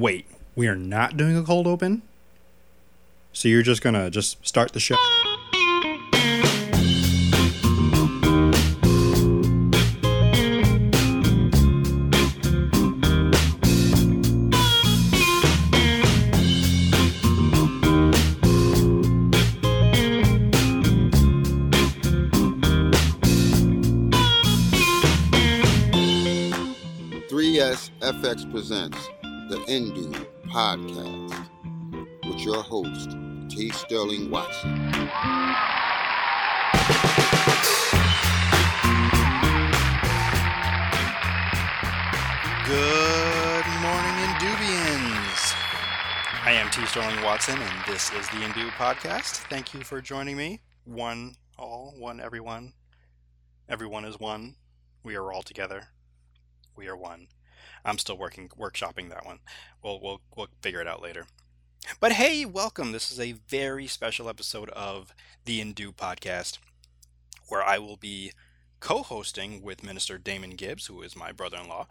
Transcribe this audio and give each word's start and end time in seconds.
Wait, 0.00 0.24
we 0.56 0.66
are 0.66 0.74
not 0.76 1.18
doing 1.18 1.36
a 1.36 1.42
cold 1.42 1.66
open? 1.66 2.00
So 3.34 3.48
you're 3.48 3.60
just 3.60 3.82
gonna 3.82 4.08
just 4.08 4.38
start 4.46 4.72
the 4.72 4.80
show? 4.80 4.96
Sterling 33.90 34.30
Watson. 34.30 34.70
Good 34.70 34.86
morning, 43.80 44.14
Indubians. 44.28 45.56
I 46.44 46.52
am 46.52 46.70
T. 46.70 46.86
Sterling 46.86 47.20
Watson, 47.24 47.60
and 47.60 47.84
this 47.84 48.12
is 48.12 48.28
the 48.28 48.36
Indu 48.36 48.68
Podcast. 48.76 49.38
Thank 49.48 49.74
you 49.74 49.80
for 49.80 50.00
joining 50.00 50.36
me. 50.36 50.60
One, 50.84 51.34
all, 51.58 51.92
one, 51.98 52.20
everyone. 52.20 52.74
Everyone 53.68 54.04
is 54.04 54.20
one. 54.20 54.54
We 55.02 55.16
are 55.16 55.32
all 55.32 55.42
together. 55.42 55.88
We 56.76 56.86
are 56.86 56.96
one. 56.96 57.26
I'm 57.84 57.98
still 57.98 58.16
working 58.16 58.50
workshopping 58.50 59.08
that 59.08 59.26
one. 59.26 59.40
We'll 59.82 60.00
we'll 60.00 60.20
we'll 60.36 60.46
figure 60.62 60.80
it 60.80 60.86
out 60.86 61.02
later. 61.02 61.26
But 62.00 62.12
hey, 62.12 62.44
welcome. 62.44 62.92
This 62.92 63.10
is 63.10 63.20
a 63.20 63.32
very 63.32 63.86
special 63.86 64.28
episode 64.28 64.70
of 64.70 65.14
the 65.44 65.60
Indu 65.60 65.94
podcast 65.94 66.58
where 67.48 67.62
I 67.62 67.78
will 67.78 67.96
be 67.96 68.32
co-hosting 68.80 69.62
with 69.62 69.82
Minister 69.82 70.16
Damon 70.16 70.50
Gibbs, 70.50 70.86
who 70.86 71.02
is 71.02 71.16
my 71.16 71.32
brother-in-law, 71.32 71.86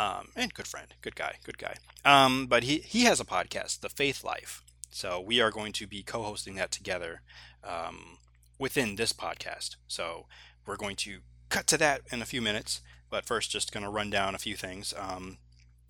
um, 0.00 0.28
and 0.34 0.54
good 0.54 0.66
friend, 0.66 0.94
good 1.00 1.14
guy, 1.14 1.36
good 1.44 1.58
guy. 1.58 1.76
Um, 2.04 2.46
but 2.46 2.64
he 2.64 2.78
he 2.78 3.04
has 3.04 3.20
a 3.20 3.24
podcast, 3.24 3.80
The 3.80 3.88
Faith 3.88 4.24
Life. 4.24 4.62
So 4.90 5.20
we 5.20 5.40
are 5.40 5.50
going 5.50 5.72
to 5.74 5.86
be 5.86 6.02
co-hosting 6.02 6.54
that 6.56 6.70
together 6.70 7.22
um, 7.64 8.18
within 8.58 8.96
this 8.96 9.12
podcast. 9.12 9.76
So 9.86 10.26
we're 10.66 10.76
going 10.76 10.96
to 10.96 11.20
cut 11.48 11.66
to 11.68 11.78
that 11.78 12.02
in 12.10 12.22
a 12.22 12.26
few 12.26 12.42
minutes. 12.42 12.80
But 13.10 13.26
first, 13.26 13.50
just 13.50 13.72
going 13.72 13.84
to 13.84 13.90
run 13.90 14.10
down 14.10 14.34
a 14.34 14.38
few 14.38 14.56
things. 14.56 14.94
Um, 14.96 15.38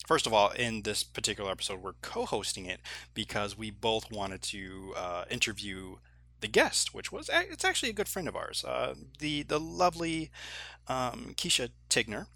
first 0.07 0.27
of 0.27 0.33
all, 0.33 0.51
in 0.51 0.83
this 0.83 1.03
particular 1.03 1.51
episode, 1.51 1.83
we're 1.83 1.95
co-hosting 2.03 2.67
it 2.67 2.81
because 3.15 3.57
we 3.57 3.71
both 3.71 4.11
wanted 4.11 4.43
to 4.43 4.95
uh, 4.97 5.25
interview 5.31 5.97
the 6.43 6.49
guest, 6.49 6.93
which 6.93 7.11
was 7.11 7.31
it's 7.33 7.65
actually 7.65 7.89
a 7.89 7.95
good 7.95 8.09
friend 8.09 8.29
of 8.29 8.37
ours, 8.37 8.65
uh, 8.65 8.95
the 9.21 9.43
the 9.45 9.59
lovely 9.61 10.31
um, 10.89 11.35
Keshia 11.37 11.71
Tigner, 11.89 12.27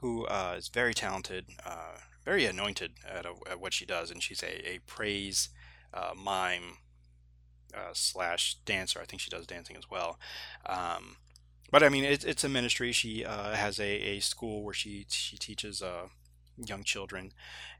who 0.00 0.26
uh, 0.26 0.56
is 0.58 0.68
very 0.68 0.92
talented, 0.92 1.46
uh, 1.64 1.98
very 2.24 2.44
anointed 2.44 2.92
at, 3.08 3.24
a, 3.24 3.32
at, 3.50 3.60
what 3.60 3.72
she 3.72 3.86
does, 3.86 4.10
and 4.10 4.22
she's 4.22 4.42
a, 4.42 4.68
a 4.68 4.80
praise 4.86 5.48
uh, 5.94 6.12
mime 6.14 6.78
uh, 7.74 7.92
slash 7.92 8.56
dancer. 8.66 9.00
I 9.00 9.04
think 9.04 9.22
she 9.22 9.30
does 9.30 9.46
dancing 9.46 9.76
as 9.76 9.88
well. 9.88 10.18
Um, 10.66 11.16
but 11.70 11.82
I 11.82 11.88
mean, 11.88 12.04
it's 12.04 12.24
it's 12.24 12.44
a 12.44 12.48
ministry. 12.48 12.92
She 12.92 13.24
uh, 13.24 13.54
has 13.54 13.78
a, 13.80 13.88
a 13.88 14.20
school 14.20 14.62
where 14.62 14.74
she 14.74 15.06
she 15.08 15.36
teaches 15.36 15.82
young 16.56 16.84
children 16.84 17.32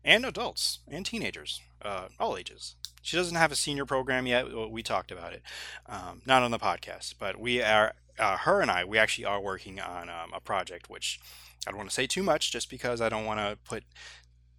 and 0.05 0.25
adults 0.25 0.81
and 0.89 1.05
teenagers, 1.05 1.61
uh, 1.83 2.09
all 2.19 2.37
ages. 2.37 2.77
She 3.03 3.17
doesn't 3.17 3.37
have 3.37 3.53
a 3.53 3.57
senior 3.57 3.85
program 3.85 4.27
yet. 4.27 4.47
We 4.71 4.83
talked 4.83 5.13
about 5.13 5.35
it, 5.35 5.43
um, 5.87 6.23
not 6.25 6.43
on 6.43 6.51
the 6.51 6.59
podcast, 6.59 7.15
but 7.19 7.39
we 7.39 7.63
are. 7.63 7.95
Uh, 8.17 8.37
her 8.39 8.61
and 8.61 8.71
I, 8.71 8.85
we 8.85 8.97
actually 8.97 9.25
are 9.25 9.41
working 9.41 9.81
on 9.81 10.09
um, 10.09 10.33
a 10.33 10.41
project, 10.41 10.89
which 10.89 11.21
I 11.67 11.71
don't 11.71 11.79
want 11.79 11.91
to 11.91 11.95
say 11.95 12.07
too 12.07 12.23
much, 12.23 12.53
just 12.53 12.71
because 12.71 13.01
I 13.01 13.09
don't 13.09 13.25
want 13.25 13.41
to 13.41 13.59
put 13.65 13.83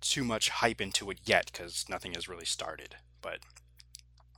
too 0.02 0.26
much 0.26 0.50
hype 0.50 0.82
into 0.82 1.10
it 1.10 1.20
yet, 1.24 1.50
because 1.52 1.86
nothing 1.90 2.14
has 2.16 2.28
really 2.28 2.46
started. 2.46 2.98
But 3.22 3.40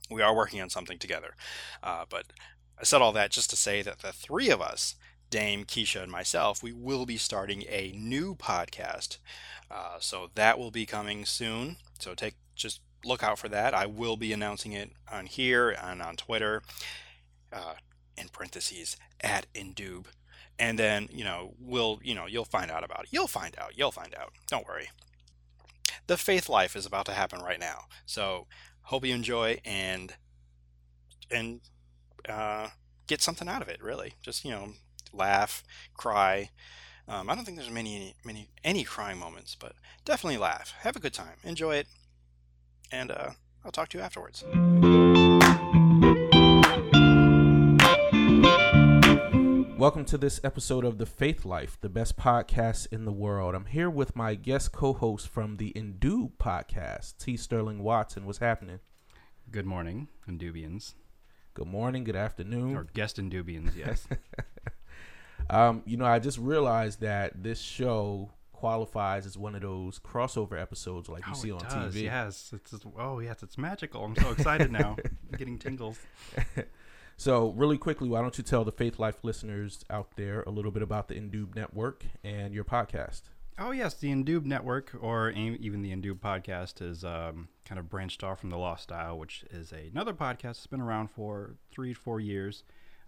we 0.08 0.22
are 0.22 0.34
working 0.34 0.60
on 0.60 0.70
something 0.70 0.98
together. 0.98 1.34
Uh, 1.82 2.04
but 2.08 2.26
I 2.80 2.84
said 2.84 3.02
all 3.02 3.12
that 3.12 3.30
just 3.30 3.50
to 3.50 3.56
say 3.56 3.82
that 3.82 3.98
the 3.98 4.12
three 4.12 4.50
of 4.50 4.62
us, 4.62 4.94
Dame, 5.30 5.64
Keshia, 5.64 6.02
and 6.02 6.12
myself, 6.12 6.62
we 6.62 6.72
will 6.72 7.06
be 7.06 7.16
starting 7.16 7.64
a 7.68 7.92
new 7.96 8.34
podcast. 8.34 9.18
Uh, 9.70 9.98
so 10.00 10.30
that 10.34 10.58
will 10.58 10.70
be 10.70 10.86
coming 10.86 11.24
soon. 11.24 11.76
So 11.98 12.14
take 12.14 12.34
just 12.54 12.80
look 13.04 13.22
out 13.22 13.38
for 13.38 13.48
that. 13.48 13.74
I 13.74 13.86
will 13.86 14.16
be 14.16 14.32
announcing 14.32 14.72
it 14.72 14.90
on 15.10 15.26
here 15.26 15.70
and 15.70 16.02
on 16.02 16.16
Twitter. 16.16 16.62
Uh, 17.52 17.74
in 18.18 18.28
parentheses 18.28 18.96
at 19.20 19.46
Indoob. 19.54 20.06
And 20.58 20.78
then, 20.78 21.08
you 21.12 21.24
know, 21.24 21.54
we'll, 21.58 22.00
you 22.02 22.14
know, 22.14 22.26
you'll 22.26 22.44
find 22.44 22.70
out 22.70 22.84
about 22.84 23.04
it. 23.04 23.08
You'll 23.10 23.28
find 23.28 23.56
out. 23.58 23.78
You'll 23.78 23.92
find 23.92 24.14
out. 24.14 24.32
Don't 24.48 24.66
worry. 24.66 24.90
The 26.08 26.16
faith 26.16 26.48
life 26.48 26.74
is 26.74 26.84
about 26.84 27.06
to 27.06 27.12
happen 27.12 27.40
right 27.40 27.60
now. 27.60 27.84
So 28.06 28.46
hope 28.82 29.04
you 29.04 29.14
enjoy 29.14 29.60
and 29.64 30.14
and 31.30 31.60
uh, 32.28 32.68
get 33.06 33.22
something 33.22 33.46
out 33.46 33.62
of 33.62 33.68
it. 33.68 33.82
Really, 33.82 34.14
just 34.22 34.44
you 34.44 34.50
know, 34.50 34.70
laugh, 35.12 35.62
cry. 35.94 36.50
Um, 37.06 37.30
I 37.30 37.34
don't 37.34 37.44
think 37.44 37.56
there's 37.56 37.70
many, 37.70 38.14
many, 38.24 38.48
any 38.64 38.84
crying 38.84 39.18
moments, 39.18 39.56
but 39.58 39.72
definitely 40.04 40.38
laugh, 40.38 40.74
have 40.80 40.96
a 40.96 41.00
good 41.00 41.14
time, 41.14 41.36
enjoy 41.44 41.76
it, 41.76 41.86
and 42.92 43.10
uh, 43.10 43.30
I'll 43.64 43.72
talk 43.72 43.88
to 43.90 43.98
you 43.98 44.04
afterwards. 44.04 44.44
Welcome 49.78 50.04
to 50.06 50.18
this 50.18 50.40
episode 50.42 50.84
of 50.84 50.98
The 50.98 51.06
Faith 51.06 51.44
Life, 51.44 51.78
the 51.80 51.88
best 51.88 52.16
podcast 52.16 52.88
in 52.90 53.04
the 53.04 53.12
world. 53.12 53.54
I'm 53.54 53.66
here 53.66 53.88
with 53.88 54.16
my 54.16 54.34
guest 54.34 54.72
co 54.72 54.92
host 54.92 55.28
from 55.28 55.56
the 55.56 55.72
Indu 55.74 56.32
podcast, 56.38 57.16
T. 57.18 57.36
Sterling 57.36 57.82
Watson. 57.82 58.26
What's 58.26 58.38
happening? 58.38 58.80
Good 59.50 59.66
morning, 59.66 60.08
Indubians 60.28 60.94
good 61.58 61.66
morning, 61.66 62.04
good 62.04 62.14
afternoon. 62.14 62.76
Or 62.76 62.84
guest 62.84 63.16
indubians, 63.16 63.74
yes. 63.74 64.06
um, 65.50 65.82
you 65.86 65.96
know, 65.96 66.04
I 66.04 66.18
just 66.18 66.38
realized 66.38 67.00
that 67.00 67.42
this 67.42 67.60
show 67.60 68.30
qualifies 68.52 69.24
as 69.24 69.38
one 69.38 69.54
of 69.54 69.62
those 69.62 70.00
crossover 70.00 70.60
episodes 70.60 71.08
like 71.08 71.24
you 71.26 71.32
oh, 71.32 71.36
see 71.36 71.50
on 71.52 71.60
does, 71.60 71.94
TV. 71.94 72.02
Yes, 72.02 72.52
it's 72.52 72.74
oh 72.98 73.20
yes, 73.20 73.42
it's 73.42 73.56
magical. 73.56 74.04
I'm 74.04 74.16
so 74.16 74.30
excited 74.30 74.72
now, 74.72 74.96
I'm 74.98 75.16
getting 75.38 75.58
tingles. 75.58 75.98
so, 77.16 77.50
really 77.50 77.78
quickly, 77.78 78.08
why 78.08 78.20
don't 78.20 78.36
you 78.36 78.44
tell 78.44 78.64
the 78.64 78.72
Faith 78.72 78.98
Life 78.98 79.22
listeners 79.22 79.84
out 79.90 80.16
there 80.16 80.42
a 80.42 80.50
little 80.50 80.72
bit 80.72 80.82
about 80.82 81.08
the 81.08 81.14
Indoob 81.14 81.54
Network 81.54 82.04
and 82.24 82.52
your 82.52 82.64
podcast? 82.64 83.22
Oh 83.60 83.70
yes, 83.70 83.94
the 83.94 84.08
Indoob 84.08 84.44
Network, 84.44 84.92
or 85.00 85.30
even 85.30 85.82
the 85.82 85.90
Indoob 85.94 86.18
podcast, 86.18 86.82
is 86.82 87.04
um, 87.04 87.48
kind 87.64 87.78
of 87.78 87.88
branched 87.88 88.24
off 88.24 88.40
from 88.40 88.50
the 88.50 88.58
Lost 88.58 88.84
Style, 88.84 89.18
which 89.18 89.44
is 89.50 89.72
another 89.72 90.12
podcast 90.12 90.42
that's 90.42 90.66
been 90.66 90.80
around 90.80 91.10
for 91.10 91.54
three, 91.70 91.92
four 91.92 92.20
years. 92.20 92.64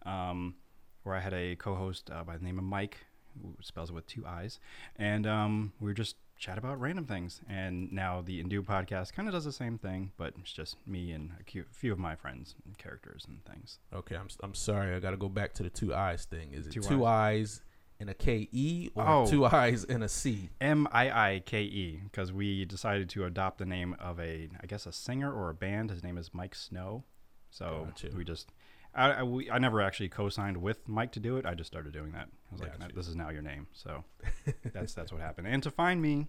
Um, 0.06 0.54
where 1.02 1.14
I 1.14 1.20
had 1.20 1.34
a 1.34 1.56
co-host 1.56 2.10
uh, 2.10 2.24
by 2.24 2.36
the 2.36 2.44
name 2.44 2.58
of 2.58 2.64
Miike, 2.64 2.94
who 3.42 3.54
spells 3.60 3.90
it 3.90 3.94
with 3.94 4.06
two 4.06 4.24
I's, 4.26 4.58
and 4.96 5.26
um, 5.26 5.72
we 5.80 5.90
were 5.90 5.94
just 5.94 6.16
chat 6.40 6.58
about 6.58 6.80
random 6.80 7.04
things. 7.04 7.40
And 7.48 7.92
now 7.92 8.22
the 8.22 8.42
Indoob 8.42 8.64
podcast 8.64 9.12
kind 9.12 9.28
of 9.28 9.34
does 9.34 9.44
the 9.44 9.52
same 9.52 9.78
thing, 9.78 10.12
but 10.16 10.34
it's 10.40 10.52
just 10.52 10.76
me 10.86 11.12
and 11.12 11.32
a 11.38 11.62
few 11.70 11.92
of 11.92 11.98
my 11.98 12.16
friends 12.16 12.54
and 12.64 12.76
characters 12.78 13.26
and 13.28 13.44
things. 13.44 13.78
Okay, 13.94 14.16
I'm 14.16 14.28
I'm 14.42 14.54
sorry, 14.54 14.94
I 14.94 14.98
got 14.98 15.10
to 15.10 15.16
go 15.16 15.28
back 15.28 15.52
to 15.54 15.62
the 15.62 15.70
two 15.70 15.94
eyes 15.94 16.24
thing. 16.24 16.52
Is 16.52 16.66
it 16.66 16.72
two, 16.72 16.80
two 16.80 17.04
eyes? 17.04 17.60
eyes 17.60 17.60
and 18.00 18.08
a 18.08 18.14
K 18.14 18.48
E 18.50 18.90
or 18.94 19.06
oh, 19.06 19.26
two 19.26 19.44
I's 19.44 19.84
and 19.84 20.02
a 20.02 20.08
C? 20.08 20.48
M 20.60 20.88
I 20.90 21.10
I 21.10 21.42
K 21.44 21.62
E 21.62 22.00
because 22.04 22.32
we 22.32 22.64
decided 22.64 23.10
to 23.10 23.26
adopt 23.26 23.58
the 23.58 23.66
name 23.66 23.94
of 24.00 24.18
a 24.18 24.48
I 24.60 24.66
guess 24.66 24.86
a 24.86 24.92
singer 24.92 25.32
or 25.32 25.50
a 25.50 25.54
band. 25.54 25.90
His 25.90 26.02
name 26.02 26.18
is 26.18 26.30
Miike 26.30 26.56
Snow. 26.56 27.04
So 27.50 27.86
gotcha. 27.88 28.16
we 28.16 28.24
just 28.24 28.50
I 28.94 29.10
I, 29.10 29.22
we, 29.22 29.50
I, 29.50 29.58
never 29.58 29.80
actually 29.80 30.08
co-signed 30.08 30.56
with 30.56 30.86
Miike 30.88 31.12
to 31.12 31.20
do 31.20 31.36
it. 31.36 31.46
I 31.46 31.54
just 31.54 31.70
started 31.70 31.92
doing 31.92 32.12
that. 32.12 32.28
I 32.50 32.52
was 32.52 32.60
gotcha. 32.60 32.80
like, 32.80 32.94
this 32.94 33.08
is 33.08 33.16
now 33.16 33.30
your 33.30 33.42
name. 33.42 33.66
So 33.72 34.04
that's 34.72 34.94
that's 34.94 35.12
what 35.12 35.20
happened. 35.20 35.46
And 35.46 35.62
to 35.62 35.70
find 35.70 36.00
me, 36.02 36.28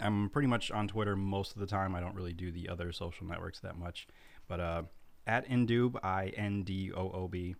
I'm 0.00 0.28
pretty 0.30 0.48
much 0.48 0.70
on 0.70 0.88
Twitter 0.88 1.16
most 1.16 1.52
of 1.52 1.60
the 1.60 1.66
time. 1.66 1.94
I 1.94 2.00
don't 2.00 2.14
really 2.14 2.32
do 2.32 2.50
the 2.50 2.68
other 2.68 2.92
social 2.92 3.26
networks 3.26 3.60
that 3.60 3.76
much, 3.76 4.06
but 4.48 4.60
uh, 4.60 4.82
at 5.26 5.48
Indoob 5.48 5.96
I 6.02 6.32
N 6.36 6.62
D 6.62 6.92
O 6.92 7.10
O 7.10 7.28
B, 7.28 7.54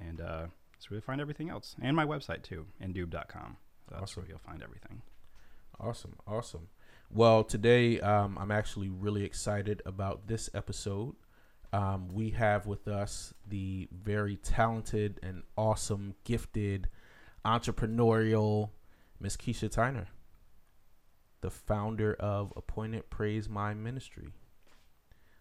and 0.00 0.20
uh, 0.20 0.46
that's 0.72 0.88
where 0.90 0.96
you'll 0.96 1.04
find 1.04 1.20
everything 1.20 1.50
else, 1.50 1.76
and 1.80 1.96
my 1.96 2.06
website 2.06 2.42
too, 2.42 2.66
indoob.com. 2.82 3.56
So 3.88 3.90
that's 3.90 4.02
awesome. 4.02 4.22
where 4.22 4.30
you'll 4.30 4.38
find 4.38 4.62
everything. 4.62 5.02
Awesome, 5.80 6.16
awesome. 6.26 6.68
Well, 7.10 7.42
today 7.42 8.00
um, 8.00 8.36
I'm 8.38 8.50
actually 8.50 8.88
really 8.90 9.24
excited 9.24 9.80
about 9.86 10.26
this 10.26 10.50
episode. 10.52 11.14
Um, 11.72 12.08
we 12.08 12.30
have 12.30 12.66
with 12.66 12.88
us 12.88 13.34
the 13.46 13.88
very 13.92 14.36
talented 14.36 15.20
and 15.22 15.42
awesome, 15.56 16.14
gifted, 16.24 16.88
entrepreneurial 17.44 18.70
Miss 19.20 19.36
Keshia 19.36 19.68
Tigner. 19.68 20.06
the 21.40 21.50
founder 21.50 22.14
of 22.14 22.52
Appointed 22.56 23.10
Praise 23.10 23.48
My 23.48 23.74
Ministry. 23.74 24.32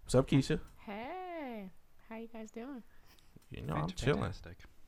What's 0.04 0.16
up, 0.16 0.28
Keshia? 0.30 0.60
Hey, 0.86 1.72
how 2.10 2.18
you 2.18 2.28
guys 2.28 2.52
doing? 2.52 2.84
You 3.50 3.64
know, 3.64 3.74
I'm 3.76 3.90
chilling. 3.90 4.24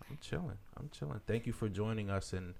I'm 0.10 0.18
chilling. 0.22 0.58
I'm 0.78 0.90
chilling. 0.92 1.20
Thank 1.26 1.46
you 1.48 1.54
for 1.54 1.70
joining 1.70 2.10
us, 2.10 2.34
and 2.34 2.56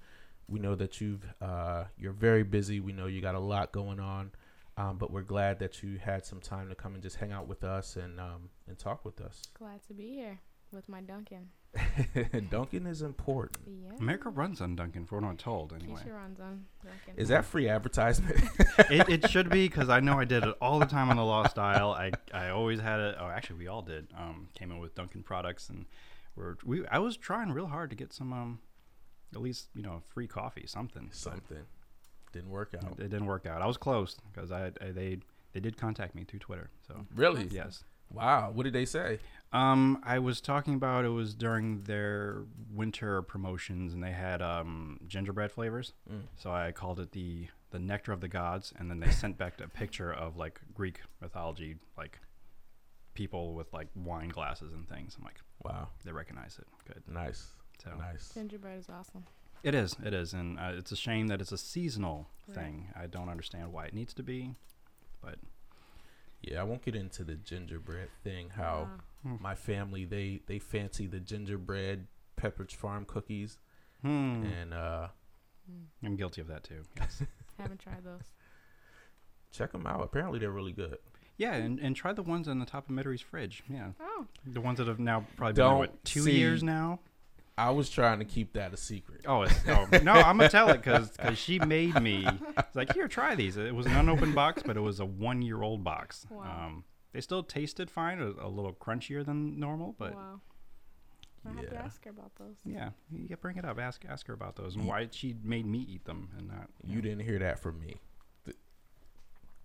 we 0.48 0.60
know 0.60 0.76
that 0.76 1.00
you've 1.02 1.26
uh, 1.42 1.86
you're 1.98 2.14
very 2.14 2.44
busy. 2.44 2.80
We 2.80 2.94
know 2.94 3.06
you 3.08 3.22
got 3.22 3.36
a 3.36 3.40
lot 3.40 3.72
going 3.72 4.00
on, 4.00 4.32
um, 4.80 4.98
but 4.98 5.12
we're 5.12 5.22
glad 5.22 5.60
that 5.60 5.84
you 5.84 5.98
had 5.98 6.26
some 6.26 6.40
time 6.40 6.70
to 6.70 6.76
come 6.76 6.94
and 6.94 7.04
just 7.04 7.18
hang 7.18 7.34
out 7.34 7.48
with 7.48 7.66
us 7.66 7.98
and 7.98 8.20
um, 8.20 8.50
and 8.68 8.80
talk 8.80 9.04
with 9.04 9.20
us. 9.20 9.42
Glad 9.58 9.84
to 9.88 9.94
be 9.94 10.14
here 10.14 10.40
with 10.72 10.88
my 10.88 11.02
Dunkin'. 11.02 11.50
Dunkin' 12.50 12.88
is 12.88 13.02
important. 13.02 13.60
Yeah. 13.68 13.98
America 14.00 14.30
runs 14.30 14.62
on 14.62 14.76
Dunkin', 14.76 15.06
for 15.06 15.20
what 15.20 15.28
I'm 15.28 15.38
told, 15.38 15.74
anyway. 15.74 16.00
Keshia 16.00 16.16
runs 16.16 16.40
on 16.40 16.66
Dunkin'. 16.84 17.22
Is 17.22 17.28
that 17.28 17.46
free 17.46 17.68
advertisement? 17.68 18.40
it, 18.90 19.10
it 19.10 19.30
should 19.30 19.50
be 19.50 19.68
because 19.68 19.90
I 19.90 20.00
know 20.00 20.18
I 20.18 20.26
did 20.26 20.44
it 20.44 20.56
all 20.62 20.80
the 20.80 20.86
time 20.86 21.10
on 21.10 21.18
the 21.18 21.26
Lost 21.26 21.60
Isle. 21.60 21.92
I, 21.92 22.12
I 22.34 22.50
always 22.50 22.80
had 22.80 23.00
it. 23.02 23.16
Oh, 23.20 23.28
actually, 23.28 23.60
we 23.60 23.68
all 23.68 23.82
did. 23.82 24.08
Um, 24.18 24.48
came 24.56 24.72
in 24.72 24.80
with 24.80 24.96
Dunkin' 24.96 25.24
products, 25.24 25.70
and 25.70 25.86
we're 26.36 26.56
we. 26.64 26.88
I 26.88 27.00
was 27.00 27.18
trying 27.18 27.52
real 27.52 27.68
hard 27.68 27.90
to 27.90 27.96
get 27.96 28.14
some 28.14 28.32
um, 28.32 28.60
at 29.36 29.42
least 29.42 29.68
you 29.76 29.84
know 29.84 30.02
free 30.08 30.28
coffee, 30.28 30.66
something. 30.66 31.10
Something 31.12 31.66
didn't 32.32 32.50
work 32.50 32.74
out. 32.76 33.00
It, 33.00 33.06
it 33.06 33.10
didn't 33.10 33.26
work 33.26 33.46
out. 33.46 33.62
I 33.62 33.68
was 33.68 33.78
close 33.78 34.18
because 34.32 34.52
I, 34.52 34.72
I 34.82 34.92
they 34.92 35.20
they 35.54 35.60
did 35.60 35.78
contact 35.78 36.16
me 36.16 36.24
through 36.24 36.40
Twitter. 36.40 36.70
So 36.88 37.06
really, 37.16 37.48
yes. 37.52 37.84
Wow, 38.12 38.50
what 38.54 38.64
did 38.64 38.74
they 38.74 38.86
say? 38.86 39.20
Um, 39.54 40.02
I 40.04 40.18
was 40.18 40.42
talking 40.42 40.74
about 40.74 41.06
it 41.06 41.10
was 41.10 41.36
during 41.36 41.84
their 41.84 42.44
winter 42.74 43.22
promotions, 43.22 43.94
and 43.94 44.04
they 44.04 44.12
had 44.12 44.42
um, 44.42 45.00
gingerbread 45.08 45.52
flavors. 45.52 45.94
Mm. 46.12 46.22
So 46.36 46.52
I 46.52 46.72
called 46.72 47.00
it 47.00 47.12
the 47.12 47.48
the 47.72 47.80
nectar 47.80 48.12
of 48.12 48.22
the 48.22 48.28
gods, 48.28 48.74
and 48.80 48.90
then 48.90 49.00
they 49.00 49.12
sent 49.12 49.38
back 49.38 49.62
a 49.62 49.68
picture 49.68 50.12
of 50.12 50.38
like 50.38 50.60
Greek 50.74 51.02
mythology, 51.22 51.76
like 51.98 52.20
people 53.14 53.54
with 53.54 53.72
like 53.74 53.88
wine 53.96 54.30
glasses 54.30 54.74
and 54.74 54.88
things. 54.90 55.16
I'm 55.18 55.24
like, 55.24 55.40
wow, 55.64 55.90
they 56.04 56.12
recognize 56.12 56.58
it. 56.58 56.68
Good, 56.88 57.04
nice. 57.08 57.48
So 57.84 57.92
nice. 57.98 58.32
Gingerbread 58.34 58.80
is 58.80 58.90
awesome. 58.90 59.24
It 59.64 59.76
is. 59.76 59.96
It 60.04 60.14
is, 60.14 60.34
and 60.34 60.60
uh, 60.60 60.72
it's 60.78 60.92
a 60.92 60.96
shame 60.96 61.28
that 61.28 61.42
it's 61.42 61.52
a 61.52 61.58
seasonal 61.58 62.28
right. 62.48 62.56
thing. 62.56 62.88
I 62.96 63.08
don't 63.08 63.30
understand 63.30 63.74
why 63.74 63.86
it 63.86 63.94
needs 63.94 64.14
to 64.16 64.24
be, 64.24 64.56
but 65.22 65.36
yeah, 66.42 66.62
I 66.62 66.64
won't 66.64 66.84
get 66.84 66.96
into 66.96 67.24
the 67.24 67.36
gingerbread 67.36 68.10
thing. 68.24 68.50
How 68.56 68.88
uh, 69.26 69.30
my 69.40 69.56
family 69.56 70.06
they 70.06 70.42
they 70.48 70.60
fancy 70.60 71.08
the 71.08 71.20
gingerbread 71.20 72.08
Pepperidge 72.38 72.76
Farm 72.76 73.06
cookies, 73.06 73.58
hmm. 74.02 74.44
and 74.62 74.74
uh, 74.74 75.08
hmm. 75.70 76.06
I'm 76.06 76.16
guilty 76.16 76.42
of 76.42 76.48
that 76.48 76.64
too. 76.64 76.84
Yes. 76.98 77.24
Haven't 77.60 77.80
tried 77.80 78.04
those. 78.06 78.32
Check 79.52 79.72
them 79.72 79.86
out. 79.86 80.02
Apparently, 80.04 80.40
they're 80.40 80.52
really 80.52 80.72
good. 80.72 80.98
Yeah, 81.38 81.54
and, 81.54 81.80
and 81.80 81.96
try 81.96 82.12
the 82.12 82.22
ones 82.22 82.50
on 82.50 82.60
the 82.60 82.66
top 82.66 82.90
of 82.90 82.96
Mittery's 82.96 83.22
fridge. 83.22 83.64
Yeah. 83.70 83.92
Oh. 84.00 84.28
The 84.46 84.60
ones 84.60 84.78
that 84.78 84.88
have 84.88 85.00
now 85.00 85.26
probably 85.38 85.54
been 85.54 85.68
there, 85.68 85.78
what, 85.78 86.04
two 86.04 86.24
see, 86.24 86.38
years 86.38 86.64
now. 86.64 87.00
I 87.60 87.72
was 87.72 87.90
trying 87.90 88.20
to 88.20 88.26
keep 88.26 88.54
that 88.54 88.74
a 88.74 88.78
secret. 88.78 89.26
Oh, 89.28 89.46
oh 89.68 89.88
no, 90.04 90.14
I'm 90.14 90.38
gonna 90.38 90.48
tell 90.48 90.70
it 90.70 90.82
because 90.82 91.12
she 91.38 91.60
made 91.60 92.02
me. 92.02 92.26
It's 92.58 92.76
like 92.76 92.94
here, 92.94 93.10
try 93.10 93.36
these. 93.36 93.58
It 93.58 93.76
was 93.76 93.86
an 93.86 93.96
unopened 93.96 94.34
box, 94.34 94.64
but 94.66 94.78
it 94.78 94.80
was 94.80 95.02
a 95.02 95.06
one 95.06 95.42
year 95.42 95.62
old 95.62 95.84
box. 95.84 96.26
Wow. 96.30 96.44
Um, 96.44 96.84
they 97.12 97.20
still 97.20 97.44
tasted 97.44 97.92
fine, 97.92 98.20
a, 98.20 98.46
a, 98.46 98.48
little 98.48 98.74
crunchier 98.74 99.26
than 99.26 99.60
normal, 99.60 99.96
but. 99.98 100.16
Wow. 100.16 100.42
I 101.46 101.54
have 101.54 101.70
to 101.70 101.78
ask 101.78 102.04
her 102.04 102.12
about 102.12 102.32
those. 102.38 102.58
Yeah, 102.66 102.90
yeah, 103.12 103.38
bring 103.42 103.56
it 103.56 103.64
up. 103.64 103.80
Ask 103.80 104.04
ask 104.08 104.28
her 104.28 104.34
about 104.34 104.58
those 104.58 104.76
and 104.76 104.86
why 104.86 105.08
she 105.12 105.36
made 105.42 105.66
me 105.66 105.80
eat 105.90 106.04
them 106.04 106.30
and 106.38 106.50
not. 106.50 106.70
You, 106.84 106.98
you 106.98 107.02
didn't 107.02 107.22
hear 107.22 107.40
that 107.40 107.60
from 107.60 107.80
me. 107.80 107.96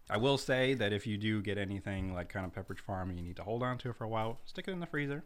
I 0.09 0.19
will 0.19 0.39
say 0.39 0.75
that 0.75 0.93
if 0.93 1.07
you 1.07 1.17
do 1.17 1.43
get 1.43 1.59
anything 1.59 2.15
like 2.15 2.29
kind 2.29 2.47
of 2.47 2.53
Pepperidge 2.53 2.81
Farm, 2.81 3.11
you 3.11 3.23
need 3.23 3.37
to 3.37 3.43
hold 3.43 3.63
on 3.63 3.79
to 3.79 3.91
it 3.91 3.97
for 3.97 4.05
a 4.05 4.09
while. 4.09 4.39
Stick 4.45 4.69
it 4.69 4.71
in 4.71 4.81
the 4.81 4.87
freezer. 4.87 5.25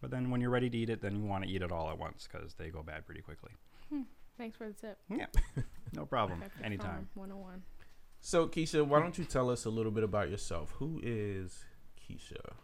But 0.00 0.10
then 0.10 0.30
when 0.30 0.40
you're 0.40 0.50
ready 0.50 0.70
to 0.70 0.78
eat 0.78 0.90
it, 0.90 1.02
then 1.02 1.16
you 1.16 1.24
want 1.24 1.44
to 1.44 1.50
eat 1.50 1.62
it 1.62 1.72
all 1.72 1.90
at 1.90 1.98
once 1.98 2.28
because 2.30 2.54
they 2.54 2.70
go 2.70 2.82
bad 2.82 3.04
pretty 3.04 3.20
quickly. 3.20 3.50
Hmm. 3.90 4.02
Thanks 4.36 4.56
for 4.56 4.68
the 4.68 4.74
tip. 4.74 4.98
Yeah, 5.10 5.26
no 5.94 6.06
problem. 6.06 6.44
Anytime. 6.62 7.08
101. 7.14 7.62
So, 8.20 8.46
Keshia, 8.46 8.86
why 8.86 9.00
don't 9.00 9.18
you 9.18 9.24
tell 9.24 9.50
us 9.50 9.64
a 9.64 9.70
little 9.70 9.90
bit 9.90 10.04
about 10.04 10.30
yourself? 10.30 10.74
Who 10.78 11.00
is 11.02 11.64
Keshia? 11.98 12.54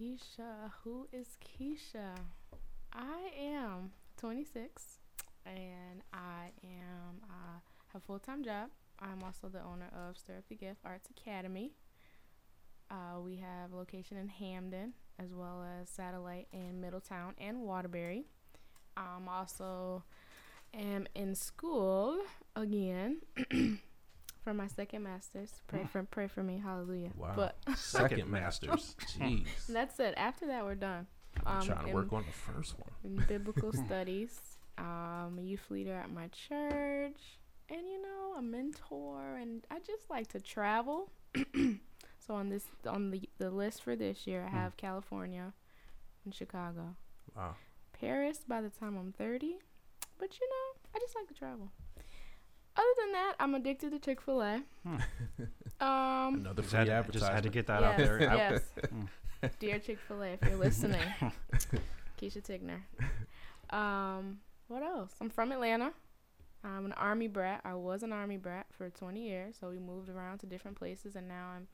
Keshia. 0.00 0.70
Who 0.82 1.06
is 1.12 1.36
Keshia? 1.42 2.16
I 2.92 3.30
am 3.38 3.90
26 4.16 5.00
and 5.44 6.02
I 6.12 6.50
am 6.62 7.20
uh, 7.28 7.58
have 7.92 8.02
a 8.02 8.04
full 8.06 8.18
time 8.18 8.42
job. 8.44 8.70
I'm 9.00 9.22
also 9.22 9.48
the 9.48 9.62
owner 9.62 9.90
of 9.92 10.16
Stir 10.16 10.38
Up 10.38 10.48
the 10.48 10.54
Gift 10.54 10.80
Arts 10.84 11.08
Academy. 11.10 11.72
Uh, 12.90 13.20
we 13.20 13.36
have 13.36 13.72
a 13.72 13.76
location 13.76 14.16
in 14.16 14.28
Hamden 14.28 14.92
as 15.18 15.32
well 15.32 15.64
as 15.80 15.88
satellite 15.88 16.48
in 16.52 16.80
Middletown 16.80 17.34
and 17.38 17.62
Waterbury. 17.62 18.26
I'm 18.96 19.28
also 19.28 20.04
am 20.72 21.06
in 21.14 21.34
school 21.34 22.18
again 22.56 23.18
for 24.42 24.54
my 24.54 24.66
second 24.66 25.02
master's. 25.02 25.62
Pray 25.66 25.84
for 25.90 26.02
pray 26.04 26.28
for 26.28 26.42
me, 26.42 26.60
hallelujah. 26.62 27.10
Wow. 27.16 27.32
But 27.36 27.58
second 27.76 28.28
master's. 28.28 28.96
Jeez. 29.18 29.66
That's 29.68 29.98
it. 30.00 30.14
After 30.16 30.46
that 30.46 30.64
we're 30.64 30.74
done. 30.74 31.06
I'm 31.44 31.60
um, 31.60 31.66
trying 31.66 31.86
to 31.86 31.92
work 31.92 32.12
on 32.12 32.24
the 32.26 32.52
first 32.52 32.78
one. 32.78 32.90
In 33.04 33.24
biblical 33.26 33.72
studies. 33.86 34.38
Um, 34.76 35.38
a 35.38 35.42
youth 35.42 35.70
leader 35.70 35.94
at 35.94 36.12
my 36.12 36.28
church. 36.28 37.38
And 37.70 37.80
you 37.80 38.02
know, 38.02 38.34
a 38.38 38.42
mentor 38.42 39.36
and 39.36 39.64
I 39.70 39.78
just 39.78 40.10
like 40.10 40.28
to 40.28 40.40
travel. 40.40 41.10
So 42.26 42.34
on 42.34 42.48
this 42.48 42.66
on 42.86 43.10
the 43.10 43.28
the 43.38 43.50
list 43.50 43.82
for 43.82 43.96
this 43.96 44.26
year, 44.26 44.44
I 44.44 44.50
hmm. 44.50 44.56
have 44.56 44.72
mm. 44.72 44.78
California 44.78 45.52
and 46.24 46.34
Chicago. 46.34 46.96
Wow. 47.36 47.56
Paris 47.98 48.40
by 48.46 48.60
the 48.60 48.70
time 48.70 48.96
I'm 48.96 49.12
30. 49.12 49.56
But 50.18 50.38
you 50.38 50.48
know, 50.48 50.88
I 50.94 50.98
just 51.00 51.14
like 51.14 51.28
to 51.28 51.34
travel. 51.34 51.70
Other 52.76 52.86
than 53.00 53.12
that, 53.12 53.34
I'm 53.38 53.54
addicted 53.54 53.90
to 53.90 53.98
Chick 53.98 54.20
Fil 54.20 54.42
A. 54.42 54.62
Hmm. 54.86 54.96
um, 55.80 56.34
Another 56.40 56.62
free 56.62 56.78
had, 56.78 56.88
advertisement. 56.88 57.12
Just 57.12 57.32
had 57.32 57.42
to 57.44 57.48
get 57.50 57.66
that 57.66 57.82
yes, 57.82 57.90
out 57.90 57.96
there. 57.96 58.20
Yes. 58.20 58.62
Hmm. 58.90 59.48
Dear 59.58 59.78
Chick 59.78 59.98
Fil 60.08 60.22
A, 60.22 60.28
if 60.28 60.40
you're 60.48 60.56
listening, 60.56 61.02
Keshia 62.18 62.42
Tigner. 62.42 62.80
Um, 63.76 64.38
what 64.68 64.82
else? 64.82 65.12
I'm 65.20 65.28
from 65.28 65.52
Atlanta. 65.52 65.92
I'm 66.64 66.86
an 66.86 66.92
army 66.92 67.28
brat. 67.28 67.60
I 67.62 67.74
was 67.74 68.02
an 68.02 68.10
army 68.10 68.38
brat 68.38 68.64
for 68.70 68.88
20 68.88 69.20
years, 69.20 69.56
so 69.60 69.68
we 69.68 69.78
moved 69.78 70.08
around 70.08 70.38
to 70.38 70.46
different 70.46 70.78
places, 70.78 71.14
and 71.14 71.28
now 71.28 71.48
I'm 71.54 71.68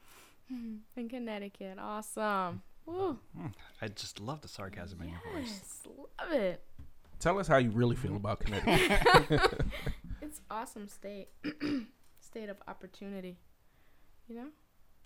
Hmm. 0.51 0.77
in 0.97 1.09
Connecticut. 1.09 1.79
Awesome. 1.79 2.63
Woo. 2.87 3.19
Hmm. 3.37 3.47
I 3.81 3.89
just 3.89 4.21
love 4.21 4.41
the 4.41 4.49
sarcasm 4.49 4.99
yes, 5.03 5.09
in 5.09 5.13
your 5.13 5.43
voice. 5.43 5.83
Love 6.19 6.33
it. 6.33 6.63
Tell 7.19 7.39
us 7.39 7.47
how 7.47 7.59
you 7.59 7.71
really 7.71 7.97
feel 7.97 8.17
about 8.17 8.41
Connecticut. 8.41 9.63
it's 10.23 10.41
awesome 10.51 10.89
state. 10.89 11.29
state 12.21 12.49
of 12.49 12.57
opportunity. 12.67 13.37
You 14.27 14.37
know? 14.37 14.47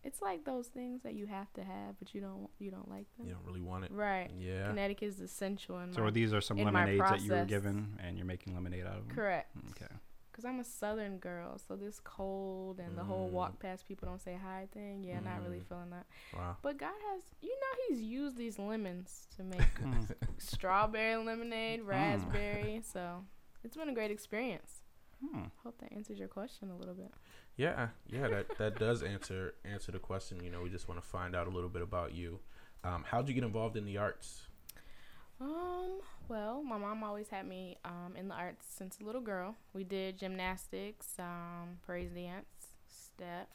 It's 0.05 0.21
like 0.21 0.45
those 0.45 0.69
things 0.69 1.03
that 1.03 1.15
you 1.15 1.27
have 1.27 1.53
to 1.55 1.65
have, 1.65 1.99
but 1.99 2.15
you 2.15 2.21
don't 2.21 2.49
you 2.59 2.71
don't 2.71 2.91
like 2.91 3.07
them. 3.17 3.27
You 3.27 3.33
don't 3.33 3.45
really 3.47 3.63
want 3.63 3.85
it, 3.85 3.91
right? 3.91 4.31
Yeah. 4.39 4.69
Connecticut 4.69 5.09
is 5.09 5.21
essential 5.21 5.81
in. 5.81 5.95
So 5.95 6.03
my, 6.03 6.11
these 6.11 6.35
are 6.35 6.43
some 6.43 6.59
lemonades 6.59 7.01
that 7.01 7.23
you 7.23 7.33
were 7.33 7.47
given, 7.47 7.99
and 8.03 8.19
you're 8.19 8.27
making 8.27 8.55
lemonade 8.55 8.85
out 8.85 8.99
of 8.99 9.09
them. 9.09 9.17
Correct. 9.17 9.51
Hmm, 9.55 9.71
okay 9.71 9.95
because 10.35 10.45
I'm 10.45 10.59
a 10.59 10.65
southern 10.65 11.19
girl, 11.19 11.59
so 11.59 11.77
this 11.77 12.01
cold 12.01 12.81
and 12.81 12.95
mm. 12.95 12.97
the 12.97 13.05
whole 13.05 13.29
walk 13.29 13.53
mm. 13.57 13.61
past 13.61 13.87
people 13.87 14.09
don't 14.09 14.21
say 14.21 14.37
hi 14.43 14.67
thing, 14.75 15.05
yeah, 15.05 15.19
mm. 15.19 15.25
not 15.25 15.45
really 15.45 15.61
mm. 15.61 15.69
feeling 15.69 15.91
that. 15.91 16.07
Wow. 16.37 16.57
But 16.61 16.77
God 16.77 16.95
has, 17.13 17.23
you 17.41 17.51
know, 17.51 17.85
He's 17.89 18.03
used 18.03 18.37
these 18.37 18.59
lemons 18.59 19.29
to 19.37 19.45
make 19.45 19.61
strawberry 20.39 21.25
lemonade, 21.25 21.83
mm. 21.83 21.87
raspberry. 21.87 22.83
So 22.93 23.23
it's 23.63 23.77
been 23.77 23.89
a 23.89 23.95
great 23.95 24.11
experience. 24.11 24.83
Hmm. 25.25 25.45
Hope 25.63 25.79
that 25.79 25.93
answers 25.93 26.19
your 26.19 26.29
question 26.29 26.71
a 26.71 26.77
little 26.77 26.95
bit. 26.95 27.13
Yeah, 27.57 27.89
yeah, 28.09 28.27
that 28.29 28.59
that 28.59 28.79
does 28.81 29.05
answer 29.05 29.55
answer 29.65 29.93
the 29.93 30.01
question. 30.01 30.43
You 30.43 30.51
know, 30.51 30.63
we 30.63 30.69
just 30.69 30.89
want 30.89 31.01
to 31.01 31.09
find 31.09 31.37
out 31.37 31.47
a 31.47 31.51
little 31.51 31.69
bit 31.69 31.83
about 31.83 32.13
you. 32.13 32.41
Um, 32.83 33.05
how'd 33.07 33.29
you 33.29 33.35
get 33.35 33.45
involved 33.45 33.77
in 33.77 33.85
the 33.85 33.99
arts? 33.99 34.49
Um, 35.41 36.01
well, 36.29 36.63
my 36.63 36.79
mom 36.79 37.03
always 37.03 37.29
had 37.29 37.47
me 37.47 37.77
um, 37.85 38.15
in 38.17 38.29
the 38.29 38.35
arts 38.35 38.67
since 38.69 38.99
a 39.01 39.05
little 39.05 39.21
girl. 39.21 39.57
We 39.73 39.85
did 39.85 40.19
gymnastics, 40.19 41.09
um, 41.19 41.79
praise 41.85 42.11
dance, 42.11 42.47
step, 42.89 43.49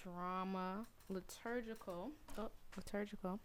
drama, 0.00 0.86
liturgical, 1.08 2.12
oh, 2.38 2.50
liturgical, 2.76 3.40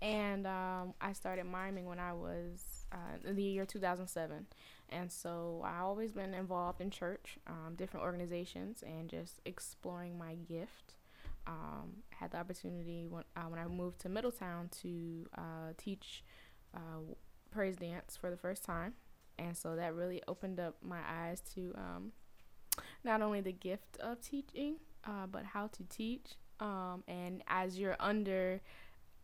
and 0.00 0.46
um, 0.46 0.94
I 1.00 1.12
started 1.12 1.44
miming 1.44 1.86
when 1.86 1.98
I 1.98 2.12
was 2.12 2.86
uh, 2.92 3.28
in 3.28 3.36
the 3.36 3.42
year 3.42 3.66
2007. 3.66 4.46
And 4.90 5.10
so 5.10 5.62
I 5.64 5.80
always 5.80 6.12
been 6.12 6.34
involved 6.34 6.80
in 6.80 6.90
church, 6.90 7.38
um, 7.46 7.74
different 7.76 8.04
organizations, 8.04 8.82
and 8.86 9.08
just 9.08 9.40
exploring 9.44 10.18
my 10.18 10.34
gift. 10.34 10.94
Um, 11.44 12.04
had 12.10 12.30
the 12.30 12.36
opportunity 12.36 13.08
when 13.08 13.24
uh, 13.36 13.42
when 13.48 13.58
I 13.58 13.66
moved 13.66 14.00
to 14.02 14.08
Middletown 14.08 14.68
to 14.82 15.26
uh, 15.36 15.72
teach 15.76 16.22
uh, 16.74 17.14
praise 17.50 17.76
dance 17.76 18.16
for 18.16 18.30
the 18.30 18.36
first 18.36 18.64
time, 18.64 18.94
and 19.38 19.56
so 19.56 19.76
that 19.76 19.94
really 19.94 20.22
opened 20.28 20.60
up 20.60 20.76
my 20.82 21.00
eyes 21.08 21.40
to 21.54 21.74
um, 21.76 22.12
not 23.04 23.22
only 23.22 23.40
the 23.40 23.52
gift 23.52 23.96
of 23.98 24.20
teaching, 24.20 24.76
uh, 25.04 25.26
but 25.30 25.44
how 25.44 25.66
to 25.68 25.84
teach. 25.84 26.36
Um, 26.60 27.02
and 27.08 27.42
as 27.48 27.78
you're 27.78 27.96
under 27.98 28.60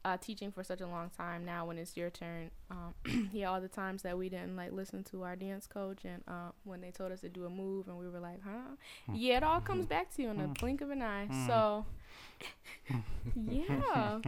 uh, 0.04 0.16
teaching 0.20 0.50
for 0.52 0.62
such 0.62 0.80
a 0.80 0.86
long 0.86 1.10
time 1.16 1.44
now 1.44 1.66
when 1.66 1.78
it's 1.78 1.96
your 1.96 2.10
turn. 2.10 2.50
Um, 2.70 3.30
yeah 3.32 3.46
all 3.46 3.60
the 3.60 3.68
times 3.68 4.02
that 4.02 4.16
we 4.16 4.28
didn't 4.28 4.56
like 4.56 4.72
listen 4.72 5.02
to 5.04 5.22
our 5.22 5.36
dance 5.36 5.66
coach 5.66 6.04
and 6.04 6.22
uh, 6.28 6.50
when 6.64 6.80
they 6.80 6.90
told 6.90 7.12
us 7.12 7.20
to 7.20 7.28
do 7.28 7.46
a 7.46 7.50
move 7.50 7.88
and 7.88 7.98
we 7.98 8.08
were 8.08 8.20
like 8.20 8.42
huh? 8.44 8.74
Hmm. 9.06 9.14
yeah 9.14 9.38
it 9.38 9.42
all 9.42 9.60
comes 9.60 9.84
hmm. 9.84 9.88
back 9.88 10.14
to 10.16 10.22
you 10.22 10.30
in 10.30 10.40
a 10.40 10.46
hmm. 10.46 10.52
blink 10.52 10.80
of 10.80 10.90
an 10.90 11.02
eye. 11.02 11.28
So 11.46 11.86
yeah. 13.50 14.20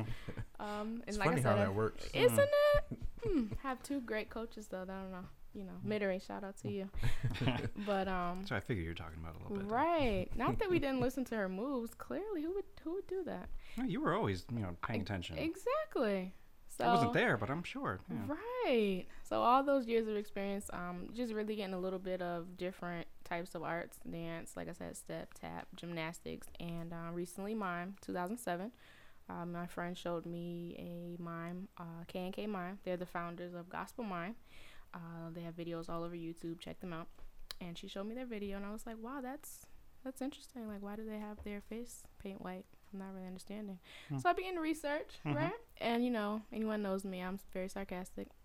Um, 0.58 1.02
and 1.02 1.02
it's 1.06 1.18
like 1.18 1.28
funny 1.28 1.40
I 1.40 1.42
said, 1.42 1.58
how 1.58 1.64
that 1.64 1.74
works. 1.74 2.06
isn't 2.12 2.38
it? 2.38 2.98
Hmm. 3.24 3.44
have 3.62 3.82
two 3.82 4.00
great 4.00 4.30
coaches 4.30 4.68
though 4.68 4.82
I 4.82 4.86
don't 4.86 5.12
know 5.12 5.26
you 5.54 5.64
know, 5.64 5.72
Midori, 5.86 6.24
shout 6.24 6.44
out 6.44 6.56
to 6.58 6.70
you. 6.70 6.88
but 7.86 8.08
um 8.08 8.44
So 8.46 8.56
I 8.56 8.60
figure 8.60 8.82
you're 8.82 8.94
talking 8.94 9.18
about 9.20 9.34
a 9.34 9.42
little 9.42 9.66
bit. 9.66 9.72
Right. 9.74 10.28
Not 10.36 10.58
that 10.58 10.70
we 10.70 10.78
didn't 10.84 11.00
listen 11.00 11.24
to 11.26 11.36
her 11.36 11.48
moves. 11.48 11.94
Clearly, 11.94 12.42
who 12.42 12.54
would 12.54 12.64
who 12.82 12.94
would 12.94 13.06
do 13.06 13.22
that? 13.24 13.48
Well, 13.76 13.86
you 13.86 14.00
were 14.00 14.14
always, 14.14 14.44
you 14.52 14.60
know, 14.60 14.76
paying 14.86 15.02
attention. 15.02 15.38
Exactly. 15.38 16.34
So 16.68 16.84
I 16.84 16.94
wasn't 16.94 17.12
there, 17.12 17.36
but 17.36 17.50
I'm 17.50 17.64
sure. 17.64 18.00
Yeah. 18.08 18.34
Right. 18.64 19.06
So 19.28 19.42
all 19.42 19.62
those 19.64 19.86
years 19.86 20.06
of 20.06 20.16
experience, 20.16 20.70
um, 20.72 21.08
just 21.12 21.34
really 21.34 21.56
getting 21.56 21.74
a 21.74 21.78
little 21.78 21.98
bit 21.98 22.22
of 22.22 22.56
different 22.56 23.06
types 23.24 23.54
of 23.54 23.62
arts, 23.62 23.98
dance, 24.08 24.52
like 24.56 24.68
I 24.68 24.72
said, 24.72 24.96
step, 24.96 25.34
tap, 25.34 25.66
gymnastics, 25.76 26.46
and 26.60 26.92
uh, 26.92 27.12
recently 27.12 27.54
mime, 27.54 27.96
2007. 28.02 28.70
Uh, 29.28 29.46
my 29.46 29.66
friend 29.66 29.96
showed 29.96 30.26
me 30.26 30.74
a 31.18 31.22
mime, 31.22 31.68
uh, 31.78 32.04
K 32.08 32.20
and 32.20 32.32
K 32.32 32.46
Mime. 32.46 32.78
They're 32.84 32.96
the 32.96 33.06
founders 33.06 33.54
of 33.54 33.68
Gospel 33.68 34.04
Mime. 34.04 34.34
Uh, 34.94 35.30
they 35.32 35.42
have 35.42 35.56
videos 35.56 35.88
all 35.88 36.02
over 36.02 36.14
YouTube. 36.14 36.58
Check 36.58 36.80
them 36.80 36.92
out. 36.92 37.08
And 37.60 37.76
she 37.76 37.88
showed 37.88 38.06
me 38.06 38.14
their 38.14 38.26
video, 38.26 38.56
and 38.56 38.64
I 38.64 38.72
was 38.72 38.86
like, 38.86 38.96
wow, 39.00 39.20
that's 39.22 39.66
that's 40.04 40.22
interesting. 40.22 40.66
Like, 40.66 40.82
why 40.82 40.96
do 40.96 41.04
they 41.04 41.18
have 41.18 41.42
their 41.44 41.60
face 41.60 42.04
paint 42.22 42.42
white? 42.42 42.64
I'm 42.92 42.98
not 42.98 43.14
really 43.14 43.26
understanding. 43.26 43.78
Hmm. 44.08 44.18
So 44.18 44.30
I 44.30 44.32
began 44.32 44.54
to 44.54 44.60
research, 44.60 45.18
mm-hmm. 45.26 45.36
right? 45.36 45.52
And 45.80 46.04
you 46.04 46.10
know, 46.10 46.42
anyone 46.52 46.82
knows 46.82 47.04
me, 47.04 47.20
I'm 47.20 47.38
very 47.52 47.68
sarcastic, 47.68 48.28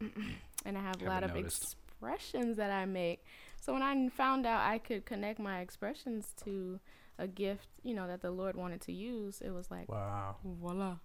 and 0.65 0.77
I 0.77 0.81
have 0.81 1.01
a 1.01 1.05
lot 1.05 1.23
of 1.23 1.33
noticed. 1.33 1.75
expressions 1.85 2.57
that 2.57 2.71
I 2.71 2.85
make. 2.85 3.25
So 3.61 3.73
when 3.73 3.81
I 3.81 4.09
found 4.09 4.45
out 4.45 4.61
I 4.61 4.77
could 4.77 5.05
connect 5.05 5.39
my 5.39 5.59
expressions 5.59 6.33
to 6.43 6.79
a 7.17 7.27
gift, 7.27 7.67
you 7.83 7.93
know, 7.95 8.07
that 8.07 8.21
the 8.21 8.31
Lord 8.31 8.55
wanted 8.55 8.81
to 8.81 8.91
use, 8.91 9.41
it 9.41 9.51
was 9.51 9.71
like, 9.71 9.89
wow, 9.89 10.35
voila, 10.43 10.97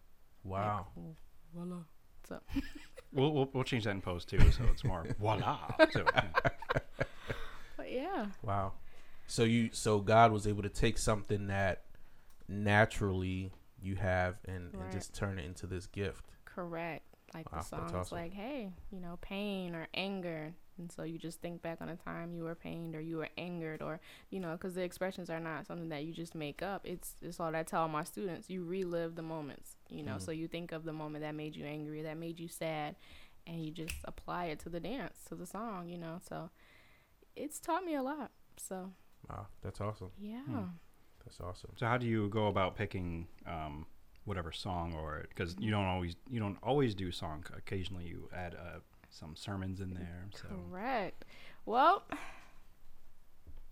wow, 0.45 0.87
like, 0.97 1.17
voila. 1.55 1.85
So 2.29 2.41
we'll, 3.13 3.33
we'll, 3.33 3.51
we'll 3.53 3.65
change 3.65 3.85
that 3.85 3.91
in 3.91 4.01
post 4.01 4.29
too, 4.29 4.39
so 4.51 4.65
it's 4.71 4.85
more 4.85 5.07
voila. 5.19 5.59
So, 5.93 6.05
but 7.77 7.91
yeah. 7.91 8.27
Wow. 8.43 8.73
So 9.27 9.45
you 9.45 9.71
so 9.73 10.01
God 10.01 10.33
was 10.33 10.47
able 10.47 10.63
to 10.63 10.69
take 10.69 10.99
something 10.99 11.47
that 11.49 11.83
naturally 12.49 13.53
you 13.81 13.97
have 13.97 14.37
and, 14.47 14.75
right. 14.75 14.85
and 14.85 14.93
just 14.93 15.15
turn 15.15 15.39
it 15.39 15.45
into 15.45 15.67
this 15.67 15.87
gift. 15.87 16.25
Correct. 16.45 17.05
Like 17.33 17.51
wow, 17.53 17.59
the 17.59 17.65
song's 17.65 17.93
awesome. 17.93 18.19
like, 18.19 18.35
hey, 18.35 18.73
you 18.91 19.01
know, 19.01 19.19
pain 19.21 19.75
or 19.75 19.87
anger. 19.95 20.53
And 20.81 20.91
so 20.91 21.03
you 21.03 21.19
just 21.19 21.41
think 21.41 21.63
back 21.63 21.79
on 21.81 21.89
a 21.89 21.97
time 21.97 22.33
you 22.33 22.45
were 22.45 22.55
pained 22.55 22.97
or 22.97 23.01
you 23.01 23.19
were 23.19 23.29
angered 23.37 23.83
or, 23.83 24.01
you 24.31 24.41
know, 24.41 24.53
because 24.53 24.75
the 24.75 24.83
expressions 24.83 25.31
are 25.31 25.39
not 25.39 25.67
something 25.67 25.91
that 25.91 26.05
you 26.05 26.13
just 26.13 26.35
make 26.35 26.63
up. 26.63 26.87
It's, 26.87 27.15
it's 27.23 27.39
all 27.39 27.55
I 27.55 27.63
tell 27.63 27.87
my 27.89 28.05
students. 28.05 28.49
You 28.49 28.65
relive 28.65 29.15
the 29.15 29.23
moments, 29.23 29.77
you 29.89 30.03
know, 30.03 30.15
mm. 30.15 30.23
so 30.23 30.33
you 30.33 30.49
think 30.49 30.73
of 30.73 30.85
the 30.85 30.93
moment 30.93 31.23
that 31.23 31.35
made 31.35 31.55
you 31.55 31.65
angry, 31.65 32.03
that 32.03 32.17
made 32.17 32.41
you 32.41 32.49
sad, 32.49 32.97
and 33.47 33.63
you 33.65 33.71
just 33.71 33.95
apply 34.05 34.47
it 34.47 34.59
to 34.61 34.69
the 34.69 34.81
dance, 34.81 35.19
to 35.29 35.35
the 35.35 35.47
song, 35.47 35.89
you 35.89 35.99
know. 35.99 36.19
So 36.29 36.51
it's 37.37 37.61
taught 37.61 37.85
me 37.85 37.95
a 37.95 38.03
lot. 38.03 38.31
So. 38.57 38.91
Wow, 39.29 39.47
that's 39.63 39.81
awesome. 39.81 40.11
Yeah. 40.19 40.41
Hmm. 40.41 40.65
That's 41.25 41.41
awesome. 41.41 41.73
So 41.77 41.87
how 41.87 41.99
do 41.99 42.07
you 42.07 42.29
go 42.29 42.47
about 42.47 42.75
picking 42.75 43.29
um, 43.47 43.85
whatever 44.25 44.53
song 44.53 44.95
or 44.95 45.27
because 45.29 45.57
you 45.59 45.71
don't 45.71 45.87
always 45.87 46.17
you 46.31 46.41
don't 46.41 46.59
always 46.63 46.95
do 46.95 47.11
song. 47.11 47.45
Occasionally 47.57 48.07
you 48.07 48.29
add 48.35 48.55
uh, 48.55 48.79
some 49.11 49.37
sermons 49.37 49.81
in 49.81 49.95
there. 49.95 50.27
So. 50.35 50.49
Correct. 50.71 51.25
Well, 51.67 52.05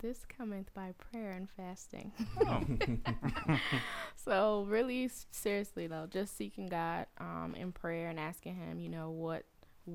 this 0.01 0.25
cometh 0.25 0.73
by 0.73 0.93
prayer 0.97 1.31
and 1.31 1.49
fasting. 1.49 2.11
Oh. 2.45 2.63
so 4.15 4.65
really 4.67 5.09
seriously 5.31 5.87
though, 5.87 6.07
just 6.09 6.37
seeking 6.37 6.67
God 6.67 7.07
um, 7.19 7.55
in 7.57 7.71
prayer 7.71 8.09
and 8.09 8.19
asking 8.19 8.55
Him, 8.55 8.79
you 8.79 8.89
know, 8.89 9.09
what 9.09 9.43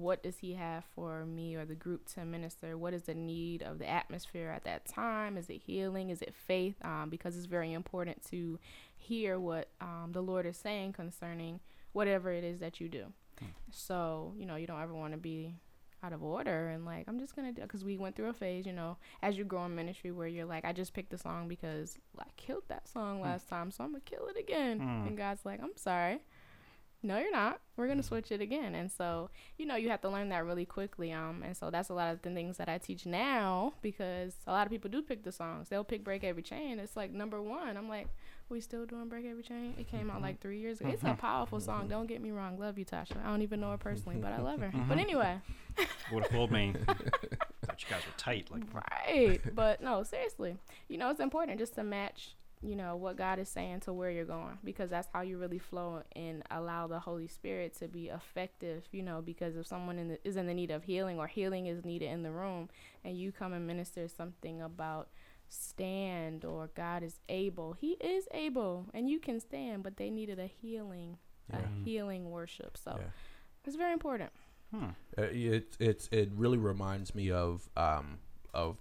what 0.00 0.22
does 0.22 0.38
he 0.38 0.54
have 0.54 0.84
for 0.94 1.24
me 1.24 1.54
or 1.54 1.64
the 1.64 1.74
group 1.74 2.06
to 2.14 2.24
minister? 2.24 2.76
What 2.76 2.94
is 2.94 3.02
the 3.02 3.14
need 3.14 3.62
of 3.62 3.78
the 3.78 3.88
atmosphere 3.88 4.50
at 4.50 4.64
that 4.64 4.86
time? 4.86 5.36
Is 5.36 5.48
it 5.48 5.62
healing? 5.64 6.10
Is 6.10 6.22
it 6.22 6.34
faith? 6.34 6.74
Um, 6.82 7.08
because 7.10 7.36
it's 7.36 7.46
very 7.46 7.72
important 7.72 8.24
to 8.30 8.58
hear 8.96 9.38
what 9.38 9.68
um, 9.80 10.10
the 10.12 10.22
Lord 10.22 10.46
is 10.46 10.56
saying 10.56 10.94
concerning 10.94 11.60
whatever 11.92 12.32
it 12.32 12.44
is 12.44 12.58
that 12.58 12.80
you 12.80 12.88
do. 12.88 13.12
Hmm. 13.44 13.50
So, 13.70 14.34
you 14.36 14.46
know, 14.46 14.56
you 14.56 14.66
don't 14.66 14.80
ever 14.80 14.94
want 14.94 15.12
to 15.12 15.18
be 15.18 15.54
out 16.02 16.12
of 16.12 16.22
order 16.22 16.68
and 16.68 16.84
like, 16.84 17.06
I'm 17.08 17.18
just 17.18 17.34
going 17.34 17.52
to 17.52 17.60
do 17.60 17.62
because 17.62 17.84
we 17.84 17.96
went 17.96 18.14
through 18.16 18.28
a 18.28 18.34
phase, 18.34 18.66
you 18.66 18.72
know, 18.72 18.96
as 19.22 19.38
you 19.38 19.44
grow 19.44 19.64
in 19.64 19.74
ministry 19.74 20.10
where 20.10 20.26
you're 20.26 20.44
like, 20.44 20.64
I 20.64 20.72
just 20.72 20.92
picked 20.92 21.10
the 21.10 21.18
song 21.18 21.48
because 21.48 21.96
I 22.18 22.26
killed 22.36 22.64
that 22.68 22.88
song 22.88 23.18
hmm. 23.18 23.24
last 23.24 23.48
time, 23.48 23.70
so 23.70 23.84
I'm 23.84 23.90
going 23.90 24.02
to 24.02 24.10
kill 24.10 24.26
it 24.26 24.38
again. 24.38 24.80
Hmm. 24.80 25.08
And 25.08 25.16
God's 25.16 25.44
like, 25.44 25.60
I'm 25.62 25.76
sorry 25.76 26.20
no 27.04 27.18
you're 27.18 27.30
not 27.30 27.60
we're 27.76 27.86
going 27.86 27.98
to 27.98 28.02
switch 28.02 28.32
it 28.32 28.40
again 28.40 28.74
and 28.74 28.90
so 28.90 29.28
you 29.58 29.66
know 29.66 29.76
you 29.76 29.90
have 29.90 30.00
to 30.00 30.08
learn 30.08 30.30
that 30.30 30.44
really 30.44 30.64
quickly 30.64 31.12
um 31.12 31.42
and 31.44 31.56
so 31.56 31.70
that's 31.70 31.90
a 31.90 31.94
lot 31.94 32.12
of 32.12 32.22
the 32.22 32.30
things 32.30 32.56
that 32.56 32.68
i 32.68 32.78
teach 32.78 33.04
now 33.04 33.74
because 33.82 34.34
a 34.46 34.52
lot 34.52 34.66
of 34.66 34.72
people 34.72 34.90
do 34.90 35.02
pick 35.02 35.22
the 35.22 35.30
songs 35.30 35.68
they'll 35.68 35.84
pick 35.84 36.02
break 36.02 36.24
every 36.24 36.42
chain 36.42 36.78
it's 36.78 36.96
like 36.96 37.12
number 37.12 37.42
one 37.42 37.76
i'm 37.76 37.88
like 37.88 38.08
we 38.48 38.60
still 38.60 38.86
doing 38.86 39.08
break 39.08 39.26
every 39.26 39.42
chain? 39.42 39.74
It 39.78 39.90
came 39.90 40.10
out 40.10 40.16
mm-hmm. 40.16 40.24
like 40.24 40.40
three 40.40 40.58
years 40.58 40.80
ago. 40.80 40.90
It's 40.90 41.02
a 41.02 41.06
mm-hmm. 41.06 41.16
powerful 41.16 41.60
song. 41.60 41.82
Mm-hmm. 41.82 41.90
Don't 41.90 42.06
get 42.06 42.20
me 42.22 42.30
wrong. 42.30 42.58
Love 42.58 42.78
you 42.78 42.84
tasha. 42.84 43.24
I 43.24 43.28
don't 43.28 43.42
even 43.42 43.60
know 43.60 43.70
her 43.70 43.78
personally 43.78 44.18
but 44.20 44.32
i 44.32 44.40
love 44.40 44.60
her. 44.60 44.72
But 44.88 44.98
anyway. 44.98 45.38
Would 46.12 46.22
have 46.24 46.32
fooled 46.32 46.52
me 46.52 46.74
thought 47.64 47.82
you 47.82 47.88
guys 47.88 48.04
were 48.06 48.12
tight 48.16 48.50
like 48.50 48.62
right. 48.72 49.40
But 49.54 49.82
no 49.82 50.02
seriously. 50.02 50.56
You 50.88 50.98
know 50.98 51.10
it's 51.10 51.20
important 51.20 51.58
just 51.58 51.74
to 51.74 51.84
match 51.84 52.34
you 52.62 52.76
know 52.76 52.96
what 52.96 53.16
God 53.16 53.38
is 53.38 53.48
saying 53.48 53.80
to 53.80 53.92
where 53.92 54.10
you're 54.10 54.24
going 54.24 54.58
because 54.64 54.88
that's 54.88 55.08
how 55.12 55.20
you 55.20 55.38
really 55.38 55.58
flow 55.58 56.02
and 56.16 56.42
allow 56.50 56.86
the 56.86 56.98
Holy 56.98 57.28
Spirit 57.28 57.76
to 57.78 57.88
be 57.88 58.08
effective 58.08 58.84
you 58.90 59.02
know 59.02 59.20
because 59.20 59.56
if 59.56 59.66
someone 59.66 59.98
in 59.98 60.08
the, 60.08 60.18
is 60.26 60.36
in 60.36 60.46
the 60.46 60.54
need 60.54 60.70
of 60.70 60.84
healing 60.84 61.18
or 61.18 61.26
healing 61.26 61.66
is 61.66 61.84
needed 61.84 62.10
in 62.10 62.22
the 62.22 62.30
room 62.30 62.70
and 63.04 63.18
you 63.18 63.32
come 63.32 63.52
and 63.52 63.66
minister 63.66 64.08
something 64.08 64.62
about 64.62 65.08
stand 65.48 66.44
or 66.44 66.70
God 66.74 67.02
is 67.02 67.20
able 67.28 67.74
he 67.74 67.92
is 68.00 68.26
able 68.32 68.86
and 68.94 69.08
you 69.08 69.18
can 69.18 69.40
stand 69.40 69.82
but 69.82 69.96
they 69.96 70.10
needed 70.10 70.38
a 70.38 70.46
healing 70.46 71.18
yeah. 71.52 71.60
a 71.60 71.84
healing 71.84 72.30
worship 72.30 72.76
so 72.76 72.96
yeah. 72.98 73.06
it's 73.64 73.76
very 73.76 73.92
important 73.92 74.30
hmm. 74.74 74.86
uh, 75.16 75.22
it 75.22 75.76
it 75.78 76.08
it 76.10 76.30
really 76.34 76.58
reminds 76.58 77.14
me 77.14 77.30
of 77.30 77.68
um 77.76 78.18
of 78.52 78.78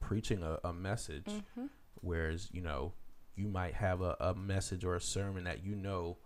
preaching 0.00 0.42
a, 0.42 0.58
a 0.64 0.72
message 0.72 1.26
mm-hmm. 1.26 1.66
whereas 2.00 2.48
you 2.52 2.62
know 2.62 2.92
you 3.38 3.48
might 3.48 3.74
have 3.74 4.00
a, 4.02 4.16
a 4.20 4.34
message 4.34 4.84
or 4.84 4.96
a 4.96 5.00
sermon 5.00 5.44
that 5.44 5.64
you 5.64 5.74
know 5.74 6.16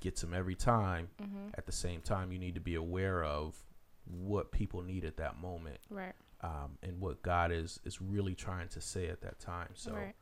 gets 0.00 0.20
them 0.20 0.34
every 0.34 0.54
time. 0.54 1.08
Mm-hmm. 1.20 1.48
At 1.54 1.66
the 1.66 1.72
same 1.72 2.00
time, 2.00 2.30
you 2.32 2.38
need 2.38 2.54
to 2.54 2.60
be 2.60 2.74
aware 2.74 3.24
of 3.24 3.56
what 4.04 4.52
people 4.52 4.82
need 4.82 5.04
at 5.04 5.16
that 5.16 5.40
moment, 5.40 5.78
right? 5.90 6.14
Um, 6.40 6.78
and 6.82 7.00
what 7.00 7.22
God 7.22 7.50
is 7.50 7.80
is 7.84 8.00
really 8.00 8.34
trying 8.34 8.68
to 8.68 8.80
say 8.80 9.08
at 9.08 9.22
that 9.22 9.40
time. 9.40 9.70
So, 9.74 9.92
right. 9.92 10.14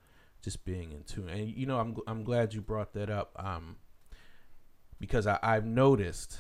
just 0.42 0.64
being 0.64 0.92
in 0.92 1.02
tune. 1.02 1.28
And 1.28 1.48
you 1.48 1.66
know, 1.66 1.78
I'm 1.78 1.96
I'm 2.06 2.24
glad 2.24 2.54
you 2.54 2.62
brought 2.62 2.94
that 2.94 3.10
up, 3.10 3.32
um, 3.36 3.76
because 4.98 5.26
I, 5.26 5.38
I've 5.42 5.66
noticed 5.66 6.38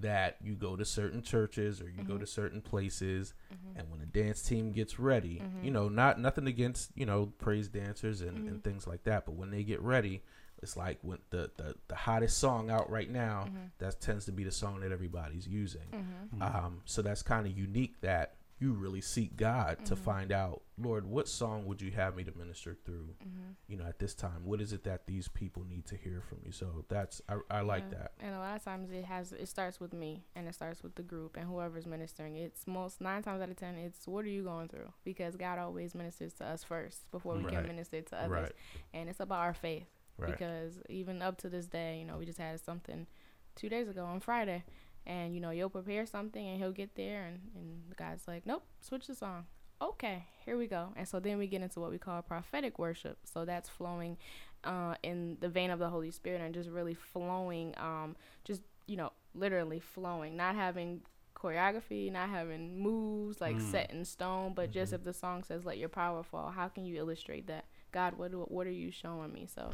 that 0.00 0.36
you 0.42 0.54
go 0.54 0.76
to 0.76 0.84
certain 0.84 1.22
churches 1.22 1.80
or 1.80 1.84
you 1.84 1.98
mm-hmm. 1.98 2.12
go 2.12 2.18
to 2.18 2.26
certain 2.26 2.60
places 2.60 3.34
mm-hmm. 3.52 3.78
and 3.78 3.90
when 3.90 4.00
a 4.00 4.06
dance 4.06 4.42
team 4.42 4.72
gets 4.72 4.98
ready 4.98 5.40
mm-hmm. 5.42 5.64
you 5.64 5.70
know 5.70 5.88
not 5.88 6.18
nothing 6.18 6.46
against 6.46 6.90
you 6.94 7.06
know 7.06 7.32
praise 7.38 7.68
dancers 7.68 8.20
and, 8.20 8.36
and 8.36 8.46
mm-hmm. 8.46 8.58
things 8.58 8.86
like 8.86 9.04
that 9.04 9.24
but 9.24 9.34
when 9.34 9.50
they 9.50 9.62
get 9.62 9.80
ready 9.80 10.22
it's 10.62 10.76
like 10.76 10.98
when 11.02 11.18
the, 11.30 11.50
the, 11.56 11.74
the 11.88 11.94
hottest 11.94 12.38
song 12.38 12.70
out 12.70 12.90
right 12.90 13.10
now 13.10 13.44
mm-hmm. 13.46 13.66
that 13.78 14.00
tends 14.00 14.24
to 14.24 14.32
be 14.32 14.42
the 14.42 14.50
song 14.50 14.80
that 14.80 14.90
everybody's 14.90 15.46
using 15.46 15.86
mm-hmm. 15.94 16.42
um, 16.42 16.80
so 16.84 17.00
that's 17.00 17.22
kind 17.22 17.46
of 17.46 17.56
unique 17.56 17.94
that 18.00 18.35
you 18.58 18.72
really 18.72 19.02
seek 19.02 19.36
God 19.36 19.76
mm-hmm. 19.76 19.84
to 19.84 19.96
find 19.96 20.32
out, 20.32 20.62
Lord, 20.78 21.06
what 21.06 21.28
song 21.28 21.66
would 21.66 21.82
you 21.82 21.90
have 21.90 22.16
me 22.16 22.24
to 22.24 22.32
minister 22.36 22.76
through? 22.86 23.14
Mm-hmm. 23.22 23.52
You 23.68 23.76
know, 23.76 23.84
at 23.84 23.98
this 23.98 24.14
time, 24.14 24.44
what 24.44 24.62
is 24.62 24.72
it 24.72 24.84
that 24.84 25.06
these 25.06 25.28
people 25.28 25.64
need 25.68 25.84
to 25.86 25.96
hear 25.96 26.22
from 26.26 26.38
you? 26.44 26.52
So 26.52 26.84
that's 26.88 27.20
I, 27.28 27.36
I 27.50 27.60
like 27.60 27.84
yeah. 27.90 27.98
that. 27.98 28.12
And 28.20 28.34
a 28.34 28.38
lot 28.38 28.56
of 28.56 28.64
times 28.64 28.90
it 28.90 29.04
has 29.04 29.32
it 29.32 29.48
starts 29.48 29.78
with 29.78 29.92
me 29.92 30.24
and 30.34 30.48
it 30.48 30.54
starts 30.54 30.82
with 30.82 30.94
the 30.94 31.02
group 31.02 31.36
and 31.36 31.46
whoever's 31.46 31.86
ministering. 31.86 32.36
It's 32.36 32.66
most 32.66 33.00
nine 33.00 33.22
times 33.22 33.42
out 33.42 33.50
of 33.50 33.56
ten, 33.56 33.74
it's 33.74 34.08
what 34.08 34.24
are 34.24 34.28
you 34.28 34.44
going 34.44 34.68
through? 34.68 34.92
Because 35.04 35.36
God 35.36 35.58
always 35.58 35.94
ministers 35.94 36.32
to 36.34 36.46
us 36.46 36.64
first 36.64 37.10
before 37.10 37.36
we 37.36 37.44
right. 37.44 37.54
can 37.54 37.66
minister 37.66 38.00
to 38.00 38.16
others, 38.16 38.30
right. 38.30 38.52
and 38.94 39.08
it's 39.10 39.20
about 39.20 39.40
our 39.40 39.54
faith. 39.54 39.86
Right. 40.18 40.30
Because 40.30 40.78
even 40.88 41.20
up 41.20 41.36
to 41.38 41.50
this 41.50 41.66
day, 41.66 41.98
you 41.98 42.06
know, 42.06 42.16
we 42.16 42.24
just 42.24 42.38
had 42.38 42.58
something 42.58 43.06
two 43.54 43.68
days 43.68 43.86
ago 43.88 44.04
on 44.04 44.20
Friday 44.20 44.64
and 45.06 45.34
you 45.34 45.40
know 45.40 45.50
you'll 45.50 45.70
prepare 45.70 46.04
something 46.06 46.46
and 46.46 46.58
he'll 46.58 46.72
get 46.72 46.94
there 46.96 47.24
and, 47.24 47.40
and 47.54 47.82
the 47.88 47.94
guy's 47.94 48.22
like 48.26 48.44
nope 48.46 48.62
switch 48.80 49.06
the 49.06 49.14
song 49.14 49.44
okay, 49.80 50.24
here 50.44 50.56
we 50.56 50.66
go. 50.66 50.92
And 50.96 51.06
so 51.06 51.20
then 51.20 51.38
we 51.38 51.46
get 51.46 51.62
into 51.62 51.80
what 51.80 51.90
we 51.90 51.98
call 51.98 52.22
prophetic 52.22 52.78
worship. 52.78 53.18
So 53.24 53.44
that's 53.44 53.68
flowing 53.68 54.16
uh, 54.64 54.94
in 55.02 55.36
the 55.40 55.48
vein 55.48 55.70
of 55.70 55.78
the 55.78 55.88
Holy 55.88 56.10
Spirit 56.10 56.40
and 56.40 56.54
just 56.54 56.70
really 56.70 56.94
flowing, 56.94 57.74
um, 57.76 58.16
just, 58.44 58.62
you 58.86 58.96
know, 58.96 59.12
literally 59.34 59.80
flowing, 59.80 60.36
not 60.36 60.54
having 60.54 61.02
choreography, 61.34 62.10
not 62.10 62.30
having 62.30 62.80
moves 62.80 63.40
like 63.40 63.56
mm. 63.56 63.70
set 63.70 63.90
in 63.90 64.04
stone, 64.04 64.52
but 64.54 64.66
mm-hmm. 64.66 64.72
just 64.72 64.92
if 64.92 65.04
the 65.04 65.12
song 65.12 65.42
says 65.42 65.66
"Let 65.66 65.76
Your 65.76 65.90
Power 65.90 66.22
Fall," 66.22 66.50
how 66.50 66.68
can 66.68 66.86
you 66.86 66.96
illustrate 66.96 67.46
that? 67.48 67.66
God, 67.92 68.16
what 68.16 68.32
what 68.50 68.66
are 68.66 68.70
you 68.70 68.90
showing 68.90 69.32
me? 69.32 69.46
So 69.52 69.72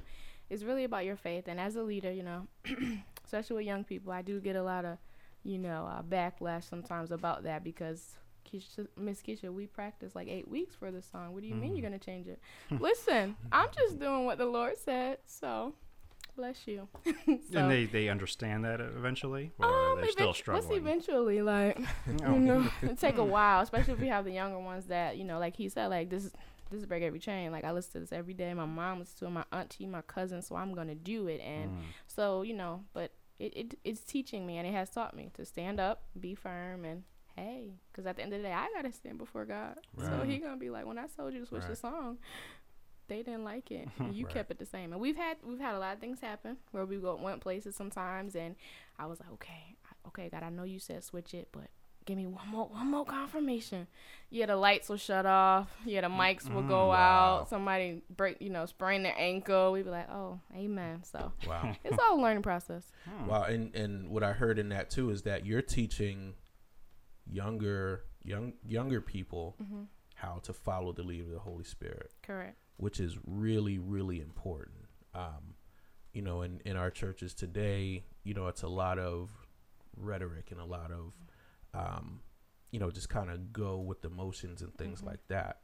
it's 0.51 0.65
really 0.65 0.85
about 0.85 1.05
your 1.05 1.17
faith. 1.17 1.45
And 1.47 1.61
as 1.61 1.77
a 1.77 1.83
leader, 1.83 2.13
you 2.13 2.25
know, 2.25 2.49
especially 3.25 3.57
with 3.57 3.67
young 3.67 3.85
people, 3.85 4.13
I 4.13 4.23
do 4.23 4.41
get 4.41 4.57
a 4.57 4.63
lot 4.63 4.85
of, 4.85 4.99
you 5.45 5.59
know, 5.59 5.89
uh, 5.91 6.03
backlash 6.03 6.69
sometimes 6.69 7.11
about 7.11 7.43
that 7.45 7.65
because 7.65 8.17
Miss 8.97 9.23
Keshia, 9.23 9.53
we 9.53 9.67
practiced 9.67 10.15
like 10.15 10.29
eight 10.29 10.49
weeks 10.49 10.75
for 10.75 10.91
this 10.91 11.07
song. 11.11 11.33
What 11.33 11.43
do 11.43 11.49
you 11.49 11.55
mm. 11.55 11.61
mean 11.61 11.77
you're 11.77 11.81
mm. 11.81 11.91
gonna 11.91 11.99
change 11.99 12.27
it? 12.29 12.41
Listen, 12.71 13.37
I'm 13.51 13.69
just 13.75 13.99
doing 13.99 14.25
what 14.25 14.39
the 14.39 14.47
Lord 14.47 14.77
said. 14.79 15.19
So 15.27 15.75
bless 16.37 16.67
you. 16.67 16.89
so, 17.05 17.59
and 17.59 17.71
they 17.71 17.87
they 17.87 18.09
understand 18.09 18.65
that 18.65 18.81
eventually, 18.81 19.53
or 19.59 19.67
um, 19.67 20.01
they're 20.01 20.11
still 20.11 20.35
struggling. 20.35 20.69
What's 20.69 20.79
eventually 20.79 21.43
like? 21.43 21.79
you 22.07 22.39
know, 22.39 22.69
it 22.83 22.99
take 22.99 23.19
a 23.19 23.25
while, 23.25 23.63
especially 23.63 23.95
if 23.95 24.01
we 24.01 24.09
have 24.09 24.25
the 24.25 24.33
younger 24.33 24.59
ones 24.59 24.87
that 24.87 25.17
you 25.17 25.25
know, 25.25 25.39
like 25.39 25.57
he 25.57 25.69
said, 25.69 25.89
like 25.89 26.11
this. 26.11 26.31
This 26.71 26.81
is 26.81 26.87
break 26.87 27.03
every 27.03 27.19
chain. 27.19 27.53
Like 27.53 27.65
I 27.65 27.71
listen 27.71 27.93
to 27.93 27.99
this 28.01 28.13
every 28.13 28.33
day. 28.33 28.55
My 28.55 28.65
mom 28.65 29.01
listens 29.01 29.19
to 29.19 29.27
it, 29.27 29.31
my 29.31 29.45
auntie, 29.53 29.85
my 29.85 30.01
cousin. 30.01 30.41
So 30.41 30.57
I'm 30.57 30.73
gonna 30.73 30.95
do 30.95 31.29
it. 31.29 31.43
And 31.43 31.71
mm. 31.71 31.81
so 32.07 32.41
you 32.41 32.55
know, 32.55 32.83
but 32.95 33.13
it, 33.43 33.57
it 33.57 33.79
it's 33.85 34.05
teaching 34.05 34.47
me 34.47 34.57
and 34.59 34.67
it 34.67 34.73
has 34.73 34.91
taught 34.91 35.17
me 35.17 35.31
to 35.35 35.45
stand 35.45 35.81
up, 35.81 36.05
be 36.19 36.35
firm, 36.35 36.85
and 36.85 37.03
hey, 37.37 37.73
because 37.91 38.07
at 38.07 38.17
the 38.17 38.23
end 38.23 38.33
of 38.33 38.41
the 38.41 38.49
day, 38.49 38.55
I 38.55 38.69
gotta 38.75 38.93
stand 38.93 39.19
before 39.19 39.45
God. 39.45 39.79
Right. 39.97 40.09
So 40.09 40.25
He 40.25 40.39
gonna 40.39 40.57
be 40.57 40.71
like, 40.71 40.87
when 40.87 40.99
I 40.99 41.07
told 41.07 41.35
you 41.35 41.41
to 41.41 41.47
switch 41.47 41.63
right. 41.63 41.71
the 41.71 41.77
song, 41.77 42.19
they 43.09 43.23
didn't 43.23 43.45
like 43.45 43.71
it. 43.71 43.89
You 44.13 44.27
right. 44.27 44.35
kept 44.35 44.51
it 44.53 44.59
the 44.59 44.67
same. 44.67 44.93
And 44.93 45.01
we've 45.01 45.17
had 45.17 45.39
we've 45.45 45.59
had 45.59 45.75
a 45.75 45.79
lot 45.79 45.95
of 45.95 45.99
things 46.01 46.21
happen 46.21 46.59
where 46.71 46.87
we 46.87 46.97
go 46.99 47.17
went 47.17 47.41
places 47.41 47.75
sometimes, 47.75 48.37
and 48.37 48.55
I 48.99 49.07
was 49.07 49.19
like, 49.19 49.33
okay, 49.33 49.77
okay, 50.07 50.29
God, 50.31 50.45
I 50.45 50.51
know 50.51 50.65
you 50.65 50.79
said 50.79 51.03
switch 51.03 51.35
it, 51.35 51.49
but 51.51 51.69
give 52.05 52.17
me 52.17 52.27
one 52.27 52.49
more 52.49 52.67
one 52.67 52.91
more 52.91 53.05
confirmation. 53.05 53.87
Yeah, 54.31 54.47
the 54.47 54.57
lights 54.57 54.89
will 54.89 54.97
shut 54.97 55.27
off. 55.27 55.69
Yeah, 55.85 56.01
the 56.01 56.09
mics 56.09 56.49
will 56.49 56.63
mm, 56.63 56.69
go 56.69 56.89
wow. 56.89 57.41
out. 57.41 57.49
Somebody 57.51 58.03
break, 58.17 58.41
you 58.41 58.49
know, 58.49 58.65
sprain 58.65 59.03
their 59.03 59.15
ankle. 59.17 59.73
We'd 59.73 59.85
be 59.85 59.91
like, 59.91 60.09
oh, 60.11 60.41
amen. 60.57 61.03
So 61.05 61.33
wow, 61.47 61.77
it's 61.85 61.99
all 61.99 62.19
a 62.19 62.21
learning 62.21 62.43
process. 62.43 62.91
Hmm. 63.05 63.27
Wow, 63.27 63.43
and 63.45 63.75
and 63.75 64.09
what 64.09 64.23
I 64.23 64.33
heard 64.33 64.59
in 64.59 64.71
that 64.71 64.91
too 64.91 65.11
is 65.11 65.23
that 65.23 65.45
you're 65.45 65.63
teaching 65.63 66.35
younger 67.31 68.05
young 68.25 68.55
younger 68.67 69.01
people 69.01 69.57
mm-hmm. 69.63 69.83
how 70.15 70.41
to 70.45 70.53
follow 70.53 70.93
the 70.93 71.03
lead 71.03 71.21
of 71.23 71.31
the 71.31 71.39
Holy 71.39 71.65
Spirit. 71.65 72.13
Correct. 72.23 72.57
Which 72.79 73.01
is 73.01 73.19
really 73.27 73.79
really 73.79 74.21
important. 74.21 74.87
Um, 75.15 75.55
you 76.13 76.23
know, 76.23 76.43
in 76.43 76.61
in 76.65 76.77
our 76.77 76.91
churches 76.91 77.35
today, 77.35 78.05
you 78.25 78.35
know, 78.35 78.47
it's 78.49 78.63
a 78.63 78.69
lot 78.69 78.99
of 78.99 79.31
rhetoric 79.97 80.51
and 80.51 80.61
a 80.61 80.65
lot 80.65 80.91
of 80.91 81.13
um, 81.75 82.21
you 82.71 82.79
know, 82.79 82.91
just 82.91 83.09
kind 83.09 83.31
of 83.31 83.53
go 83.53 83.79
with 83.79 84.03
the 84.03 84.11
motions 84.11 84.63
and 84.63 84.75
things 84.77 84.99
mm-hmm. 84.99 85.09
like 85.09 85.29
that 85.29 85.59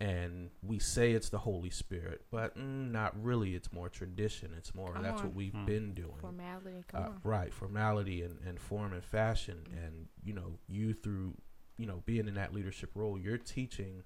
and 0.00 0.48
we 0.62 0.78
say 0.78 1.12
it's 1.12 1.28
the 1.28 1.38
Holy 1.38 1.68
Spirit, 1.68 2.22
but 2.30 2.56
mm, 2.56 2.90
not 2.90 3.22
really. 3.22 3.54
It's 3.54 3.70
more 3.70 3.90
tradition. 3.90 4.52
It's 4.56 4.74
more 4.74 4.94
come 4.94 5.02
that's 5.02 5.20
on. 5.20 5.26
what 5.26 5.34
we've 5.34 5.52
hmm. 5.52 5.66
been 5.66 5.92
doing. 5.92 6.14
Formality, 6.18 6.84
uh, 6.94 7.08
right? 7.22 7.52
Formality 7.52 8.22
and, 8.22 8.38
and 8.46 8.58
form 8.58 8.94
and 8.94 9.04
fashion, 9.04 9.58
mm-hmm. 9.68 9.84
and 9.84 10.06
you 10.24 10.32
know, 10.32 10.58
you 10.68 10.94
through 10.94 11.34
you 11.76 11.86
know 11.86 12.02
being 12.06 12.28
in 12.28 12.34
that 12.34 12.54
leadership 12.54 12.90
role, 12.94 13.18
you're 13.18 13.36
teaching 13.36 14.02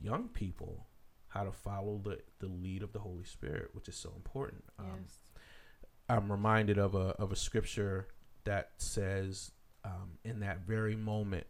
young 0.00 0.28
people 0.28 0.86
how 1.28 1.44
to 1.44 1.52
follow 1.52 2.00
the 2.02 2.20
the 2.40 2.48
lead 2.48 2.82
of 2.82 2.94
the 2.94 3.00
Holy 3.00 3.24
Spirit, 3.24 3.68
which 3.74 3.88
is 3.88 3.96
so 3.96 4.10
important. 4.16 4.64
Um, 4.78 4.86
yes. 5.02 5.14
I'm 6.08 6.32
reminded 6.32 6.78
of 6.78 6.94
a 6.94 7.10
of 7.18 7.32
a 7.32 7.36
scripture 7.36 8.08
that 8.44 8.70
says, 8.78 9.50
um, 9.84 10.18
in 10.24 10.40
that 10.40 10.60
very 10.66 10.96
moment 10.96 11.46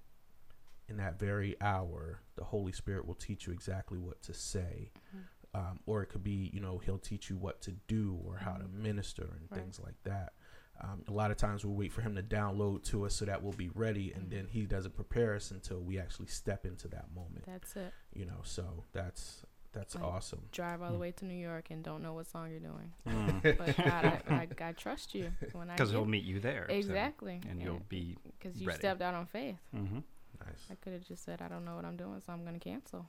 in 0.88 0.96
that 0.96 1.18
very 1.18 1.54
hour, 1.60 2.20
the 2.36 2.44
Holy 2.44 2.72
Spirit 2.72 3.06
will 3.06 3.14
teach 3.14 3.46
you 3.46 3.52
exactly 3.52 3.98
what 3.98 4.22
to 4.22 4.34
say. 4.34 4.90
Mm-hmm. 5.08 5.18
Um, 5.54 5.80
or 5.86 6.02
it 6.02 6.06
could 6.06 6.22
be, 6.22 6.50
you 6.52 6.60
know, 6.60 6.78
he'll 6.78 6.98
teach 6.98 7.30
you 7.30 7.36
what 7.36 7.60
to 7.62 7.72
do 7.88 8.18
or 8.24 8.36
how 8.36 8.52
mm-hmm. 8.52 8.62
to 8.62 8.82
minister 8.82 9.22
and 9.22 9.48
right. 9.50 9.60
things 9.60 9.80
like 9.82 9.96
that. 10.04 10.34
Um, 10.80 11.02
a 11.08 11.12
lot 11.12 11.30
of 11.30 11.36
times 11.36 11.64
we'll 11.64 11.74
wait 11.74 11.92
for 11.92 12.02
him 12.02 12.14
to 12.14 12.22
download 12.22 12.84
to 12.90 13.04
us 13.04 13.14
so 13.14 13.24
that 13.24 13.42
we'll 13.42 13.52
be 13.52 13.70
ready, 13.74 14.12
and 14.12 14.24
mm-hmm. 14.26 14.36
then 14.36 14.46
he 14.48 14.62
doesn't 14.62 14.94
prepare 14.94 15.34
us 15.34 15.50
until 15.50 15.80
we 15.80 15.98
actually 15.98 16.28
step 16.28 16.64
into 16.64 16.86
that 16.88 17.06
moment. 17.14 17.44
That's 17.46 17.74
it. 17.74 17.92
You 18.14 18.26
know, 18.26 18.40
so 18.44 18.84
that's 18.92 19.42
that's 19.78 19.94
like 19.94 20.04
awesome. 20.04 20.40
Drive 20.50 20.82
all 20.82 20.90
the 20.90 20.96
mm. 20.96 21.00
way 21.00 21.12
to 21.12 21.24
New 21.24 21.34
York 21.34 21.66
and 21.70 21.84
don't 21.84 22.02
know 22.02 22.12
what 22.12 22.26
song 22.26 22.50
you're 22.50 22.58
doing. 22.58 22.92
Mm. 23.06 23.58
but 23.58 23.76
God, 23.76 24.04
I, 24.04 24.22
I, 24.28 24.68
I, 24.68 24.72
trust 24.72 25.14
you 25.14 25.30
because 25.40 25.92
He'll 25.92 26.04
meet 26.04 26.24
you 26.24 26.40
there. 26.40 26.66
Exactly, 26.68 27.40
so, 27.42 27.50
and, 27.50 27.62
you'll 27.62 27.82
be 27.88 28.16
because 28.38 28.60
you 28.60 28.66
ready. 28.66 28.80
stepped 28.80 29.00
out 29.00 29.14
on 29.14 29.26
faith. 29.26 29.58
Mm-hmm. 29.74 30.00
Nice. 30.40 30.66
I 30.70 30.74
could 30.74 30.92
have 30.94 31.06
just 31.06 31.24
said 31.24 31.40
I 31.40 31.48
don't 31.48 31.64
know 31.64 31.76
what 31.76 31.84
I'm 31.84 31.96
doing, 31.96 32.20
so 32.26 32.32
I'm 32.32 32.44
gonna 32.44 32.58
cancel. 32.58 33.06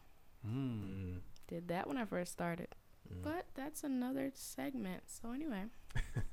Mm. 0.47 1.17
Did 1.47 1.67
that 1.69 1.87
when 1.87 1.97
I 1.97 2.05
first 2.05 2.31
started. 2.31 2.67
Mm. 3.11 3.23
But 3.23 3.45
that's 3.55 3.83
another 3.83 4.31
segment. 4.35 5.03
So 5.07 5.31
anyway. 5.31 5.63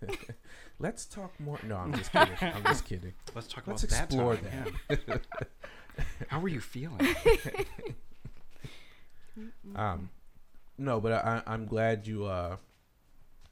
Let's 0.78 1.06
talk 1.06 1.38
more. 1.40 1.58
No, 1.66 1.76
I'm 1.76 1.94
just 1.94 2.12
kidding. 2.12 2.36
I'm 2.42 2.64
just 2.64 2.84
kidding. 2.88 3.14
Let's 3.34 3.46
talk 3.46 3.66
Let's 3.66 3.84
about 3.84 4.04
explore 4.04 4.36
that. 4.36 4.98
that. 5.06 5.20
How 6.28 6.40
are 6.42 6.48
you 6.48 6.60
feeling? 6.60 7.00
um, 9.74 10.10
no, 10.78 11.00
but 11.00 11.12
I, 11.12 11.42
I'm 11.46 11.66
glad 11.66 12.06
you 12.06 12.26
uh, 12.26 12.56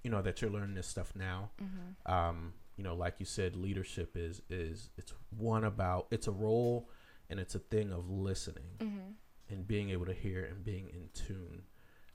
you 0.03 0.11
know 0.11 0.23
that 0.23 0.43
you're 0.43 0.51
learning 0.51 0.75
this 0.75 0.87
stuff 0.87 1.13
now. 1.15 1.51
Mm-hmm. 1.63 2.13
Um, 2.13 2.53
you 2.77 2.85
know, 2.85 2.95
like 2.95 3.15
you 3.19 3.27
said, 3.27 3.57
leadership 3.57 4.17
is 4.17 4.43
is 4.51 4.91
it's 4.97 5.13
one 5.37 5.65
about 5.65 6.07
it's 6.11 6.27
a 6.27 6.33
role 6.33 6.89
and 7.31 7.41
it's 7.41 7.55
a 7.55 7.59
thing 7.59 7.93
of 7.93 8.11
listening 8.11 8.77
mm-hmm. 8.79 9.11
and 9.49 9.67
being 9.67 9.91
able 9.91 10.07
to 10.07 10.13
hear 10.13 10.45
and 10.45 10.65
being 10.65 10.89
in 10.91 11.09
tune. 11.15 11.63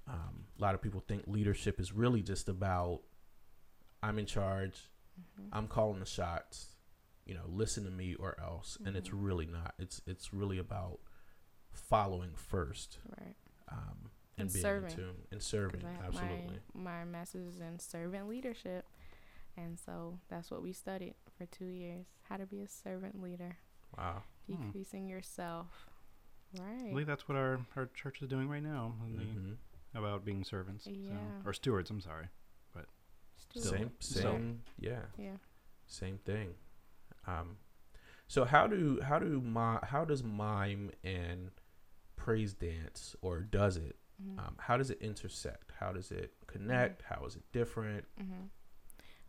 Um, 0.08 0.46
a 0.58 0.62
lot 0.62 0.76
of 0.76 0.82
people 0.82 1.04
think 1.08 1.24
leadership 1.28 1.80
is 1.80 1.94
really 1.94 2.22
just 2.22 2.50
about 2.50 3.02
I'm 4.02 4.18
in 4.20 4.26
charge, 4.26 4.90
mm-hmm. 5.20 5.50
I'm 5.54 5.68
calling 5.68 6.00
the 6.00 6.06
shots, 6.06 6.76
you 7.26 7.34
know, 7.34 7.46
listen 7.48 7.84
to 7.86 7.92
me 7.92 8.16
or 8.16 8.38
else, 8.42 8.78
and 8.86 8.96
it's 8.96 9.10
mm-hmm. 9.10 9.24
really 9.24 9.46
not. 9.46 9.74
It's 9.80 10.02
it's 10.08 10.34
really 10.34 10.58
about 10.58 11.00
following 11.72 12.32
first, 12.36 12.98
right? 13.18 13.36
Um, 13.72 14.10
and, 14.40 14.42
and, 14.42 14.54
being 14.54 14.64
serving. 14.64 14.92
in 14.92 15.12
and 15.32 15.42
serving. 15.42 15.84
Absolutely, 16.06 16.60
my 16.74 17.00
my 17.00 17.06
master's 17.06 17.58
in 17.58 17.80
servant 17.80 18.28
leadership, 18.28 18.86
and 19.58 19.78
so 19.80 20.20
that's 20.30 20.50
what 20.50 20.62
we 20.62 20.74
studied 20.74 21.16
for 21.38 21.46
two 21.46 21.66
years: 21.66 22.06
how 22.28 22.38
to 22.38 22.46
be 22.46 22.62
a 22.62 22.68
servant 22.68 23.22
leader. 23.22 23.58
Wow. 23.98 24.24
Hmm. 24.48 24.64
Decreasing 24.66 25.04
hmm. 25.04 25.10
yourself. 25.10 25.68
Right. 26.58 26.88
I 26.88 26.90
believe 26.90 27.08
that's 27.08 27.28
what 27.28 27.38
our, 27.38 27.60
our 27.76 27.90
church 27.94 28.22
is 28.22 28.28
doing 28.28 28.50
right 28.50 28.64
now 28.64 28.96
mm-hmm. 29.04 29.52
the, 29.94 30.00
about 30.00 30.26
being 30.26 30.44
servants. 30.44 30.88
Yeah. 30.88 31.12
So, 31.44 31.50
or 31.50 31.54
stewards, 31.54 31.92
I'm 31.92 32.02
sorry. 32.02 32.26
But 32.74 32.86
same 33.56 33.92
same 34.00 34.62
yeah. 34.80 35.02
Yeah. 35.18 35.38
Same 35.86 36.18
thing. 36.26 36.56
Um 37.28 37.58
so 38.28 38.46
how 38.46 38.68
do 38.68 39.00
how 39.04 39.20
do 39.20 39.42
my 39.42 39.80
how 39.84 40.06
does 40.06 40.24
mime 40.24 40.92
and 41.04 41.52
praise 42.16 42.54
dance 42.54 43.16
or 43.22 43.40
does 43.40 43.78
it 43.78 43.96
mm-hmm. 44.22 44.40
um, 44.40 44.56
how 44.58 44.78
does 44.78 44.90
it 44.90 45.00
intersect 45.02 45.72
how 45.80 45.92
does 45.92 46.12
it 46.12 46.34
connect 46.48 47.04
mm-hmm. 47.04 47.14
how 47.14 47.26
is 47.26 47.36
it 47.36 47.44
different 47.52 48.06
mm-hmm. 48.20 48.46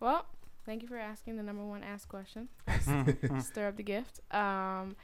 well 0.00 0.26
Thank 0.66 0.82
you 0.82 0.88
for 0.88 0.98
asking 0.98 1.36
the 1.36 1.42
number 1.42 1.64
one 1.64 1.82
ask 1.82 2.08
question. 2.08 2.48
Stir 3.40 3.68
up 3.68 3.76
the 3.76 3.82
gift. 3.82 4.20
Um, 4.32 4.94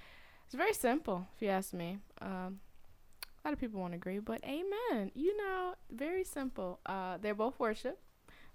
it's 0.45 0.55
very 0.55 0.75
simple, 0.75 1.27
if 1.35 1.43
you 1.43 1.49
ask 1.49 1.73
me. 1.73 1.99
Um, 2.21 2.61
a 3.45 3.49
lot 3.49 3.53
of 3.53 3.59
people 3.59 3.81
won't 3.81 3.95
agree, 3.95 4.19
but 4.19 4.45
amen. 4.45 5.11
You 5.15 5.37
know, 5.37 5.75
very 5.91 6.25
simple. 6.25 6.81
Uh, 6.87 7.19
they're 7.21 7.35
both 7.35 7.59
worship. 7.59 7.99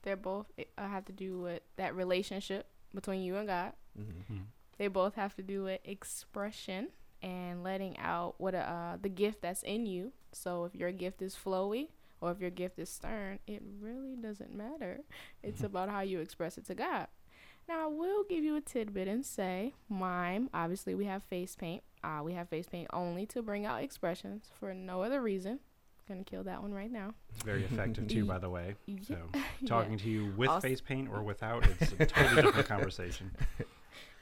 They're 0.04 0.16
both 0.16 0.52
uh, 0.78 0.88
have 0.88 1.06
to 1.06 1.12
do 1.12 1.40
with 1.40 1.62
that 1.78 1.96
relationship 1.96 2.68
between 2.94 3.22
you 3.22 3.36
and 3.38 3.48
God. 3.48 3.74
Mm-hmm. 4.00 4.34
Hmm. 4.34 4.44
They 4.78 4.88
both 4.88 5.16
have 5.16 5.36
to 5.36 5.44
do 5.44 5.64
with 5.64 5.80
expression 5.84 6.90
and 7.22 7.64
letting 7.64 7.98
out 8.00 8.36
what 8.38 8.56
uh, 8.56 8.98
the 9.02 9.10
gift 9.10 9.42
that's 9.42 9.64
in 9.64 9.86
you. 9.86 10.12
So 10.32 10.66
if 10.66 10.76
your 10.76 10.92
gift 10.92 11.22
is 11.22 11.36
flowy, 11.36 11.90
or 12.22 12.32
if 12.32 12.40
your 12.40 12.52
gift 12.52 12.80
is 12.80 12.90
stern, 12.90 13.40
it 13.48 13.62
really 13.82 14.16
doesn't 14.16 14.56
matter. 14.56 15.02
It's 15.44 15.64
about 15.64 15.90
how 15.90 16.02
you 16.02 16.20
express 16.20 16.58
it 16.60 16.66
to 16.68 16.76
God. 16.76 17.08
Now, 17.68 17.86
I 17.86 17.88
will 17.88 18.24
give 18.30 18.44
you 18.44 18.56
a 18.56 18.62
tidbit 18.62 19.08
and 19.08 19.26
say 19.26 19.74
mime. 19.90 20.50
Obviously, 20.54 20.94
we 20.94 21.06
have 21.06 21.24
face 21.24 21.56
paint. 21.56 21.84
Uh, 22.04 22.22
we 22.24 22.34
have 22.34 22.48
face 22.48 22.68
paint 22.68 22.88
only 22.94 23.26
to 23.28 23.42
bring 23.42 23.66
out 23.66 23.82
expressions 23.82 24.50
for 24.60 24.74
no 24.74 25.02
other 25.02 25.22
reason. 25.22 25.60
Gonna 26.08 26.24
kill 26.24 26.44
that 26.44 26.62
one 26.62 26.74
right 26.74 26.92
now. 26.92 27.14
It's 27.34 27.44
very 27.44 27.64
effective 27.64 28.08
too, 28.08 28.26
by 28.34 28.38
the 28.38 28.50
way. 28.50 28.76
So, 29.08 29.18
talking 29.66 29.94
yeah. 29.94 29.98
to 30.00 30.10
you 30.10 30.34
with 30.38 30.50
also, 30.50 30.68
face 30.68 30.82
paint 30.82 31.10
or 31.12 31.24
without, 31.24 31.66
it's 31.66 31.94
a 31.98 32.06
totally 32.06 32.42
different 32.42 32.68
conversation. 32.68 33.32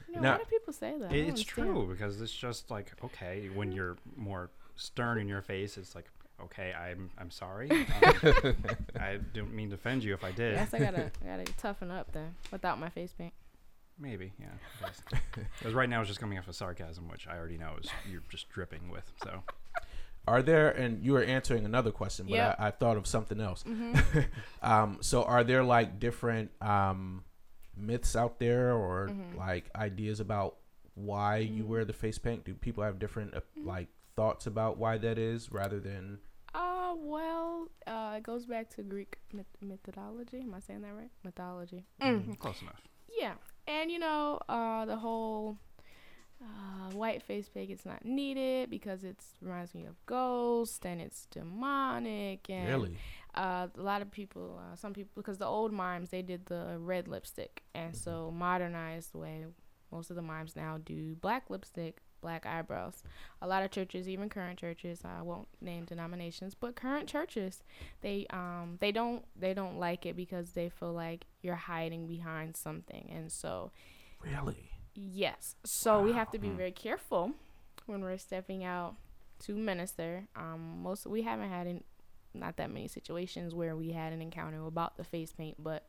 You 0.08 0.16
know, 0.16 0.22
now, 0.22 0.30
a 0.30 0.34
lot 0.34 0.42
of 0.42 0.50
people 0.50 0.74
say 0.74 0.96
that. 1.00 1.12
It's 1.12 1.44
true 1.44 1.88
because 1.90 2.22
it's 2.22 2.34
just 2.34 2.72
like 2.72 2.92
okay 3.04 3.50
when 3.54 3.72
you're 3.72 3.98
more 4.16 4.50
stern 4.80 5.18
in 5.20 5.28
your 5.28 5.42
face. 5.42 5.78
It's 5.78 5.94
like, 5.96 6.10
okay, 6.42 6.74
I'm 6.74 7.10
I'm 7.18 7.32
sorry. 7.32 7.70
Um, 8.04 8.56
I 9.00 9.20
don't 9.34 9.54
mean 9.54 9.70
to 9.70 9.76
offend 9.76 10.04
you 10.04 10.14
if 10.14 10.24
I 10.24 10.32
did. 10.32 10.54
Yes, 10.56 10.74
I 10.74 10.80
gotta 10.80 11.12
I 11.24 11.38
gotta 11.38 11.52
toughen 11.58 11.92
up 11.92 12.12
then 12.12 12.36
without 12.52 12.80
my 12.80 12.90
face 12.90 13.14
paint. 13.18 13.34
Maybe, 14.02 14.32
yeah. 14.40 14.48
Because 15.60 15.74
right 15.74 15.90
now 15.90 16.00
it's 16.00 16.08
just 16.08 16.20
coming 16.22 16.38
off 16.38 16.48
of 16.48 16.56
sarcasm, 16.56 17.10
which 17.10 17.28
I 17.28 17.38
already 17.38 17.58
know 17.58 17.74
is 17.84 17.90
you're 18.10 18.22
just 18.30 18.48
dripping 18.50 18.90
with. 18.90 19.12
So, 19.24 19.44
are 20.26 20.42
there? 20.42 20.70
And 20.72 21.04
you 21.04 21.12
were 21.14 21.24
answering 21.24 21.66
another 21.66 21.92
question, 21.92 22.26
but 22.28 22.36
Yep. 22.36 22.56
I, 22.60 22.68
I 22.68 22.72
thought 22.72 22.96
of 22.96 23.06
something 23.06 23.42
else. 23.42 23.64
Mm-hmm. 23.68 24.20
um, 24.62 25.00
so, 25.02 25.24
are 25.24 25.44
there 25.44 25.64
like 25.66 26.00
different 26.00 26.52
um, 26.62 27.24
myths 27.76 28.16
out 28.16 28.40
there, 28.40 28.74
or 28.74 29.10
Mhm. 29.10 29.36
like 29.38 29.70
ideas 29.76 30.22
about 30.22 30.56
why 30.96 31.38
you 31.38 31.64
Mhm. 31.64 31.68
wear 31.68 31.84
the 31.86 31.94
face 31.94 32.18
paint? 32.18 32.46
Do 32.46 32.54
people 32.54 32.84
have 32.86 33.00
different 33.00 33.34
uh, 33.34 33.42
Mhm. 33.58 33.66
like 33.66 33.88
thoughts 34.20 34.46
about 34.48 34.78
why 34.78 34.98
that 34.98 35.18
is, 35.18 35.50
rather 35.52 35.80
than? 35.80 36.20
Uh, 36.54 36.94
well, 36.98 37.70
uh, 37.88 38.16
it 38.18 38.24
goes 38.24 38.46
back 38.46 38.70
to 38.76 38.84
Greek 38.84 39.18
myth- 39.32 39.46
mythology. 39.62 40.40
Am 40.42 40.54
I 40.54 40.60
saying 40.60 40.82
that 40.82 40.94
right? 40.94 41.12
Mythology. 41.24 41.86
Mhm. 42.02 42.38
close 42.38 42.62
enough. 42.62 42.82
Yeah, 43.22 43.36
and 43.68 43.90
you 43.90 44.00
know, 44.00 44.40
uh, 44.50 44.86
the 44.86 44.98
whole 44.98 45.58
uh, 46.42 46.90
white 46.94 47.22
face 47.24 47.50
pig 47.50 47.70
it's 47.70 47.86
not 47.86 48.04
needed 48.06 48.70
because 48.70 49.04
it 49.04 49.18
reminds 49.42 49.74
me 49.76 49.86
of 49.86 49.96
ghosts 50.06 50.86
and 50.86 51.02
it's 51.02 51.26
demonic 51.28 52.50
and 52.50 52.68
Really? 52.70 52.96
uh, 53.36 53.68
a 53.78 53.82
lot 53.82 54.02
of 54.02 54.10
people, 54.12 54.58
uh, 54.62 54.76
some 54.76 54.94
people, 54.94 55.12
because 55.16 55.38
the 55.38 55.46
old 55.46 55.72
mimes 55.74 56.10
they 56.12 56.22
did 56.22 56.46
the 56.46 56.78
red 56.80 57.08
lipstick, 57.08 57.64
and 57.76 57.96
so 57.96 58.32
modernized 58.32 59.14
way, 59.14 59.46
most 59.92 60.10
of 60.10 60.16
the 60.16 60.22
mimes 60.22 60.56
now 60.56 60.78
do 60.78 61.16
black 61.16 61.50
lipstick, 61.50 62.02
black 62.22 62.46
eyebrows. 62.46 63.04
A 63.42 63.48
lot 63.48 63.64
of 63.64 63.72
churches, 63.72 64.08
even 64.10 64.30
current 64.30 64.60
churches, 64.60 65.02
I 65.06 65.22
won't 65.22 65.48
name 65.62 65.86
denominations, 65.86 66.56
but 66.56 66.76
current 66.76 67.08
churches, 67.08 67.64
they 68.02 68.28
um 68.32 68.78
they 68.80 68.92
don't 68.92 69.26
they 69.40 69.54
don't 69.54 69.80
like 69.80 70.06
it 70.06 70.16
because 70.16 70.52
they 70.52 70.70
feel 70.70 70.94
like 70.94 71.26
you're 71.42 71.56
hiding 71.56 72.08
behind 72.08 72.58
something, 72.58 73.10
and 73.14 73.32
so 73.32 73.72
Really? 74.22 74.72
Yes. 74.94 75.56
So 75.66 76.02
we 76.02 76.14
have 76.14 76.30
to 76.32 76.40
be 76.40 76.50
very 76.52 76.72
careful 76.72 77.32
when 77.86 78.02
we're 78.02 78.18
stepping 78.18 78.64
out 78.64 78.96
to 79.42 79.54
minister. 79.56 80.28
Um, 80.36 80.82
most 80.84 81.06
we 81.08 81.22
haven't 81.22 81.50
had 81.50 81.68
in, 81.68 81.84
not 82.34 82.58
that 82.58 82.72
many 82.72 82.88
situations 82.88 83.54
where 83.56 83.76
we 83.76 83.92
had 83.92 84.14
an 84.14 84.22
encounter 84.22 84.66
about 84.66 84.98
the 84.98 85.04
face 85.04 85.32
paint, 85.32 85.56
but 85.62 85.88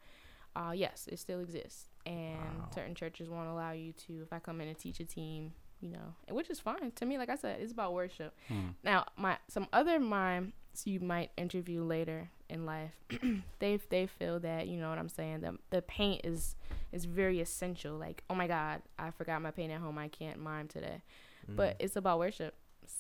uh, 0.57 0.73
yes, 0.75 1.09
it 1.11 1.19
still 1.19 1.41
exists. 1.41 1.87
And 2.07 2.63
Wow. 2.63 2.69
certain 2.75 2.95
churches 2.95 3.29
won't 3.29 3.49
allow 3.49 3.73
you 3.73 3.93
to. 4.07 4.23
If 4.23 4.33
I 4.33 4.39
come 4.39 4.61
in 4.61 4.69
and 4.69 4.79
teach 4.79 5.01
a 5.01 5.05
team, 5.05 5.53
you 5.81 5.91
know, 5.91 6.15
which 6.31 6.51
is 6.51 6.61
fine 6.61 6.93
to 6.97 7.07
me. 7.07 7.19
Like 7.19 7.29
I 7.31 7.37
said, 7.37 7.61
it's 7.61 7.73
about 7.73 7.93
worship. 7.95 8.35
Hmm. 8.49 8.69
Now, 8.85 9.07
my 9.17 9.39
some 9.49 9.67
other 9.73 9.99
mimes 10.01 10.53
you 10.85 11.01
might 11.01 11.31
interview 11.37 11.83
later 11.83 12.31
in 12.49 12.65
life, 12.67 12.93
they 13.59 13.79
they 13.91 14.07
feel 14.07 14.39
that 14.41 14.67
you 14.69 14.77
know 14.79 14.89
what 14.91 14.99
I'm 14.99 15.09
saying. 15.09 15.41
The 15.41 15.59
the 15.71 15.83
paint 15.83 16.23
is 16.25 16.57
is 16.93 17.05
very 17.05 17.41
essential. 17.41 17.97
Like, 17.97 18.25
oh 18.31 18.35
my 18.35 18.47
God, 18.47 18.83
I 18.99 19.11
forgot 19.11 19.41
my 19.43 19.51
paint 19.51 19.73
at 19.73 19.81
home. 19.81 19.99
I 19.99 20.09
can't 20.09 20.39
mime 20.41 20.69
today. 20.69 21.03
But 21.49 21.79
Mm. 21.79 21.85
it's 21.85 21.97
about 21.97 22.19
worship. 22.19 22.55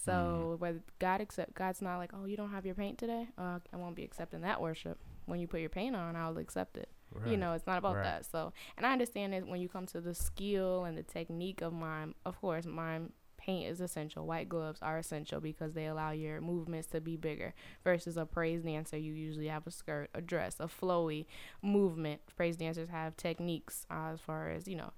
So 0.05 0.57
whether 0.59 0.81
God 0.99 1.21
accept 1.21 1.55
God's 1.55 1.83
not 1.83 1.99
like, 1.99 2.13
oh, 2.15 2.25
you 2.25 2.37
don't 2.37 2.51
have 2.51 2.65
your 2.65 2.75
paint 2.75 2.99
today. 2.99 3.27
Uh, 3.37 3.59
I 3.73 3.77
won't 3.77 3.97
be 3.97 4.05
accepting 4.05 4.41
that 4.43 4.61
worship. 4.61 4.99
When 5.27 5.41
you 5.41 5.47
put 5.49 5.61
your 5.61 5.69
paint 5.69 5.95
on, 5.97 6.17
I'll 6.17 6.39
accept 6.39 6.77
it. 6.77 6.89
You 7.27 7.37
know, 7.37 7.53
it's 7.53 7.67
not 7.67 7.79
about 7.79 7.97
Right. 7.97 8.05
that. 8.05 8.27
So, 8.27 8.53
and 8.77 8.87
I 8.87 8.93
understand 8.93 9.33
that 9.33 9.47
when 9.47 9.61
you 9.61 9.69
come 9.69 9.87
to 9.87 10.01
the 10.01 10.15
skill 10.15 10.85
and 10.85 10.97
the 10.97 11.03
technique 11.03 11.61
of 11.61 11.73
mime, 11.73 12.15
of 12.25 12.41
course, 12.41 12.67
mime 12.67 13.13
paint 13.37 13.67
is 13.69 13.81
essential. 13.81 14.27
White 14.27 14.49
gloves 14.49 14.81
are 14.83 14.99
essential 14.99 15.41
because 15.41 15.73
they 15.73 15.87
allow 15.87 16.11
your 16.11 16.41
movements 16.41 16.87
to 16.89 17.01
be 17.01 17.17
bigger. 17.17 17.55
Versus 17.85 18.17
a 18.17 18.27
praise 18.27 18.63
dancer, 18.63 18.97
you 18.99 19.13
usually 19.13 19.49
have 19.49 19.67
a 19.67 19.71
skirt, 19.71 20.11
a 20.15 20.21
dress, 20.21 20.57
a 20.61 20.67
flowy 20.67 21.27
movement. 21.63 22.21
Praise 22.37 22.57
dancers 22.57 22.89
have 22.91 23.17
techniques 23.17 23.87
uh, 23.91 24.11
as 24.13 24.21
far 24.21 24.51
as 24.51 24.69
you 24.69 24.77
know. 24.77 24.93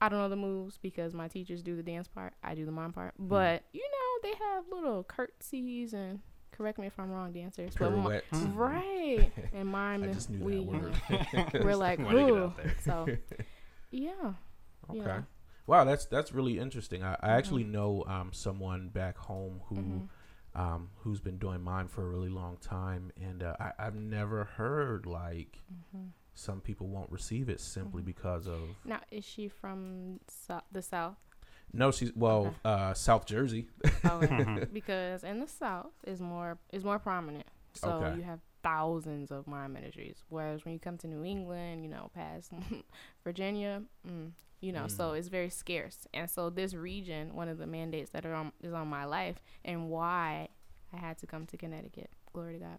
I 0.00 0.08
don't 0.08 0.18
know 0.18 0.28
the 0.28 0.36
moves 0.36 0.76
because 0.78 1.14
my 1.14 1.28
teachers 1.28 1.62
do 1.62 1.76
the 1.76 1.82
dance 1.82 2.08
part. 2.08 2.34
I 2.42 2.54
do 2.54 2.64
the 2.64 2.72
mime 2.72 2.92
part. 2.92 3.14
Hmm. 3.16 3.28
But 3.28 3.64
you 3.72 3.82
know, 3.82 4.28
they 4.30 4.36
have 4.38 4.64
little 4.70 5.02
curtsies 5.04 5.92
and 5.94 6.20
correct 6.56 6.78
me 6.78 6.86
if 6.86 6.98
I'm 6.98 7.10
wrong, 7.10 7.32
dancers. 7.32 7.72
But 7.78 7.90
mi- 7.96 7.96
Pirouettes. 8.02 8.54
right 8.54 9.30
and 9.52 9.68
mime 9.68 10.04
I 10.04 10.06
is- 10.08 10.16
just 10.16 10.30
knew 10.30 10.44
we 10.44 10.56
that 10.56 10.64
word. 10.64 10.94
we're 11.64 11.76
like, 11.76 11.98
Wanted 11.98 12.28
ooh. 12.30 12.44
out 12.44 12.56
there. 12.56 12.74
So, 12.84 13.06
yeah. 13.90 14.10
Okay. 14.90 14.98
Yeah. 15.00 15.22
Wow, 15.66 15.84
that's 15.84 16.04
that's 16.06 16.32
really 16.32 16.58
interesting. 16.58 17.02
I, 17.02 17.14
I 17.20 17.30
actually 17.32 17.64
know 17.64 18.04
um, 18.06 18.30
someone 18.32 18.88
back 18.90 19.16
home 19.16 19.60
who 19.66 19.76
Mhm. 19.76 20.08
um, 20.54 20.90
who's 20.98 21.20
been 21.20 21.38
doing 21.38 21.62
mime 21.62 21.88
for 21.88 22.02
a 22.02 22.08
really 22.08 22.28
long 22.28 22.58
time, 22.58 23.10
and 23.20 23.42
uh, 23.42 23.56
I, 23.58 23.72
I've 23.78 23.94
never 23.96 24.44
heard 24.44 25.06
like 25.06 25.60
Mhm. 25.96 26.08
some 26.34 26.60
people 26.60 26.88
won't 26.88 27.10
receive 27.10 27.48
it 27.48 27.60
simply 27.60 28.02
Mhm. 28.02 28.06
because 28.06 28.46
of 28.46 28.60
Now, 28.84 29.00
is 29.10 29.24
she 29.24 29.48
from 29.48 30.20
so- 30.28 30.60
the 30.70 30.82
South? 30.82 31.16
No, 31.74 31.90
she's 31.90 32.12
well 32.14 32.46
Okay. 32.46 32.56
uh, 32.64 32.94
South 32.94 33.26
Jersey. 33.26 33.68
Okay. 34.04 34.66
because 34.72 35.24
in 35.24 35.40
the 35.40 35.48
South 35.48 35.92
is 36.06 36.20
more 36.20 36.58
is 36.72 36.84
more 36.84 36.98
prominent. 36.98 37.46
So 37.74 37.90
Okay. 37.90 38.16
you 38.16 38.22
have 38.22 38.40
thousands 38.62 39.30
of 39.30 39.46
mime 39.46 39.72
ministries. 39.74 40.22
Whereas 40.28 40.64
when 40.64 40.72
you 40.74 40.80
come 40.80 40.96
to 40.98 41.06
New 41.08 41.24
England, 41.24 41.82
you 41.84 41.90
know, 41.90 42.10
past 42.14 42.50
Virginia, 43.24 43.82
mm, 44.08 44.30
you 44.60 44.72
know, 44.72 44.86
so 44.88 45.12
Mm. 45.12 45.18
it's 45.18 45.28
very 45.28 45.50
scarce. 45.50 46.06
And 46.14 46.30
so 46.30 46.50
this 46.50 46.72
region, 46.74 47.34
one 47.34 47.48
of 47.48 47.58
the 47.58 47.66
mandates 47.66 48.10
that 48.10 48.24
are 48.24 48.34
on 48.34 48.52
is 48.62 48.72
on 48.72 48.88
my 48.88 49.04
life, 49.04 49.36
and 49.64 49.90
why 49.90 50.48
I 50.92 50.96
had 50.96 51.18
to 51.18 51.26
come 51.26 51.46
to 51.46 51.56
Connecticut. 51.56 52.10
Glory 52.32 52.54
to 52.54 52.58
God. 52.60 52.78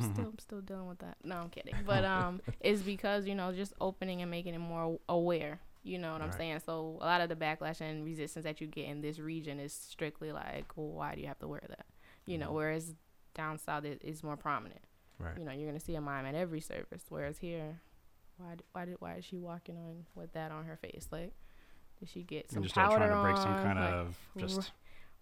Still, 0.00 0.26
I'm 0.26 0.38
still 0.38 0.60
dealing 0.60 0.86
with 0.88 0.98
that. 1.00 1.16
No, 1.24 1.36
I'm 1.36 1.48
kidding. 1.50 1.74
But 1.86 2.04
um, 2.04 2.40
is 2.60 2.82
because 2.82 3.26
you 3.26 3.34
know 3.34 3.52
just 3.52 3.72
opening 3.80 4.22
and 4.22 4.30
making 4.30 4.54
it 4.54 4.58
more 4.58 4.98
aware. 5.08 5.60
You 5.84 5.98
know 5.98 6.12
what 6.12 6.22
I'm 6.22 6.28
Right. 6.28 6.36
saying? 6.38 6.60
So 6.64 6.98
a 7.00 7.04
lot 7.04 7.20
of 7.20 7.28
the 7.28 7.36
backlash 7.36 7.80
and 7.80 8.04
resistance 8.04 8.44
that 8.44 8.60
you 8.60 8.66
get 8.68 8.86
in 8.86 9.00
this 9.00 9.18
region 9.18 9.58
is 9.58 9.72
strictly 9.72 10.30
like, 10.32 10.76
well, 10.76 10.88
why 10.88 11.14
do 11.14 11.20
you 11.20 11.26
have 11.26 11.38
to 11.40 11.48
wear 11.48 11.62
that? 11.68 11.86
You 12.24 12.38
know, 12.38 12.50
Mhm. 12.50 12.54
whereas 12.54 12.94
down 13.34 13.58
south 13.58 13.84
it 13.84 14.00
is 14.04 14.22
more 14.22 14.36
prominent. 14.36 14.80
Right. 15.18 15.36
You 15.36 15.44
know, 15.44 15.52
you're 15.52 15.66
gonna 15.68 15.80
see 15.80 15.94
a 15.96 16.00
mime 16.00 16.24
at 16.26 16.34
every 16.34 16.60
service, 16.60 17.04
whereas 17.08 17.38
here, 17.38 17.80
why 18.36 18.54
d- 18.56 18.64
why 18.72 18.84
did 18.84 19.00
why 19.00 19.14
is 19.16 19.24
she 19.24 19.38
walking 19.38 19.76
on 19.76 20.06
with 20.14 20.32
that 20.34 20.50
on 20.52 20.64
her 20.66 20.76
face? 20.76 21.08
Like, 21.10 21.32
did 21.98 22.08
she 22.08 22.22
get 22.22 22.50
some 22.50 22.66
still 22.68 22.84
powder 22.84 22.96
trying 22.96 23.10
to 23.10 23.16
break 23.16 23.36
some 23.36 23.54
kind 23.56 23.78
Like, 23.78 23.92
of 23.92 24.18
just 24.38 24.72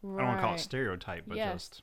right. 0.02 0.14
I 0.14 0.18
don't 0.18 0.26
want 0.28 0.40
to 0.40 0.46
call 0.46 0.54
it 0.54 0.60
stereotype, 0.60 1.24
but 1.26 1.36
Yes. 1.36 1.68
just 1.68 1.82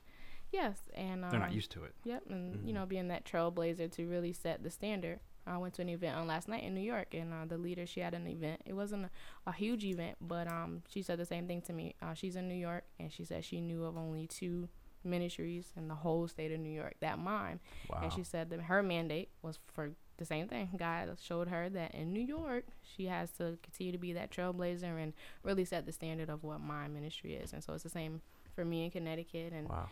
Yes, 0.50 0.88
and 0.94 1.24
um, 1.24 1.30
they're 1.30 1.40
not 1.40 1.52
used 1.52 1.70
to 1.72 1.84
it. 1.84 1.94
Yep, 2.04 2.22
and 2.30 2.54
Mhm. 2.60 2.66
you 2.66 2.72
know, 2.72 2.86
being 2.86 3.08
that 3.08 3.24
trailblazer 3.24 3.90
to 3.92 4.06
really 4.08 4.32
set 4.32 4.62
the 4.62 4.70
standard. 4.70 5.20
I 5.48 5.58
went 5.58 5.74
to 5.74 5.82
an 5.82 5.88
event 5.88 6.16
on 6.16 6.26
last 6.26 6.48
night 6.48 6.62
in 6.62 6.74
New 6.74 6.80
York, 6.80 7.14
and 7.14 7.32
uh, 7.32 7.44
the 7.46 7.58
leader 7.58 7.86
she 7.86 8.00
had 8.00 8.14
an 8.14 8.26
event. 8.26 8.62
It 8.66 8.74
wasn't 8.74 9.06
a, 9.06 9.10
a 9.50 9.52
huge 9.52 9.84
event, 9.84 10.16
but 10.20 10.46
um, 10.48 10.82
she 10.88 11.02
said 11.02 11.18
the 11.18 11.26
same 11.26 11.46
thing 11.46 11.62
to 11.62 11.72
me. 11.72 11.94
Uh, 12.02 12.14
she's 12.14 12.36
in 12.36 12.48
New 12.48 12.54
York, 12.54 12.84
and 12.98 13.12
she 13.12 13.24
said 13.24 13.44
she 13.44 13.60
knew 13.60 13.84
of 13.84 13.96
only 13.96 14.26
two 14.26 14.68
ministries 15.04 15.72
in 15.76 15.88
the 15.88 15.94
whole 15.94 16.28
state 16.28 16.52
of 16.52 16.60
New 16.60 16.70
York 16.70 16.94
that 17.00 17.18
mime. 17.18 17.60
Wow. 17.88 18.00
And 18.02 18.12
she 18.12 18.22
said 18.24 18.50
that 18.50 18.62
her 18.62 18.82
mandate 18.82 19.30
was 19.42 19.58
for 19.72 19.90
the 20.18 20.24
same 20.24 20.48
thing. 20.48 20.70
God 20.76 21.16
showed 21.20 21.48
her 21.48 21.68
that 21.70 21.94
in 21.94 22.12
New 22.12 22.20
York, 22.20 22.64
she 22.82 23.06
has 23.06 23.30
to 23.32 23.56
continue 23.62 23.92
to 23.92 23.98
be 23.98 24.12
that 24.12 24.30
trailblazer 24.30 25.00
and 25.02 25.12
really 25.44 25.64
set 25.64 25.86
the 25.86 25.92
standard 25.92 26.28
of 26.28 26.42
what 26.42 26.60
my 26.60 26.88
ministry 26.88 27.34
is. 27.34 27.52
And 27.52 27.62
so 27.62 27.72
it's 27.72 27.84
the 27.84 27.88
same 27.88 28.20
for 28.54 28.64
me 28.64 28.84
in 28.84 28.90
Connecticut, 28.90 29.52
and 29.52 29.68
wow. 29.68 29.88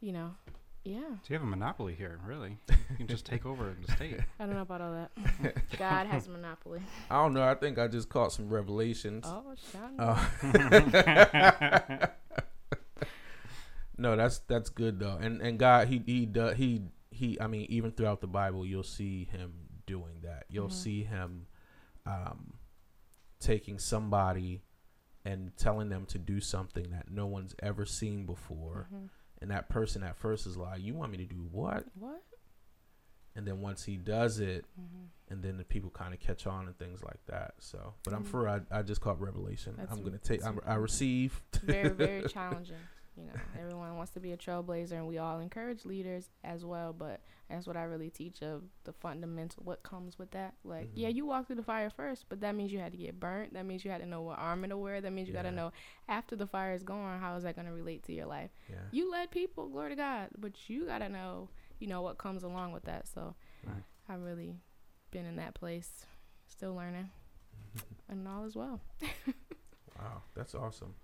you 0.00 0.12
know, 0.12 0.34
yeah. 0.84 1.00
So 1.00 1.18
you 1.28 1.34
have 1.34 1.42
a 1.42 1.46
monopoly 1.46 1.94
here, 1.94 2.18
really. 2.26 2.58
You 2.90 2.96
can 2.96 3.06
just 3.06 3.24
take 3.24 3.46
over 3.46 3.76
the 3.86 3.92
state. 3.92 4.18
I 4.40 4.46
don't 4.46 4.56
know 4.56 4.62
about 4.62 4.80
all 4.80 4.92
that. 4.92 5.54
God 5.78 6.08
has 6.08 6.26
a 6.26 6.30
monopoly. 6.30 6.80
I 7.08 7.22
don't 7.22 7.32
know. 7.34 7.44
I 7.44 7.54
think 7.54 7.78
I 7.78 7.86
just 7.86 8.08
caught 8.08 8.32
some 8.32 8.48
revelations. 8.48 9.24
Oh, 9.26 9.44
Sean. 9.72 10.00
Uh, 10.00 12.08
no, 13.96 14.16
that's 14.16 14.38
that's 14.40 14.70
good 14.70 14.98
though, 14.98 15.18
and 15.20 15.40
and 15.42 15.58
God, 15.58 15.88
he 15.88 16.02
he 16.06 16.26
does 16.26 16.56
he 16.56 16.82
he. 17.10 17.38
I 17.40 17.46
mean, 17.46 17.66
even 17.68 17.92
throughout 17.92 18.20
the 18.20 18.26
Bible, 18.26 18.64
you'll 18.64 18.82
see 18.82 19.24
him 19.30 19.52
doing 19.86 20.20
that. 20.22 20.44
You'll 20.48 20.68
Mhm. 20.68 20.72
see 20.72 21.04
him 21.04 21.46
um, 22.06 22.54
taking 23.40 23.78
somebody 23.78 24.62
and 25.24 25.54
telling 25.56 25.90
them 25.90 26.06
to 26.06 26.18
do 26.18 26.40
something 26.40 26.90
that 26.90 27.10
no 27.10 27.26
one's 27.26 27.54
ever 27.62 27.84
seen 27.84 28.24
before, 28.24 28.88
Mhm. 28.92 29.08
And 29.40 29.50
that 29.50 29.68
person 29.68 30.02
at 30.02 30.16
first 30.16 30.46
is 30.46 30.56
like, 30.56 30.80
"You 30.82 30.94
want 30.94 31.12
me 31.12 31.18
to 31.18 31.26
do 31.26 31.46
what?" 31.50 31.84
What? 31.94 32.22
And 33.36 33.46
then 33.46 33.60
once 33.60 33.84
he 33.84 33.96
does 33.96 34.40
it, 34.40 34.64
Mhm. 34.78 35.06
and 35.28 35.42
then 35.42 35.56
the 35.56 35.64
people 35.64 35.88
kind 35.90 36.12
of 36.12 36.18
catch 36.20 36.46
on 36.46 36.66
and 36.66 36.76
things 36.78 37.02
like 37.02 37.24
that. 37.26 37.54
So, 37.58 37.94
but 38.04 38.12
I'm 38.12 38.24
Mhm. 38.24 38.26
for 38.26 38.48
I, 38.48 38.60
I 38.70 38.82
just 38.82 39.00
caught 39.00 39.20
revelation. 39.20 39.74
That's 39.76 39.92
I'm 39.92 40.02
gonna 40.02 40.18
take 40.18 40.44
I'm, 40.44 40.58
I 40.66 40.74
receive. 40.74 41.40
Very, 41.62 41.90
very 41.90 42.22
challenging. 42.28 42.76
You 43.20 43.26
know, 43.26 43.40
everyone 43.60 43.96
wants 43.96 44.12
to 44.12 44.20
be 44.20 44.32
a 44.32 44.36
trailblazer, 44.36 44.92
and 44.92 45.06
we 45.06 45.18
all 45.18 45.40
encourage 45.40 45.84
leaders 45.84 46.30
as 46.42 46.64
well. 46.64 46.92
But 46.92 47.20
that's 47.50 47.66
what 47.66 47.76
I 47.76 47.82
really 47.82 48.10
teach 48.10 48.42
of 48.42 48.62
the 48.84 48.92
fundamental, 48.92 49.62
what 49.64 49.82
comes 49.82 50.18
with 50.18 50.30
that. 50.30 50.54
Like, 50.64 50.86
mm-hmm. 50.88 50.98
yeah, 51.00 51.08
you 51.08 51.26
walk 51.26 51.46
through 51.46 51.56
the 51.56 51.62
fire 51.62 51.90
first, 51.90 52.26
but 52.28 52.40
that 52.40 52.54
means 52.54 52.72
you 52.72 52.78
had 52.78 52.92
to 52.92 52.98
get 52.98 53.18
burnt. 53.18 53.54
That 53.54 53.66
means 53.66 53.84
you 53.84 53.90
had 53.90 54.00
to 54.00 54.06
know 54.06 54.22
what 54.22 54.38
armor 54.38 54.68
to 54.68 54.76
wear. 54.76 55.00
That 55.00 55.12
means 55.12 55.28
you 55.28 55.34
yeah. 55.34 55.42
got 55.42 55.48
to 55.48 55.54
know 55.54 55.72
after 56.08 56.36
the 56.36 56.46
fire 56.46 56.72
is 56.72 56.82
gone, 56.82 57.20
how 57.20 57.36
is 57.36 57.42
that 57.42 57.56
going 57.56 57.66
to 57.66 57.72
relate 57.72 58.04
to 58.04 58.12
your 58.12 58.26
life? 58.26 58.50
Yeah. 58.68 58.76
You 58.92 59.10
led 59.10 59.30
people, 59.30 59.68
glory 59.68 59.90
to 59.90 59.96
God, 59.96 60.28
but 60.38 60.52
you 60.68 60.86
got 60.86 60.98
to 60.98 61.08
know, 61.08 61.48
you 61.78 61.88
know, 61.88 62.02
what 62.02 62.18
comes 62.18 62.42
along 62.42 62.72
with 62.72 62.84
that. 62.84 63.08
So, 63.08 63.34
right. 63.66 63.82
I've 64.08 64.22
really 64.22 64.56
been 65.10 65.26
in 65.26 65.36
that 65.36 65.54
place, 65.54 66.06
still 66.46 66.74
learning, 66.74 67.10
and 68.08 68.26
all 68.26 68.44
as 68.44 68.56
well. 68.56 68.80
wow, 69.98 70.22
that's 70.34 70.54
awesome. 70.54 70.94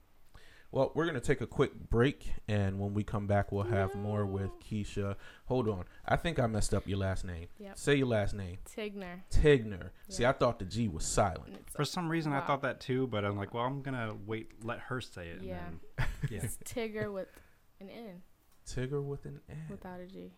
Well, 0.72 0.92
we're 0.94 1.06
gonna 1.06 1.20
take 1.20 1.40
a 1.40 1.46
quick 1.46 1.72
break, 1.90 2.32
and 2.48 2.78
when 2.78 2.92
we 2.92 3.04
come 3.04 3.26
back, 3.26 3.52
we'll 3.52 3.64
have 3.64 3.94
no. 3.94 4.00
more 4.00 4.26
with 4.26 4.50
Keshia. 4.60 5.16
Hold 5.46 5.68
on, 5.68 5.84
I 6.06 6.16
think 6.16 6.38
I 6.38 6.46
messed 6.46 6.74
up 6.74 6.86
your 6.86 6.98
last 6.98 7.24
name. 7.24 7.46
Yep. 7.58 7.78
Say 7.78 7.94
your 7.96 8.08
last 8.08 8.34
name. 8.34 8.58
Tigner. 8.76 9.22
Tigner. 9.30 9.80
Yep. 9.80 9.92
See, 10.08 10.26
I 10.26 10.32
thought 10.32 10.58
the 10.58 10.64
G 10.64 10.88
was 10.88 11.04
silent. 11.04 11.70
For 11.70 11.84
some 11.84 12.08
reason, 12.08 12.32
wow. 12.32 12.42
I 12.42 12.46
thought 12.46 12.62
that 12.62 12.80
too, 12.80 13.06
but 13.06 13.24
I'm 13.24 13.36
like, 13.36 13.54
well, 13.54 13.64
I'm 13.64 13.82
gonna 13.82 14.14
wait, 14.26 14.52
let 14.64 14.80
her 14.80 15.00
say 15.00 15.28
it. 15.28 15.42
Yeah. 15.42 15.58
Then, 15.96 16.06
yeah. 16.30 16.40
it's 16.42 16.58
Tigger 16.64 17.12
with 17.12 17.28
an 17.80 17.88
N. 17.88 18.22
Tigger 18.66 19.02
with 19.02 19.24
an 19.24 19.40
N. 19.48 19.56
Without 19.70 20.00
a 20.00 20.06
G. 20.06 20.32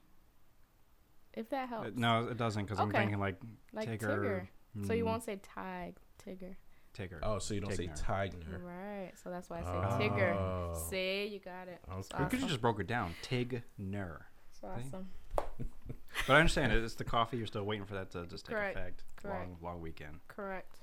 If 1.35 1.51
that 1.51 1.65
uh, 1.65 1.67
helps. 1.69 1.87
Uh, 1.89 1.91
no, 1.95 2.29
it 2.29 2.37
doesn't, 2.37 2.65
because 2.65 2.79
okay. 2.79 2.87
I'm 2.87 2.93
thinking 2.93 3.19
like, 3.19 3.37
like 3.73 3.89
Tigger. 3.89 4.01
Tigger. 4.01 4.49
Mm. 4.77 4.87
So 4.87 4.93
you 4.93 5.05
hmm. 5.05 5.11
won't 5.11 5.25
say 5.25 5.37
Tig, 5.37 5.97
Tigger. 6.25 6.57
Tigger. 6.99 7.19
Oh, 7.23 7.39
so 7.39 7.55
you 7.55 7.61
don't 7.61 7.71
Tigner. 7.71 7.97
say 7.97 8.05
Tigner. 8.05 8.63
Right. 8.63 9.13
So 9.23 9.31
that's 9.31 9.49
why 9.49 9.59
I 9.59 9.63
say 9.63 9.69
oh. 9.69 9.99
Tigger. 10.01 10.91
See, 10.91 11.27
you 11.33 11.39
got 11.39 11.69
it. 11.69 11.81
Okay. 11.89 11.99
Awesome. 11.99 12.25
Because 12.25 12.41
you 12.41 12.49
just 12.49 12.61
broke 12.61 12.81
it 12.81 12.87
down. 12.87 13.15
Tigner. 13.23 13.63
That's 13.79 14.65
awesome. 14.65 15.09
but 15.37 16.35
I 16.35 16.39
understand 16.39 16.73
it. 16.73 16.83
It's 16.83 16.95
the 16.95 17.05
coffee. 17.05 17.37
You're 17.37 17.47
still 17.47 17.65
waiting 17.65 17.87
for 17.87 17.95
that 17.95 18.11
to 18.13 18.27
just 18.27 18.47
take 18.47 18.57
Correct. 18.57 18.77
effect. 18.77 19.05
Correct. 19.23 19.49
Long, 19.49 19.57
long 19.63 19.81
weekend. 19.81 20.19
Correct. 20.29 20.79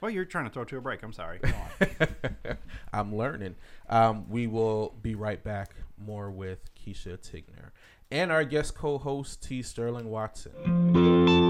Well, 0.00 0.10
you're 0.10 0.24
trying 0.24 0.44
to 0.44 0.50
throw 0.50 0.64
to 0.64 0.76
a 0.76 0.80
break. 0.80 1.02
I'm 1.02 1.12
sorry. 1.12 1.40
I'm 2.92 3.14
learning. 3.14 3.56
Um, 3.88 4.30
we 4.30 4.46
will 4.46 4.94
be 5.02 5.14
right 5.14 5.42
back 5.42 5.74
more 5.98 6.30
with 6.30 6.70
Keshia 6.76 7.18
Tigner 7.18 7.70
and 8.10 8.30
our 8.30 8.44
guest 8.44 8.74
co-host 8.74 9.42
T. 9.42 9.62
Sterling 9.62 10.08
Watson. 10.08 11.47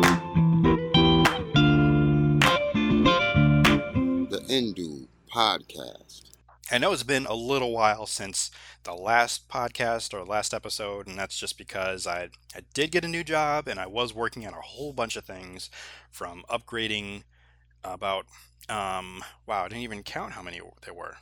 Indu 4.48 5.06
podcast. 5.30 6.22
I 6.72 6.78
know 6.78 6.92
it's 6.92 7.02
been 7.02 7.26
a 7.26 7.34
little 7.34 7.70
while 7.70 8.06
since 8.06 8.50
the 8.84 8.94
last 8.94 9.46
podcast 9.48 10.14
or 10.14 10.24
last 10.24 10.54
episode, 10.54 11.06
and 11.06 11.18
that's 11.18 11.38
just 11.38 11.58
because 11.58 12.06
I, 12.06 12.30
I 12.54 12.60
did 12.72 12.90
get 12.90 13.04
a 13.04 13.08
new 13.08 13.22
job 13.22 13.68
and 13.68 13.78
I 13.78 13.86
was 13.86 14.14
working 14.14 14.46
on 14.46 14.54
a 14.54 14.60
whole 14.60 14.94
bunch 14.94 15.16
of 15.16 15.24
things 15.24 15.68
from 16.10 16.44
upgrading 16.48 17.24
about, 17.84 18.24
um, 18.70 19.22
wow, 19.46 19.64
I 19.64 19.68
didn't 19.68 19.82
even 19.82 20.02
count 20.02 20.32
how 20.32 20.42
many 20.42 20.60
there 20.82 20.94
were. 20.94 21.16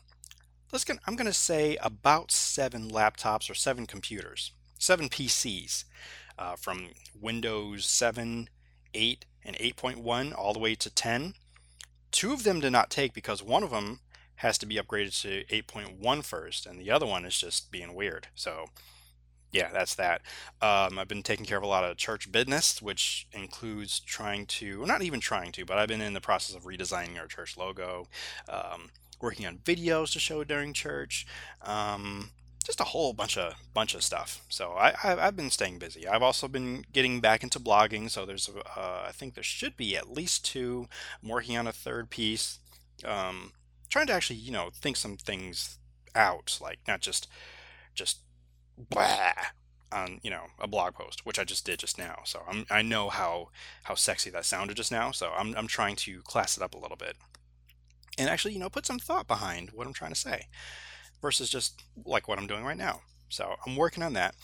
Let's 0.73 0.85
get, 0.85 0.99
I'm 1.05 1.17
going 1.17 1.27
to 1.27 1.33
say 1.33 1.77
about 1.83 2.31
seven 2.31 2.91
laptops 2.91 3.51
or 3.51 3.55
seven 3.55 3.87
computers, 3.87 4.53
seven 4.79 5.09
PCs 5.09 5.85
uh, 6.39 6.55
from 6.55 6.91
Windows 7.21 7.87
7, 7.87 8.49
8, 8.95 9.25
and 9.45 9.57
8.1 9.57 10.33
all 10.37 10.53
the 10.53 10.61
way 10.61 10.77
to 10.77 10.91
10 10.91 11.35
Two 12.17 12.33
of 12.33 12.45
them 12.45 12.61
did 12.61 12.73
not 12.73 12.89
take 12.89 13.13
because 13.13 13.43
one 13.43 13.63
of 13.63 13.69
them 13.69 14.01
has 14.37 14.57
to 14.57 14.65
be 14.65 14.77
upgraded 14.77 15.21
to 15.21 15.45
8.1 15.55 16.25
first, 16.25 16.65
and 16.65 16.81
the 16.81 16.91
other 16.91 17.05
one 17.05 17.27
is 17.27 17.39
just 17.39 17.71
being 17.71 17.95
weird. 17.95 18.29
So, 18.35 18.69
yeah, 19.53 19.69
that's 19.71 19.95
that. 19.97 20.23
Um, 20.63 20.99
I've 20.99 21.09
been 21.09 21.23
taking 21.23 21.45
care 21.45 21.59
of 21.59 21.63
a 21.63 21.67
lot 21.67 21.85
of 21.85 21.99
church 21.99 22.33
business, 22.33 22.81
which 22.81 23.27
includes 23.33 24.01
trying 24.01 24.47
to, 24.47 24.87
not 24.87 25.03
even 25.03 25.21
trying 25.21 25.53
to, 25.53 25.67
but 25.67 25.77
I've 25.77 25.89
been 25.89 26.01
in 26.01 26.15
the 26.15 26.23
process 26.23 26.57
of 26.57 26.63
redesigning 26.63 27.21
our 27.21 27.27
church 27.27 27.59
logo, 27.59 28.09
um, 28.49 28.89
working 29.21 29.47
on 29.47 29.59
videos 29.59 30.11
to 30.15 30.19
show 30.19 30.43
during 30.43 30.73
church. 30.73 31.27
Um, 31.61 32.31
just 32.67 32.81
a 32.81 32.85
whole 32.85 33.13
bunch 33.13 33.39
of 33.39 33.55
bunch 33.73 33.95
of 33.95 34.03
stuff. 34.03 34.45
So 34.49 34.73
I, 34.73 34.93
I 35.03 35.25
have 35.25 35.37
been 35.37 35.51
staying 35.51 35.79
busy. 35.79 36.07
I've 36.07 36.23
also 36.23 36.49
been 36.49 36.85
getting 36.93 37.21
back 37.21 37.45
into 37.45 37.61
blogging. 37.61 38.11
So 38.11 38.27
there's 38.27 38.51
uh, 38.77 39.05
I 39.07 39.13
think 39.13 39.35
there 39.35 39.45
should 39.45 39.77
be 39.77 39.97
at 39.97 40.11
least 40.11 40.45
two. 40.45 40.89
I'm 41.23 41.29
working 41.29 41.57
on 41.57 41.69
a 41.69 41.73
third 41.73 42.11
piece. 42.11 42.59
Um, 43.05 43.53
trying 43.89 44.09
to 44.09 44.13
actually 44.13 44.37
you 44.41 44.51
know 44.51 44.71
think 44.75 44.97
some 44.97 45.17
things 45.17 45.79
out, 46.17 46.59
like 46.61 46.81
not 46.89 47.01
just 47.01 47.29
just 47.95 48.19
blah 48.77 49.33
on 49.93 50.19
you 50.25 50.31
know 50.31 50.47
a 50.59 50.67
blog 50.67 50.95
post, 50.95 51.25
which 51.25 51.39
I 51.39 51.45
just 51.45 51.65
did 51.65 51.79
just 51.79 51.99
now. 51.99 52.23
So 52.25 52.43
I'm 52.49 52.67
I 52.69 52.83
know 52.83 53.11
how 53.11 53.51
how 53.85 53.95
sexy 53.95 54.29
that 54.31 54.45
sounded 54.45 54.77
just 54.77 54.91
now. 54.91 55.13
So 55.13 55.31
I'm 55.39 55.55
I'm 55.57 55.69
trying 55.69 55.95
to 55.97 56.21
class 56.23 56.57
it 56.57 56.65
up 56.65 56.75
a 56.75 56.79
little 56.79 56.97
bit 56.97 57.17
and 58.19 58.31
actually 58.31 58.55
you 58.55 58.59
know 58.59 58.71
put 58.71 58.87
some 58.87 58.99
thought 58.99 59.27
behind 59.27 59.71
what 59.73 59.87
I'm 59.87 59.93
trying 59.93 60.13
to 60.13 60.19
say 60.19 60.47
versus 61.27 61.51
just 61.51 61.83
like 62.05 62.29
what 62.29 62.39
I'm 62.39 62.47
doing 62.47 62.63
right 62.63 62.77
now. 62.77 63.01
So 63.29 63.57
I'm 63.67 63.75
working 63.75 64.05
on 64.05 64.13
that, 64.13 64.37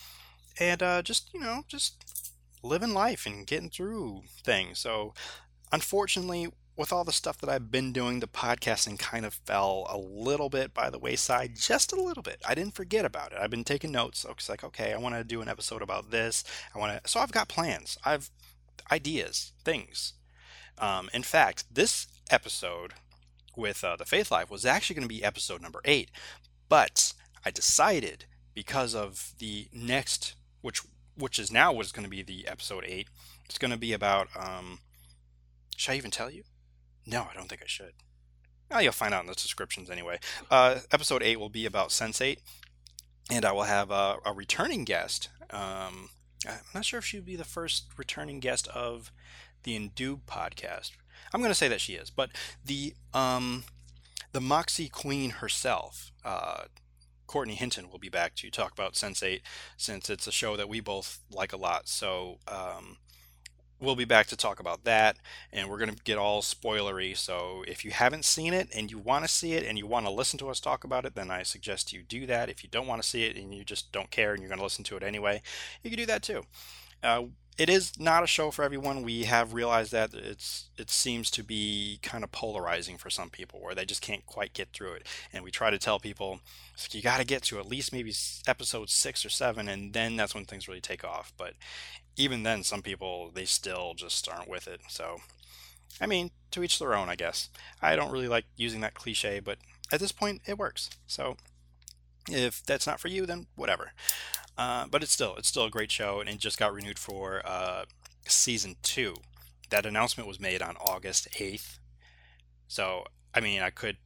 and 0.59 0.83
uh, 0.83 1.01
just 1.01 1.33
you 1.33 1.39
know, 1.39 1.63
just 1.69 2.03
living 2.61 2.93
life 2.93 3.25
and 3.25 3.47
getting 3.47 3.69
through 3.69 4.23
things. 4.43 4.79
So 4.79 5.13
unfortunately, 5.71 6.49
with 6.75 6.91
all 6.91 7.05
the 7.05 7.13
stuff 7.13 7.37
that 7.37 7.49
I've 7.49 7.71
been 7.71 7.93
doing, 7.93 8.19
the 8.19 8.27
podcasting 8.27 8.99
kind 8.99 9.25
of 9.25 9.33
fell 9.33 9.87
a 9.89 9.97
little 9.97 10.49
bit 10.49 10.73
by 10.73 10.89
the 10.89 10.99
wayside, 10.99 11.55
just 11.55 11.93
a 11.93 12.01
little 12.01 12.23
bit. 12.23 12.41
I 12.45 12.53
didn't 12.53 12.75
forget 12.75 13.05
about 13.05 13.31
it. 13.31 13.37
I've 13.39 13.49
been 13.49 13.63
taking 13.63 13.93
notes. 13.93 14.19
So 14.19 14.31
it's 14.31 14.49
like, 14.49 14.65
okay, 14.65 14.91
I 14.91 14.97
want 14.97 15.15
to 15.15 15.23
do 15.23 15.41
an 15.41 15.47
episode 15.47 15.81
about 15.81 16.11
this. 16.11 16.43
I 16.75 16.79
want 16.79 17.01
to. 17.01 17.09
So 17.09 17.21
I've 17.21 17.31
got 17.31 17.47
plans. 17.47 17.97
I've 18.03 18.29
ideas, 18.91 19.53
things. 19.63 20.15
Um, 20.77 21.09
in 21.13 21.23
fact, 21.23 21.63
this 21.73 22.07
episode 22.29 22.91
with 23.55 23.83
uh, 23.83 23.95
the 23.95 24.05
Faith 24.05 24.31
Life 24.31 24.49
was 24.49 24.65
actually 24.65 24.95
going 24.95 25.07
to 25.07 25.15
be 25.15 25.23
episode 25.23 25.61
number 25.61 25.81
eight, 25.85 26.09
but 26.69 27.13
I 27.45 27.51
decided 27.51 28.25
because 28.53 28.95
of 28.95 29.33
the 29.39 29.67
next, 29.73 30.35
which 30.61 30.81
which 31.15 31.37
is 31.37 31.51
now 31.51 31.71
what's 31.71 31.91
going 31.91 32.03
to 32.03 32.09
be 32.09 32.23
the 32.23 32.47
episode 32.47 32.83
eight. 32.87 33.07
It's 33.45 33.57
going 33.57 33.71
to 33.71 33.77
be 33.77 33.93
about. 33.93 34.27
Um, 34.35 34.79
should 35.75 35.91
I 35.93 35.97
even 35.97 36.11
tell 36.11 36.29
you? 36.29 36.43
No, 37.05 37.27
I 37.29 37.35
don't 37.35 37.49
think 37.49 37.61
I 37.61 37.67
should. 37.67 37.93
Oh, 38.71 38.79
you'll 38.79 38.91
find 38.91 39.13
out 39.13 39.21
in 39.21 39.27
the 39.27 39.33
descriptions 39.33 39.89
anyway. 39.89 40.19
Uh, 40.49 40.79
episode 40.91 41.21
eight 41.21 41.39
will 41.39 41.49
be 41.49 41.65
about 41.65 41.89
Sense8, 41.89 42.39
and 43.29 43.45
I 43.45 43.51
will 43.51 43.63
have 43.63 43.91
a, 43.91 44.17
a 44.25 44.33
returning 44.33 44.83
guest. 44.83 45.29
Um, 45.51 46.09
I'm 46.47 46.59
not 46.73 46.85
sure 46.85 46.99
if 46.99 47.05
she 47.05 47.17
would 47.17 47.25
be 47.25 47.35
the 47.35 47.43
first 47.43 47.85
returning 47.97 48.39
guest 48.39 48.67
of 48.69 49.11
the 49.63 49.77
Indu 49.77 50.21
podcast. 50.25 50.91
I'm 51.33 51.41
going 51.41 51.51
to 51.51 51.55
say 51.55 51.67
that 51.67 51.81
she 51.81 51.93
is, 51.93 52.09
but 52.09 52.31
the 52.63 52.93
um, 53.13 53.63
the 54.33 54.41
Moxie 54.41 54.89
Queen 54.89 55.29
herself, 55.29 56.11
uh, 56.25 56.63
Courtney 57.27 57.55
Hinton, 57.55 57.89
will 57.89 57.99
be 57.99 58.09
back 58.09 58.35
to 58.35 58.49
talk 58.49 58.73
about 58.73 58.93
Sense8 58.93 59.41
since 59.77 60.09
it's 60.09 60.27
a 60.27 60.31
show 60.31 60.57
that 60.57 60.67
we 60.67 60.79
both 60.79 61.19
like 61.31 61.53
a 61.53 61.57
lot. 61.57 61.87
So 61.87 62.39
um, 62.47 62.97
we'll 63.79 63.95
be 63.95 64.05
back 64.05 64.25
to 64.27 64.35
talk 64.35 64.59
about 64.59 64.85
that, 64.85 65.17
and 65.51 65.69
we're 65.69 65.77
going 65.77 65.93
to 65.93 66.03
get 66.03 66.17
all 66.17 66.41
spoilery. 66.41 67.15
So 67.15 67.63
if 67.67 67.85
you 67.85 67.91
haven't 67.91 68.25
seen 68.25 68.53
it 68.53 68.69
and 68.75 68.89
you 68.89 68.97
want 68.97 69.23
to 69.23 69.29
see 69.29 69.53
it 69.53 69.65
and 69.65 69.77
you 69.77 69.85
want 69.85 70.07
to 70.07 70.11
listen 70.11 70.39
to 70.39 70.49
us 70.49 70.59
talk 70.59 70.83
about 70.83 71.05
it, 71.05 71.13
then 71.13 71.29
I 71.29 71.43
suggest 71.43 71.93
you 71.93 72.01
do 72.01 72.25
that. 72.25 72.49
If 72.49 72.63
you 72.63 72.69
don't 72.71 72.87
want 72.87 73.03
to 73.03 73.07
see 73.07 73.23
it 73.23 73.37
and 73.37 73.53
you 73.53 73.63
just 73.63 73.91
don't 73.91 74.09
care 74.09 74.33
and 74.33 74.41
you're 74.41 74.49
going 74.49 74.59
to 74.59 74.65
listen 74.65 74.83
to 74.85 74.97
it 74.97 75.03
anyway, 75.03 75.43
you 75.83 75.91
can 75.91 75.99
do 75.99 76.07
that 76.07 76.23
too. 76.23 76.41
Uh, 77.03 77.23
it 77.57 77.69
is 77.69 77.99
not 77.99 78.23
a 78.23 78.27
show 78.27 78.49
for 78.51 78.63
everyone. 78.63 79.03
We 79.03 79.25
have 79.25 79.53
realized 79.53 79.91
that 79.91 80.13
it's 80.13 80.69
it 80.77 80.89
seems 80.89 81.29
to 81.31 81.43
be 81.43 81.99
kind 82.01 82.23
of 82.23 82.31
polarizing 82.31 82.97
for 82.97 83.09
some 83.09 83.29
people, 83.29 83.61
where 83.61 83.75
they 83.75 83.85
just 83.85 84.01
can't 84.01 84.25
quite 84.25 84.53
get 84.53 84.69
through 84.73 84.93
it. 84.93 85.07
And 85.31 85.43
we 85.43 85.51
try 85.51 85.69
to 85.69 85.77
tell 85.77 85.99
people 85.99 86.39
you 86.91 87.01
got 87.01 87.19
to 87.19 87.25
get 87.25 87.43
to 87.43 87.59
at 87.59 87.67
least 87.67 87.93
maybe 87.93 88.13
episode 88.47 88.89
six 88.89 89.25
or 89.25 89.29
seven, 89.29 89.67
and 89.67 89.93
then 89.93 90.15
that's 90.15 90.33
when 90.33 90.45
things 90.45 90.67
really 90.67 90.81
take 90.81 91.03
off. 91.03 91.31
But 91.37 91.53
even 92.15 92.43
then, 92.43 92.63
some 92.63 92.81
people 92.81 93.31
they 93.33 93.45
still 93.45 93.93
just 93.93 94.27
aren't 94.27 94.49
with 94.49 94.67
it. 94.67 94.81
So, 94.87 95.17
I 96.01 96.07
mean, 96.07 96.31
to 96.51 96.63
each 96.63 96.79
their 96.79 96.95
own, 96.95 97.09
I 97.09 97.15
guess. 97.15 97.49
I 97.81 97.95
don't 97.95 98.11
really 98.11 98.27
like 98.27 98.45
using 98.57 98.81
that 98.81 98.95
cliche, 98.95 99.39
but 99.39 99.59
at 99.91 99.99
this 99.99 100.11
point, 100.11 100.41
it 100.47 100.57
works. 100.57 100.89
So, 101.05 101.37
if 102.29 102.63
that's 102.63 102.87
not 102.87 102.99
for 102.99 103.09
you, 103.09 103.25
then 103.25 103.47
whatever. 103.55 103.91
Uh, 104.57 104.85
but 104.87 105.01
it's 105.03 105.11
still 105.11 105.35
it's 105.35 105.47
still 105.47 105.65
a 105.65 105.69
great 105.69 105.91
show, 105.91 106.19
and 106.19 106.29
it 106.29 106.37
just 106.37 106.59
got 106.59 106.73
renewed 106.73 106.99
for 106.99 107.41
uh, 107.45 107.85
season 108.27 108.75
two. 108.83 109.15
That 109.69 109.85
announcement 109.85 110.27
was 110.27 110.39
made 110.39 110.61
on 110.61 110.75
August 110.77 111.27
eighth. 111.39 111.79
So 112.67 113.05
I 113.33 113.39
mean, 113.39 113.61
I 113.61 113.69
could 113.69 113.97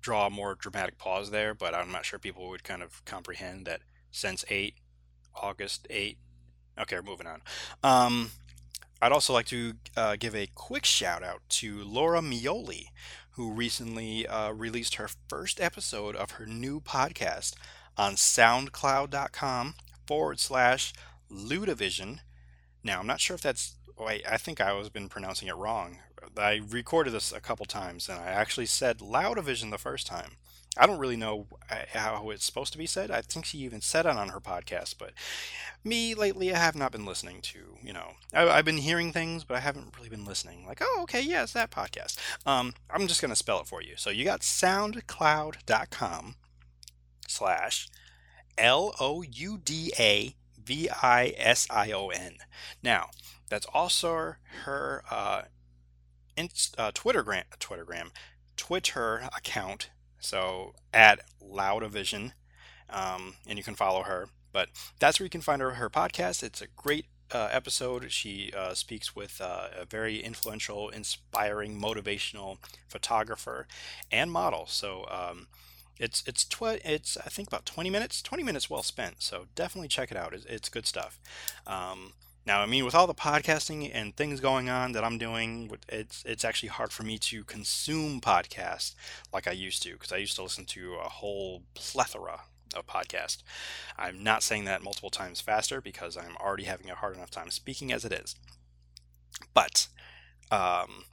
draw 0.00 0.26
a 0.26 0.30
more 0.30 0.54
dramatic 0.54 0.98
pause 0.98 1.30
there, 1.30 1.54
but 1.54 1.74
I'm 1.74 1.92
not 1.92 2.04
sure 2.04 2.18
people 2.18 2.48
would 2.48 2.64
kind 2.64 2.82
of 2.82 3.04
comprehend 3.04 3.66
that 3.66 3.80
since 4.10 4.44
eight, 4.48 4.74
August 5.34 5.86
eight. 5.90 6.18
Okay, 6.78 6.98
moving 7.04 7.26
on. 7.26 7.42
Um, 7.82 8.30
I'd 9.00 9.12
also 9.12 9.32
like 9.32 9.46
to 9.46 9.74
uh, 9.96 10.16
give 10.18 10.34
a 10.34 10.48
quick 10.54 10.84
shout 10.84 11.22
out 11.22 11.42
to 11.50 11.84
Laura 11.84 12.20
Mioli, 12.20 12.86
who 13.32 13.52
recently 13.52 14.26
uh, 14.26 14.52
released 14.52 14.94
her 14.96 15.08
first 15.28 15.60
episode 15.60 16.16
of 16.16 16.32
her 16.32 16.46
new 16.46 16.80
podcast, 16.80 17.54
on 17.96 18.14
soundcloud.com 18.14 19.74
forward 20.06 20.40
slash 20.40 20.92
Ludavision. 21.30 22.20
Now, 22.82 23.00
I'm 23.00 23.06
not 23.06 23.20
sure 23.20 23.34
if 23.34 23.42
that's, 23.42 23.76
wait, 23.98 24.24
I 24.28 24.36
think 24.36 24.60
I 24.60 24.72
was 24.72 24.88
been 24.88 25.08
pronouncing 25.08 25.48
it 25.48 25.56
wrong. 25.56 25.98
I 26.36 26.60
recorded 26.68 27.12
this 27.12 27.32
a 27.32 27.40
couple 27.40 27.66
times 27.66 28.08
and 28.08 28.18
I 28.18 28.26
actually 28.26 28.66
said 28.66 28.98
Loudavision 28.98 29.70
the 29.70 29.78
first 29.78 30.06
time. 30.06 30.32
I 30.76 30.86
don't 30.86 30.98
really 30.98 31.16
know 31.16 31.46
uh, 31.70 31.82
how 31.92 32.30
it's 32.30 32.44
supposed 32.44 32.72
to 32.72 32.78
be 32.78 32.86
said. 32.86 33.10
I 33.10 33.20
think 33.20 33.44
she 33.44 33.58
even 33.58 33.80
said 33.80 34.06
it 34.06 34.16
on 34.16 34.30
her 34.30 34.40
podcast, 34.40 34.96
but 34.98 35.12
me 35.84 36.16
lately, 36.16 36.52
I 36.52 36.58
have 36.58 36.74
not 36.74 36.90
been 36.90 37.06
listening 37.06 37.40
to, 37.42 37.76
you 37.80 37.92
know, 37.92 38.14
I, 38.32 38.56
have 38.56 38.64
been 38.64 38.78
hearing 38.78 39.12
things, 39.12 39.44
but 39.44 39.56
I 39.56 39.60
haven't 39.60 39.96
really 39.96 40.08
been 40.08 40.24
listening. 40.24 40.66
Like, 40.66 40.80
oh, 40.82 41.00
okay, 41.02 41.20
yes, 41.20 41.52
that 41.52 41.70
podcast. 41.70 42.18
Um, 42.44 42.74
I'm 42.90 43.06
just 43.06 43.20
going 43.20 43.30
to 43.30 43.36
spell 43.36 43.60
it 43.60 43.68
for 43.68 43.82
you. 43.82 43.92
So 43.96 44.10
you 44.10 44.24
got 44.24 44.40
soundcloud.com 44.40 46.34
slash 47.34 47.88
L 48.56 48.94
O 49.00 49.22
U 49.22 49.58
D 49.58 49.92
A 49.98 50.34
V 50.62 50.88
I 50.90 51.34
S 51.36 51.66
I 51.70 51.92
O 51.92 52.08
N. 52.08 52.36
Now, 52.82 53.10
that's 53.48 53.66
also 53.74 54.36
her 54.64 55.02
uh, 55.10 55.42
inst- 56.36 56.74
uh, 56.78 56.92
Twittergram, 56.92 57.44
Twittergram, 57.60 58.10
Twitter 58.56 59.28
account 59.36 59.90
so 60.24 60.74
at 60.94 61.20
Loudavision, 61.42 62.32
um, 62.88 63.34
and 63.46 63.58
you 63.58 63.62
can 63.62 63.74
follow 63.74 64.04
her. 64.04 64.28
But 64.52 64.70
that's 64.98 65.20
where 65.20 65.26
you 65.26 65.30
can 65.30 65.42
find 65.42 65.60
her 65.60 65.72
her 65.72 65.90
podcast. 65.90 66.42
It's 66.42 66.62
a 66.62 66.66
great 66.66 67.06
uh, 67.30 67.48
episode. 67.52 68.10
She 68.10 68.50
uh, 68.56 68.72
speaks 68.72 69.14
with 69.14 69.38
uh, 69.40 69.68
a 69.78 69.84
very 69.84 70.22
influential, 70.22 70.88
inspiring, 70.88 71.78
motivational 71.78 72.56
photographer 72.88 73.66
and 74.10 74.32
model. 74.32 74.64
So 74.66 75.06
um, 75.10 75.48
it's 75.98 76.22
it's 76.26 76.44
tw- 76.44 76.80
it's 76.84 77.16
I 77.16 77.28
think 77.28 77.48
about 77.48 77.66
20 77.66 77.90
minutes, 77.90 78.22
20 78.22 78.42
minutes 78.42 78.68
well 78.68 78.82
spent. 78.82 79.22
So 79.22 79.46
definitely 79.54 79.88
check 79.88 80.10
it 80.10 80.16
out. 80.16 80.34
It's, 80.34 80.44
it's 80.46 80.68
good 80.68 80.86
stuff. 80.86 81.20
Um, 81.66 82.12
now, 82.46 82.60
I 82.60 82.66
mean, 82.66 82.84
with 82.84 82.94
all 82.94 83.06
the 83.06 83.14
podcasting 83.14 83.90
and 83.94 84.14
things 84.14 84.40
going 84.40 84.68
on 84.68 84.92
that 84.92 85.04
I'm 85.04 85.16
doing, 85.16 85.70
it's 85.88 86.22
it's 86.26 86.44
actually 86.44 86.68
hard 86.70 86.92
for 86.92 87.02
me 87.02 87.18
to 87.18 87.44
consume 87.44 88.20
podcasts 88.20 88.94
like 89.32 89.48
I 89.48 89.52
used 89.52 89.82
to 89.84 89.92
because 89.92 90.12
I 90.12 90.18
used 90.18 90.36
to 90.36 90.42
listen 90.42 90.66
to 90.66 90.94
a 90.94 91.08
whole 91.08 91.62
plethora 91.74 92.40
of 92.74 92.86
podcasts. 92.86 93.42
I'm 93.96 94.22
not 94.22 94.42
saying 94.42 94.64
that 94.66 94.82
multiple 94.82 95.10
times 95.10 95.40
faster 95.40 95.80
because 95.80 96.16
I'm 96.16 96.36
already 96.36 96.64
having 96.64 96.90
a 96.90 96.94
hard 96.94 97.16
enough 97.16 97.30
time 97.30 97.50
speaking 97.50 97.92
as 97.92 98.04
it 98.04 98.12
is. 98.12 98.34
But 99.54 99.88
um, 100.50 101.04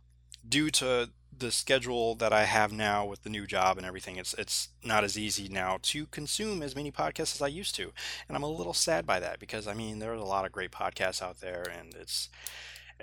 due 0.48 0.70
to 0.72 1.10
the 1.42 1.52
schedule 1.52 2.14
that 2.16 2.32
I 2.32 2.44
have 2.44 2.72
now 2.72 3.04
with 3.04 3.24
the 3.24 3.30
new 3.30 3.48
job 3.48 3.78
and 3.78 3.86
everything, 3.86 4.18
it's 4.18 4.34
it's 4.36 4.70
not 4.84 5.04
as 5.04 5.18
easy 5.18 5.50
now 5.50 5.80
to 5.82 6.06
consume 6.06 6.62
as 6.62 6.76
many 6.76 6.92
podcasts 6.92 7.36
as 7.36 7.42
I 7.42 7.48
used 7.48 7.76
to, 7.76 7.92
and 8.28 8.38
I'm 8.38 8.44
a 8.44 8.48
little 8.48 8.74
sad 8.74 9.06
by 9.06 9.20
that 9.20 9.40
because 9.40 9.68
I 9.68 9.74
mean 9.74 10.00
there's 10.00 10.22
a 10.22 10.24
lot 10.24 10.46
of 10.46 10.52
great 10.52 10.72
podcasts 10.72 11.22
out 11.22 11.42
there, 11.42 11.64
and 11.64 11.96
it's 11.96 12.30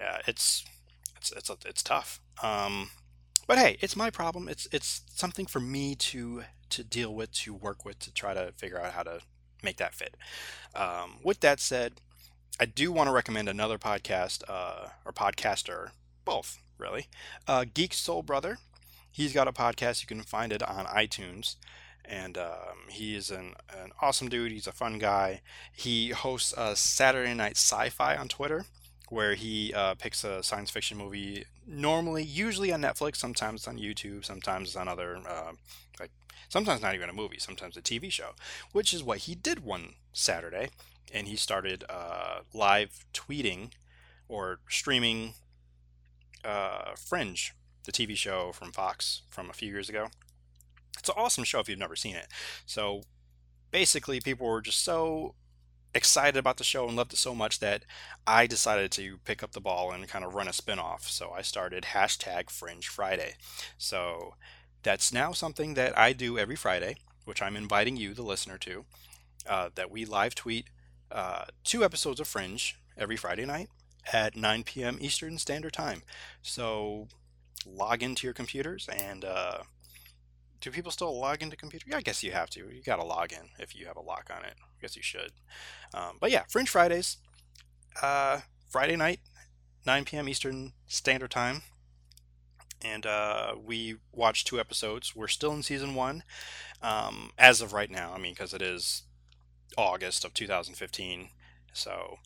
uh, 0.01 0.19
it's 0.27 0.65
it's 1.17 1.33
it's 1.33 1.51
it's 1.67 1.83
tough. 1.83 2.21
Um, 2.43 2.91
but 3.49 3.59
hey, 3.59 3.77
it's 3.81 3.97
my 3.97 4.09
problem. 4.09 4.49
It's 4.49 4.69
it's 4.73 5.03
something 5.15 5.47
for 5.47 5.61
me 5.61 5.97
to 5.97 6.45
to 6.71 6.85
deal 6.85 7.13
with, 7.15 7.33
to 7.33 7.53
work 7.53 7.85
with, 7.85 7.99
to 8.01 8.13
try 8.13 8.35
to 8.35 8.53
figure 8.57 8.81
out 8.81 8.93
how 8.93 9.03
to 9.03 9.21
make 9.63 9.79
that 9.79 9.95
fit. 9.95 10.17
Um, 10.77 11.19
with 11.25 11.41
that 11.41 11.59
said, 11.59 11.95
I 12.61 12.67
do 12.67 12.93
want 12.93 13.09
to 13.09 13.13
recommend 13.13 13.49
another 13.49 13.79
podcast 13.79 14.45
uh, 14.49 14.91
or 15.05 15.13
podcaster, 15.13 15.91
both 16.25 16.59
really. 16.79 17.07
Uh, 17.47 17.65
Geek 17.73 17.93
Soul 17.93 18.23
Brother, 18.23 18.59
he's 19.11 19.33
got 19.33 19.49
a 19.49 19.53
podcast. 19.53 20.01
You 20.01 20.07
can 20.07 20.23
find 20.23 20.53
it 20.53 20.63
on 20.63 20.87
iTunes. 20.87 21.57
And 22.05 22.39
um, 22.39 22.89
he 22.89 23.15
is 23.15 23.31
an, 23.31 23.55
an 23.69 23.91
awesome 24.01 24.29
dude. 24.29 24.51
He's 24.51 24.67
a 24.67 24.73
fun 24.73 24.99
guy. 24.99 25.43
He 25.73 26.11
hosts 26.11 26.55
a 26.57 26.75
Saturday 26.75 27.35
Night 27.35 27.57
Sci 27.57 27.91
Fi 27.91 28.17
on 28.17 28.29
Twitter, 28.29 28.65
where 29.11 29.35
he 29.35 29.75
uh, 29.75 29.95
picks 29.95 30.25
a 30.25 30.43
science 30.43 30.71
fiction 30.71 30.97
movie, 30.97 31.45
normally, 31.67 32.23
usually 32.23 32.73
on 32.73 32.81
Netflix, 32.81 33.17
sometimes 33.17 33.67
on 33.69 33.77
YouTube, 33.77 34.25
sometimes 34.25 34.75
on 34.75 34.89
other, 34.89 35.19
uh, 35.29 35.53
like, 36.01 36.11
sometimes 36.49 36.81
not 36.81 36.95
even 36.95 37.11
a 37.11 37.13
movie, 37.13 37.39
sometimes 37.39 37.77
a 37.77 37.83
TV 37.83 38.11
show, 38.11 38.31
which 38.73 38.95
is 38.95 39.03
what 39.03 39.19
he 39.19 39.35
did 39.35 39.63
one 39.63 39.95
Saturday. 40.15 40.71
And 41.13 41.29
he 41.29 41.37
started 41.37 41.85
uh, 41.91 42.41
live 42.55 43.05
tweeting 43.13 43.73
or 44.29 44.61
streaming 44.69 45.35
uh, 46.45 46.95
Fringe, 46.97 47.53
the 47.85 47.93
TV 47.93 48.17
show 48.17 48.53
from 48.53 48.73
Fox 48.73 49.23
from 49.31 49.51
a 49.51 49.55
few 49.55 49.71
years 49.71 49.89
ago. 49.89 50.09
It's 50.99 51.09
an 51.09 51.15
awesome 51.17 51.45
show 51.45 51.61
if 51.61 51.69
you've 51.69 51.79
never 51.79 51.97
seen 51.97 52.17
it. 52.17 52.27
So 52.67 53.03
basically, 53.71 54.21
people 54.21 54.47
were 54.47 54.61
just 54.61 54.85
so 54.85 55.35
excited 55.95 56.37
about 56.37 56.59
the 56.59 56.65
show 56.65 56.87
and 56.87 56.97
loved 56.97 57.13
it 57.13 57.19
so 57.19 57.35
much 57.35 57.61
that 57.61 57.85
I 58.27 58.47
decided 58.47 58.91
to 58.93 59.19
pick 59.25 59.43
up 59.43 59.53
the 59.53 59.61
ball 59.61 59.91
and 59.91 60.07
kind 60.09 60.25
of 60.25 60.35
run 60.35 60.49
a 60.49 60.53
spinoff. 60.53 61.09
So 61.09 61.31
I 61.31 61.43
started 61.43 61.85
hashtag 61.85 62.51
Fringe 62.51 62.87
Friday. 62.87 63.35
So 63.79 64.35
that's 64.83 65.13
now 65.13 65.33
something 65.33 65.75
that 65.75 65.97
I 65.99 66.13
do 66.13 66.39
every 66.39 66.57
Friday, 66.57 66.97
which 67.25 67.43
I'm 67.43 67.57
inviting 67.57 67.97
you, 67.97 68.15
the 68.15 68.23
listener, 68.23 68.59
to. 68.59 68.85
Uh, 69.47 69.71
that 69.77 69.91
we 69.91 70.05
live 70.05 70.35
tweet 70.35 70.67
uh, 71.11 71.45
two 71.65 71.83
episodes 71.83 72.21
of 72.21 72.29
Fringe 72.29 72.79
every 72.99 73.17
Friday 73.17 73.47
night 73.47 73.69
at 74.13 74.37
9 74.37 74.65
p.m. 74.65 74.99
Eastern 75.01 75.39
Standard 75.39 75.73
Time. 75.73 76.03
So 76.43 77.09
log 77.67 78.03
into 78.03 78.27
your 78.27 78.35
computers 78.35 78.89
and 78.89 79.25
uh, 79.25 79.59
do 80.61 80.71
people 80.71 80.91
still 80.91 81.19
log 81.19 81.43
into 81.43 81.57
computer? 81.57 81.87
Yeah, 81.89 81.99
I 81.99 82.03
guess 82.03 82.23
you 82.23 82.33
have 82.33 82.51
to. 82.51 82.61
You 82.61 82.83
got 82.85 82.97
to 82.97 83.05
log 83.05 83.33
in 83.33 83.51
if 83.59 83.77
you 83.77 83.87
have 83.87 83.97
a 83.97 84.01
lock 84.01 84.31
on 84.35 84.45
it. 84.45 84.55
I 84.59 84.81
guess 84.81 84.97
you 84.97 85.03
should. 85.03 85.33
Um, 85.95 86.17
but 86.21 86.31
yeah, 86.31 86.45
Fringe 86.49 86.69
Fridays, 86.69 87.19
uh, 88.03 88.41
Friday 88.69 88.97
night, 88.97 89.21
9 89.87 90.05
p.m. 90.05 90.29
Eastern 90.29 90.73
Standard 90.87 91.31
Time. 91.31 91.63
And 92.83 93.07
uh, 93.07 93.55
we 93.63 93.97
watched 94.13 94.47
two 94.47 94.61
episodes. 94.61 95.15
We're 95.17 95.29
still 95.29 95.53
in 95.53 95.63
season 95.63 95.95
one 95.95 96.23
um, 96.81 97.31
as 97.37 97.61
of 97.61 97.73
right 97.73 97.91
now. 97.91 98.13
I 98.15 98.19
mean, 98.19 98.35
because 98.35 98.55
it 98.55 98.63
is 98.63 99.03
August 99.77 100.25
of 100.25 100.35
2015. 100.35 101.31
So 101.73 102.19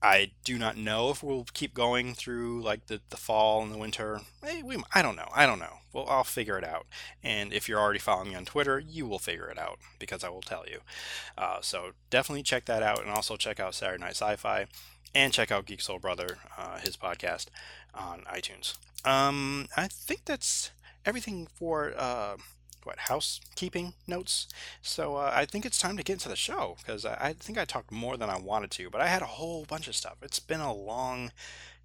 I 0.00 0.30
do 0.44 0.58
not 0.58 0.76
know 0.76 1.10
if 1.10 1.22
we'll 1.22 1.46
keep 1.52 1.74
going 1.74 2.14
through 2.14 2.62
like 2.62 2.86
the, 2.86 3.00
the 3.10 3.16
fall 3.16 3.62
and 3.62 3.72
the 3.72 3.78
winter. 3.78 4.20
Hey, 4.44 4.62
we, 4.62 4.76
I 4.94 5.02
don't 5.02 5.16
know. 5.16 5.28
I 5.34 5.44
don't 5.44 5.58
know. 5.58 5.78
Well, 5.92 6.06
I'll 6.08 6.24
figure 6.24 6.56
it 6.56 6.64
out. 6.64 6.86
And 7.22 7.52
if 7.52 7.68
you're 7.68 7.80
already 7.80 7.98
following 7.98 8.30
me 8.30 8.34
on 8.36 8.44
Twitter, 8.44 8.78
you 8.78 9.06
will 9.06 9.18
figure 9.18 9.48
it 9.48 9.58
out 9.58 9.78
because 9.98 10.22
I 10.22 10.28
will 10.28 10.42
tell 10.42 10.64
you. 10.68 10.80
Uh, 11.36 11.58
so 11.60 11.92
definitely 12.10 12.42
check 12.42 12.66
that 12.66 12.82
out, 12.82 13.00
and 13.00 13.10
also 13.10 13.36
check 13.36 13.58
out 13.58 13.74
Saturday 13.74 14.00
Night 14.00 14.10
Sci-Fi, 14.10 14.66
and 15.14 15.32
check 15.32 15.50
out 15.50 15.66
Geek 15.66 15.80
Soul 15.80 15.98
Brother, 15.98 16.38
uh, 16.56 16.78
his 16.78 16.96
podcast 16.96 17.46
on 17.94 18.20
iTunes. 18.32 18.76
Um, 19.04 19.66
I 19.76 19.88
think 19.88 20.26
that's 20.26 20.70
everything 21.04 21.48
for 21.52 21.94
uh, 21.96 22.36
what 22.84 22.98
housekeeping 22.98 23.94
notes. 24.06 24.48
So 24.82 25.16
uh, 25.16 25.32
I 25.34 25.44
think 25.44 25.64
it's 25.66 25.78
time 25.78 25.96
to 25.96 26.02
get 26.02 26.14
into 26.14 26.28
the 26.28 26.36
show 26.36 26.76
because 26.78 27.04
I, 27.04 27.14
I, 27.20 27.32
think 27.32 27.58
I 27.58 27.64
talked 27.64 27.90
more 27.90 28.16
than 28.16 28.30
I 28.30 28.38
wanted 28.38 28.70
to, 28.72 28.90
but 28.90 29.00
I 29.00 29.06
had 29.06 29.22
a 29.22 29.26
whole 29.26 29.64
bunch 29.64 29.88
of 29.88 29.96
stuff. 29.96 30.16
It's 30.22 30.40
been 30.40 30.60
a 30.60 30.74
long, 30.74 31.32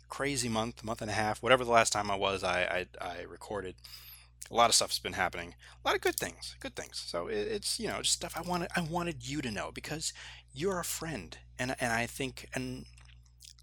crazy 0.09 0.49
month, 0.49 0.83
month 0.83 1.01
and 1.01 1.11
a 1.11 1.15
half, 1.15 1.41
whatever 1.41 1.65
the 1.65 1.71
last 1.71 1.93
time 1.93 2.09
I 2.11 2.15
was, 2.15 2.43
I 2.43 2.85
I, 3.01 3.05
I 3.05 3.21
recorded. 3.23 3.75
A 4.51 4.55
lot 4.55 4.69
of 4.69 4.75
stuff's 4.75 4.99
been 4.99 5.13
happening. 5.13 5.55
A 5.83 5.87
lot 5.87 5.95
of 5.95 6.01
good 6.01 6.17
things, 6.17 6.55
good 6.59 6.75
things. 6.75 7.01
So 7.05 7.27
it, 7.27 7.37
it's 7.37 7.79
you 7.79 7.87
know 7.87 7.99
just 7.99 8.13
stuff 8.13 8.33
I 8.35 8.41
wanted 8.41 8.69
I 8.75 8.81
wanted 8.81 9.27
you 9.27 9.41
to 9.41 9.49
know 9.49 9.71
because 9.73 10.13
you're 10.53 10.79
a 10.79 10.83
friend, 10.83 11.37
and 11.57 11.75
and 11.79 11.91
I 11.93 12.05
think 12.05 12.49
and 12.53 12.85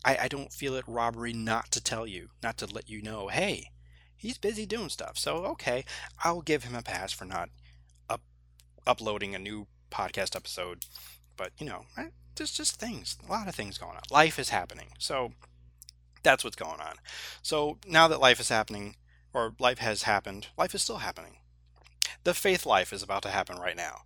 I, 0.05 0.19
I 0.23 0.29
don't 0.29 0.53
feel 0.53 0.75
it 0.75 0.85
robbery 0.87 1.33
not 1.33 1.71
to 1.73 1.83
tell 1.83 2.07
you, 2.07 2.31
not 2.43 2.57
to 2.59 2.66
let 2.66 2.88
you 2.88 3.03
know, 3.03 3.29
hey, 3.29 3.71
he's 4.21 4.39
busy 4.39 4.67
doing 4.67 4.91
stuff. 4.91 5.19
So 5.19 5.45
okay, 5.47 5.85
I'll 6.23 6.43
give 6.43 6.65
him 6.65 6.75
a 6.75 6.83
pass 6.83 7.13
for 7.13 7.25
not 7.25 7.49
up 8.09 8.21
uploading 8.87 9.35
a 9.35 9.39
new 9.39 9.67
podcast 9.91 10.37
episode. 10.37 10.85
But 11.37 11.53
you 11.59 11.67
know, 11.67 11.87
eh, 11.97 12.09
there's 12.37 12.53
just 12.53 12.79
things, 12.79 13.17
a 13.27 13.31
lot 13.31 13.49
of 13.49 13.55
things 13.55 13.79
going 13.79 13.97
on. 13.97 14.03
Life 14.11 14.39
is 14.39 14.51
happening. 14.51 14.89
So 14.99 15.33
that's 16.23 16.45
what's 16.45 16.57
going 16.57 16.81
on. 16.81 16.97
So 17.43 17.79
now 17.87 18.09
that 18.09 18.21
life 18.21 18.41
is 18.41 18.51
happening, 18.51 18.97
or 19.33 19.55
life 19.59 19.79
has 19.79 20.03
happened, 20.03 20.49
life 20.59 20.75
is 20.75 20.83
still 20.83 20.99
happening. 20.99 21.39
The 22.25 22.35
faith 22.35 22.67
life 22.67 22.93
is 22.93 23.03
about 23.03 23.23
to 23.23 23.31
happen 23.31 23.57
right 23.57 23.77
now. 23.77 24.03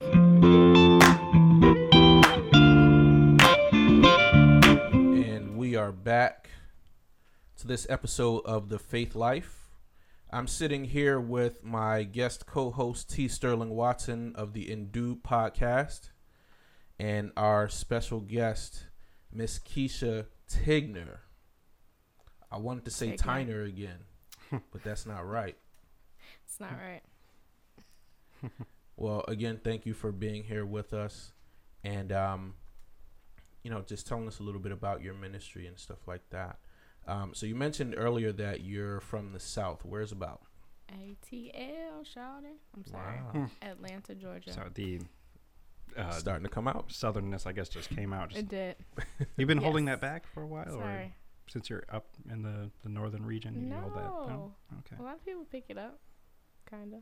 And 5.13 5.57
we 5.57 5.75
are 5.75 5.91
back 5.91 6.51
to 7.59 7.67
this 7.67 7.87
episode 7.91 8.43
of 8.45 8.69
The 8.69 8.79
Faith 8.79 9.17
Life. 9.17 9.64
I'm 10.35 10.49
sitting 10.49 10.87
here 10.87 11.21
with 11.21 11.63
my 11.63 12.03
guest 12.03 12.45
co-host 12.45 13.09
T. 13.09 13.29
Sterling 13.29 13.71
Watson 13.71 14.33
of 14.35 14.53
the 14.53 14.67
Indoob 14.67 15.23
podcast, 15.23 16.11
and 16.99 17.31
our 17.37 17.69
special 17.69 18.19
guest 18.19 18.87
Miss 19.33 19.61
Keshia 19.61 20.27
Tigner. 20.51 21.19
I 22.51 22.59
wanted 22.59 22.85
to 22.87 22.91
say 22.91 23.13
Tigner, 23.13 23.47
Tyner 23.47 23.69
again, 23.69 23.99
but 24.51 24.83
that's 24.83 25.07
not 25.07 25.25
right. 25.25 25.57
It's 26.45 26.59
not 26.59 26.73
right. 26.73 28.51
Well, 28.97 29.25
again, 29.29 29.61
thank 29.63 29.87
you 29.87 29.95
for 29.95 30.11
being 30.11 30.43
here 30.43 30.67
with 30.67 30.93
us, 30.93 31.31
and 31.85 32.11
um, 32.11 32.55
you 33.63 33.71
know, 33.71 33.83
just 33.83 34.09
telling 34.09 34.27
us 34.27 34.41
a 34.41 34.43
little 34.43 34.61
bit 34.61 34.73
about 34.73 35.01
your 35.01 35.15
ministry 35.15 35.69
and 35.69 35.79
stuff 35.79 36.09
like 36.09 36.29
that. 36.31 36.59
Um, 37.07 37.33
so 37.35 37.47
you 37.47 37.55
mentioned 37.55 37.95
earlier 37.97 38.33
that 38.33 38.63
you're 38.63 39.01
from 39.01 39.33
the 39.33 39.41
South. 39.41 39.85
Where's 39.85 40.13
about? 40.13 40.41
ATL, 40.93 42.03
Shawty. 42.05 42.57
I'm 42.77 42.85
sorry. 42.87 43.21
Wow. 43.35 43.47
Atlanta, 43.63 44.15
Georgia. 44.15 44.53
So 44.53 44.63
the 44.75 45.01
uh, 45.97 46.11
Starting 46.13 46.45
to 46.45 46.51
come 46.51 46.67
out. 46.69 46.89
southernness, 46.89 47.47
I 47.47 47.53
guess, 47.53 47.69
just 47.69 47.89
came 47.91 48.13
out. 48.13 48.31
Just, 48.31 48.41
it 48.43 48.49
did. 48.49 48.77
you've 49.37 49.49
been 49.49 49.59
holding 49.59 49.85
that 49.87 50.01
back 50.01 50.27
for 50.27 50.43
a 50.43 50.47
while, 50.47 50.75
or 50.77 51.05
since 51.49 51.69
you're 51.71 51.85
up 51.93 52.07
in 52.31 52.43
the, 52.43 52.71
the 52.83 52.89
northern 52.89 53.25
region, 53.25 53.69
you 53.69 53.75
hold 53.75 53.95
that. 53.95 54.03
No, 54.05 54.27
No. 54.29 54.53
okay. 54.81 54.97
A 54.99 55.03
lot 55.03 55.15
of 55.15 55.25
people 55.25 55.45
pick 55.51 55.65
it 55.69 55.79
up, 55.79 55.99
kind 56.69 56.95
of. 56.95 57.01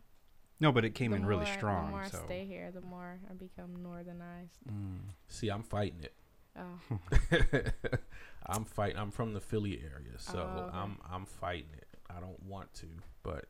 No, 0.60 0.70
but 0.72 0.84
it 0.84 0.94
came 0.94 1.10
the 1.12 1.16
in 1.18 1.26
really 1.26 1.44
more- 1.44 1.54
strong. 1.54 1.86
The 1.86 1.90
more 1.92 2.04
so. 2.04 2.18
I 2.22 2.24
stay 2.26 2.44
here, 2.44 2.70
the 2.72 2.82
more 2.82 3.18
I 3.30 3.34
become 3.34 3.76
northernized. 3.82 4.58
Mm. 4.70 4.98
See, 5.28 5.48
I'm 5.48 5.62
fighting 5.62 6.00
it. 6.02 6.14
Oh, 6.58 6.98
I'm 8.46 8.64
fighting. 8.64 8.98
I'm 8.98 9.10
from 9.10 9.32
the 9.34 9.40
Philly 9.40 9.80
area, 9.82 10.18
so 10.18 10.50
Oh, 10.54 10.58
okay. 10.60 10.76
I'm 10.76 10.98
I'm 11.10 11.24
fighting 11.26 11.70
it. 11.76 11.86
I 12.10 12.20
don't 12.20 12.42
want 12.42 12.72
to, 12.74 12.86
but 13.22 13.46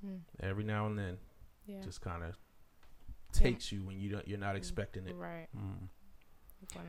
hmm, 0.00 0.16
every 0.40 0.64
now 0.64 0.86
and 0.86 0.98
then, 0.98 1.18
yeah. 1.66 1.80
just 1.82 2.00
kind 2.00 2.22
of 2.24 2.30
Yeah. 3.34 3.40
takes 3.40 3.70
you 3.70 3.84
when 3.84 4.00
you 4.00 4.10
don't 4.10 4.26
you're 4.26 4.38
not 4.38 4.54
Mm, 4.54 4.58
expecting 4.58 5.06
it. 5.06 5.14
Right. 5.14 5.46
Mm. 5.56 5.88
I'm. 6.74 6.80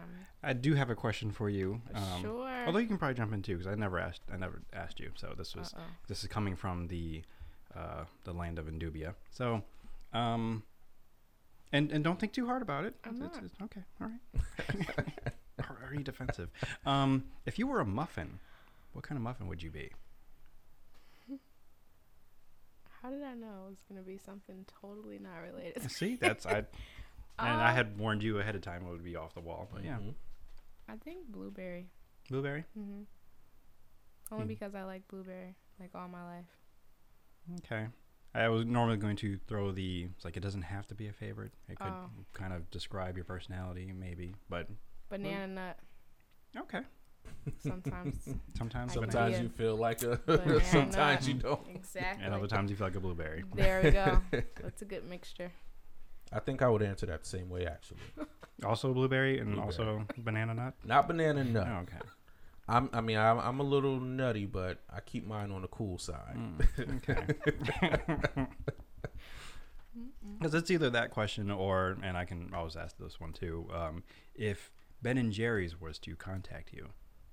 I 0.41 0.53
do 0.53 0.73
have 0.75 0.89
a 0.89 0.95
question 0.95 1.29
for 1.31 1.49
you. 1.49 1.81
Um, 1.93 2.21
sure. 2.21 2.63
Although 2.65 2.79
you 2.79 2.87
can 2.87 2.97
probably 2.97 3.15
jump 3.15 3.33
in 3.33 3.41
too, 3.43 3.57
because 3.57 3.67
I 3.71 3.75
never 3.75 3.99
asked. 3.99 4.21
I 4.33 4.37
never 4.37 4.61
asked 4.73 4.99
you. 4.99 5.11
So 5.15 5.33
this 5.37 5.55
was 5.55 5.73
Uh-oh. 5.73 5.83
this 6.07 6.23
is 6.23 6.29
coming 6.29 6.55
from 6.55 6.87
the 6.87 7.23
uh, 7.75 8.05
the 8.23 8.33
land 8.33 8.57
of 8.57 8.65
Indubia. 8.67 9.13
So, 9.29 9.61
um, 10.13 10.63
and 11.71 11.91
and 11.91 12.03
don't 12.03 12.19
think 12.19 12.33
too 12.33 12.45
hard 12.45 12.61
about 12.61 12.85
it. 12.85 12.95
I'm 13.03 13.15
It's- 13.15 13.33
not. 13.35 13.43
it's- 13.43 13.61
okay, 13.63 13.83
all 14.01 14.07
right. 14.07 15.33
are, 15.69 15.77
are 15.87 15.93
you 15.93 16.03
defensive? 16.03 16.49
Um, 16.85 17.25
if 17.45 17.57
you 17.59 17.67
were 17.67 17.79
a 17.81 17.85
muffin, 17.85 18.39
what 18.93 19.03
kind 19.03 19.17
of 19.17 19.23
muffin 19.23 19.47
would 19.47 19.61
you 19.63 19.71
be? 19.71 19.91
How 23.01 23.09
did 23.09 23.23
I 23.23 23.33
know 23.35 23.65
it 23.65 23.69
was 23.69 23.83
gonna 23.87 24.01
be 24.01 24.17
something 24.17 24.65
totally 24.81 25.19
not 25.19 25.37
related? 25.37 25.89
See, 25.91 26.15
that's 26.15 26.45
I. 26.45 26.57
And 27.39 27.49
I 27.61 27.69
Uh, 27.69 27.73
had 27.73 27.97
warned 27.99 28.23
you 28.23 28.39
ahead 28.39 28.55
of 28.55 28.61
time 28.61 28.85
it 28.87 28.89
would 28.89 29.03
be 29.03 29.15
off 29.15 29.35
the 29.35 29.41
wall, 29.41 29.67
but 29.71 29.83
yeah, 29.83 29.97
Mhm. 29.99 30.15
I 30.87 30.95
think 30.97 31.27
blueberry. 31.27 31.89
blueberry. 32.29 32.65
hmm 32.73 33.03
Only 34.31 34.43
Hmm. 34.43 34.47
because 34.47 34.73
I 34.75 34.83
like 34.83 35.07
blueberry 35.07 35.55
like 35.79 35.93
all 35.93 36.07
my 36.07 36.23
life. 36.37 36.45
Okay. 37.59 37.87
I 38.37 38.49
was 38.49 38.65
normally 38.65 38.97
going 38.97 39.15
to 39.17 39.37
throw 39.47 39.71
the 39.71 40.07
it's 40.15 40.23
like 40.25 40.37
it 40.37 40.41
doesn't 40.41 40.61
have 40.63 40.87
to 40.87 40.95
be 40.95 41.07
a 41.07 41.13
favorite. 41.13 41.51
It 41.69 41.77
could 41.79 41.87
Oh. 41.87 42.09
kind 42.33 42.53
of 42.53 42.69
describe 42.71 43.15
your 43.17 43.25
personality, 43.25 43.91
maybe. 43.97 44.35
But 44.49 44.67
Banana 45.09 45.47
hmm. 45.47 45.55
nut. 45.55 45.79
okay, 46.57 46.81
Sometimes. 47.59 48.17
sometimes 48.57 48.91
I 48.91 48.95
Sometimes 48.95 49.39
you 49.39 49.49
feel 49.49 49.75
like 49.75 50.03
a. 50.03 50.17
banana 50.25 50.63
sometimes 50.71 51.27
you 51.27 51.33
don't. 51.35 51.67
exactly. 51.73 52.23
and 52.25 52.33
other 52.33 52.47
times 52.47 52.69
you 52.69 52.75
feel 52.77 52.87
like 52.87 52.95
a 52.95 52.99
blueberry. 52.99 53.43
There 53.55 53.81
we 53.83 53.91
go. 53.91 54.21
That's 54.61 54.81
a 54.81 54.85
good 54.85 55.09
mixture. 55.09 55.51
I 56.31 56.39
think 56.39 56.61
I 56.61 56.67
would 56.69 56.83
answer 56.83 57.05
that 57.05 57.21
the 57.23 57.29
same 57.29 57.49
way 57.49 57.65
actually. 57.65 57.99
Also 58.65 58.93
blueberry 58.93 59.39
and 59.39 59.53
Blueberry. 59.53 59.65
also 59.65 60.05
banana 60.17 60.53
nut. 60.53 60.73
Not 60.83 61.07
banana 61.07 61.43
nut. 61.43 61.67
Oh, 61.69 61.77
okay. 61.83 61.97
I'm. 62.67 62.89
I 62.93 63.01
mean, 63.01 63.17
I'm, 63.17 63.39
I'm 63.39 63.59
a 63.59 63.63
little 63.63 63.99
nutty, 63.99 64.45
but 64.45 64.79
I 64.93 64.99
keep 64.99 65.25
mine 65.25 65.51
on 65.51 65.61
the 65.61 65.67
cool 65.67 65.97
side. 65.97 66.37
Mm, 66.37 66.97
okay. 68.37 68.45
Because 70.37 70.53
it's 70.53 70.69
either 70.69 70.91
that 70.91 71.09
question 71.09 71.49
or, 71.49 71.97
and 72.03 72.15
I 72.15 72.25
can 72.25 72.53
always 72.53 72.75
ask 72.75 72.97
this 72.99 73.19
one 73.19 73.33
too. 73.33 73.67
Um, 73.73 74.03
if 74.35 74.71
Ben 75.01 75.17
and 75.17 75.31
Jerry's 75.31 75.79
was 75.79 75.97
to 75.99 76.15
contact 76.15 76.71
you 76.71 76.89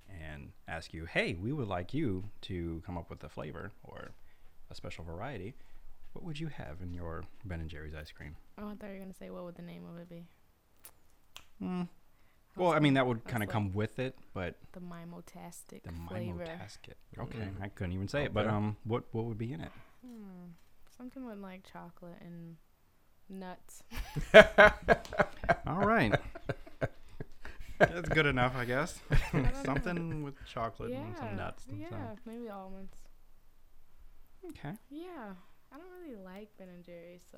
and 0.09 0.51
ask 0.67 0.93
you, 0.93 1.05
"Hey, 1.05 1.35
we 1.35 1.51
would 1.51 1.67
like 1.67 1.93
you 1.93 2.23
to 2.41 2.81
come 2.85 2.97
up 2.97 3.09
with 3.09 3.23
a 3.23 3.29
flavor 3.29 3.71
or 3.83 4.11
a 4.71 4.75
special 4.75 5.03
variety," 5.03 5.53
what 6.13 6.23
would 6.23 6.39
you 6.39 6.47
have 6.47 6.81
in 6.81 6.93
your 6.93 7.25
Ben 7.43 7.59
and 7.59 7.69
Jerry's 7.69 7.93
ice 7.93 8.11
cream? 8.11 8.35
Oh, 8.57 8.69
I 8.69 8.75
thought 8.75 8.87
you 8.87 8.93
were 8.93 8.99
gonna 8.99 9.13
say 9.13 9.29
what 9.29 9.43
would 9.43 9.55
the 9.55 9.61
name 9.61 9.83
of 9.85 9.99
it 9.99 10.09
be? 10.09 10.25
Mm. 11.61 11.87
Well, 12.55 12.71
I 12.71 12.79
mean 12.79 12.93
that 12.93 13.05
would 13.05 13.25
kind 13.25 13.43
of 13.43 13.47
like 13.47 13.53
come 13.53 13.73
with 13.73 13.99
it, 13.99 14.15
but 14.33 14.55
the 14.71 14.79
Mimotastic 14.79 15.83
the 15.83 15.91
flavor. 16.07 16.45
Mimotasket. 16.45 16.95
Okay, 17.19 17.37
Mm. 17.39 17.61
I 17.61 17.67
couldn't 17.69 17.93
even 17.93 18.07
say 18.07 18.23
it, 18.23 18.33
but 18.33 18.47
um, 18.47 18.77
what 18.83 19.03
what 19.11 19.25
would 19.25 19.37
be 19.37 19.51
in 19.51 19.61
it? 19.61 19.71
Hmm. 20.05 20.51
Something 20.95 21.25
with 21.25 21.39
like 21.39 21.63
chocolate 21.71 22.21
and 22.21 22.55
nuts. 23.29 23.83
All 25.67 25.85
right. 25.85 26.13
That's 27.77 28.07
good 28.09 28.25
enough, 28.25 28.55
I 28.55 28.65
guess. 28.65 28.99
don't 29.31 29.43
know. 29.43 29.49
Something 29.65 30.23
with 30.23 30.35
chocolate 30.45 30.91
yeah. 30.91 31.01
and 31.01 31.17
some 31.17 31.35
nuts. 31.35 31.65
And 31.69 31.79
yeah. 31.79 31.89
some. 31.89 31.99
Maybe 32.25 32.49
almonds. 32.49 32.95
Okay. 34.49 34.75
Yeah. 34.89 35.33
I 35.73 35.77
don't 35.77 35.87
really 36.01 36.21
like 36.23 36.49
Ben 36.57 36.69
and 36.69 36.83
Jerry's, 36.83 37.23
so 37.31 37.37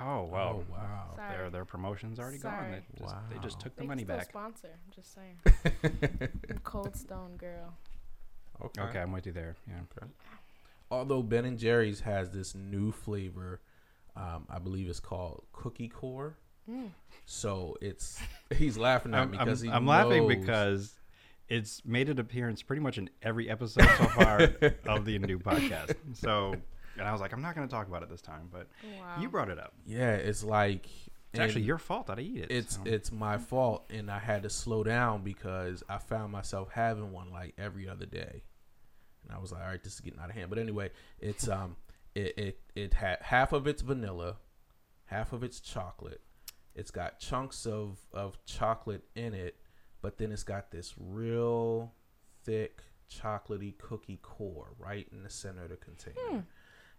Oh 0.00 0.24
well. 0.30 0.64
Oh, 0.68 0.72
wow. 0.72 1.10
Sorry. 1.14 1.36
Their 1.36 1.50
their 1.50 1.64
promotion's 1.64 2.18
already 2.18 2.38
gone. 2.38 2.52
Sorry. 2.52 2.70
They 2.70 3.00
just, 3.04 3.14
they 3.30 3.38
just 3.38 3.56
Wow. 3.56 3.62
took 3.62 3.76
the 3.76 3.82
they 3.82 3.86
money 3.86 4.04
can 4.04 4.08
still 4.08 4.16
back. 4.18 4.28
sponsor. 4.28 4.68
I'm 4.74 4.92
just 4.92 5.14
saying. 5.14 6.30
I'm 6.50 6.58
Cold 6.64 6.96
Stone 6.96 7.36
girl. 7.36 7.74
Okay. 8.62 8.80
Okay, 8.82 8.98
I'm 9.00 9.12
with 9.12 9.26
you 9.26 9.32
there. 9.32 9.56
Yeah. 9.68 10.06
Although 10.90 11.22
Ben 11.22 11.44
and 11.44 11.58
Jerry's 11.58 12.00
has 12.00 12.30
this 12.30 12.54
new 12.54 12.92
flavor, 12.92 13.60
um, 14.16 14.46
I 14.48 14.58
believe 14.58 14.88
it's 14.88 15.00
called 15.00 15.44
Cookie 15.52 15.88
Core. 15.88 16.36
Mm. 16.70 16.90
So 17.26 17.76
it's 17.80 18.18
he's 18.56 18.76
laughing 18.78 19.14
at 19.14 19.20
I'm, 19.22 19.30
me 19.30 19.38
I'm, 19.38 19.44
because 19.44 19.60
he 19.60 19.70
I'm 19.70 19.86
laughing 19.86 20.26
because 20.26 20.94
it's 21.48 21.82
made 21.84 22.08
an 22.08 22.18
appearance 22.18 22.62
pretty 22.62 22.82
much 22.82 22.98
in 22.98 23.08
every 23.22 23.48
episode 23.48 23.88
so 23.98 24.04
far 24.06 24.40
of 24.86 25.04
the 25.04 25.18
new 25.18 25.38
podcast. 25.38 25.94
So, 26.14 26.54
and 26.98 27.08
I 27.08 27.12
was 27.12 27.20
like, 27.20 27.32
I'm 27.32 27.42
not 27.42 27.54
going 27.54 27.66
to 27.66 27.72
talk 27.74 27.88
about 27.88 28.02
it 28.02 28.08
this 28.08 28.22
time, 28.22 28.48
but 28.52 28.68
Wow. 29.00 29.16
you 29.20 29.28
brought 29.28 29.48
it 29.50 29.58
up. 29.58 29.72
yeah, 29.86 30.12
it's 30.14 30.42
like 30.44 30.86
It's 31.32 31.40
actually 31.40 31.62
your 31.62 31.78
fault 31.78 32.06
that 32.06 32.18
I 32.18 32.22
eat 32.22 32.38
it. 32.42 32.50
It's 32.50 32.76
so. 32.76 32.82
it's 32.84 33.10
my 33.12 33.38
fault, 33.38 33.84
and 33.90 34.10
I 34.10 34.18
had 34.18 34.42
to 34.44 34.50
slow 34.50 34.82
down 34.84 35.22
because 35.22 35.82
I 35.88 35.98
found 35.98 36.32
myself 36.32 36.70
having 36.72 37.12
one 37.12 37.30
like 37.30 37.54
every 37.58 37.88
other 37.88 38.06
day, 38.06 38.42
and 39.24 39.32
I 39.36 39.38
was 39.38 39.52
like, 39.52 39.62
all 39.62 39.68
right, 39.68 39.82
this 39.82 39.94
is 39.94 40.00
getting 40.00 40.20
out 40.20 40.30
of 40.30 40.34
hand. 40.36 40.48
But 40.50 40.58
anyway, 40.58 40.90
it's 41.20 41.48
um 41.56 41.76
it 42.14 42.38
it 42.38 42.60
it 42.74 42.94
had 42.94 43.18
half 43.22 43.52
of 43.52 43.66
it's 43.66 43.82
vanilla, 43.82 44.36
half 45.06 45.32
of 45.32 45.42
it's 45.42 45.60
chocolate. 45.60 46.20
It's 46.74 46.90
got 46.90 47.18
chunks 47.20 47.66
of 47.66 47.98
of 48.12 48.38
chocolate 48.46 49.04
in 49.14 49.34
it, 49.34 49.56
but 50.02 50.16
then 50.18 50.30
it's 50.32 50.42
got 50.44 50.70
this 50.70 50.94
real 50.98 51.92
thick 52.44 52.82
chocolatey 53.10 53.76
cookie 53.78 54.18
core 54.22 54.72
right 54.78 55.06
in 55.12 55.22
the 55.22 55.30
center 55.30 55.64
of 55.64 55.70
the 55.70 55.76
container. 55.76 56.16
Hmm. 56.28 56.38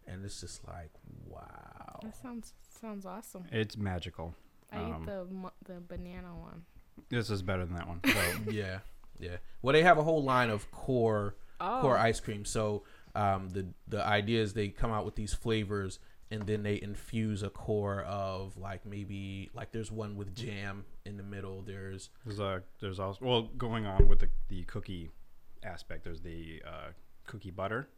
And 0.08 0.24
it's 0.26 0.40
just 0.42 0.66
like, 0.68 0.92
wow. 1.26 2.00
That 2.04 2.16
sounds 2.16 2.54
sounds 2.82 3.06
awesome. 3.06 3.46
It's 3.52 3.76
magical. 3.78 4.36
I 4.72 4.78
Um, 4.78 5.02
eat 5.02 5.06
the 5.06 5.74
the 5.74 5.80
banana 5.82 6.36
one. 6.36 6.64
This 7.10 7.30
is 7.30 7.42
better 7.42 7.66
than 7.66 7.76
that 7.76 7.88
one. 7.88 8.02
So, 8.06 8.52
Yeah, 8.52 8.80
yeah. 9.20 9.38
Well, 9.62 9.74
they 9.74 9.84
have 9.84 9.98
a 9.98 10.04
whole 10.04 10.24
line 10.24 10.50
of 10.50 10.70
core 10.72 11.36
Oh. 11.60 11.80
core 11.82 11.98
ice 11.98 12.20
cream. 12.20 12.46
So 12.46 12.84
um, 13.16 13.50
the 13.50 13.66
the 13.88 14.06
idea 14.06 14.42
is 14.42 14.54
they 14.54 14.70
come 14.70 14.92
out 14.92 15.06
with 15.06 15.16
these 15.16 15.34
flavors 15.34 16.00
and 16.30 16.44
then 16.46 16.62
they 16.62 16.80
infuse 16.82 17.42
a 17.42 17.50
core 17.50 18.02
of 18.04 18.58
like 18.58 18.86
maybe 18.86 19.50
like 19.56 19.72
there's 19.72 19.92
one 19.92 20.16
with 20.18 20.36
jam 20.36 20.86
in 21.06 21.18
the 21.18 21.24
middle. 21.24 21.62
There's 21.64 22.10
There's 22.26 22.40
a 22.40 22.62
there's 22.80 23.00
also 23.00 23.26
well 23.26 23.42
going 23.58 23.86
on 23.88 24.08
with 24.08 24.20
the 24.20 24.30
the 24.50 24.64
cookie 24.66 25.10
aspect. 25.64 26.04
There's 26.04 26.22
the 26.22 26.62
uh, 26.68 26.90
cookie 27.26 27.52
butter 27.52 27.90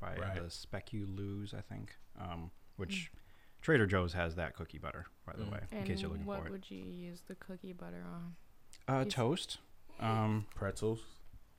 by 0.00 0.16
Right. 0.16 0.34
the 0.34 0.48
Speculoos, 0.50 1.54
I 1.54 1.60
think, 1.60 1.96
um, 2.18 2.50
which 2.76 3.10
Trader 3.62 3.86
Joe's 3.86 4.12
has 4.12 4.34
that 4.36 4.54
cookie 4.54 4.78
butter, 4.78 5.06
by 5.24 5.32
the 5.34 5.44
Mm. 5.44 5.52
way, 5.52 5.60
in 5.72 5.78
and 5.78 5.86
case 5.86 6.00
you're 6.02 6.10
looking 6.10 6.26
what 6.26 6.36
for 6.40 6.46
it. 6.46 6.50
What 6.50 6.52
would 6.52 6.70
you 6.70 6.84
use 6.84 7.22
the 7.22 7.34
cookie 7.36 7.72
butter 7.72 8.04
on? 8.04 8.36
Uh, 8.86 9.04
toast, 9.04 9.58
um, 9.98 10.46
pretzels. 10.54 11.04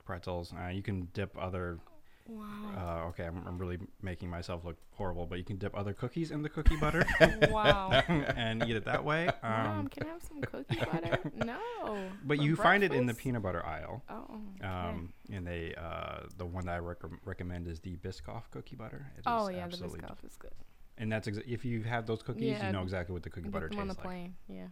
pretzels. 0.04 0.54
Uh, 0.54 0.68
you 0.68 0.82
can 0.82 1.06
dip 1.12 1.36
other. 1.36 1.80
Wow. 2.28 2.44
Uh, 2.76 3.08
okay, 3.08 3.24
I'm, 3.24 3.42
I'm 3.46 3.58
really 3.58 3.78
making 4.02 4.28
myself 4.28 4.64
look 4.64 4.76
horrible, 4.92 5.24
but 5.26 5.38
you 5.38 5.44
can 5.44 5.56
dip 5.56 5.74
other 5.76 5.92
cookies 5.94 6.30
in 6.30 6.42
the 6.42 6.48
cookie 6.48 6.76
butter 6.76 7.06
wow. 7.50 7.90
and 8.08 8.62
eat 8.64 8.76
it 8.76 8.84
that 8.84 9.02
way. 9.02 9.30
Mom, 9.42 9.78
Um, 9.80 9.88
can 9.88 10.06
I 10.06 10.10
have 10.10 10.22
some 10.22 10.40
cookie 10.42 10.76
butter? 10.92 11.18
No. 11.44 11.98
but 12.24 12.40
you 12.40 12.54
find 12.54 12.84
it 12.84 12.92
in 12.92 13.06
the 13.06 13.14
peanut 13.14 13.42
butter 13.42 13.64
aisle. 13.64 14.02
Oh. 14.10 14.40
okay. 14.58 14.66
Um, 14.68 15.12
and 15.32 15.46
they 15.46 15.74
uh, 15.76 16.24
the 16.36 16.44
one 16.46 16.66
that 16.66 16.74
I 16.74 16.78
rec- 16.78 16.98
recommend 17.24 17.66
is 17.66 17.80
the 17.80 17.96
Biscoff 17.96 18.42
cookie 18.50 18.76
butter. 18.76 19.06
It 19.16 19.20
is 19.20 19.24
oh 19.26 19.48
yeah, 19.48 19.66
the 19.66 19.76
Biscoff 19.78 20.22
is 20.24 20.36
good. 20.36 20.52
And 20.98 21.10
that's 21.10 21.28
exa- 21.28 21.46
if 21.46 21.64
you've 21.64 21.84
had 21.86 22.06
those 22.06 22.22
cookies, 22.22 22.42
Yeah, 22.58 22.66
you 22.66 22.72
know 22.72 22.82
exactly 22.82 23.12
what 23.14 23.22
the 23.22 23.30
cookie 23.30 23.48
butter 23.48 23.68
them 23.68 23.78
on 23.78 23.88
the 23.88 23.94
tastes 23.94 24.04
like. 24.04 24.14
plane. 24.14 24.34
Yeah. 24.48 24.66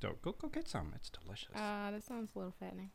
So 0.00 0.14
go 0.22 0.32
go 0.32 0.48
get 0.48 0.66
some. 0.68 0.92
It's 0.94 1.10
delicious. 1.10 1.54
Uh, 1.54 1.90
that 1.90 2.02
sounds 2.04 2.30
a 2.34 2.38
little 2.38 2.54
fattening. 2.58 2.90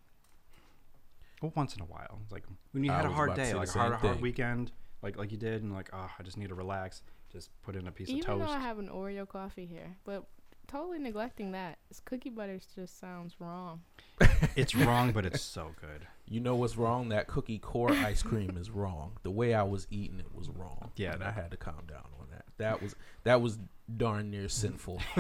Well, 1.42 1.52
once 1.56 1.76
in 1.76 1.82
a 1.82 1.86
while, 1.86 2.22
like 2.30 2.44
when 2.72 2.84
you 2.84 2.92
I 2.92 2.98
had 2.98 3.06
a 3.06 3.10
hard 3.10 3.36
day, 3.36 3.54
like 3.54 3.72
the 3.72 3.80
a 3.80 3.82
hard 3.82 3.94
hard 3.96 4.22
weekend, 4.22 4.72
like 5.02 5.18
like 5.18 5.32
you 5.32 5.38
did, 5.38 5.64
and 5.64 5.74
like 5.74 5.90
oh, 5.94 6.10
I 6.18 6.24
just 6.24 6.38
need 6.38 6.50
to 6.50 6.56
relax. 6.56 7.02
just 7.32 7.50
put 7.64 7.76
in 7.76 7.88
a 7.88 7.92
piece 7.92 8.10
Even 8.10 8.22
of 8.22 8.26
toast. 8.26 8.48
though 8.48 8.54
I 8.54 8.60
have 8.60 8.78
an 8.78 8.90
Oreo 8.90 9.28
coffee 9.28 9.66
here, 9.66 9.96
but 10.06 10.26
totally 10.68 11.00
neglecting 11.00 11.52
that. 11.52 11.80
It's 11.90 12.00
cookie 12.00 12.30
butter 12.30 12.60
just 12.76 13.00
sounds 13.00 13.36
wrong. 13.40 13.82
it's 14.56 14.76
wrong, 14.76 15.12
but 15.12 15.26
it's 15.26 15.42
so 15.42 15.72
good. 15.80 16.08
You 16.28 16.40
know 16.40 16.56
what's 16.56 16.78
wrong? 16.78 17.10
That 17.10 17.28
cookie 17.28 17.60
core 17.60 17.92
ice 17.92 18.24
cream 18.24 18.58
is 18.58 18.70
wrong. 18.70 19.18
The 19.24 19.32
way 19.32 19.54
I 19.54 19.64
was 19.64 19.88
eating 19.90 20.20
it 20.20 20.34
was 20.34 20.50
wrong. 20.50 20.92
Yeah, 20.96 21.14
and 21.14 21.24
I 21.24 21.32
had 21.32 21.52
to 21.52 21.58
calm 21.58 21.84
down 21.88 22.06
on 22.20 22.28
that. 22.62 22.80
That 22.80 22.82
was 22.82 22.96
that 23.24 23.42
was 23.42 23.60
darn 23.98 24.32
near 24.32 24.48
sinful. 24.50 25.02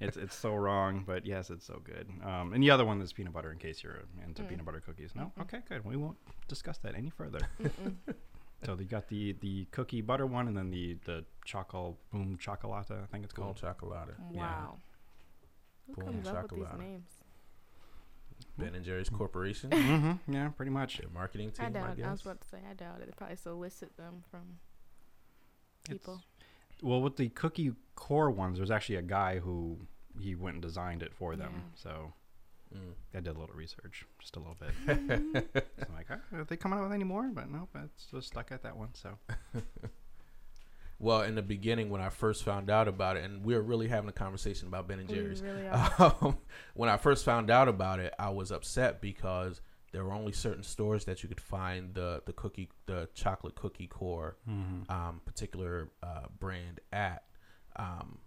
it's 0.00 0.16
it's 0.16 0.34
so 0.36 0.54
wrong, 0.54 1.04
but 1.06 1.24
yes, 1.26 1.50
it's 1.50 1.64
so 1.66 1.80
good. 1.84 2.08
Um, 2.24 2.52
and 2.52 2.62
the 2.62 2.70
other 2.70 2.84
one 2.84 3.00
is 3.00 3.12
peanut 3.12 3.32
butter, 3.32 3.52
in 3.52 3.58
case 3.58 3.82
you're 3.82 4.00
into 4.24 4.42
Mm. 4.42 4.48
peanut 4.48 4.64
butter 4.66 4.80
cookies. 4.80 5.10
No, 5.14 5.30
Mm-mm. 5.38 5.42
okay, 5.42 5.60
good. 5.68 5.84
We 5.84 5.96
won't 5.96 6.16
discuss 6.48 6.78
that 6.78 6.94
any 6.94 7.10
further. 7.10 7.40
So 8.66 8.76
you 8.78 8.84
got 8.84 9.08
the 9.08 9.32
the 9.40 9.64
cookie 9.70 10.02
butter 10.02 10.26
one, 10.26 10.46
and 10.46 10.54
then 10.54 10.70
the 10.70 10.98
the 11.06 11.24
chocolate 11.46 11.94
boom 12.12 12.36
chocolata. 12.38 13.02
I 13.02 13.06
think 13.10 13.24
it's 13.24 13.32
Boom 13.32 13.44
called. 13.46 13.56
chocolate. 13.56 14.10
wow. 14.32 14.76
Who 15.86 15.94
Boom 15.94 16.04
comes 16.22 16.28
up 16.28 16.52
with 16.52 16.60
these 16.68 16.78
names? 16.78 17.08
Ben 18.58 18.74
and 18.74 18.84
Jerry's 18.84 19.08
Corporation. 19.08 19.70
mm-hmm. 19.70 20.34
Yeah, 20.34 20.48
pretty 20.48 20.72
much. 20.72 20.98
Their 20.98 21.08
marketing 21.08 21.52
team, 21.52 21.66
I, 21.66 21.70
doubt. 21.70 21.96
guess. 21.96 22.06
I, 22.06 22.10
was 22.10 22.20
about 22.20 22.40
to 22.42 22.48
say 22.48 22.58
I 22.70 22.74
doubt 22.74 23.00
it. 23.00 23.06
They 23.06 23.12
probably 23.16 23.36
solicit 23.36 23.96
them 23.96 24.22
from 24.30 24.42
people. 25.84 26.14
It's- 26.14 26.82
well, 26.82 27.00
with 27.02 27.16
the 27.16 27.28
cookie 27.30 27.72
core 27.94 28.30
ones, 28.30 28.56
there's 28.58 28.70
actually 28.70 28.96
a 28.96 29.02
guy 29.02 29.38
who 29.38 29.78
he 30.18 30.34
went 30.34 30.54
and 30.54 30.62
designed 30.62 31.02
it 31.02 31.14
for 31.14 31.36
them. 31.36 31.52
Yeah. 31.54 31.62
So 31.74 32.12
Mm. 32.74 32.92
I 33.14 33.18
did 33.20 33.34
a 33.36 33.38
little 33.40 33.54
research, 33.56 34.06
just 34.20 34.36
a 34.36 34.38
little 34.38 34.54
bit. 34.54 34.70
so 34.86 35.86
I'm 35.88 35.94
like, 35.94 36.06
"Ah, 36.08 36.20
are 36.36 36.44
they 36.44 36.56
coming 36.56 36.78
out 36.78 36.84
with 36.84 36.92
any 36.92 37.02
more? 37.02 37.24
But 37.28 37.50
nope, 37.50 37.70
it's 37.84 38.06
just 38.06 38.28
stuck 38.28 38.52
at 38.52 38.62
that 38.62 38.76
one. 38.76 38.94
So 38.94 39.18
Well, 40.98 41.22
in 41.22 41.34
the 41.34 41.42
beginning, 41.42 41.88
when 41.88 42.02
I 42.02 42.10
first 42.10 42.44
found 42.44 42.68
out 42.68 42.86
about 42.86 43.16
it, 43.16 43.24
and 43.24 43.42
we 43.42 43.54
were 43.54 43.62
really 43.62 43.88
having 43.88 44.08
a 44.10 44.12
conversation 44.12 44.68
about 44.68 44.86
Ben 44.86 44.98
and 45.00 45.08
We 45.08 45.14
Jerry's. 45.16 45.40
really 45.42 45.66
are. 45.66 46.14
Um, 46.20 46.36
when 46.74 46.90
I 46.90 46.98
first 46.98 47.24
found 47.24 47.50
out 47.50 47.68
about 47.68 48.00
it, 48.00 48.12
I 48.18 48.28
was 48.30 48.52
upset 48.52 49.00
because 49.00 49.62
there 49.92 50.04
were 50.04 50.12
only 50.12 50.32
certain 50.32 50.62
stores 50.62 51.04
that 51.06 51.22
you 51.22 51.28
could 51.28 51.40
find 51.40 51.94
the 51.94 52.22
the 52.26 52.32
cookie, 52.32 52.70
the 52.86 53.08
chocolate 53.14 53.54
cookie 53.54 53.86
core, 53.88 54.36
um, 54.88 55.20
particular 55.24 55.88
uh, 56.02 56.26
brand 56.38 56.80
at. 56.92 57.24
Um, 57.76 58.18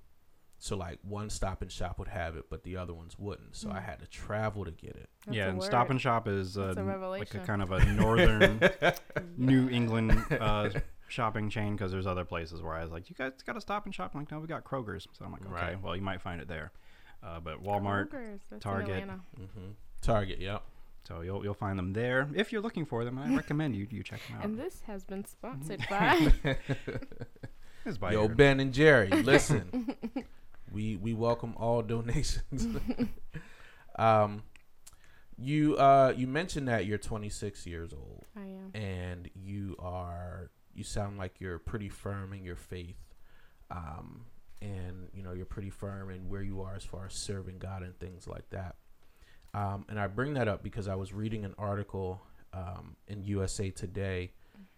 so 0.60 0.78
like 0.78 1.00
one 1.04 1.30
Stop 1.30 1.62
and 1.62 1.70
Shop 1.72 2.00
would 2.00 2.08
have 2.08 2.38
it, 2.38 2.46
but 2.50 2.64
the 2.64 2.78
other 2.78 2.94
ones 2.94 3.20
wouldn't. 3.20 3.56
So 3.56 3.70
I 3.70 3.80
Mm. 3.80 3.84
had 3.84 4.00
to 4.00 4.08
travel 4.08 4.64
to 4.64 4.72
get 4.72 4.92
it. 4.96 5.10
That's 5.26 5.36
yeah, 5.38 5.50
and 5.50 5.58
word. 5.60 5.66
Stop 5.66 5.90
and 5.90 6.00
Shop 6.00 6.26
is 6.28 6.58
uh, 6.58 6.68
That's 6.68 6.78
a 6.78 6.82
n- 6.82 7.02
like 7.02 7.34
a 7.36 7.40
kind 7.40 7.62
of 7.62 7.72
a 7.72 7.84
northern 7.94 8.62
New 9.38 9.68
England 9.70 10.24
uh, 10.40 10.70
shopping 11.10 11.50
chain 11.50 11.76
because 11.76 11.92
there's 11.92 12.08
other 12.08 12.24
places 12.24 12.62
where 12.62 12.74
I 12.74 12.82
was 12.84 12.92
like, 12.94 13.10
you 13.10 13.16
guys 13.16 13.34
got 13.46 13.54
to 13.54 13.62
stop 13.62 13.86
and 13.86 13.94
shop. 13.94 14.12
I'm 14.14 14.22
like, 14.22 14.32
no, 14.32 14.40
we 14.40 14.48
got 14.48 14.64
Kroger's. 14.64 15.06
So 15.12 15.26
I'm 15.26 15.32
like, 15.34 15.42
okay, 15.46 15.52
Right. 15.54 15.82
well, 15.82 15.96
you 15.98 16.02
might 16.02 16.22
find 16.22 16.40
it 16.40 16.48
there. 16.48 16.72
Uh, 17.22 17.40
but 17.42 17.62
Walmart, 17.62 18.10
Kroger's, 18.10 18.42
Target. 18.62 18.90
Atlanta. 19.04 19.20
hmm 19.36 19.72
Target, 20.02 20.40
yep. 20.40 20.64
So 21.08 21.22
you'll 21.22 21.44
you'll 21.44 21.54
find 21.54 21.78
them 21.78 21.94
there 21.94 22.30
if 22.36 22.52
you're 22.52 22.62
looking 22.62 22.86
for 22.86 23.04
them. 23.06 23.18
I 23.20 23.34
recommend 23.36 23.76
you 23.76 23.88
you 23.90 24.04
check 24.04 24.20
them 24.28 24.38
out. 24.38 24.46
And 24.46 24.58
this 24.60 24.82
has 24.88 25.04
been 25.04 25.26
sponsored 25.26 25.82
by. 25.90 26.34
It's 27.86 27.98
by 27.98 28.14
Yo, 28.14 28.22
your- 28.28 28.30
Ben 28.36 28.62
and 28.62 28.74
Jerry, 28.74 29.10
listen. 29.10 29.94
we 30.72 30.96
we 30.96 31.14
welcome 31.14 31.54
all 31.58 31.82
donations. 31.82 32.66
um, 33.98 34.44
you 35.38 35.76
uh 35.78 36.14
you 36.16 36.28
mentioned 36.28 36.68
that 36.70 36.86
you're 36.86 36.98
26 36.98 37.66
years 37.66 37.92
old 37.94 38.24
I 38.38 38.42
am. 38.46 38.72
and 38.74 39.30
you 39.36 39.76
are 39.80 40.50
you 40.74 40.84
sound 40.86 41.18
like 41.18 41.42
you're 41.42 41.60
pretty 41.60 41.90
firm 41.90 42.32
in 42.34 42.44
your 42.46 42.56
faith. 42.56 42.96
Um, 43.70 44.26
and 44.62 45.10
you 45.14 45.22
know 45.24 45.34
you're 45.34 45.46
pretty 45.46 45.70
firm 45.70 46.10
in 46.10 46.30
where 46.30 46.42
you 46.42 46.62
are 46.62 46.76
as 46.76 46.86
far 46.86 47.08
as 47.08 47.14
serving 47.14 47.58
God 47.58 47.82
and 47.84 48.00
things 48.00 48.28
like 48.28 48.50
that. 48.52 48.76
Um, 49.54 49.86
and 49.90 50.00
I 50.00 50.08
bring 50.08 50.34
that 50.34 50.48
up 50.48 50.64
because 50.64 50.88
I 50.88 50.96
was 50.96 51.14
reading 51.14 51.46
an 51.46 51.54
article 51.58 52.22
um, 52.54 52.96
in 53.08 53.24
USA 53.24 53.70
Today 53.70 54.32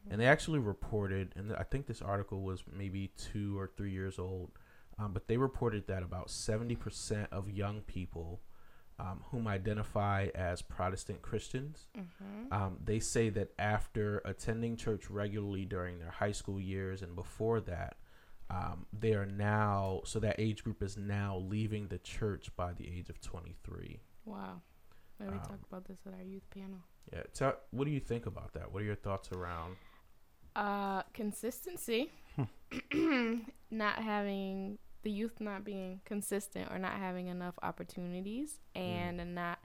and 0.10 0.22
they 0.22 0.28
actually 0.28 0.60
reported, 0.60 1.34
and 1.36 1.54
I 1.56 1.64
think 1.64 1.88
this 1.88 2.02
article 2.02 2.42
was 2.42 2.64
maybe 2.72 3.10
two 3.18 3.58
or 3.58 3.68
three 3.76 3.92
years 3.92 4.20
old, 4.20 4.52
um, 5.00 5.14
but 5.14 5.28
they 5.28 5.38
reported 5.38 5.88
that 5.88 6.04
about 6.04 6.28
70% 6.28 7.28
of 7.32 7.50
young 7.50 7.82
people 7.82 8.42
um, 9.00 9.22
whom 9.32 9.48
identify 9.48 10.28
as 10.36 10.62
Protestant 10.62 11.22
Christians, 11.22 11.88
Mm-hmm. 11.98 12.54
um, 12.54 12.78
they 12.84 13.00
say 13.00 13.30
that 13.30 13.52
after 13.60 14.22
attending 14.26 14.78
church 14.78 15.10
regularly 15.10 15.66
during 15.66 16.00
their 16.00 16.12
high 16.12 16.32
school 16.32 16.62
years 16.62 17.02
and 17.02 17.16
before 17.16 17.60
that, 17.62 17.98
um, 18.50 18.86
they 18.94 19.14
are 19.14 19.26
now, 19.26 20.02
so 20.06 20.20
that 20.20 20.36
age 20.38 20.64
group 20.64 20.84
is 20.84 20.98
now 20.98 21.38
leaving 21.38 21.88
the 21.88 21.98
church 21.98 22.50
by 22.56 22.74
the 22.74 22.88
age 22.88 23.10
of 23.10 23.20
23. 23.20 24.00
Wow. 24.26 24.62
Maybe 25.20 25.32
we 25.32 25.38
Um, 25.38 25.44
talk 25.44 25.60
about 25.70 25.86
this 25.86 25.98
at 26.06 26.14
our 26.14 26.22
youth 26.24 26.50
panel. 26.50 26.80
Yeah. 27.14 27.24
Tell, 27.34 27.56
what 27.72 27.86
do 27.86 27.92
you 27.92 28.00
think 28.00 28.26
about 28.26 28.54
that? 28.54 28.72
What 28.72 28.82
are 28.82 28.86
your 28.86 28.96
thoughts 28.96 29.32
around? 29.32 29.78
Uh, 30.56 31.04
consistency. 31.14 32.12
not 33.72 33.96
having 34.00 34.78
the 35.04 35.12
youth 35.12 35.40
not 35.40 35.64
being 35.64 36.02
consistent 36.06 36.70
or 36.72 36.80
not 36.80 36.94
having 36.94 37.28
enough 37.28 37.56
opportunities 37.62 38.60
and 38.74 39.36
not 39.36 39.60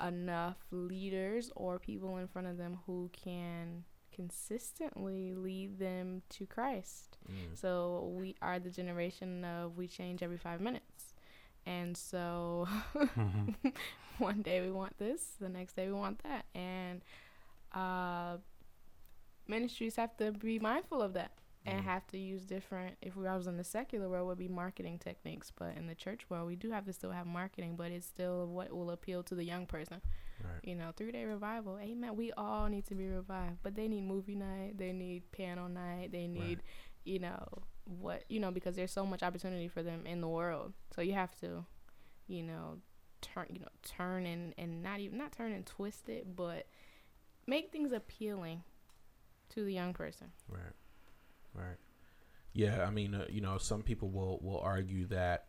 enough 0.00 0.56
leaders 0.70 1.50
or 1.56 1.78
people 1.78 2.16
in 2.18 2.28
front 2.28 2.46
of 2.46 2.56
them 2.56 2.78
who 2.86 3.10
can 3.12 3.84
consistently 4.14 5.34
lead 5.34 5.78
them 5.78 6.22
to 6.30 6.46
Christ. 6.46 7.18
Mm, 7.30 7.58
So 7.58 8.12
we 8.16 8.34
are 8.40 8.58
the 8.58 8.70
generation 8.70 9.44
of 9.44 9.76
we 9.76 9.88
change 9.88 10.22
every 10.22 10.38
five 10.38 10.60
minutes. 10.60 10.95
And 11.66 11.96
so 11.96 12.68
one 14.18 14.42
day 14.42 14.60
we 14.62 14.70
want 14.70 14.98
this, 14.98 15.32
the 15.40 15.48
next 15.48 15.76
day 15.76 15.86
we 15.88 15.92
want 15.94 16.22
that. 16.24 16.46
And 16.54 17.02
uh, 17.74 18.38
ministries 19.48 19.96
have 19.96 20.16
to 20.18 20.32
be 20.32 20.58
mindful 20.58 21.02
of 21.02 21.14
that 21.14 21.32
and 21.66 21.80
Mm. 21.80 21.84
have 21.84 22.06
to 22.08 22.18
use 22.18 22.44
different, 22.44 22.96
if 23.02 23.16
we 23.16 23.26
I 23.26 23.36
was 23.36 23.46
in 23.46 23.56
the 23.56 23.64
secular 23.64 24.08
world, 24.08 24.28
would 24.28 24.38
be 24.38 24.48
marketing 24.48 24.98
techniques. 24.98 25.50
But 25.56 25.76
in 25.76 25.86
the 25.86 25.94
church 25.94 26.28
world, 26.30 26.46
we 26.46 26.56
do 26.56 26.70
have 26.70 26.84
to 26.86 26.92
still 26.92 27.10
have 27.10 27.26
marketing, 27.26 27.76
but 27.76 27.90
it's 27.90 28.06
still 28.06 28.46
what 28.46 28.72
will 28.72 28.90
appeal 28.90 29.22
to 29.24 29.34
the 29.34 29.44
young 29.44 29.66
person. 29.66 30.00
right. 30.42 30.60
You 30.62 30.74
know, 30.76 30.92
three 30.96 31.12
day 31.12 31.24
revival. 31.24 31.78
Amen. 31.78 32.16
We 32.16 32.32
all 32.32 32.68
need 32.68 32.86
to 32.86 32.94
be 32.94 33.06
revived, 33.08 33.58
but 33.62 33.74
they 33.74 33.88
need 33.88 34.02
movie 34.02 34.34
night. 34.36 34.78
They 34.78 34.92
need 34.92 35.30
piano 35.32 35.66
night. 35.68 36.10
They 36.12 36.26
need, 36.28 36.62
you 37.04 37.18
know, 37.18 37.46
what 37.86 38.24
you 38.28 38.40
know, 38.40 38.50
because 38.50 38.76
there's 38.76 38.92
so 38.92 39.06
much 39.06 39.22
opportunity 39.22 39.68
for 39.68 39.82
them 39.82 40.06
in 40.06 40.20
the 40.20 40.28
world. 40.28 40.72
So 40.94 41.02
you 41.02 41.12
have 41.14 41.34
to, 41.40 41.64
you 42.26 42.42
know, 42.42 42.78
turn, 43.22 43.46
you 43.52 43.60
know, 43.60 43.68
turn 43.82 44.26
and 44.26 44.54
and 44.58 44.82
not 44.82 45.00
even 45.00 45.18
not 45.18 45.32
turn 45.32 45.52
and 45.52 45.64
twist 45.64 46.08
it, 46.08 46.34
but 46.36 46.66
make 47.46 47.70
things 47.70 47.92
appealing 47.92 48.62
to 49.50 49.64
the 49.64 49.72
young 49.72 49.92
person. 49.92 50.28
Right. 50.48 50.60
Right. 51.54 51.76
Yeah, 52.52 52.84
I 52.86 52.90
mean, 52.90 53.14
uh, 53.14 53.26
you 53.28 53.40
know, 53.40 53.58
some 53.58 53.82
people 53.82 54.10
will 54.10 54.38
will 54.42 54.60
argue 54.60 55.06
that 55.06 55.46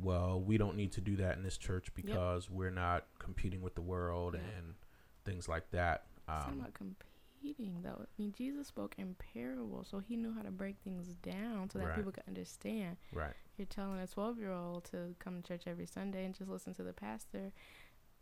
well, 0.00 0.40
we 0.40 0.58
don't 0.58 0.76
need 0.76 0.92
to 0.92 1.00
do 1.00 1.16
that 1.16 1.36
in 1.36 1.42
this 1.42 1.58
church 1.58 1.92
because 1.94 2.48
we're 2.48 2.70
not 2.70 3.06
competing 3.18 3.62
with 3.62 3.74
the 3.74 3.80
world 3.80 4.34
Yeah. 4.34 4.40
and 4.58 4.74
things 5.24 5.48
like 5.48 5.68
that. 5.72 6.04
Um, 6.28 6.64
about 7.42 7.82
though. 7.82 8.02
I 8.02 8.06
mean, 8.18 8.32
Jesus 8.36 8.66
spoke 8.66 8.94
in 8.98 9.14
parables, 9.34 9.88
so 9.90 9.98
he 10.00 10.16
knew 10.16 10.32
how 10.32 10.42
to 10.42 10.50
break 10.50 10.76
things 10.84 11.14
down 11.14 11.70
so 11.70 11.78
that 11.78 11.86
Right. 11.86 11.96
people 11.96 12.12
could 12.12 12.24
understand. 12.28 12.96
right. 13.12 13.34
You're 13.56 13.66
telling 13.66 14.00
a 14.00 14.06
12 14.06 14.38
year 14.38 14.52
old 14.52 14.84
to 14.86 15.14
come 15.18 15.42
to 15.42 15.48
church 15.48 15.66
every 15.66 15.86
Sunday 15.86 16.24
and 16.24 16.34
just 16.34 16.50
listen 16.50 16.74
to 16.74 16.82
the 16.84 16.92
pastor. 16.92 17.52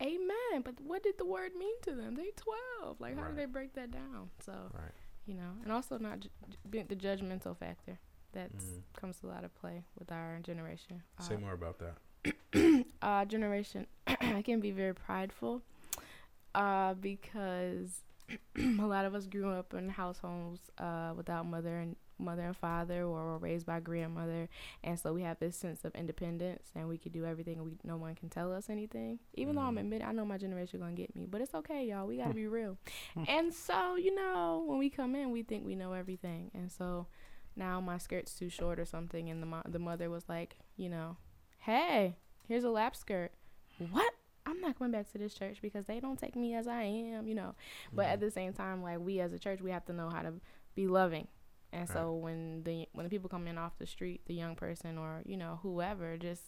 Amen. 0.02 0.62
But 0.64 0.80
what 0.80 1.02
did 1.02 1.18
the 1.18 1.24
word 1.26 1.54
mean 1.54 1.74
to 1.82 1.94
them? 1.94 2.14
They 2.14 2.30
12. 2.36 3.00
Like, 3.00 3.16
how 3.16 3.22
Right. 3.22 3.30
do 3.30 3.36
they 3.36 3.46
break 3.46 3.72
that 3.74 3.90
down? 3.90 4.30
So, 4.40 4.70
Right. 4.74 4.92
you 5.26 5.34
know, 5.34 5.52
and 5.62 5.72
also 5.72 5.98
not 5.98 6.20
ju- 6.20 6.28
ju- 6.70 6.84
the 6.84 6.96
judgmental 6.96 7.56
factor 7.56 7.98
that 8.32 8.52
Mm. 8.54 8.82
comes 8.94 9.18
to 9.20 9.26
a 9.26 9.30
lot 9.30 9.44
of 9.44 9.54
play 9.54 9.84
with 9.98 10.12
our 10.12 10.38
generation. 10.40 11.02
Say 11.20 11.34
Uh, 11.36 11.38
more 11.38 11.52
about 11.54 11.78
that. 11.78 11.98
uh, 13.02 13.24
generation 13.24 13.86
I 14.06 14.42
can 14.42 14.60
be 14.60 14.70
very 14.70 14.94
prideful 14.94 15.62
uh, 16.54 16.94
because 16.94 18.02
a 18.58 18.86
lot 18.86 19.04
of 19.04 19.14
us 19.14 19.26
grew 19.26 19.50
up 19.50 19.74
in 19.74 19.88
households 19.88 20.60
uh, 20.78 21.12
without 21.16 21.46
mother 21.46 21.76
and 21.78 21.96
mother 22.18 22.42
and 22.42 22.56
father 22.56 23.02
or 23.02 23.24
were 23.26 23.38
raised 23.38 23.66
by 23.66 23.78
grandmother. 23.78 24.48
And 24.82 24.98
so 24.98 25.12
we 25.12 25.20
have 25.22 25.38
this 25.38 25.54
sense 25.54 25.84
of 25.84 25.94
independence 25.94 26.70
and 26.74 26.88
we 26.88 26.96
can 26.96 27.12
do 27.12 27.26
everything 27.26 27.56
and 27.58 27.64
we 27.66 27.72
no 27.84 27.98
one 27.98 28.14
can 28.14 28.30
tell 28.30 28.52
us 28.54 28.70
anything. 28.70 29.18
Even 29.34 29.54
though 29.54 29.60
i'm 29.62 29.76
Mhm. 29.76 29.80
admitting 29.80 30.06
i 30.08 30.12
know 30.12 30.24
my 30.24 30.38
generation 30.38 30.80
gonna 30.80 30.92
get 30.92 31.14
me 31.14 31.26
but 31.30 31.40
it's 31.42 31.54
okay 31.54 31.86
y'all 31.86 32.06
we 32.06 32.16
gotta 32.16 32.32
be 32.34 32.46
real. 32.46 32.78
And 33.28 33.52
so 33.52 33.96
you 33.96 34.14
know 34.14 34.64
when 34.66 34.78
we 34.78 34.88
come 34.90 35.14
in 35.14 35.30
we 35.30 35.42
think 35.42 35.66
we 35.66 35.74
know 35.76 35.92
everything. 35.92 36.50
And 36.54 36.72
so 36.72 37.06
now 37.54 37.80
my 37.82 37.98
skirt's 37.98 38.34
too 38.34 38.48
short 38.48 38.78
or 38.80 38.86
something 38.86 39.28
and 39.28 39.42
the, 39.42 39.46
mo- 39.46 39.62
the 39.68 39.78
mother 39.78 40.08
was 40.10 40.24
like 40.28 40.56
you 40.76 40.88
know 40.88 41.16
hey 41.58 42.16
here's 42.48 42.64
a 42.64 42.70
lap 42.70 42.96
skirt. 42.96 43.32
What 43.90 44.14
i'm 44.46 44.60
not 44.60 44.78
going 44.78 44.90
back 44.92 45.10
to 45.12 45.18
this 45.18 45.34
church 45.34 45.58
because 45.60 45.84
they 45.86 46.00
don't 46.00 46.18
take 46.18 46.36
me 46.36 46.54
as 46.54 46.66
i 46.66 46.82
am 46.82 47.26
you 47.26 47.34
know. 47.34 47.54
But 47.92 48.06
at 48.06 48.18
Mhm. 48.18 48.20
the 48.20 48.30
same 48.30 48.52
time 48.52 48.82
like 48.82 48.98
we 49.00 49.20
as 49.20 49.32
a 49.32 49.38
church 49.38 49.60
we 49.60 49.70
have 49.72 49.84
to 49.86 49.92
know 49.92 50.08
how 50.08 50.22
to 50.22 50.32
be 50.74 50.86
loving. 50.86 51.28
And 51.72 51.88
so 51.88 52.12
when 52.14 52.62
the 52.62 52.88
when 52.92 53.04
the 53.04 53.10
people 53.10 53.28
come 53.28 53.46
in 53.48 53.58
off 53.58 53.76
the 53.78 53.86
street, 53.86 54.22
the 54.26 54.34
young 54.34 54.54
person 54.56 54.96
or 54.96 55.22
you 55.26 55.36
know 55.36 55.58
whoever, 55.62 56.16
just 56.16 56.42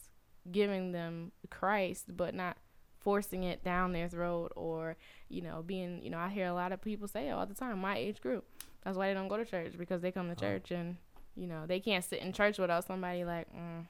giving 0.50 0.92
them 0.92 1.32
Christ, 1.50 2.16
but 2.16 2.34
not 2.34 2.56
forcing 3.00 3.42
it 3.44 3.62
down 3.64 3.92
their 3.92 4.08
throat 4.08 4.52
or 4.56 4.96
you 5.28 5.40
know 5.42 5.62
being 5.62 6.02
you 6.02 6.10
know 6.10 6.18
I 6.18 6.28
hear 6.28 6.46
a 6.46 6.52
lot 6.54 6.72
of 6.72 6.80
people 6.80 7.08
say 7.08 7.30
all 7.30 7.44
the 7.46 7.54
time 7.54 7.78
my 7.80 7.96
age 7.96 8.20
group. 8.20 8.44
That's 8.84 8.96
why 8.96 9.08
they 9.08 9.14
don't 9.14 9.28
go 9.28 9.36
to 9.36 9.44
church 9.44 9.74
because 9.76 10.00
they 10.02 10.12
come 10.12 10.28
to 10.28 10.36
church 10.36 10.70
and 10.70 10.96
you 11.36 11.46
know 11.46 11.66
they 11.66 11.80
can't 11.80 12.04
sit 12.04 12.20
in 12.22 12.32
church 12.32 12.58
without 12.58 12.84
somebody 12.86 13.24
like 13.24 13.48
mm, 13.54 13.84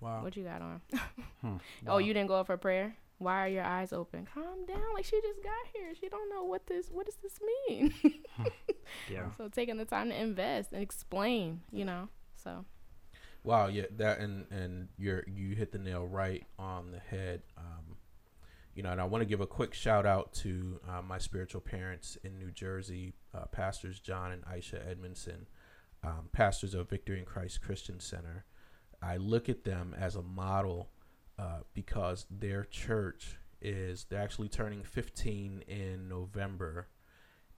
wow. 0.00 0.22
what 0.22 0.36
you 0.36 0.44
got 0.44 0.60
on? 0.62 0.80
Hmm. 1.40 1.46
wow. 1.46 1.58
oh 1.94 1.98
you 1.98 2.12
didn't 2.12 2.28
go 2.28 2.34
up 2.34 2.46
for 2.46 2.56
prayer 2.56 2.96
why 3.18 3.44
are 3.44 3.48
your 3.48 3.64
eyes 3.64 3.92
open? 3.92 4.26
Calm 4.32 4.64
down. 4.66 4.94
Like 4.94 5.04
she 5.04 5.20
just 5.20 5.42
got 5.42 5.52
here. 5.74 5.92
She 6.00 6.08
don't 6.08 6.30
know 6.30 6.44
what 6.44 6.66
this 6.66 6.88
what 6.90 7.06
does 7.06 7.16
this 7.16 7.38
mean? 7.68 7.94
Yeah. 9.12 9.26
So 9.36 9.48
taking 9.48 9.76
the 9.76 9.84
time 9.84 10.08
to 10.08 10.18
invest 10.18 10.72
and 10.72 10.82
explain 10.82 11.60
you 11.70 11.84
know 11.84 12.08
so. 12.36 12.64
Wow 13.44 13.66
yeah 13.66 13.84
that 13.98 14.18
and 14.20 14.46
and 14.50 14.88
you're 14.96 15.24
you 15.26 15.54
hit 15.54 15.72
the 15.72 15.78
nail 15.78 16.06
right 16.06 16.46
on 16.58 16.92
the 16.92 16.98
head. 16.98 17.42
Um 17.58 17.96
you 18.74 18.84
know, 18.84 18.92
and 18.92 19.00
I 19.00 19.04
want 19.04 19.22
to 19.22 19.26
give 19.26 19.40
a 19.40 19.46
quick 19.46 19.74
shout 19.74 20.06
out 20.06 20.32
to 20.34 20.78
uh, 20.88 21.02
my 21.02 21.18
spiritual 21.18 21.60
parents 21.60 22.16
in 22.22 22.38
New 22.38 22.52
Jersey, 22.52 23.12
uh, 23.34 23.46
pastors 23.46 23.98
John 23.98 24.30
and 24.30 24.44
Aisha 24.44 24.88
Edmondson, 24.88 25.48
um, 26.04 26.28
pastors 26.30 26.74
of 26.74 26.88
Victory 26.88 27.18
in 27.18 27.24
Christ 27.24 27.60
Christian 27.60 27.98
Center. 27.98 28.44
I 29.02 29.16
look 29.16 29.48
at 29.48 29.64
them 29.64 29.96
as 29.98 30.14
a 30.14 30.22
model 30.22 30.90
uh, 31.38 31.60
because 31.74 32.26
their 32.30 32.64
church 32.64 33.38
is 33.60 34.06
they're 34.08 34.20
actually 34.20 34.48
turning 34.48 34.82
15 34.82 35.64
in 35.66 36.08
November, 36.08 36.88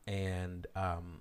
and 0.07 0.67
um, 0.75 1.21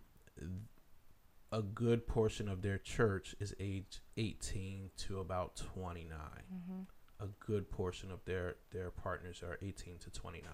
a 1.51 1.61
good 1.61 2.07
portion 2.07 2.47
of 2.47 2.61
their 2.61 2.77
church 2.77 3.35
is 3.39 3.53
age 3.59 4.01
18 4.17 4.91
to 4.97 5.19
about 5.19 5.55
29. 5.55 6.17
Mm-hmm 6.17 6.81
a 7.19 7.27
good 7.39 7.69
portion 7.69 8.11
of 8.11 8.23
their 8.25 8.55
their 8.71 8.91
partners 8.91 9.43
are 9.43 9.57
18 9.61 9.97
to 9.99 10.09
29. 10.09 10.49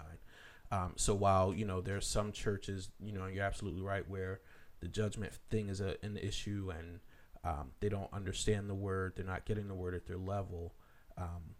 Um, 0.72 0.94
so 0.96 1.14
while 1.14 1.54
you 1.54 1.64
know 1.64 1.80
there's 1.80 2.06
some 2.06 2.32
churches, 2.32 2.90
you 3.00 3.12
know, 3.12 3.26
you're 3.26 3.44
absolutely 3.44 3.82
right 3.82 4.08
where 4.08 4.40
the 4.80 4.88
judgment 4.88 5.32
thing 5.50 5.68
is 5.68 5.80
a, 5.80 5.96
an 6.02 6.16
issue 6.16 6.72
and 6.76 7.00
um, 7.44 7.70
they 7.80 7.88
don't 7.88 8.12
understand 8.12 8.68
the 8.68 8.74
word, 8.74 9.12
they're 9.16 9.24
not 9.24 9.44
getting 9.44 9.68
the 9.68 9.74
word 9.74 9.94
at 9.94 10.06
their 10.06 10.18
level. 10.18 10.74
Um, 11.16 11.54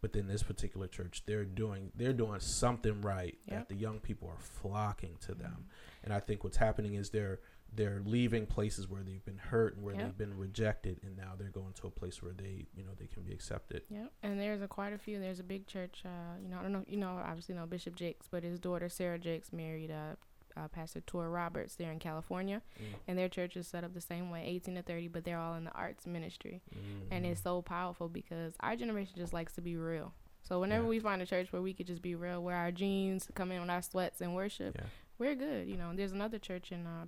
but 0.00 0.12
then 0.12 0.26
this 0.26 0.42
particular 0.42 0.86
church, 0.86 1.22
they're 1.26 1.44
doing 1.44 1.90
they're 1.94 2.12
doing 2.12 2.40
something 2.40 3.00
right 3.00 3.38
yep. 3.46 3.58
that 3.58 3.68
the 3.68 3.80
young 3.80 4.00
people 4.00 4.28
are 4.28 4.40
flocking 4.40 5.16
to 5.22 5.34
them, 5.34 5.50
mm-hmm. 5.50 6.04
and 6.04 6.12
I 6.12 6.20
think 6.20 6.44
what's 6.44 6.58
happening 6.58 6.94
is 6.94 7.10
they're 7.10 7.40
they're 7.74 8.00
leaving 8.04 8.46
places 8.46 8.88
where 8.88 9.02
they've 9.02 9.24
been 9.24 9.38
hurt 9.38 9.74
and 9.74 9.84
where 9.84 9.94
yep. 9.94 10.04
they've 10.04 10.18
been 10.18 10.36
rejected 10.36 10.98
and 11.02 11.16
now 11.16 11.32
they're 11.38 11.48
going 11.48 11.72
to 11.74 11.86
a 11.86 11.90
place 11.90 12.22
where 12.22 12.32
they 12.32 12.66
you 12.74 12.84
know 12.84 12.90
they 12.98 13.06
can 13.06 13.22
be 13.22 13.32
accepted 13.32 13.82
yeah 13.90 14.06
and 14.22 14.40
there's 14.40 14.62
a 14.62 14.68
quite 14.68 14.92
a 14.92 14.98
few 14.98 15.20
there's 15.20 15.40
a 15.40 15.44
big 15.44 15.66
church 15.66 16.02
uh, 16.04 16.38
you 16.42 16.48
know 16.48 16.58
i 16.58 16.62
don't 16.62 16.72
know 16.72 16.84
you 16.86 16.96
know 16.96 17.20
obviously 17.24 17.54
know 17.54 17.66
bishop 17.66 17.94
jakes 17.94 18.26
but 18.30 18.42
his 18.42 18.58
daughter 18.58 18.88
sarah 18.88 19.18
jakes 19.18 19.52
married 19.52 19.90
uh, 19.90 20.14
uh, 20.56 20.68
pastor 20.68 21.00
Touré 21.00 21.32
Roberts 21.32 21.76
there 21.76 21.92
in 21.92 21.98
california 21.98 22.62
mm. 22.80 22.84
and 23.06 23.18
their 23.18 23.28
church 23.28 23.56
is 23.56 23.66
set 23.66 23.84
up 23.84 23.94
the 23.94 24.00
same 24.00 24.30
way 24.30 24.44
18 24.46 24.74
to 24.76 24.82
30 24.82 25.08
but 25.08 25.24
they're 25.24 25.38
all 25.38 25.54
in 25.54 25.64
the 25.64 25.72
arts 25.72 26.06
ministry 26.06 26.62
mm-hmm. 26.74 27.12
and 27.12 27.26
it's 27.26 27.42
so 27.42 27.62
powerful 27.62 28.08
because 28.08 28.54
our 28.60 28.76
generation 28.76 29.14
just 29.16 29.32
likes 29.32 29.52
to 29.54 29.60
be 29.60 29.76
real 29.76 30.12
so 30.42 30.60
whenever 30.60 30.84
yeah. 30.84 30.90
we 30.90 30.98
find 30.98 31.20
a 31.20 31.26
church 31.26 31.52
where 31.52 31.62
we 31.62 31.74
could 31.74 31.86
just 31.86 32.02
be 32.02 32.14
real 32.14 32.42
wear 32.42 32.56
our 32.56 32.72
jeans 32.72 33.28
come 33.34 33.52
in 33.52 33.60
with 33.60 33.70
our 33.70 33.82
sweats 33.82 34.20
and 34.20 34.34
worship 34.34 34.76
yeah. 34.78 34.86
we're 35.18 35.34
good 35.34 35.68
you 35.68 35.76
know 35.76 35.92
there's 35.94 36.12
another 36.12 36.38
church 36.38 36.72
in 36.72 36.86
uh, 36.86 37.04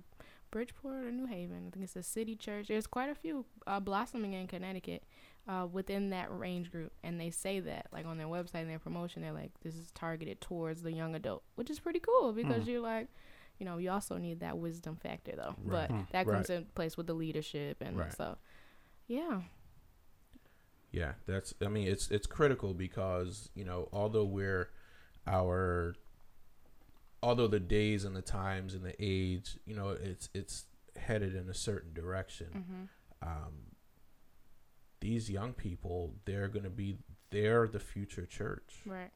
Bridgeport 0.51 1.05
or 1.05 1.11
New 1.11 1.25
Haven. 1.25 1.65
I 1.67 1.69
think 1.69 1.83
it's 1.83 1.95
a 1.95 2.03
city 2.03 2.35
church. 2.35 2.67
There's 2.67 2.87
quite 2.87 3.09
a 3.09 3.15
few 3.15 3.45
uh, 3.67 3.79
blossoming 3.79 4.33
in 4.33 4.47
Connecticut 4.47 5.03
uh, 5.47 5.67
within 5.71 6.09
that 6.09 6.35
range 6.35 6.71
group, 6.71 6.91
and 7.03 7.19
they 7.19 7.29
say 7.29 7.59
that 7.61 7.87
like 7.91 8.05
on 8.05 8.17
their 8.17 8.27
website 8.27 8.61
and 8.61 8.69
their 8.69 8.79
promotion, 8.79 9.21
they're 9.21 9.31
like, 9.31 9.51
this 9.63 9.75
is 9.75 9.91
targeted 9.91 10.41
towards 10.41 10.81
the 10.81 10.91
young 10.91 11.15
adult, 11.15 11.43
which 11.55 11.69
is 11.69 11.79
pretty 11.79 11.99
cool 11.99 12.33
because 12.33 12.63
mm. 12.63 12.67
you're 12.67 12.81
like, 12.81 13.07
you 13.59 13.65
know, 13.65 13.77
you 13.77 13.91
also 13.91 14.17
need 14.17 14.39
that 14.39 14.57
wisdom 14.57 14.95
factor 14.95 15.33
though, 15.35 15.55
right. 15.63 15.89
but 15.89 15.91
mm. 15.91 16.09
that 16.11 16.25
comes 16.25 16.49
right. 16.49 16.59
in 16.59 16.65
place 16.75 16.97
with 16.97 17.07
the 17.07 17.13
leadership 17.13 17.77
and 17.81 17.97
right. 17.97 18.15
so, 18.15 18.37
yeah. 19.07 19.41
Yeah, 20.91 21.13
that's. 21.27 21.53
I 21.63 21.67
mean, 21.67 21.87
it's 21.87 22.09
it's 22.09 22.25
critical 22.25 22.73
because 22.73 23.51
you 23.53 23.63
know, 23.63 23.89
although 23.93 24.25
we're 24.25 24.69
our 25.27 25.93
although 27.21 27.47
the 27.47 27.59
days 27.59 28.05
and 28.05 28.15
the 28.15 28.21
times 28.21 28.73
and 28.73 28.83
the 28.83 28.95
age, 28.99 29.57
you 29.65 29.75
know, 29.75 29.89
it's 29.89 30.29
it's 30.33 30.65
headed 30.95 31.35
in 31.35 31.49
a 31.49 31.53
certain 31.53 31.93
direction. 31.93 32.47
Mm-hmm. 32.55 33.29
Um, 33.29 33.53
these 35.01 35.29
young 35.29 35.53
people, 35.53 36.15
they're 36.25 36.47
going 36.47 36.63
to 36.63 36.69
be 36.69 36.97
they're 37.29 37.67
the 37.67 37.79
future 37.79 38.25
church, 38.25 38.81
right? 38.85 39.11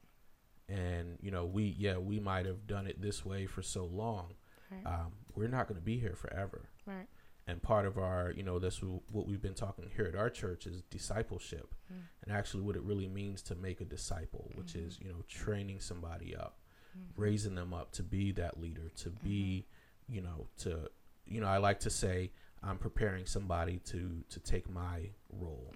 And 0.69 1.17
you 1.21 1.31
know, 1.31 1.45
we 1.45 1.75
yeah, 1.77 1.97
we 1.97 2.19
might 2.19 2.45
have 2.45 2.67
done 2.67 2.87
it 2.87 3.01
this 3.01 3.25
way 3.25 3.45
for 3.45 3.61
so 3.61 3.85
long. 3.85 4.33
Right. 4.71 4.85
Um, 4.85 5.13
we're 5.35 5.47
not 5.47 5.67
going 5.67 5.79
to 5.79 5.85
be 5.85 5.99
here 5.99 6.15
forever, 6.15 6.69
right? 6.85 7.07
And 7.45 7.61
part 7.61 7.85
of 7.85 7.97
our, 7.97 8.31
you 8.31 8.41
know, 8.41 8.57
that's 8.57 8.81
what 8.81 9.27
we've 9.27 9.41
been 9.41 9.53
talking 9.53 9.89
here 9.93 10.05
at 10.05 10.15
our 10.15 10.29
church 10.29 10.65
is 10.65 10.81
discipleship, 10.83 11.75
mm. 11.93 11.99
and 12.23 12.35
actually 12.35 12.63
what 12.63 12.75
it 12.75 12.83
really 12.83 13.07
means 13.07 13.41
to 13.43 13.55
make 13.55 13.81
a 13.81 13.85
disciple, 13.85 14.49
which 14.55 14.73
mm-hmm. 14.73 14.87
is 14.87 14.99
you 15.01 15.09
know 15.09 15.23
training 15.27 15.79
somebody 15.79 16.35
up 16.35 16.57
mm-hmm. 16.97 17.21
raising 17.21 17.55
them 17.55 17.73
up 17.73 17.91
to 17.93 18.03
be 18.03 18.31
that 18.33 18.59
leader, 18.59 18.89
to 18.97 19.09
be, 19.09 19.65
mm-hmm. 20.05 20.15
you 20.15 20.21
know, 20.21 20.47
to, 20.59 20.89
you 21.25 21.41
know, 21.41 21.47
I 21.47 21.57
like 21.57 21.79
to 21.81 21.89
say 21.89 22.31
I'm 22.61 22.77
preparing 22.77 23.25
somebody 23.25 23.79
to 23.85 24.23
to 24.29 24.39
take 24.39 24.69
my 24.69 25.09
role, 25.29 25.73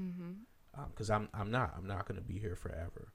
because 0.90 1.10
mm-hmm. 1.10 1.16
um, 1.16 1.30
I'm 1.34 1.42
I'm 1.42 1.52
not 1.52 1.74
I'm 1.78 1.88
not 1.88 2.08
going 2.08 2.20
to 2.20 2.26
be 2.26 2.40
here 2.40 2.56
forever, 2.56 3.10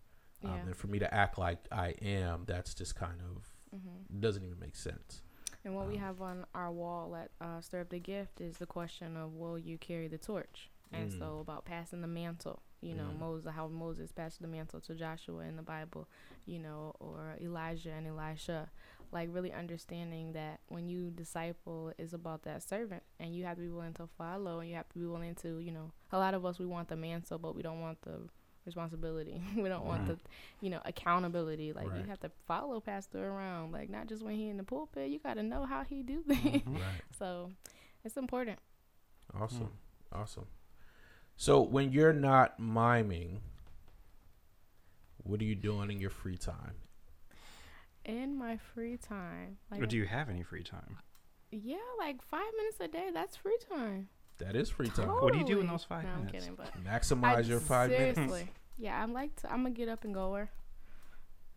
um, 0.45 0.51
yeah. 0.51 0.61
and 0.67 0.77
for 0.77 0.87
me 0.89 0.99
to 0.99 1.13
act 1.13 1.39
like 1.39 1.59
I 1.71 1.95
am, 2.03 2.45
that's 2.47 2.75
just 2.75 2.95
kind 2.95 3.21
of 3.21 3.49
mm-hmm. 3.75 4.21
doesn't 4.21 4.45
even 4.45 4.59
make 4.59 4.77
sense. 4.77 5.23
And 5.65 5.75
what 5.75 5.85
um, 5.85 5.91
we 5.91 5.97
have 5.97 6.21
on 6.21 6.45
our 6.55 6.71
wall 6.71 7.17
at 7.17 7.31
uh, 7.41 7.61
Stir 7.61 7.83
Up 7.83 7.91
the 7.91 8.01
Gift 8.01 8.41
is 8.41 8.57
the 8.57 8.67
question 8.67 9.17
of 9.17 9.35
Will 9.35 9.59
you 9.59 9.79
carry 9.79 10.09
the 10.09 10.19
torch? 10.19 10.71
And 10.93 11.11
mm. 11.11 11.19
so 11.19 11.39
about 11.41 11.65
passing 11.65 12.03
the 12.03 12.09
mantle 12.09 12.63
you 12.83 12.95
know, 12.95 13.05
mm. 13.05 13.21
Moses, 13.21 13.53
how 13.55 13.69
Moses 13.69 14.11
passed 14.11 14.43
the 14.43 14.49
mantle 14.49 14.81
to 14.81 14.95
Joshua 14.95 15.45
in 15.45 15.57
the 15.57 15.63
Bible, 15.63 16.09
you 16.47 16.59
know, 16.59 16.95
or 16.99 17.37
Elijah 17.41 17.93
and 17.93 18.07
Elisha. 18.07 18.69
Like 19.13 19.29
really 19.31 19.53
understanding 19.53 20.33
that 20.33 20.61
when 20.69 20.89
you 20.89 21.11
disciple 21.11 21.93
is 21.99 22.13
about 22.13 22.43
that 22.43 22.63
servant 22.63 23.03
and 23.21 23.37
you 23.37 23.45
have 23.45 23.57
to 23.57 23.63
be 23.63 23.69
willing 23.69 23.93
to 23.95 24.09
follow 24.19 24.61
and 24.61 24.71
you 24.71 24.75
have 24.77 24.89
to 24.89 24.99
be 24.99 25.07
willing 25.07 25.35
to, 25.37 25.59
you 25.59 25.71
know, 25.71 25.93
a 26.13 26.19
lot 26.19 26.35
of 26.35 26.45
us 26.47 26.59
we 26.59 26.67
want 26.67 26.89
the 26.89 26.97
mantle 26.97 27.39
but 27.39 27.55
we 27.55 27.63
don't 27.63 27.81
want 27.81 28.01
the 28.03 28.21
responsibility. 28.65 29.43
we 29.57 29.69
don't 29.69 29.85
want 29.85 30.07
the, 30.07 30.19
you 30.61 30.71
know, 30.71 30.81
accountability. 30.85 31.73
Like 31.73 31.91
right. 31.91 32.01
you 32.01 32.05
have 32.09 32.21
to 32.21 32.31
follow 32.47 32.81
pastor 32.81 33.27
around. 33.27 33.73
Like 33.73 33.91
not 33.91 34.07
just 34.07 34.23
when 34.23 34.35
he 34.35 34.49
in 34.49 34.57
the 34.57 34.65
pulpit, 34.65 35.11
you 35.11 35.19
got 35.19 35.35
to 35.35 35.43
know 35.43 35.65
how 35.65 35.83
he 35.83 36.03
do 36.03 36.23
things. 36.23 36.63
Mm-hmm. 36.63 36.75
Right. 36.75 37.03
so 37.19 37.51
it's 38.05 38.17
important. 38.17 38.59
Awesome. 39.39 39.71
Mm. 40.13 40.21
Awesome. 40.21 40.47
So 41.37 41.61
when 41.61 41.93
you're 41.93 42.13
not 42.13 42.61
miming, 42.61 43.41
what 45.25 45.41
are 45.41 45.45
you 45.45 45.55
doing 45.55 45.91
in 45.91 46.01
your 46.01 46.11
free 46.11 46.37
time? 46.37 46.75
In 48.05 48.37
my 48.37 48.59
free 48.75 48.97
time, 48.97 49.59
like, 49.71 49.81
or 49.81 49.87
do 49.87 49.97
you 49.97 50.07
have 50.07 50.29
any 50.29 50.43
free 50.43 50.65
time? 50.65 50.99
Yeah, 51.53 51.77
like 51.99 52.21
five 52.21 52.51
minutes 52.57 52.79
a 52.81 52.89
day. 52.89 53.11
That's 53.15 53.37
free 53.37 53.59
time. 53.71 54.09
That 54.45 54.57
is 54.57 54.69
free 54.69 54.89
time. 54.89 55.07
Totally. 55.07 55.23
What 55.23 55.33
do 55.33 55.39
you 55.39 55.45
do 55.45 55.61
in 55.61 55.67
those 55.67 55.85
five 55.85 56.05
no, 56.05 56.11
minutes? 56.17 56.35
I'm 56.35 56.41
kidding, 56.41 56.55
but 56.55 56.85
maximize 56.85 57.37
I, 57.37 57.41
your 57.41 57.61
five 57.61 57.91
seriously, 57.91 58.27
minutes. 58.27 58.51
Yeah, 58.79 59.03
I'm 59.03 59.13
like 59.13 59.35
to, 59.43 59.53
I'm 59.53 59.63
gonna 59.63 59.71
get 59.71 59.89
up 59.89 60.05
and 60.05 60.15
go 60.15 60.31
where. 60.31 60.51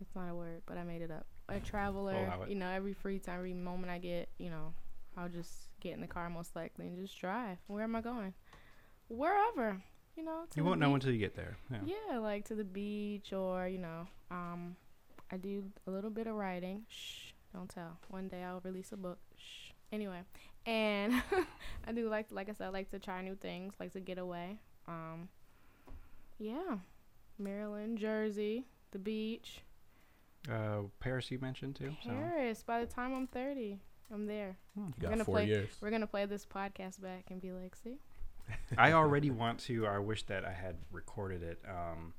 It's 0.02 0.14
not 0.14 0.30
a 0.30 0.36
word, 0.36 0.62
but 0.66 0.78
I 0.78 0.84
made 0.84 1.02
it 1.02 1.10
up. 1.10 1.26
A 1.48 1.60
traveler, 1.60 2.34
oh, 2.42 2.46
you 2.50 2.56
know, 2.56 2.68
every 2.68 2.92
free 2.94 3.18
time, 3.18 3.36
every 3.38 3.54
moment 3.54 3.92
I 3.92 3.98
get, 3.98 4.28
you 4.38 4.50
know, 4.50 4.74
I'll 5.16 5.30
just 5.30 5.52
get 5.80 5.94
in 5.94 6.02
the 6.02 6.08
car 6.08 6.30
most 6.30 6.54
likely 6.54 6.88
and 6.88 6.98
just 6.98 7.18
drive. 7.18 7.58
Where 7.68 7.84
am 7.84 7.96
I 7.96 8.02
going? 8.02 8.34
wherever, 9.08 9.82
you 10.16 10.24
know. 10.24 10.46
You 10.56 10.64
won't 10.64 10.80
know 10.80 10.94
until 10.96 11.12
you 11.12 11.20
get 11.20 11.36
there. 11.36 11.58
Yeah. 11.72 11.96
yeah, 12.10 12.18
like 12.20 12.46
to 12.46 12.56
the 12.56 12.64
beach 12.64 13.34
or 13.34 13.68
you 13.68 13.80
know, 13.80 14.08
um, 14.32 14.76
I 15.32 15.38
do 15.38 15.64
a 15.88 15.92
little 15.92 16.10
bit 16.10 16.28
of 16.28 16.36
writing. 16.36 16.86
Shh, 16.90 17.32
don't 17.54 17.70
tell. 17.70 17.98
One 18.10 18.28
day 18.28 18.44
I'll 18.44 18.62
release 18.64 18.92
a 18.92 18.98
book. 18.98 19.20
Shh. 19.38 19.72
Anyway, 19.92 20.22
and 20.66 21.22
I 21.88 21.91
do 21.91 22.09
like, 22.09 22.28
like 22.32 22.49
I 22.49 22.53
said, 22.53 22.68
I 22.68 22.70
like 22.70 22.89
to 22.91 22.99
try 22.99 23.22
new 23.22 23.36
things, 23.36 23.74
like 23.80 23.93
to 23.93 23.99
get 23.99 24.18
away. 24.18 24.59
Um, 24.88 25.30
yeah, 26.39 26.78
Maryland, 27.38 27.97
Jersey, 27.97 28.66
the 28.91 28.99
beach. 28.99 29.61
Uh, 30.51 30.82
Paris, 30.99 31.32
you 31.32 31.39
mentioned 31.39 31.76
too. 31.76 31.95
Paris. 32.05 32.59
So. 32.59 32.63
By 32.68 32.82
the 32.82 32.91
time 32.91 33.13
I'm 33.13 33.28
30, 33.28 33.80
I'm 34.13 34.26
there. 34.28 34.57
Hmm. 34.78 34.89
we're 35.01 35.09
gonna 35.09 35.26
play. 35.26 35.47
Years. 35.47 35.70
We're 35.82 35.91
gonna 35.91 36.07
play 36.07 36.26
this 36.26 36.45
podcast 36.45 37.01
back 37.01 37.26
and 37.30 37.41
be 37.41 37.51
like, 37.51 37.76
see, 37.76 37.97
I 38.78 38.93
already 38.93 39.32
want 39.32 39.59
to. 39.61 39.88
I 39.88 39.99
wish 39.99 40.24
that 40.24 40.45
I 40.45 40.53
had 40.53 40.76
recorded 40.91 41.43
it. 41.43 41.59
Um, 41.68 42.13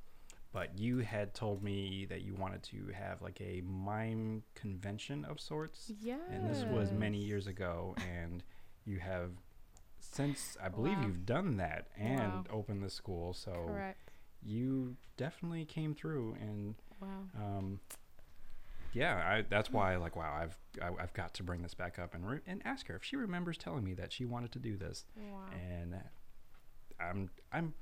but 0.56 0.78
you 0.78 0.98
had 1.00 1.34
told 1.34 1.62
me 1.62 2.06
that 2.08 2.22
you 2.22 2.34
wanted 2.34 2.62
to 2.62 2.78
have 2.94 3.20
like 3.20 3.38
a 3.42 3.60
mime 3.60 4.42
convention 4.54 5.22
of 5.26 5.38
sorts. 5.38 5.92
Yeah. 6.00 6.16
And 6.32 6.46
this 6.48 6.64
was 6.64 6.92
many 6.92 7.18
years 7.18 7.46
ago, 7.46 7.94
and 8.10 8.42
you 8.86 8.98
have 9.00 9.32
since 10.00 10.56
I 10.62 10.70
believe 10.70 10.96
Wow. 10.96 11.04
you've 11.04 11.26
done 11.26 11.58
that 11.58 11.88
and 11.94 12.32
Wow. 12.32 12.44
opened 12.50 12.82
the 12.82 12.88
school, 12.88 13.34
so 13.34 13.52
Correct. 13.66 14.12
you 14.42 14.96
definitely 15.18 15.66
came 15.66 15.94
through 15.94 16.36
and 16.40 16.74
Wow. 17.02 17.28
um, 17.36 17.80
yeah, 18.94 19.16
I, 19.28 19.42
that's 19.42 19.70
why 19.70 19.96
like 19.96 20.16
wow, 20.16 20.32
I've 20.42 20.56
I, 20.80 21.02
I've 21.02 21.12
got 21.12 21.34
to 21.34 21.42
bring 21.42 21.60
this 21.60 21.74
back 21.74 21.98
up 21.98 22.14
and 22.14 22.26
re- 22.26 22.40
and 22.46 22.62
ask 22.64 22.86
her 22.86 22.96
if 22.96 23.04
she 23.04 23.16
remembers 23.16 23.58
telling 23.58 23.84
me 23.84 23.92
that 23.92 24.10
she 24.10 24.24
wanted 24.24 24.52
to 24.52 24.58
do 24.58 24.78
this, 24.78 25.04
Wow. 25.16 25.50
and 25.52 25.96
I'm 26.98 27.28
I'm 27.52 27.74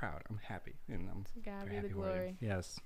proud, 0.00 0.22
I'm 0.30 0.40
happy, 0.42 0.74
and 0.88 1.08
I'm 1.10 1.24
God 1.44 1.64
very 1.64 1.68
be 1.68 1.68
the 1.68 1.76
happy 1.76 1.88
you. 1.88 1.94
glory. 1.94 2.36
Yes, 2.40 2.80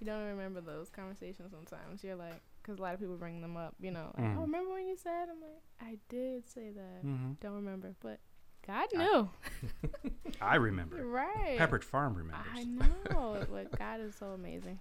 You 0.00 0.06
don't 0.06 0.26
remember 0.26 0.60
those 0.60 0.90
conversations 0.90 1.50
sometimes. 1.50 2.04
You're 2.04 2.14
like, 2.14 2.40
because 2.62 2.78
a 2.78 2.82
lot 2.82 2.94
of 2.94 3.00
people 3.00 3.16
bring 3.16 3.40
them 3.40 3.56
up. 3.56 3.74
You 3.80 3.90
know, 3.90 4.12
like, 4.16 4.26
Mhm. 4.26 4.36
oh, 4.36 4.42
remember 4.42 4.72
when 4.74 4.86
you 4.86 4.96
said? 4.96 5.28
I'm 5.30 5.40
like, 5.40 5.62
I 5.80 5.98
did 6.08 6.46
say 6.48 6.70
that. 6.70 7.00
hmm 7.02 7.32
Don't 7.40 7.54
remember, 7.54 7.94
but 8.00 8.20
God 8.66 8.86
I- 8.94 8.98
knew. 8.98 9.30
I 10.40 10.56
remember. 10.56 11.04
right. 11.06 11.58
Pepperidge 11.58 11.84
Farm 11.84 12.14
remembers. 12.14 12.46
I 12.54 12.64
know. 12.64 13.44
like 13.50 13.76
God 13.78 14.00
is 14.00 14.14
so 14.14 14.26
amazing. 14.32 14.78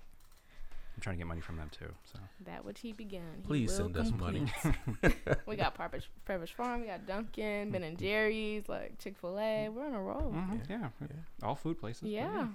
I'm 0.98 1.02
trying 1.02 1.16
to 1.16 1.20
get 1.20 1.28
money 1.28 1.42
from 1.42 1.58
them 1.58 1.70
too. 1.70 1.94
So 2.12 2.18
That 2.46 2.66
which 2.66 2.80
He 2.80 2.92
began. 2.92 3.22
he 3.42 3.44
Please 3.48 3.70
will 3.70 3.78
send 3.78 3.98
us 3.98 4.12
money. 4.12 4.46
complete. 4.62 5.16
we 5.46 5.56
got 5.56 5.78
Pepperidge, 5.78 6.08
Pepperidge 6.28 6.54
Farm. 6.54 6.82
We 6.82 6.88
got 6.88 7.06
Dunkin', 7.06 7.70
Ben 7.72 7.84
and 7.84 7.98
Jerry's, 8.00 8.68
like 8.68 8.98
Chick 8.98 9.16
Fil 9.20 9.38
A. 9.40 9.70
We're 9.70 9.86
on 9.86 9.94
a 9.94 10.02
roll. 10.02 10.34
Mhm, 10.36 10.68
yeah. 10.70 10.90
Yeah. 11.00 11.08
all 11.44 11.56
food 11.56 11.78
places. 11.80 12.02
but 12.02 12.10
Yeah. 12.10 12.48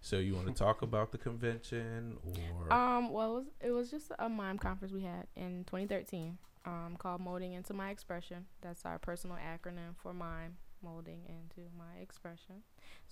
So 0.00 0.16
you 0.16 0.34
want 0.34 0.46
to 0.46 0.54
talk 0.54 0.80
about 0.80 1.12
the 1.12 1.18
convention 1.18 2.16
or 2.24 2.72
Um. 2.72 3.12
Well, 3.12 3.36
it 3.36 3.38
was, 3.40 3.46
it 3.66 3.70
was 3.72 3.90
just 3.90 4.10
a 4.18 4.28
mime 4.30 4.58
conference 4.58 4.94
we 4.94 5.02
had 5.02 5.26
in 5.36 5.64
2013. 5.64 6.38
Um, 6.66 6.96
called 6.98 7.20
Molding 7.22 7.52
into 7.54 7.72
My 7.72 7.88
Expression. 7.90 8.46
That's 8.60 8.84
our 8.84 8.98
personal 8.98 9.36
acronym 9.36 9.96
for 9.96 10.12
mime, 10.12 10.56
molding 10.82 11.20
into 11.28 11.68
my 11.78 12.00
expression. 12.00 12.62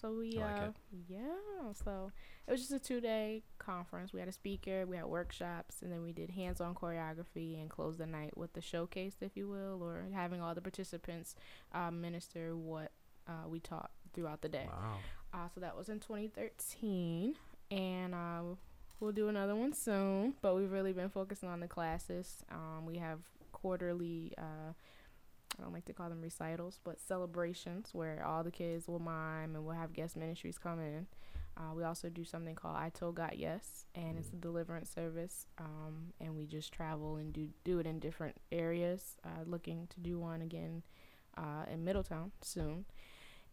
So 0.01 0.13
we, 0.13 0.33
like 0.33 0.57
uh, 0.57 0.69
yeah. 1.09 1.73
So 1.85 2.13
it 2.47 2.51
was 2.51 2.61
just 2.61 2.73
a 2.73 2.79
two-day 2.79 3.43
conference. 3.59 4.13
We 4.13 4.21
had 4.21 4.29
a 4.29 4.33
speaker, 4.33 4.87
we 4.87 4.97
had 4.97 5.07
workshops, 5.07 5.83
and 5.83 5.93
then 5.93 6.03
we 6.03 6.13
did 6.13 6.31
hands-on 6.31 6.75
choreography 6.75 7.61
and 7.61 7.69
closed 7.69 7.99
the 7.99 8.07
night 8.07 8.37
with 8.37 8.53
the 8.53 8.61
showcase, 8.61 9.17
if 9.21 9.37
you 9.37 9.49
will, 9.49 9.83
or 9.83 10.05
having 10.15 10.41
all 10.41 10.55
the 10.55 10.61
participants 10.61 11.35
uh, 11.73 11.91
minister 11.91 12.57
what 12.57 12.93
uh, 13.27 13.49
we 13.49 13.61
taught 13.61 13.91
throughout 14.15 14.41
the 14.41 14.49
day. 14.49 14.67
wow? 14.69 14.97
Uh, 15.33 15.49
so 15.55 15.61
that 15.61 15.77
was 15.77 15.89
in 15.89 16.01
2013, 16.01 17.35
and 17.71 18.15
uh, 18.15 18.41
we'll 19.01 19.13
do 19.13 19.29
another 19.29 19.55
one 19.55 19.73
soon. 19.73 20.35
But 20.41 20.55
we've 20.57 20.73
really 20.73 20.93
been 20.93 21.11
focusing 21.11 21.49
on 21.49 21.61
the 21.61 21.69
classes. 21.69 22.45
Um, 22.51 22.87
we 22.87 22.97
have 22.99 23.21
quarterly. 23.53 24.33
Uh, 24.39 24.73
I 25.59 25.63
don't 25.63 25.73
like 25.73 25.87
to 25.87 25.93
call 25.93 26.09
them 26.09 26.21
recitals, 26.21 26.81
but 26.85 27.01
celebrations 27.01 27.91
where 27.93 28.25
all 28.25 28.43
the 28.45 28.51
kids 28.51 28.89
will 28.89 28.99
mime 28.99 29.55
and 29.55 29.65
we'll 29.65 29.75
have 29.75 29.93
guest 29.93 30.17
ministries 30.17 30.59
come 30.59 30.81
in. 30.81 31.07
Uh, 31.57 31.75
we 31.75 31.83
also 31.83 32.09
do 32.09 32.25
something 32.25 32.55
called 32.55 32.77
I 32.77 32.91
Told 32.91 33.17
God 33.17 33.35
Yes, 33.37 33.87
and 33.95 34.17
it's 34.17 34.29
a 34.29 34.37
deliverance 34.37 34.91
service. 34.91 35.47
Um, 35.59 36.13
and 36.21 36.37
we 36.37 36.47
just 36.47 36.73
travel 36.73 37.17
and 37.17 37.33
do 37.33 37.49
do 37.65 37.81
it 37.81 37.87
in 37.87 37.99
different 37.99 38.37
areas. 38.53 39.17
Uh, 39.25 39.43
looking 39.45 39.89
to 39.89 40.01
do 40.01 40.19
one 40.19 40.41
again 40.43 40.83
uh, 41.37 41.65
in 41.73 41.85
Middletown 41.85 42.31
soon. 42.43 42.85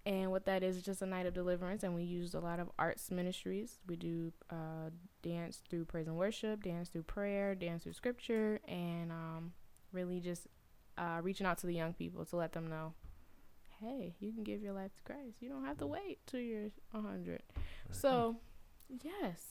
And 0.05 0.29
what 0.29 0.45
that 0.45 0.61
is, 0.61 0.77
is 0.77 0.83
just 0.83 1.01
a 1.01 1.07
night 1.07 1.25
of 1.25 1.33
deliverance, 1.33 1.81
and 1.81 1.95
we 1.95 2.03
use 2.03 2.35
a 2.35 2.39
lot 2.39 2.59
of 2.59 2.69
arts 2.77 3.09
ministries. 3.09 3.79
We 3.87 3.95
do 3.95 4.31
uh, 4.51 4.91
dance 5.23 5.63
through 5.67 5.85
praise 5.85 6.05
and 6.05 6.15
worship, 6.15 6.63
dance 6.63 6.89
through 6.89 7.03
prayer, 7.03 7.55
dance 7.55 7.83
through 7.83 7.93
scripture, 7.93 8.59
and 8.67 9.11
um, 9.11 9.53
really 9.91 10.19
just 10.19 10.45
uh, 10.97 11.19
reaching 11.21 11.45
out 11.45 11.57
to 11.59 11.67
the 11.67 11.73
young 11.73 11.93
people 11.93 12.25
to 12.25 12.35
let 12.35 12.53
them 12.53 12.67
know, 12.67 12.93
hey, 13.79 14.15
you 14.19 14.31
can 14.31 14.43
give 14.43 14.61
your 14.61 14.73
life 14.73 14.91
to 14.95 15.03
Christ. 15.03 15.41
You 15.41 15.49
don't 15.49 15.65
have 15.65 15.77
to 15.79 15.87
wait 15.87 16.19
till 16.27 16.39
you're 16.39 16.69
100. 16.91 17.41
So, 17.91 18.37
yes. 19.03 19.41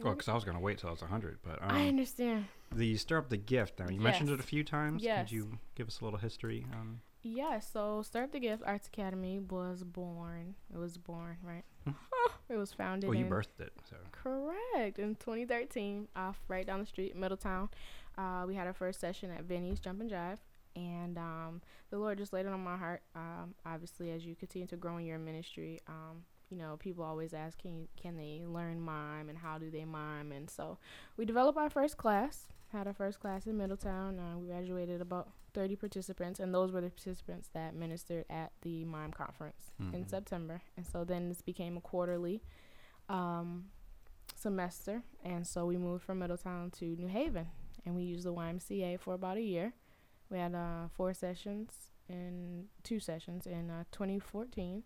Well, 0.00 0.12
because 0.12 0.28
I 0.28 0.34
was 0.34 0.44
gonna 0.44 0.60
wait 0.60 0.78
till 0.78 0.88
I 0.88 0.92
was 0.92 1.00
100, 1.00 1.38
but 1.42 1.60
um, 1.62 1.70
I 1.70 1.88
understand. 1.88 2.46
the 2.72 2.96
stir 2.96 3.18
up 3.18 3.30
the 3.30 3.36
gift. 3.36 3.80
Now 3.80 3.88
you 3.88 4.00
mentioned 4.00 4.30
it 4.30 4.38
a 4.38 4.44
few 4.44 4.62
times. 4.62 5.02
Yes. 5.02 5.28
Could 5.28 5.32
you 5.32 5.58
give 5.74 5.88
us 5.88 6.00
a 6.00 6.04
little 6.04 6.20
history? 6.20 6.64
Um, 6.72 7.00
Yeah, 7.22 7.58
so 7.58 8.02
Stir 8.02 8.22
Up 8.24 8.32
the 8.32 8.38
Gift 8.38 8.62
Arts 8.64 8.86
Academy 8.86 9.40
was 9.40 9.82
born. 9.82 10.54
It 10.72 10.78
was 10.78 10.96
born, 10.98 11.38
right? 11.42 11.64
it 12.48 12.56
was 12.56 12.72
founded 12.72 13.10
Well, 13.10 13.18
you 13.18 13.24
birthed 13.24 13.58
it. 13.58 13.72
So 13.90 13.96
Correct. 14.12 15.00
In 15.00 15.16
2013, 15.16 16.06
off 16.14 16.38
right 16.46 16.64
down 16.64 16.78
the 16.78 16.86
street, 16.86 17.16
Middletown, 17.16 17.68
uh, 18.16 18.44
we 18.46 18.54
had 18.54 18.68
our 18.68 18.72
first 18.72 19.00
session 19.00 19.32
at 19.32 19.44
Vinny's 19.44 19.80
Jump 19.80 20.00
and 20.00 20.10
Jive. 20.10 20.38
And 20.78 21.18
um, 21.18 21.60
the 21.90 21.98
Lord 21.98 22.18
just 22.18 22.32
laid 22.32 22.46
it 22.46 22.52
on 22.52 22.62
my 22.62 22.76
heart. 22.76 23.02
Um, 23.16 23.54
obviously, 23.66 24.10
as 24.12 24.24
you 24.24 24.34
continue 24.36 24.68
to 24.68 24.76
grow 24.76 24.96
in 24.98 25.06
your 25.06 25.18
ministry, 25.18 25.80
um, 25.88 26.24
you 26.50 26.56
know, 26.56 26.76
people 26.78 27.02
always 27.04 27.34
ask, 27.34 27.58
can, 27.58 27.74
you, 27.76 27.88
can 28.00 28.16
they 28.16 28.42
learn 28.46 28.80
mime 28.80 29.28
and 29.28 29.36
how 29.38 29.58
do 29.58 29.70
they 29.70 29.84
mime? 29.84 30.30
And 30.32 30.48
so 30.48 30.78
we 31.16 31.24
developed 31.24 31.58
our 31.58 31.68
first 31.68 31.96
class, 31.96 32.46
had 32.72 32.86
our 32.86 32.94
first 32.94 33.18
class 33.20 33.46
in 33.46 33.56
Middletown. 33.58 34.18
Uh, 34.18 34.38
we 34.38 34.46
graduated 34.46 35.00
about 35.00 35.28
30 35.54 35.76
participants, 35.76 36.38
and 36.40 36.54
those 36.54 36.70
were 36.70 36.80
the 36.80 36.90
participants 36.90 37.48
that 37.54 37.74
ministered 37.74 38.24
at 38.30 38.52
the 38.62 38.84
mime 38.84 39.10
conference 39.12 39.72
in 39.80 40.04
Mhm. 40.04 40.08
September. 40.10 40.62
And 40.76 40.86
so 40.86 41.04
then 41.04 41.28
this 41.28 41.42
became 41.42 41.76
a 41.76 41.80
quarterly 41.80 42.42
um, 43.08 43.64
semester, 44.34 45.02
and 45.24 45.46
so 45.46 45.66
we 45.66 45.76
moved 45.76 46.04
from 46.04 46.18
Middletown 46.18 46.70
to 46.72 46.84
New 46.84 47.06
Haven, 47.08 47.48
and 47.84 47.96
we 47.96 48.02
used 48.02 48.24
the 48.26 48.32
YMCA 48.32 48.98
for 49.00 49.14
about 49.14 49.36
a 49.36 49.42
year. 49.42 49.72
We 50.30 50.38
had 50.38 50.54
uh, 50.54 50.88
four 50.94 51.14
sessions 51.14 51.72
and 52.08 52.66
two 52.82 53.00
sessions 53.00 53.46
in 53.46 53.70
uh, 53.70 53.84
2014, 53.92 54.82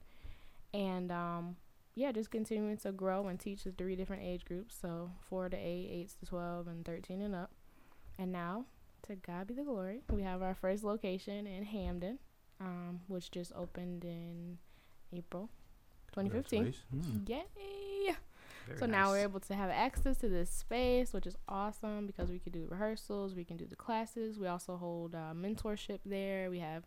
and 0.75 1.13
um, 1.13 1.57
yeah, 1.95 2.13
just 2.13 2.31
continuing 2.31 2.77
to 2.79 2.93
grow 2.93 3.27
and 3.29 3.39
teach 3.39 3.65
the 3.65 3.73
three 3.73 3.97
different 3.97 4.23
age 4.23 4.45
groups, 4.45 4.77
so 4.81 5.11
four 5.29 5.49
to 5.49 5.57
eight, 5.57 5.89
eight 5.91 6.11
to 6.21 6.27
12, 6.27 6.69
and 6.69 6.85
13 6.85 7.21
and 7.23 7.35
up. 7.35 7.51
And 8.19 8.33
now, 8.33 8.67
to 9.09 9.17
God 9.17 9.47
be 9.49 9.55
the 9.55 9.63
glory, 9.65 10.03
we 10.11 10.23
have 10.23 10.43
our 10.43 10.55
first 10.55 10.85
location 10.85 11.47
in 11.47 11.65
Hamden, 11.65 12.19
um, 12.61 13.01
which 13.09 13.31
just 13.31 13.53
opened 13.55 14.05
in 14.05 14.59
April 15.13 15.49
2015. 16.15 16.73
Congratulations. 16.91 17.29
Yay! 17.29 18.17
Very 18.67 18.79
So 18.79 18.87
now 18.87 19.11
we're 19.11 19.23
able 19.23 19.41
to 19.41 19.55
have 19.55 19.71
access 19.71 20.19
to 20.19 20.29
this 20.29 20.51
space, 20.51 21.13
which 21.13 21.27
is 21.27 21.37
awesome 21.49 22.07
because 22.07 22.31
we 22.31 22.39
can 22.39 22.53
do 22.53 22.67
rehearsals, 22.69 23.35
we 23.35 23.45
can 23.45 23.57
do 23.57 23.67
the 23.67 23.77
classes. 23.77 24.39
We 24.39 24.47
also 24.47 24.77
hold 24.77 25.15
uh, 25.15 25.33
mentorship 25.35 26.01
there. 26.05 26.51
We 26.51 26.59
have 26.61 26.85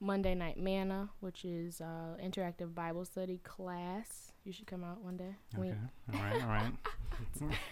Monday 0.00 0.34
Night 0.34 0.58
Manna, 0.58 1.10
which 1.20 1.44
is 1.44 1.80
uh, 1.80 2.16
interactive 2.22 2.74
Bible 2.74 3.04
study 3.04 3.40
class. 3.42 4.32
You 4.44 4.52
should 4.52 4.66
come 4.66 4.84
out 4.84 5.02
one 5.02 5.16
day. 5.16 5.34
Okay. 5.58 5.74
All 6.14 6.20
right. 6.20 6.42
All 6.42 6.48
right. 6.48 6.72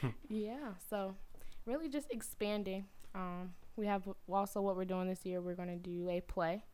yeah, 0.28 0.74
so 0.90 1.14
really 1.64 1.88
just 1.88 2.11
expanding. 2.11 2.86
Um, 3.14 3.54
we 3.76 3.86
have 3.86 4.02
also 4.28 4.61
what 4.61 4.76
we're 4.76 4.84
doing 4.84 5.09
this 5.09 5.24
year. 5.24 5.40
We're 5.40 5.54
going 5.54 5.68
to 5.68 5.76
do 5.76 6.09
a 6.09 6.20
play 6.20 6.64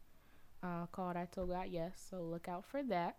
uh, 0.62 0.86
called 0.86 1.16
I 1.16 1.26
Told 1.26 1.50
God 1.50 1.66
Yes, 1.70 2.02
so 2.10 2.22
look 2.22 2.48
out 2.48 2.64
for 2.64 2.82
that. 2.84 3.16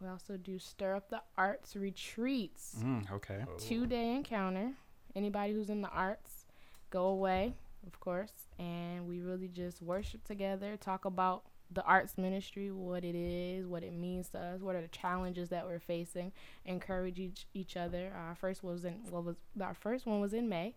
We 0.00 0.08
also 0.08 0.36
do 0.36 0.58
Stir 0.58 0.94
Up 0.94 1.10
the 1.10 1.20
Arts 1.36 1.76
retreats 1.76 2.76
Mm, 2.82 3.10
okay. 3.12 3.44
Oh. 3.46 3.52
two 3.58 3.86
day 3.86 4.14
encounter. 4.14 4.72
Anybody 5.14 5.52
who's 5.52 5.70
in 5.70 5.82
the 5.82 5.88
arts, 5.90 6.46
go 6.90 7.06
away, 7.06 7.54
of 7.86 7.98
course, 8.00 8.32
and 8.58 9.06
we 9.08 9.20
really 9.20 9.48
just 9.48 9.82
worship 9.82 10.22
together, 10.24 10.76
talk 10.76 11.04
about 11.04 11.42
the 11.72 11.82
arts 11.84 12.16
ministry, 12.16 12.70
what 12.70 13.04
it 13.04 13.14
is, 13.16 13.66
what 13.66 13.82
it 13.82 13.92
means 13.92 14.28
to 14.30 14.38
us, 14.38 14.60
what 14.60 14.74
are 14.76 14.82
the 14.82 14.88
challenges 14.88 15.48
that 15.50 15.66
we're 15.66 15.78
facing, 15.80 16.32
encourage 16.64 17.18
each 17.18 17.46
each 17.54 17.76
other. 17.76 18.12
Our 18.16 18.34
first 18.36 18.62
was 18.64 18.84
in 18.84 18.94
what 19.10 19.24
was 19.24 19.36
our 19.60 19.74
first 19.74 20.06
one 20.06 20.20
was 20.20 20.32
in 20.32 20.48
May. 20.48 20.74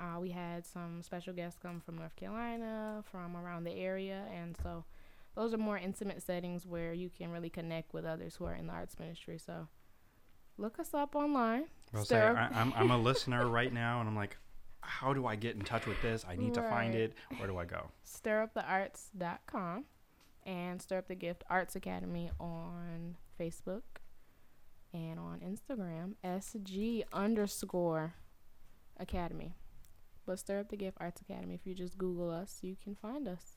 Uh, 0.00 0.18
we 0.20 0.30
had 0.30 0.66
some 0.66 1.02
special 1.02 1.32
guests 1.32 1.58
come 1.62 1.80
from 1.80 1.96
North 1.96 2.16
Carolina, 2.16 3.02
from 3.10 3.36
around 3.36 3.64
the 3.64 3.72
area, 3.72 4.24
and 4.34 4.56
so 4.62 4.84
those 5.36 5.52
are 5.52 5.58
more 5.58 5.78
intimate 5.78 6.22
settings 6.22 6.66
where 6.66 6.92
you 6.92 7.10
can 7.10 7.30
really 7.30 7.50
connect 7.50 7.92
with 7.92 8.04
others 8.04 8.36
who 8.36 8.46
are 8.46 8.54
in 8.54 8.66
the 8.66 8.72
arts 8.72 8.98
ministry. 8.98 9.38
So 9.38 9.68
look 10.56 10.80
us 10.80 10.94
up 10.94 11.14
online. 11.14 11.66
I'll 11.94 12.04
say, 12.04 12.20
I, 12.20 12.48
I'm, 12.48 12.72
I'm 12.74 12.90
a 12.90 12.98
listener 12.98 13.46
right 13.48 13.72
now, 13.72 14.00
and 14.00 14.08
I'm 14.08 14.16
like, 14.16 14.36
how 14.80 15.12
do 15.12 15.26
I 15.26 15.36
get 15.36 15.54
in 15.54 15.62
touch 15.62 15.86
with 15.86 16.00
this? 16.00 16.24
I 16.28 16.36
need 16.36 16.54
to 16.54 16.62
find 16.62 16.94
it. 16.94 17.14
Where 17.36 17.46
do 17.46 17.58
I 17.58 17.64
go? 17.64 17.90
stirupthearts.com 18.06 19.84
and 20.44 20.80
Stir 20.80 20.98
Up 20.98 21.08
the 21.08 21.14
Gift 21.14 21.44
Arts 21.50 21.76
Academy 21.76 22.30
on 22.40 23.16
Facebook 23.38 23.82
and 24.94 25.18
on 25.18 25.40
Instagram, 25.40 26.14
SG 26.24 27.02
underscore 27.12 28.14
Academy. 28.98 29.54
But 30.24 30.38
Stir 30.38 30.60
Up 30.60 30.70
the 30.70 30.76
Gift 30.76 30.96
Arts 31.00 31.20
Academy, 31.20 31.54
if 31.54 31.66
you 31.66 31.74
just 31.74 31.98
Google 31.98 32.30
us, 32.30 32.58
you 32.62 32.76
can 32.82 32.94
find 32.94 33.28
us. 33.28 33.55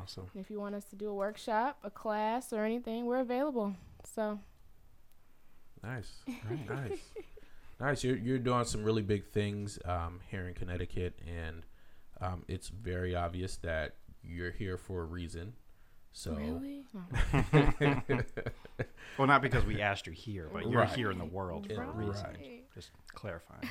Awesome. 0.00 0.26
And 0.34 0.44
if 0.44 0.50
you 0.50 0.58
want 0.60 0.74
us 0.74 0.84
to 0.86 0.96
do 0.96 1.08
a 1.08 1.14
workshop, 1.14 1.78
a 1.84 1.90
class, 1.90 2.52
or 2.52 2.64
anything, 2.64 3.06
we're 3.06 3.20
available. 3.20 3.74
So, 4.14 4.40
Nice. 5.82 6.10
nice. 6.68 6.98
Nice. 7.80 8.04
You're 8.04 8.16
you're 8.16 8.38
doing 8.38 8.64
some 8.64 8.82
really 8.84 9.02
big 9.02 9.26
things 9.26 9.78
um, 9.84 10.20
here 10.30 10.48
in 10.48 10.54
Connecticut, 10.54 11.18
and 11.26 11.62
um, 12.20 12.44
it's 12.48 12.68
very 12.68 13.14
obvious 13.14 13.56
that 13.58 13.96
you're 14.22 14.50
here 14.52 14.78
for 14.78 15.02
a 15.02 15.04
reason. 15.04 15.52
So 16.12 16.32
really? 16.34 16.84
No. 16.94 17.02
well, 19.18 19.26
not 19.26 19.42
because 19.42 19.64
we 19.64 19.80
asked 19.82 20.06
you 20.06 20.12
here, 20.12 20.48
but 20.52 20.70
you're 20.70 20.80
Right. 20.82 20.88
here 20.90 21.10
in 21.10 21.18
the 21.18 21.24
world 21.24 21.66
for 21.66 21.82
a 21.82 21.86
Right. 21.86 21.96
reason. 22.08 22.26
Just 22.74 22.90
clarifying. 23.14 23.68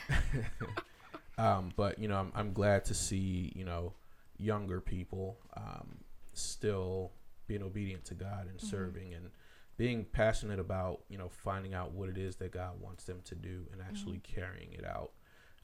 um, 1.38 1.72
but 1.76 1.98
you 2.00 2.08
know, 2.08 2.18
I'm, 2.18 2.32
I'm 2.36 2.54
glad 2.54 2.86
to 2.86 2.94
see 2.94 3.52
you 3.56 3.64
know 3.66 3.94
younger 4.38 4.82
people 4.82 5.38
um, 5.56 6.00
still 6.42 7.12
being 7.48 7.64
obedient 7.64 8.06
to 8.06 8.14
God 8.14 8.48
and 8.50 8.60
serving 8.60 9.14
and 9.14 9.30
being 9.78 10.06
passionate 10.06 10.60
about 10.60 11.02
you 11.10 11.18
know 11.18 11.30
finding 11.30 11.74
out 11.74 11.92
what 11.92 12.10
it 12.10 12.18
is 12.18 12.36
that 12.38 12.52
God 12.52 12.80
wants 12.80 13.04
them 13.06 13.22
to 13.26 13.36
do 13.36 13.66
and 13.72 13.82
actually 13.82 14.20
carrying 14.20 14.74
it 14.74 14.86
out. 14.86 15.12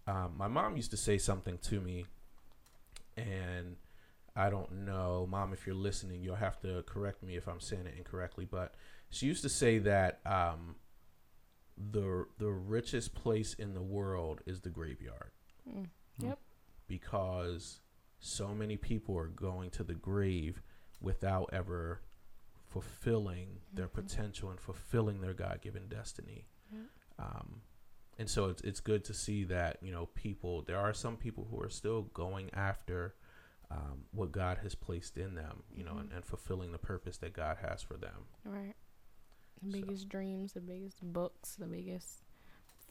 Um, 0.08 0.34
my 0.38 0.48
mom 0.48 0.76
used 0.76 0.92
to 0.92 0.98
say 0.98 1.18
something 1.18 1.58
to 1.64 1.80
me, 1.80 2.06
and 3.18 3.76
I 4.36 4.50
don't 4.50 4.86
know, 4.86 5.28
mom, 5.30 5.54
if 5.54 5.66
you're 5.68 5.76
listening, 5.76 6.24
you'll 6.24 6.36
have 6.36 6.60
to 6.62 6.84
correct 6.88 7.22
me 7.24 7.36
if 7.36 7.48
I'm 7.48 7.60
saying 7.60 7.86
it 7.86 7.94
incorrectly. 7.98 8.46
But 8.50 8.74
she 9.10 9.26
used 9.26 9.42
to 9.44 9.50
say 9.50 9.78
that 9.80 10.20
um, 10.26 10.76
the 11.78 12.26
the 12.38 12.50
richest 12.50 13.14
place 13.14 13.54
in 13.54 13.74
the 13.74 13.82
world 13.82 14.42
is 14.46 14.62
the 14.62 14.70
graveyard 14.70 15.32
Mm. 15.70 15.88
Yep. 16.20 16.40
because 16.88 17.80
so 18.20 18.50
many 18.50 18.78
people 18.78 19.18
are 19.18 19.28
going 19.28 19.70
to 19.72 19.84
the 19.84 19.94
grave 19.94 20.62
without 21.02 21.50
ever 21.54 22.02
fulfilling 22.68 23.48
their 23.74 23.88
Mm-hmm. 23.88 24.02
potential 24.02 24.50
and 24.52 24.60
fulfilling 24.60 25.22
their 25.22 25.34
God-given 25.34 25.88
destiny. 25.88 26.46
Yep. 26.72 26.82
Um, 27.18 27.62
and 28.18 28.30
so 28.30 28.50
it's 28.50 28.62
it's 28.64 28.80
good 28.82 29.04
to 29.06 29.14
see 29.14 29.44
that 29.46 29.78
you 29.82 29.92
know 29.92 30.08
people. 30.14 30.62
There 30.64 30.78
are 30.78 30.94
some 30.94 31.16
people 31.18 31.48
who 31.50 31.60
are 31.62 31.70
still 31.70 32.04
going 32.14 32.50
after 32.54 33.16
um, 33.72 34.06
what 34.12 34.32
God 34.32 34.58
has 34.64 34.74
placed 34.76 35.16
in 35.18 35.36
them, 35.36 35.62
you 35.74 35.84
know, 35.84 35.98
and, 35.98 36.10
Mhm. 36.10 36.16
and 36.18 36.26
fulfilling 36.26 36.72
the 36.72 36.80
purpose 36.80 37.18
that 37.20 37.34
God 37.34 37.58
has 37.62 37.82
for 37.84 37.98
them. 37.98 38.26
Right. 38.44 38.76
The 39.62 39.72
So- 39.72 39.82
biggest 39.82 40.10
dreams, 40.10 40.54
the 40.54 40.62
biggest 40.62 41.02
books, 41.04 41.56
the 41.56 41.68
biggest 41.68 42.24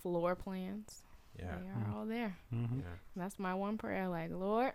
floor 0.01 0.35
plans. 0.37 1.03
Yeah, 1.39 1.59
They 1.59 1.69
are 1.69 1.75
Mhm. 1.75 1.95
all 1.95 2.07
there. 2.07 2.37
Mm-hmm. 2.53 2.81
yeah, 2.81 2.97
That's 3.17 3.39
my 3.39 3.55
one 3.55 3.77
prayer. 3.77 4.09
Like, 4.09 4.31
Lord, 4.31 4.73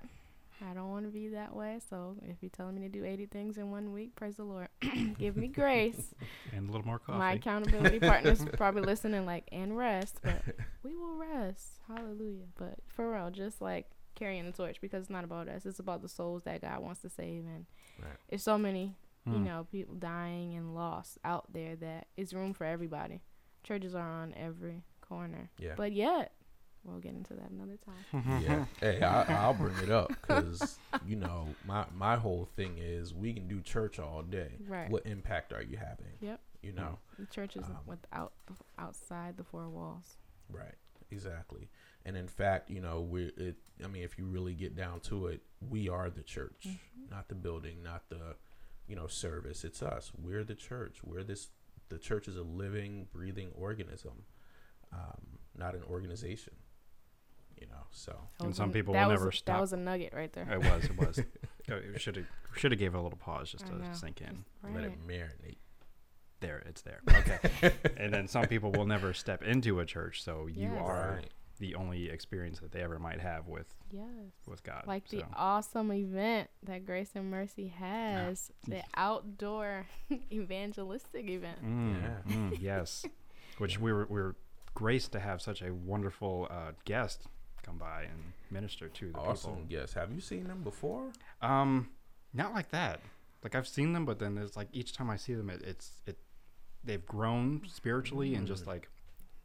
I 0.61 0.73
don't 0.73 0.89
want 0.89 1.05
to 1.05 1.11
be 1.11 1.29
that 1.29 1.55
way. 1.55 1.79
So 1.89 2.15
if 2.23 2.37
you're 2.41 2.49
telling 2.49 2.75
me 2.75 2.81
to 2.81 2.89
do 2.89 3.03
80 3.03 3.25
things 3.27 3.57
in 3.57 3.69
one 3.71 3.91
week, 3.91 4.15
praise 4.15 4.37
the 4.37 4.43
Lord. 4.43 4.67
Give 5.17 5.35
me 5.35 5.47
grace. 5.47 6.13
And 6.53 6.69
a 6.69 6.71
little 6.71 6.85
more 6.85 6.99
coffee. 6.99 7.17
My 7.17 7.33
accountability 7.33 7.99
partner's 7.99 8.45
probably 8.57 8.83
listening, 8.83 9.25
like, 9.25 9.45
and 9.51 9.75
rest. 9.75 10.19
But 10.21 10.43
we 10.83 10.95
will 10.95 11.15
rest. 11.15 11.79
Hallelujah. 11.87 12.45
But 12.57 12.75
for 12.87 13.11
real, 13.11 13.31
just 13.31 13.59
like 13.61 13.87
carrying 14.15 14.45
the 14.45 14.51
torch 14.51 14.79
because 14.79 15.01
it's 15.01 15.09
not 15.09 15.23
about 15.23 15.47
us. 15.49 15.65
It's 15.65 15.79
about 15.79 16.01
the 16.03 16.09
souls 16.09 16.43
that 16.43 16.61
God 16.61 16.79
wants 16.81 17.01
to 17.01 17.09
save. 17.09 17.45
And 17.45 17.65
Right. 17.99 18.15
it's 18.29 18.43
so 18.43 18.57
many, 18.57 18.95
you 19.25 19.33
Mm. 19.33 19.43
know, 19.45 19.67
people 19.71 19.95
dying 19.95 20.55
and 20.55 20.75
lost 20.75 21.17
out 21.25 21.51
there 21.53 21.75
that 21.77 22.07
it's 22.17 22.33
room 22.33 22.53
for 22.53 22.65
everybody. 22.65 23.21
Churches 23.63 23.95
are 23.95 24.07
on 24.07 24.33
every 24.35 24.83
corner. 25.01 25.49
yeah. 25.57 25.73
But 25.75 25.93
yet, 25.93 26.33
we'll 26.85 26.99
get 26.99 27.13
into 27.13 27.33
that 27.33 27.49
another 27.51 27.77
time. 27.85 28.41
yeah. 28.43 28.65
Hey, 28.79 29.01
I, 29.01 29.43
I'll 29.43 29.53
bring 29.53 29.77
it 29.77 29.89
up 29.89 30.09
because 30.09 30.77
you 31.07 31.15
know 31.15 31.47
my 31.65 31.85
my 31.95 32.15
whole 32.15 32.47
thing 32.55 32.75
is 32.77 33.13
we 33.13 33.33
can 33.33 33.47
do 33.47 33.61
church 33.61 33.99
all 33.99 34.21
day. 34.21 34.51
Right. 34.67 34.89
What 34.89 35.05
impact 35.05 35.53
are 35.53 35.61
you 35.63 35.77
having? 35.77 36.13
Yep. 36.21 36.39
You 36.61 36.71
know. 36.73 36.99
The 37.19 37.25
church 37.27 37.55
is 37.55 37.65
Um, 37.65 37.77
without 37.85 38.33
the, 38.47 38.53
outside 38.77 39.37
the 39.37 39.43
four 39.43 39.69
walls. 39.69 40.17
Right. 40.49 40.75
Exactly. 41.11 41.69
And 42.05 42.17
in 42.17 42.27
fact, 42.27 42.69
you 42.69 42.81
know, 42.81 43.01
we 43.01 43.25
it 43.37 43.55
I 43.83 43.87
mean, 43.87 44.03
if 44.03 44.17
you 44.17 44.25
really 44.25 44.53
get 44.53 44.75
down 44.75 44.99
to 45.01 45.27
it, 45.27 45.41
we 45.69 45.89
are 45.89 46.09
the 46.09 46.23
church, 46.23 46.67
not 47.09 47.27
the 47.27 47.35
building, 47.35 47.83
not 47.83 48.09
the, 48.09 48.35
you 48.87 48.95
know, 48.95 49.07
service. 49.07 49.63
It's 49.63 49.81
us. 49.81 50.11
We're 50.17 50.43
the 50.43 50.55
church. 50.55 50.97
We're 51.03 51.23
this 51.23 51.49
the 51.89 51.97
church 51.97 52.27
is 52.27 52.37
a 52.37 52.43
living, 52.43 53.07
breathing 53.13 53.49
organism, 53.55 54.23
um, 54.91 55.39
not 55.55 55.75
an 55.75 55.83
organization. 55.89 56.53
You 57.63 57.69
know, 57.69 57.83
so 57.91 58.17
That 58.39 58.45
And 58.45 58.55
some 58.55 58.71
people 58.73 58.93
that 58.93 59.05
will 59.05 59.13
was 59.13 59.19
never 59.21 59.29
a, 59.29 59.33
stop. 59.33 59.55
That 59.55 59.61
was 59.61 59.71
a 59.73 59.77
nugget 59.77 60.13
right 60.13 60.31
there. 60.33 60.51
It 60.51 60.59
was. 60.59 60.83
It 60.83 60.97
was. 60.97 61.19
Should 62.01 62.17
have 62.17 62.25
should 62.57 62.71
have 62.73 62.79
gave 62.79 62.93
it 62.93 62.97
a 62.97 63.01
little 63.01 63.17
pause 63.17 63.49
just 63.51 63.65
to 63.67 63.73
sink 63.93 64.19
in. 64.19 64.43
Just- 64.63 64.75
let 64.75 64.83
it 64.83 65.07
marinate. 65.07 65.57
There, 66.41 66.61
it's 66.65 66.81
there. 66.81 66.99
Okay. 67.09 67.71
and 67.97 68.13
then 68.13 68.27
some 68.27 68.47
people 68.47 68.69
will 68.73 68.85
never 68.85 69.13
step 69.13 69.43
into 69.43 69.79
a 69.79 69.85
church, 69.85 70.21
so 70.23 70.47
you 70.47 70.63
Yes. 70.73 70.81
are 70.81 71.11
Right. 71.21 71.29
the 71.59 71.75
only 71.75 72.09
experience 72.09 72.59
that 72.59 72.73
they 72.73 72.81
ever 72.81 72.99
might 72.99 73.21
have 73.21 73.47
with 73.47 73.73
Yes. 73.91 74.09
with 74.45 74.61
God. 74.63 74.83
Like 74.87 75.07
the 75.07 75.23
awesome 75.37 75.93
event 75.93 76.49
that 76.63 76.85
Grace 76.85 77.11
and 77.15 77.31
Mercy 77.31 77.69
has, 77.69 78.51
the 78.67 78.83
outdoor 78.95 79.87
evangelistic 80.33 81.29
event. 81.29 81.63
Mm, 81.63 82.01
Yeah. 82.01 82.33
mm, 82.35 82.57
yes. 82.61 83.05
Which 83.57 83.79
we 83.79 83.93
were 83.93 84.05
we 84.09 84.19
were 84.21 84.35
graced 84.73 85.11
to 85.13 85.19
have 85.21 85.41
such 85.41 85.61
a 85.61 85.73
wonderful 85.73 86.47
uh, 86.51 86.71
guest 86.83 87.27
come 87.63 87.77
by 87.77 88.03
and 88.03 88.33
minister 88.51 88.87
to 88.89 89.11
the 89.11 89.17
Awesome 89.17 89.65
guess. 89.69 89.93
Have 89.93 90.11
you 90.13 90.21
seen 90.21 90.45
them 90.47 90.61
before? 90.63 91.11
Um, 91.41 91.89
not 92.33 92.53
like 92.53 92.69
that. 92.69 92.99
Like 93.43 93.55
I've 93.55 93.67
seen 93.67 93.93
them, 93.93 94.05
but 94.05 94.19
then 94.19 94.35
there's 94.35 94.55
like 94.55 94.67
each 94.71 94.93
time 94.93 95.09
I 95.09 95.17
see 95.17 95.33
them, 95.33 95.49
it, 95.49 95.61
it's 95.63 95.91
it 96.05 96.17
they've 96.83 97.05
grown 97.05 97.61
spiritually 97.67 98.35
and 98.35 98.45
just 98.47 98.67
like 98.67 98.87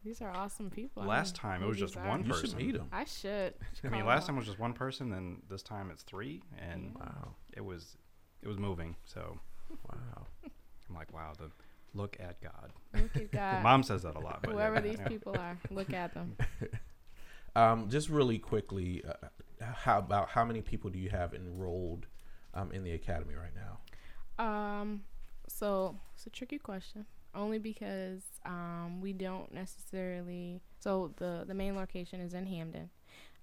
These 0.03 0.21
are 0.21 0.31
awesome 0.31 0.69
people. 0.69 1.03
I 1.03 1.05
last 1.05 1.35
mean, 1.35 1.51
time 1.51 1.63
it 1.63 1.67
was 1.67 1.77
just 1.77 1.97
are. 1.97 2.07
one 2.07 2.23
You 2.23 2.29
person. 2.31 2.49
should 2.49 2.57
meet 2.57 2.77
them. 2.77 2.87
I 2.91 3.05
should. 3.05 3.53
I 3.83 3.89
mean, 3.89 4.05
last 4.05 4.27
time 4.27 4.35
was 4.37 4.45
just 4.45 4.59
one 4.59 4.73
person, 4.73 5.09
then 5.09 5.41
this 5.49 5.61
time 5.63 5.89
it's 5.91 6.03
three, 6.03 6.41
and 6.57 6.93
Yeah. 6.97 7.03
Wow. 7.05 7.27
it 7.57 7.65
was 7.65 7.97
it 8.41 8.47
was 8.47 8.57
moving. 8.57 8.95
So 9.05 9.37
Wow. 9.91 10.25
I'm 10.89 10.95
like, 10.95 11.13
wow, 11.13 11.33
the 11.37 11.51
look 11.93 12.17
at 12.19 12.41
God. 12.41 12.71
Look 12.93 13.15
at 13.15 13.31
God. 13.33 13.63
Mom 13.63 13.83
says 13.83 14.03
that 14.03 14.15
a 14.15 14.19
lot, 14.19 14.39
but 14.41 14.51
Whoever 14.53 14.75
yeah, 14.75 14.81
these 14.81 14.97
yeah. 14.99 15.07
people 15.07 15.35
are, 15.37 15.57
look 15.69 15.93
at 15.93 16.13
them. 16.13 16.35
Um, 17.55 17.89
just 17.89 18.09
really 18.09 18.39
quickly, 18.39 19.03
uh, 19.07 19.27
how 19.61 19.99
about 19.99 20.29
how 20.29 20.45
many 20.45 20.61
people 20.61 20.89
do 20.89 20.99
you 20.99 21.09
have 21.09 21.33
enrolled 21.33 22.07
um, 22.53 22.71
in 22.71 22.83
the 22.83 22.91
academy 22.91 23.35
right 23.35 23.53
now? 23.55 24.43
Um, 24.43 25.03
so 25.47 25.99
it's 26.15 26.25
a 26.27 26.29
tricky 26.29 26.57
question. 26.57 27.05
Only 27.35 27.59
because 27.59 28.23
um, 28.45 29.01
we 29.01 29.13
don't 29.13 29.53
necessarily. 29.53 30.61
So 30.79 31.13
the 31.17 31.43
the 31.47 31.53
main 31.53 31.75
location 31.75 32.21
is 32.21 32.33
in 32.33 32.47
Hamden, 32.47 32.89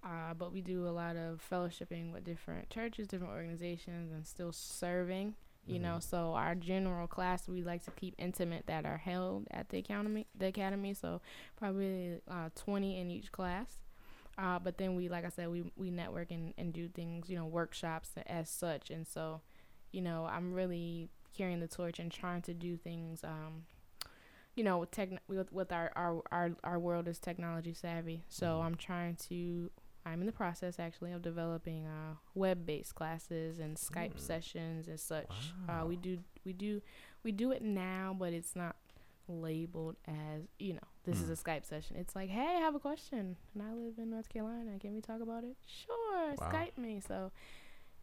uh, 0.02 0.34
but 0.36 0.52
we 0.52 0.60
do 0.60 0.88
a 0.88 0.90
lot 0.90 1.16
of 1.16 1.40
fellowshipping 1.48 2.12
with 2.12 2.24
different 2.24 2.68
churches, 2.68 3.06
different 3.06 3.32
organizations, 3.32 4.12
and 4.12 4.26
still 4.26 4.52
serving. 4.52 5.34
You 5.68 5.80
know, 5.80 5.98
so 5.98 6.34
our 6.34 6.54
general 6.54 7.08
class 7.08 7.48
we 7.48 7.64
like 7.64 7.84
to 7.86 7.90
keep 7.90 8.14
intimate 8.18 8.66
that 8.66 8.86
are 8.86 8.98
held 8.98 9.48
at 9.50 9.68
the 9.68 9.78
academy. 9.78 10.28
The 10.38 10.46
academy, 10.46 10.94
so 10.94 11.20
probably 11.56 12.20
uh, 12.30 12.50
twenty 12.54 13.00
in 13.00 13.10
each 13.10 13.32
class. 13.32 13.78
Uh, 14.38 14.58
but 14.58 14.76
then 14.78 14.94
we, 14.96 15.08
like 15.08 15.24
I 15.24 15.30
said, 15.30 15.48
we 15.48 15.70
we 15.76 15.90
network 15.90 16.30
and, 16.30 16.52
and 16.58 16.72
do 16.72 16.88
things, 16.88 17.28
you 17.30 17.36
know, 17.36 17.46
workshops 17.46 18.10
as 18.26 18.50
such. 18.50 18.90
And 18.90 19.06
so, 19.06 19.40
you 19.92 20.02
know, 20.02 20.26
I'm 20.30 20.52
really 20.52 21.08
carrying 21.36 21.60
the 21.60 21.68
torch 21.68 21.98
and 21.98 22.10
trying 22.12 22.42
to 22.42 22.54
do 22.54 22.76
things. 22.76 23.24
Um, 23.24 23.64
you 24.54 24.64
know, 24.64 24.78
with 24.78 24.90
tech, 24.90 25.10
with, 25.28 25.52
with 25.52 25.70
our, 25.72 25.92
our 25.96 26.22
our 26.32 26.50
our 26.64 26.78
world 26.78 27.08
is 27.08 27.18
technology 27.18 27.74
savvy, 27.74 28.24
so 28.28 28.60
I'm 28.60 28.74
trying 28.74 29.16
to. 29.28 29.70
I'm 30.06 30.20
in 30.20 30.26
the 30.26 30.32
process 30.32 30.78
actually 30.78 31.10
of 31.10 31.20
developing 31.20 31.84
uh, 31.84 32.14
web-based 32.36 32.94
classes 32.94 33.58
and 33.58 33.76
Skype 33.76 34.14
Mm. 34.14 34.20
sessions 34.20 34.86
and 34.86 35.00
such. 35.00 35.52
Uh, 35.68 35.84
we 35.84 35.96
do 35.96 36.18
we 36.44 36.52
do 36.52 36.80
we 37.24 37.32
do 37.32 37.50
it 37.50 37.60
now, 37.60 38.14
but 38.16 38.32
it's 38.32 38.54
not 38.54 38.76
labeled 39.28 39.96
as 40.06 40.42
you 40.58 40.74
know 40.74 40.80
this 41.04 41.20
is 41.20 41.28
Mm. 41.28 41.32
a 41.32 41.44
Skype 41.44 41.64
session. 41.64 41.96
It's 41.96 42.14
like, 42.16 42.28
hey, 42.30 42.40
I 42.56 42.60
have 42.60 42.74
a 42.74 42.80
question, 42.80 43.36
and 43.54 43.62
I 43.62 43.72
live 43.74 43.94
in 43.98 44.10
North 44.10 44.28
Carolina. 44.28 44.76
Can 44.80 44.92
we 44.94 45.00
talk 45.00 45.20
about 45.20 45.44
it? 45.44 45.56
Sure, 45.66 46.34
Wow. 46.38 46.50
Skype 46.50 46.76
me. 46.76 47.00
So, 47.00 47.30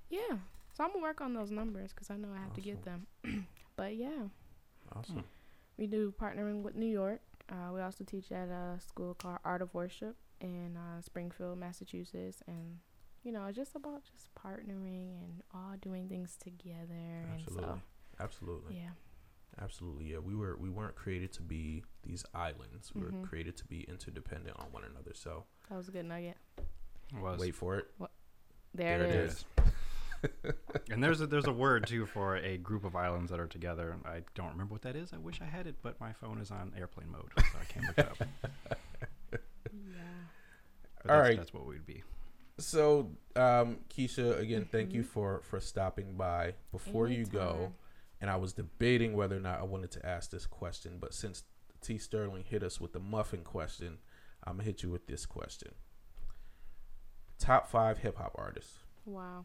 yeah. 0.10 0.38
So 0.74 0.84
I'm 0.84 0.92
gonna 0.92 1.02
work 1.04 1.20
on 1.22 1.34
those 1.34 1.52
numbers 1.52 1.92
because 1.92 2.10
I 2.10 2.16
know 2.18 2.30
I 2.34 2.38
have 2.42 2.54
to 2.54 2.62
get 2.62 2.84
them. 2.84 3.08
but 3.76 3.96
yeah, 3.96 4.28
Awesome. 4.96 5.24
we 5.78 5.86
do 5.88 6.14
partnering 6.20 6.62
with 6.64 6.76
New 6.76 6.88
York. 6.90 7.22
Uh, 7.50 7.72
we 7.74 7.82
also 7.82 8.04
teach 8.06 8.32
at 8.32 8.48
a 8.50 8.80
school 8.80 9.14
called 9.16 9.40
Art 9.44 9.62
of 9.62 9.74
Worship 9.74 10.16
in 10.40 10.78
uh, 10.78 11.02
Springfield, 11.02 11.58
Massachusetts, 11.58 12.42
and 12.48 12.80
you 13.24 13.32
know, 13.32 13.46
it's 13.46 13.56
just 13.58 13.76
about 13.76 14.04
just 14.04 14.34
partnering 14.36 15.18
and 15.22 15.44
all 15.54 15.76
doing 15.82 16.08
things 16.10 16.36
together. 16.38 17.26
Absolutely. 17.34 17.64
And 17.70 17.82
Absolutely. 18.20 18.76
yeah, 18.78 18.90
Absolutely. 19.62 20.06
Yeah. 20.12 20.18
We 20.20 20.36
were 20.36 20.58
we 20.58 20.70
weren't 20.70 20.96
created 20.96 21.32
to 21.34 21.42
be 21.42 21.84
these 22.04 22.26
islands. 22.34 22.92
We 22.94 23.02
Mhm. 23.02 23.22
were 23.22 23.28
created 23.28 23.56
to 23.58 23.66
be 23.66 23.82
interdependent 23.84 24.58
on 24.60 24.72
one 24.72 24.84
another. 24.84 25.12
So 25.14 25.46
that 25.70 25.76
was 25.78 25.88
a 25.88 25.92
good 25.92 26.06
nugget. 26.06 26.38
Was. 27.22 27.40
wait 27.40 27.54
for 27.56 27.78
it. 27.78 27.88
There, 28.74 28.98
There 28.98 29.04
it 29.04 29.10
it 29.10 29.16
is. 29.16 29.34
is. 29.34 29.46
and 30.90 31.04
there's 31.04 31.22
a, 31.22 31.28
there's 31.28 31.46
a 31.48 31.52
word 31.52 31.86
too 31.86 32.06
for 32.08 32.38
a 32.38 32.58
group 32.58 32.84
of 32.86 32.96
islands 32.96 33.30
that 33.30 33.40
are 33.40 33.46
together. 33.48 33.96
I 34.06 34.24
don't 34.34 34.50
remember 34.52 34.74
what 34.74 34.82
that 34.84 34.96
is. 34.96 35.14
I 35.14 35.18
wish 35.18 35.40
I 35.42 35.46
had 35.46 35.68
it, 35.68 35.76
but 35.84 36.00
my 36.00 36.14
phone 36.14 36.40
is 36.40 36.50
on 36.50 36.74
airplane 36.78 37.12
mode, 37.12 37.30
so 37.38 37.58
I 37.62 37.66
can't 37.66 37.86
look 37.88 37.98
it 38.00 38.08
up. 38.22 38.28
Yeah. 39.74 40.02
But 41.02 41.12
All 41.12 41.18
that's, 41.18 41.28
right. 41.30 41.38
that's 41.38 41.54
what 41.54 41.66
we'd 41.66 41.86
be. 41.86 42.04
So, 42.60 43.12
um, 43.36 43.78
Keshia, 43.90 44.38
again, 44.40 44.66
thank 44.72 44.94
you 44.94 45.02
Mhm. 45.02 45.08
for 45.08 45.42
for 45.42 45.60
stopping 45.60 46.16
by. 46.16 46.54
Before 46.72 47.08
you 47.08 47.26
go, 47.26 47.50
Anytime. 47.50 47.74
And 48.24 48.32
I 48.32 48.38
was 48.38 48.54
debating 48.54 49.18
whether 49.18 49.36
or 49.36 49.42
not 49.42 49.60
I 49.60 49.64
wanted 49.64 49.92
to 49.92 50.06
ask 50.06 50.32
this 50.32 50.46
question, 50.46 50.94
but 50.98 51.14
since 51.14 51.44
T 51.82 51.98
Sterling 51.98 52.46
hit 52.48 52.64
us 52.64 52.80
with 52.80 52.94
the 52.94 53.00
muffin 53.02 53.42
question, 53.44 53.98
I'm 54.46 54.54
gonna 54.54 54.64
hit 54.64 54.82
you 54.82 54.90
with 54.90 55.08
this 55.08 55.26
question. 55.26 55.74
Top 57.38 57.68
five 57.68 57.98
hip 57.98 58.18
hop 58.18 58.34
artists. 58.36 58.78
Wow. 59.04 59.44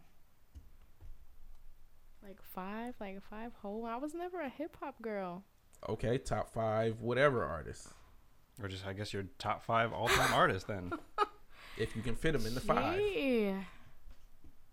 Like 2.23 2.41
five, 2.41 2.95
like 3.01 3.21
five 3.29 3.51
whole. 3.61 3.85
I 3.85 3.97
was 3.97 4.15
never 4.15 4.41
a 4.41 4.49
hip 4.49 4.77
hop 4.79 5.03
girl. 5.03 5.43
Okay, 5.89 6.17
top 6.17 6.49
five 6.49 7.01
whatever 7.01 7.45
artists. 7.45 7.93
Or 8.63 8.69
just, 8.69 8.87
I 8.87 8.93
guess, 8.93 9.13
your 9.13 9.25
top 9.39 9.65
five 9.65 9.93
all 9.93 10.07
time 10.07 10.33
artists 10.33 10.69
then. 10.69 10.93
If 11.77 11.95
you 11.95 12.03
can 12.03 12.17
fit 12.17 12.33
them 12.33 12.45
in 12.45 12.57
the 12.57 12.61
five. 12.61 13.01
Yeah. 13.01 13.63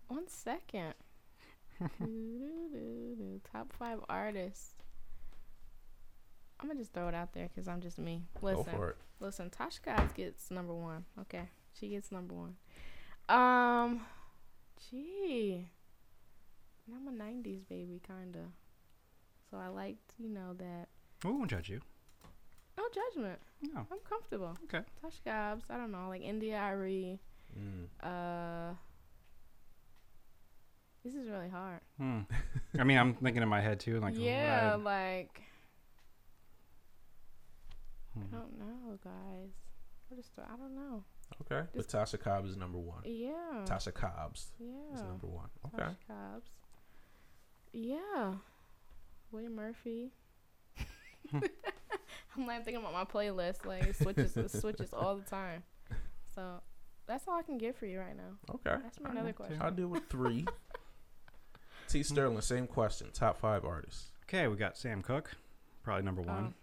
One 0.08 0.26
second. 0.26 0.94
Top 3.52 3.72
five 3.78 4.00
artists. 4.08 4.74
I'm 6.58 6.68
gonna 6.68 6.80
just 6.80 6.92
throw 6.94 7.08
it 7.08 7.14
out 7.14 7.32
there 7.32 7.48
because 7.54 7.68
I'm 7.68 7.80
just 7.80 7.98
me. 7.98 8.22
Listen, 8.40 8.64
Go 8.64 8.70
for 8.70 8.90
it. 8.90 8.96
listen. 9.20 9.50
Tasha 9.50 9.82
Cobbs 9.82 10.12
gets 10.14 10.50
number 10.50 10.74
one. 10.74 11.04
Okay, 11.20 11.48
she 11.78 11.88
gets 11.88 12.10
number 12.10 12.34
one. 12.34 12.56
Um, 13.28 14.00
gee, 14.90 15.68
I'm 16.92 17.08
a 17.08 17.10
'90s 17.22 17.68
baby, 17.68 18.00
kinda. 18.06 18.46
So 19.50 19.58
I 19.58 19.68
liked, 19.68 20.14
you 20.18 20.28
know, 20.28 20.54
that. 20.58 20.88
we 21.24 21.30
won't 21.30 21.50
judge 21.50 21.68
you. 21.68 21.80
No 22.76 22.84
judgment. 22.92 23.38
No. 23.62 23.86
I'm 23.90 23.98
comfortable. 24.08 24.56
Okay. 24.64 24.84
Tasha 25.04 25.22
Cobbs. 25.24 25.64
I 25.70 25.76
don't 25.76 25.92
know, 25.92 26.08
like 26.08 26.22
India 26.22 26.56
Arie. 26.56 27.20
Mm. 27.58 27.86
Uh, 28.02 28.74
this 31.06 31.14
is 31.14 31.28
really 31.28 31.48
hard. 31.48 31.80
Hmm. 31.98 32.20
I 32.78 32.84
mean, 32.84 32.98
I'm 32.98 33.14
thinking 33.14 33.42
in 33.42 33.48
my 33.48 33.60
head 33.60 33.78
too. 33.78 34.00
Like, 34.00 34.14
yeah, 34.16 34.72
what 34.72 34.84
like 34.84 35.42
I- 38.16 38.20
I 38.20 38.22
hmm. 38.24 38.34
don't 38.34 38.58
know, 38.58 38.98
guys. 39.04 39.52
What 40.08 40.18
is 40.18 40.30
the, 40.36 40.42
I 40.42 40.56
don't 40.56 40.74
know. 40.74 41.04
Okay. 41.42 41.68
But 41.74 41.88
Tasha 41.88 42.18
Cobbs 42.18 42.50
is 42.50 42.56
number 42.56 42.78
one. 42.78 43.02
Yeah. 43.04 43.64
Tasha 43.64 43.92
Cobbs 43.92 44.48
yeah. 44.58 44.94
is 44.94 45.02
number 45.02 45.26
one. 45.26 45.48
Okay. 45.66 45.84
Tasha 45.84 45.96
Cobbs. 46.08 46.50
Yeah. 47.72 48.34
William 49.30 49.54
Murphy. 49.54 50.12
I'm 51.34 52.46
like 52.46 52.64
thinking 52.64 52.82
about 52.82 52.92
my 52.92 53.04
playlist. 53.04 53.64
Like 53.66 53.84
it 53.84 53.96
switches, 53.96 54.36
it 54.36 54.50
switches 54.50 54.92
all 54.92 55.16
the 55.16 55.28
time. 55.28 55.62
So 56.34 56.60
that's 57.06 57.26
all 57.28 57.38
I 57.38 57.42
can 57.42 57.58
get 57.58 57.76
for 57.76 57.86
you 57.86 57.98
right 57.98 58.16
now. 58.16 58.54
Okay. 58.54 58.82
that's 58.82 59.00
my 59.00 59.10
All 59.10 59.12
another 59.12 59.26
right. 59.26 59.36
question. 59.36 59.58
I'll 59.60 59.70
deal 59.70 59.88
with 59.88 60.08
three. 60.08 60.46
T 61.88 62.02
Sterling, 62.02 62.40
same 62.40 62.66
question. 62.66 63.08
Top 63.12 63.38
five 63.38 63.64
artists. 63.64 64.10
Okay, 64.28 64.48
we 64.48 64.56
got 64.56 64.76
Sam 64.76 65.02
Cooke, 65.02 65.30
probably 65.82 66.04
number 66.04 66.22
one. 66.22 66.54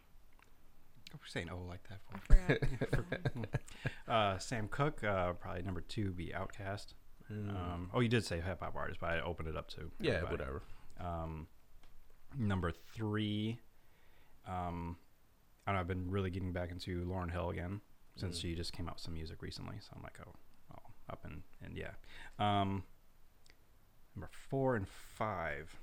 Oh, 1.13 1.17
We're 1.19 1.27
saying 1.27 1.49
oh 1.51 1.61
like 1.67 1.81
that. 1.89 1.99
I 2.13 2.17
For. 2.57 2.95
forgot. 2.97 3.45
Uh, 4.05 4.37
Sam 4.37 4.67
Cooke, 4.67 5.01
uh, 5.03 5.31
probably 5.33 5.61
number 5.61 5.79
two 5.81 6.11
be 6.11 6.33
OutKast. 6.35 6.87
Mm. 7.31 7.49
Um, 7.49 7.89
oh, 7.93 8.01
you 8.01 8.09
did 8.09 8.25
say 8.25 8.41
hip 8.41 8.59
hop 8.61 8.75
artist, 8.75 8.99
but 8.99 9.11
I 9.11 9.21
opened 9.21 9.47
it 9.47 9.55
up 9.55 9.69
to 9.71 9.89
yeah, 9.99 10.13
everybody. 10.15 10.33
whatever. 10.33 10.61
Um, 10.99 11.47
number 12.37 12.71
three, 12.93 13.59
um, 14.45 14.97
I 15.65 15.71
don't 15.71 15.75
know, 15.75 15.81
I've 15.81 15.87
been 15.87 16.11
really 16.11 16.29
getting 16.31 16.51
back 16.51 16.69
into 16.69 17.03
Lauryn 17.05 17.31
Hill 17.31 17.49
again 17.49 17.79
since 18.17 18.37
Mm. 18.37 18.41
she 18.41 18.55
just 18.55 18.73
came 18.73 18.87
out 18.89 18.95
with 18.95 19.03
some 19.03 19.13
music 19.13 19.41
recently. 19.41 19.77
So 19.79 19.93
I'm 19.95 20.03
like, 20.03 20.17
oh, 20.27 20.31
oh 20.75 20.91
up 21.09 21.23
and 21.23 21.41
and 21.63 21.77
yeah. 21.77 21.91
Um, 22.37 22.83
number 24.15 24.29
four 24.49 24.75
and 24.75 24.87
five, 24.87 25.75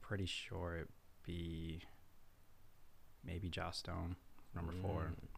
pretty 0.00 0.26
sure 0.26 0.76
it'd 0.76 0.88
be 1.24 1.80
maybe 3.24 3.48
Joss 3.48 3.78
Stone, 3.78 4.16
number 4.54 4.72
four, 4.80 5.12
Mm. 5.12 5.28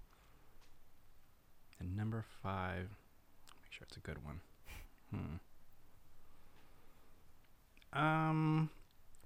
and 1.81 1.97
number 1.97 2.23
five. 2.43 2.91
Make 3.63 3.73
sure 3.73 3.85
it's 3.89 3.97
a 3.97 4.01
good 4.01 4.25
one. 4.25 4.41
Hmm. 5.11 5.37
Um, 7.93 8.71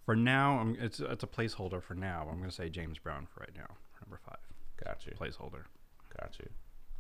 for 0.06 0.16
now, 0.16 0.58
I'm, 0.58 0.76
it's 0.80 1.00
it's 1.00 1.22
a 1.22 1.26
placeholder 1.26 1.82
for 1.82 1.94
now. 1.94 2.26
I'm 2.30 2.38
gonna 2.38 2.50
say 2.50 2.70
James 2.70 2.98
Brown 2.98 3.26
for 3.26 3.40
right 3.40 3.54
now, 3.54 3.76
number 4.00 4.18
five, 4.24 4.38
Got 4.82 5.04
you. 5.04 5.12
placeholder, 5.12 5.64
Got 6.18 6.38
you. 6.38 6.48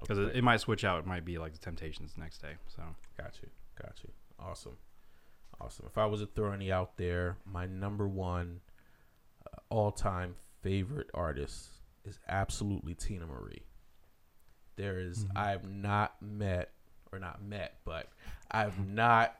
because 0.00 0.18
Okay. 0.18 0.30
it, 0.32 0.38
it 0.38 0.44
might 0.44 0.60
switch 0.60 0.84
out. 0.84 0.98
It 1.00 1.06
might 1.06 1.24
be 1.24 1.38
like 1.38 1.52
the 1.52 1.58
Temptations 1.58 2.18
next 2.18 2.42
day. 2.42 2.56
So 2.68 2.82
Got 3.16 3.38
you. 3.42 3.48
Got 3.80 3.98
you. 4.04 4.10
Awesome. 4.38 4.76
Awesome. 5.60 5.86
If 5.86 5.98
I 5.98 6.06
was 6.06 6.20
to 6.20 6.26
throw 6.26 6.52
any 6.52 6.70
out 6.72 6.96
there, 6.96 7.36
my 7.44 7.66
number 7.66 8.06
one 8.08 8.60
uh, 9.46 9.56
all 9.68 9.92
time 9.92 10.36
favorite 10.62 11.10
artist 11.14 11.68
is 12.04 12.18
absolutely 12.28 12.94
Teena 12.94 13.26
Marie. 13.28 13.62
There 14.76 14.98
is- 14.98 15.26
Mhm. 15.26 15.36
I've 15.36 15.68
not 15.70 16.20
met, 16.20 16.72
or 17.12 17.18
not 17.18 17.42
met, 17.42 17.80
but 17.84 18.08
I've 18.50 18.86
not 18.86 19.36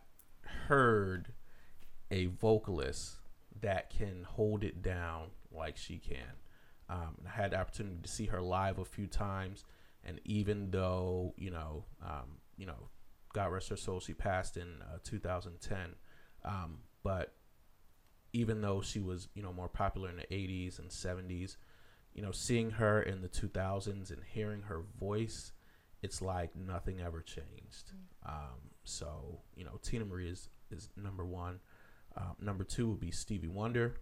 heard 0.68 1.32
a 2.10 2.26
vocalist 2.26 3.16
that 3.60 3.90
can 3.90 4.24
hold 4.24 4.62
it 4.62 4.82
down 4.82 5.30
like 5.50 5.76
she 5.76 5.98
can. 5.98 6.36
Um, 6.88 7.16
I 7.26 7.30
had 7.30 7.50
the 7.52 7.58
opportunity 7.60 8.00
to 8.02 8.08
see 8.08 8.26
her 8.26 8.40
live 8.42 8.78
a 8.78 8.84
few 8.84 9.06
times, 9.06 9.64
and 10.04 10.20
even 10.24 10.70
though 10.70 11.34
you 11.36 11.50
know, 11.50 11.86
um, 12.02 12.40
you 12.56 12.66
know, 12.66 12.90
God 13.34 13.52
rest 13.52 13.68
her 13.68 13.76
soul, 13.76 14.00
she 14.00 14.14
passed 14.14 14.56
in 14.56 14.80
uh, 14.82 14.98
2010. 15.04 15.96
Um, 16.44 16.78
but 17.02 17.34
even 18.32 18.62
though 18.62 18.80
she 18.80 19.00
was, 19.00 19.28
you 19.34 19.42
know, 19.42 19.52
more 19.52 19.68
popular 19.68 20.08
in 20.08 20.16
the 20.16 20.22
80s 20.22 20.78
and 20.78 20.88
70s, 20.88 21.56
you 22.14 22.22
know, 22.22 22.32
seeing 22.32 22.70
her 22.70 23.02
in 23.02 23.20
the 23.20 23.28
2000s 23.28 24.10
and 24.10 24.22
hearing 24.32 24.62
her 24.62 24.82
voice, 24.98 25.52
it's 26.02 26.22
like 26.22 26.54
nothing 26.56 27.00
ever 27.00 27.20
changed. 27.20 27.92
Um, 28.24 28.70
so, 28.84 29.40
you 29.56 29.64
know, 29.64 29.78
Teena 29.82 30.08
Marie 30.08 30.28
is, 30.30 30.48
is 30.70 30.88
number 30.96 31.24
one. 31.24 31.60
Um, 32.16 32.36
number 32.40 32.62
two 32.64 32.88
would 32.90 33.00
be 33.00 33.10
Stevie 33.10 33.48
Wonder. 33.48 33.96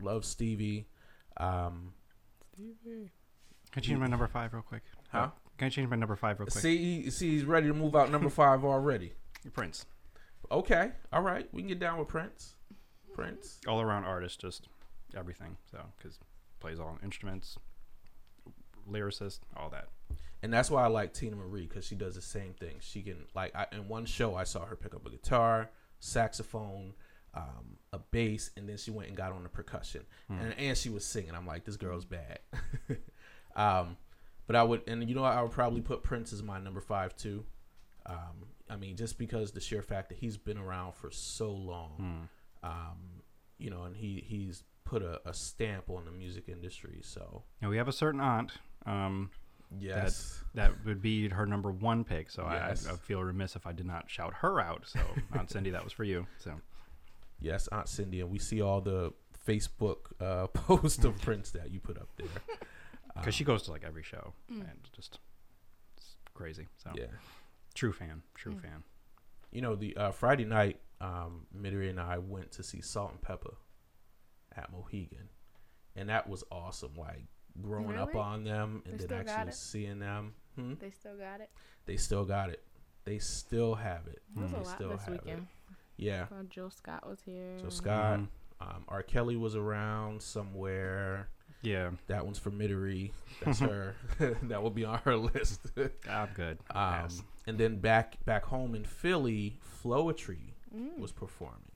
Love 0.00 0.24
Stevie. 0.24 0.88
Um, 1.38 1.94
can 3.72 3.80
I 3.80 3.80
change 3.80 3.98
my 3.98 4.06
number 4.06 4.26
five 4.28 4.52
real 4.52 4.62
quick? 4.62 4.82
Huh? 5.10 5.30
Can 5.64 5.70
I 5.70 5.70
change 5.70 5.88
my 5.88 5.96
number 5.96 6.14
five 6.14 6.38
real 6.38 6.46
quick? 6.46 6.60
see, 6.60 7.08
see, 7.08 7.30
he's 7.30 7.44
ready 7.44 7.68
to 7.68 7.72
move 7.72 7.96
out 7.96 8.10
number 8.10 8.28
five 8.44 8.64
already. 8.64 9.12
Prince, 9.54 9.86
Okay, 10.50 10.90
all 11.10 11.22
right, 11.22 11.48
we 11.52 11.62
can 11.62 11.68
get 11.68 11.78
down 11.78 11.98
with 11.98 12.08
Prince. 12.08 12.54
Prince. 13.14 13.60
all 13.66 13.80
around 13.80 14.04
artist, 14.04 14.38
just 14.40 14.68
everything. 15.16 15.56
So 15.70 15.78
because 15.96 16.18
plays 16.60 16.78
all 16.78 16.98
instruments, 17.02 17.56
lyricist, 18.90 19.40
all 19.56 19.70
that. 19.70 19.88
and 20.42 20.52
that's 20.52 20.70
why 20.70 20.84
I 20.84 20.88
like 20.88 21.14
Teena 21.14 21.34
Marie 21.36 21.66
because 21.66 21.86
she 21.86 21.94
does 21.94 22.14
the 22.14 22.20
same 22.20 22.52
thing. 22.52 22.76
She 22.80 23.00
can 23.00 23.24
like 23.34 23.54
I, 23.56 23.66
in 23.72 23.88
one 23.88 24.04
show 24.04 24.34
I 24.34 24.44
saw 24.44 24.66
her 24.66 24.76
pick 24.76 24.94
up 24.94 25.06
a 25.06 25.10
guitar, 25.10 25.70
saxophone, 25.98 26.92
um, 27.34 27.78
a 27.92 27.98
bass, 27.98 28.50
and 28.56 28.68
then 28.68 28.76
she 28.76 28.90
went 28.90 29.08
and 29.08 29.16
got 29.16 29.32
on 29.32 29.42
the 29.44 29.48
percussion, 29.48 30.02
Hmm. 30.28 30.38
and 30.40 30.54
and 30.58 30.76
she 30.76 30.90
was 30.90 31.06
singing. 31.06 31.34
I'm 31.34 31.46
like, 31.46 31.64
this 31.64 31.76
girl's 31.78 32.04
bad. 32.04 32.40
um, 33.56 33.96
but 34.46 34.56
I 34.56 34.62
would, 34.62 34.82
and 34.86 35.08
you 35.08 35.14
know, 35.14 35.24
I 35.24 35.40
would 35.42 35.52
probably 35.52 35.80
put 35.80 36.02
Prince 36.02 36.32
as 36.32 36.42
my 36.42 36.58
number 36.58 36.80
five 36.80 37.16
too. 37.16 37.44
Um, 38.06 38.46
I 38.70 38.76
mean, 38.76 38.96
just 38.96 39.18
because 39.18 39.52
the 39.52 39.60
sheer 39.60 39.82
fact 39.82 40.08
that 40.10 40.18
he's 40.18 40.36
been 40.36 40.58
around 40.58 40.94
for 40.94 41.10
so 41.10 41.50
long, 41.50 42.28
Hmm. 42.62 42.68
um, 42.70 42.98
you 43.58 43.70
know, 43.70 43.84
and 43.84 43.96
he 43.96 44.22
he's 44.26 44.62
put 44.84 45.02
a, 45.02 45.20
a 45.26 45.32
stamp 45.32 45.88
on 45.88 46.04
the 46.04 46.10
music 46.12 46.48
industry. 46.48 47.00
So 47.02 47.42
And 47.62 47.70
we 47.70 47.76
have 47.78 47.88
a 47.88 47.92
certain 47.92 48.20
aunt. 48.20 48.52
Um, 48.84 49.30
yes, 49.78 50.42
that 50.54 50.72
would 50.84 51.00
be 51.00 51.28
her 51.30 51.46
number 51.46 51.70
one 51.70 52.04
pick. 52.04 52.30
So 52.30 52.46
Yes. 52.50 52.86
I, 52.86 52.92
I 52.92 52.96
feel 52.96 53.22
remiss 53.22 53.56
if 53.56 53.66
I 53.66 53.72
did 53.72 53.86
not 53.86 54.10
shout 54.10 54.34
her 54.42 54.60
out. 54.60 54.82
So 54.86 55.00
Aunt 55.32 55.50
Cindy, 55.50 55.70
that 55.70 55.82
was 55.84 55.92
for 55.92 56.04
you. 56.04 56.26
So 56.38 56.52
Yes, 57.40 57.68
Aunt 57.68 57.88
Cindy, 57.88 58.20
and 58.20 58.30
we 58.30 58.38
see 58.38 58.60
all 58.62 58.80
the 58.80 59.12
Facebook 59.46 59.96
uh, 60.20 60.46
posts 60.54 61.04
of 61.04 61.20
Prince 61.20 61.50
that 61.52 61.70
you 61.70 61.80
put 61.80 61.96
up 61.98 62.08
there. 62.16 62.26
Because 63.14 63.26
Um, 63.28 63.32
she 63.32 63.44
goes 63.44 63.62
to 63.64 63.70
like 63.70 63.84
every 63.84 64.02
show 64.02 64.34
Mm. 64.50 64.68
and 64.70 64.88
just 64.92 65.20
it's 65.96 66.16
crazy. 66.34 66.68
So 66.76 66.92
yeah, 66.94 67.06
true 67.74 67.92
fan, 67.92 68.22
true 68.34 68.54
Mm. 68.54 68.62
fan. 68.62 68.84
you 69.50 69.60
know 69.62 69.76
the 69.76 69.96
uh, 69.96 70.10
Friday 70.10 70.44
night, 70.44 70.80
um, 71.00 71.46
Midori 71.56 71.88
and 71.90 72.00
I 72.00 72.18
went 72.18 72.50
to 72.52 72.62
see 72.64 72.80
Salt-N-Pepa 72.80 73.54
at 74.56 74.72
Mohegan, 74.72 75.28
and 75.94 76.08
that 76.08 76.28
was 76.28 76.42
awesome. 76.50 76.94
Like 76.96 77.26
growing 77.60 77.96
up 77.96 78.16
on 78.16 78.42
them 78.42 78.82
and 78.84 78.98
They 78.98 79.06
then 79.06 79.28
actually 79.28 79.52
seeing 79.52 80.00
them. 80.00 80.34
Hmm? 80.56 80.74
They 80.80 80.90
still 80.90 81.16
got 81.16 81.40
it. 81.40 81.50
They 81.86 81.96
still 81.96 82.24
got 82.24 82.50
it. 82.50 82.64
They 83.04 83.18
still 83.20 83.76
have 83.76 84.08
it. 84.08 84.22
There 84.34 84.42
was 84.42 84.50
Mm. 84.52 84.54
a 84.54 84.58
They 84.58 84.64
lot 84.64 84.74
still 84.74 84.88
this 84.90 85.04
have 85.04 85.14
it. 85.14 85.24
weekend. 85.24 85.46
Yeah. 85.96 86.26
Uh, 86.32 86.42
Jill 86.44 86.70
Scott 86.70 87.06
was 87.06 87.22
here. 87.22 87.58
So 87.60 87.68
Scott, 87.68 88.18
Mhm. 88.20 88.28
um, 88.60 88.84
R. 88.88 89.02
Kelly 89.04 89.36
was 89.36 89.54
around 89.54 90.20
somewhere. 90.22 91.28
Yeah, 91.64 91.90
That 92.08 92.24
one's 92.24 92.38
for 92.38 92.50
Midori. 92.50 93.10
That's 93.44 93.58
her. 93.60 93.94
that 94.42 94.62
will 94.62 94.70
be 94.70 94.84
on 94.84 94.98
her 95.04 95.16
list. 95.16 95.60
I'm 96.08 96.28
good. 96.34 96.58
Um, 96.70 96.76
Pass. 96.76 97.22
and 97.46 97.58
then 97.58 97.76
back 97.78 98.24
back 98.24 98.44
home 98.44 98.74
in 98.74 98.84
Philly, 98.84 99.58
Floetry 99.82 100.52
Mm. 100.76 100.98
was 100.98 101.12
performing. 101.12 101.70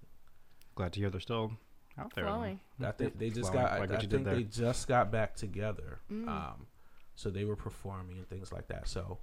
glad 0.75 0.93
to 0.95 1.01
hear 1.01 1.09
they're 1.09 1.21
still 1.21 1.53
out 1.97 2.13
there. 2.15 2.25
Flowing. 2.25 2.59
I 2.83 2.91
think 2.91 3.17
they 3.19 3.31
just 3.31 3.53
Flowing, 3.53 3.67
got. 3.67 3.79
like 3.81 3.91
I, 3.93 3.95
I 3.95 3.99
think 3.99 4.25
they 4.25 4.43
just 4.43 4.89
got 4.89 5.13
back 5.13 5.37
together. 5.37 6.01
Mm. 6.11 6.27
Um, 6.29 6.67
so 7.15 7.31
they 7.31 7.45
were 7.45 7.55
performing 7.57 8.19
and 8.19 8.29
things 8.29 8.51
like 8.53 8.67
that. 8.69 8.89
So, 8.89 9.19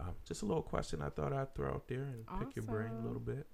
um, 0.00 0.14
just 0.26 0.42
a 0.42 0.46
little 0.46 0.62
question 0.64 1.00
I 1.00 1.10
thought 1.10 1.32
I'd 1.32 1.54
throw 1.54 1.68
out 1.70 1.86
there 1.86 2.02
and 2.02 2.24
pick 2.40 2.56
your 2.56 2.64
brain 2.64 2.90
a 2.90 3.04
little 3.06 3.20
bit. 3.20 3.46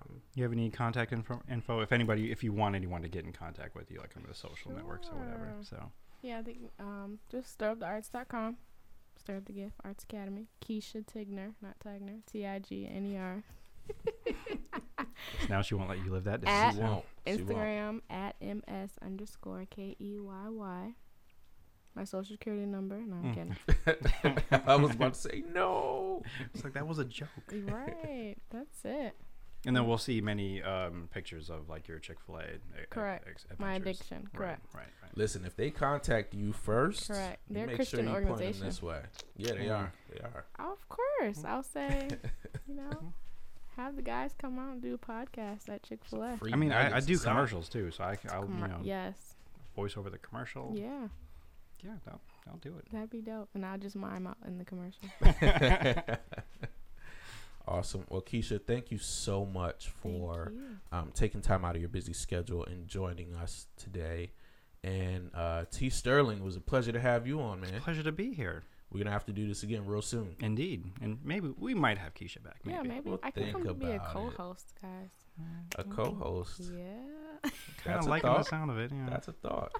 Um, 0.00 0.22
You 0.34 0.42
have 0.44 0.52
any 0.52 0.70
contact 0.70 1.12
info, 1.12 1.40
info? 1.50 1.80
If 1.80 1.92
anybody, 1.92 2.30
if 2.32 2.42
you 2.44 2.52
want 2.52 2.74
anyone 2.74 3.02
to 3.02 3.08
get 3.08 3.24
in 3.24 3.32
contact 3.32 3.74
with 3.74 3.90
you, 3.90 3.98
like 4.00 4.14
on 4.16 4.24
the 4.28 4.34
social 4.34 4.72
networks 4.72 5.08
or 5.08 5.16
whatever. 5.18 5.54
So 5.62 5.90
Yeah, 6.22 6.38
I 6.38 6.42
think 6.42 6.58
um, 6.78 7.18
just 7.30 7.58
stirupthearts.com. 7.58 8.56
Stir 9.18 9.36
up 9.36 9.44
the 9.44 9.52
gift 9.52 9.74
Arts 9.84 10.04
Academy. 10.04 10.46
Keshia 10.64 11.04
Tigner, 11.06 11.52
not 11.60 11.76
Tigner. 11.84 12.20
T 12.26 12.46
I 12.46 12.58
G 12.58 12.88
N 12.90 13.06
E 13.06 13.16
R. 13.16 13.42
Now 15.48 15.62
she 15.62 15.74
won't 15.74 15.88
let 15.90 15.98
you 16.04 16.10
live 16.12 16.24
that 16.24 16.40
down. 16.40 16.48
At 16.54 16.74
she 16.74 16.80
won't. 16.80 17.04
She 17.26 17.32
won't. 17.42 17.48
Instagram 17.48 18.00
at 18.10 18.36
ms 18.40 18.90
underscore 19.04 19.66
k 19.70 19.96
e 20.00 20.18
y 20.18 20.48
y. 20.48 20.94
My 21.94 22.04
social 22.04 22.34
security 22.36 22.64
number. 22.64 22.98
No, 23.00 23.16
I'm 23.16 23.34
Mm. 23.34 23.34
kidding. 24.24 24.44
I 24.66 24.76
was 24.76 24.92
about 24.92 25.14
to 25.14 25.20
say 25.20 25.44
no. 25.52 26.22
It's 26.54 26.64
like 26.64 26.72
that 26.72 26.86
was 26.86 26.98
a 26.98 27.04
joke. 27.04 27.28
right. 27.52 28.36
That's 28.50 28.84
it. 28.84 29.14
And 29.64 29.76
then 29.76 29.86
we'll 29.86 29.98
see 29.98 30.20
many 30.20 30.60
um, 30.62 31.08
pictures 31.12 31.48
of 31.48 31.68
like 31.68 31.86
your 31.86 31.98
Chick 32.00 32.18
Fil 32.26 32.38
A. 32.38 32.86
Correct. 32.90 33.46
My 33.58 33.74
addiction. 33.74 34.28
Correct. 34.34 34.60
Right. 34.74 34.80
Right. 35.02 35.12
Listen, 35.16 35.44
if 35.44 35.54
they 35.54 35.70
contact 35.70 36.34
you 36.34 36.52
first, 36.52 37.06
Correct. 37.08 37.40
They're 37.48 37.64
a 37.64 37.66
make 37.68 37.76
Christian 37.76 38.00
sure 38.00 38.06
you 38.06 38.12
point 38.12 38.24
them 38.24 38.32
organization. 38.32 38.66
this 38.66 38.82
way. 38.82 39.00
Yeah, 39.36 39.52
they 39.52 39.66
Mm. 39.66 39.78
are. 39.78 39.92
They 40.12 40.18
are. 40.20 40.44
Of 40.58 40.88
course. 40.88 41.44
I'll 41.44 41.62
say, 41.62 42.08
you 42.68 42.74
know, 42.74 43.12
have 43.76 43.94
the 43.94 44.02
guys 44.02 44.34
come 44.36 44.58
out 44.58 44.72
and 44.72 44.82
do 44.82 44.94
a 44.94 44.98
podcast 44.98 45.68
at 45.68 45.82
Chick 45.84 46.00
Fil 46.04 46.22
A. 46.24 46.38
I 46.52 46.56
mean, 46.56 46.72
I, 46.72 46.96
I 46.96 47.00
do 47.00 47.16
commercials 47.18 47.68
too, 47.68 47.90
so 47.92 48.02
I, 48.04 48.18
I'll 48.30 48.48
you 48.48 48.66
know 48.68 48.80
yes. 48.82 49.36
voice 49.76 49.96
over 49.96 50.10
the 50.10 50.18
commercial. 50.18 50.72
Yeah. 50.74 51.06
Yeah, 51.84 51.92
I'll, 52.08 52.20
I'll 52.48 52.58
do 52.58 52.74
it. 52.78 52.86
That'd 52.92 53.10
be 53.10 53.20
dope. 53.20 53.48
And 53.54 53.64
I'll 53.66 53.78
just 53.78 53.96
mime 53.96 54.26
out 54.26 54.36
in 54.46 54.58
the 54.58 54.64
commercial. 54.64 55.08
Awesome. 57.66 58.04
Well, 58.08 58.22
Keshia, 58.22 58.60
thank 58.64 58.90
you 58.90 58.98
so 58.98 59.44
much 59.46 59.88
for 60.02 60.52
um, 60.90 61.10
taking 61.14 61.40
time 61.40 61.64
out 61.64 61.74
of 61.76 61.80
your 61.80 61.88
busy 61.88 62.12
schedule 62.12 62.64
and 62.64 62.88
joining 62.88 63.34
us 63.34 63.66
today. 63.76 64.32
And 64.82 65.30
uh, 65.32 65.64
T 65.70 65.88
Sterling, 65.90 66.38
it 66.38 66.44
was 66.44 66.56
a 66.56 66.60
pleasure 66.60 66.90
to 66.92 66.98
have 67.00 67.26
you 67.26 67.40
on, 67.40 67.60
man. 67.60 67.80
Pleasure 67.80 68.02
to 68.02 68.10
be 68.12 68.32
here. 68.34 68.64
We're 68.90 68.98
gonna 68.98 69.12
have 69.12 69.24
to 69.26 69.32
do 69.32 69.46
this 69.46 69.62
again 69.62 69.86
real 69.86 70.02
soon. 70.02 70.34
Indeed, 70.40 70.84
and 71.00 71.18
maybe 71.24 71.54
we 71.56 71.72
might 71.72 71.98
have 71.98 72.14
Keshia 72.14 72.42
back. 72.42 72.56
Maybe. 72.64 72.76
Yeah, 72.76 72.82
maybe 72.82 73.10
We'll 73.10 73.20
I 73.22 73.30
can 73.30 73.42
think 73.44 73.52
come 73.54 73.64
to 73.64 73.74
be 73.74 73.86
a 73.86 73.94
about 73.94 74.06
it. 74.06 74.12
co-host, 74.12 74.72
guys. 74.82 75.10
A 75.78 75.84
co-host. 75.84 76.60
Yeah. 76.74 76.80
Kind 77.42 77.52
That's 77.86 78.00
of 78.00 78.06
a 78.06 78.10
liking 78.10 78.28
the 78.30 78.36
thought. 78.36 78.46
sound 78.48 78.70
of 78.70 78.78
it. 78.78 78.90
Yeah. 78.92 79.06
That's 79.08 79.28
a 79.28 79.32
thought. 79.32 79.72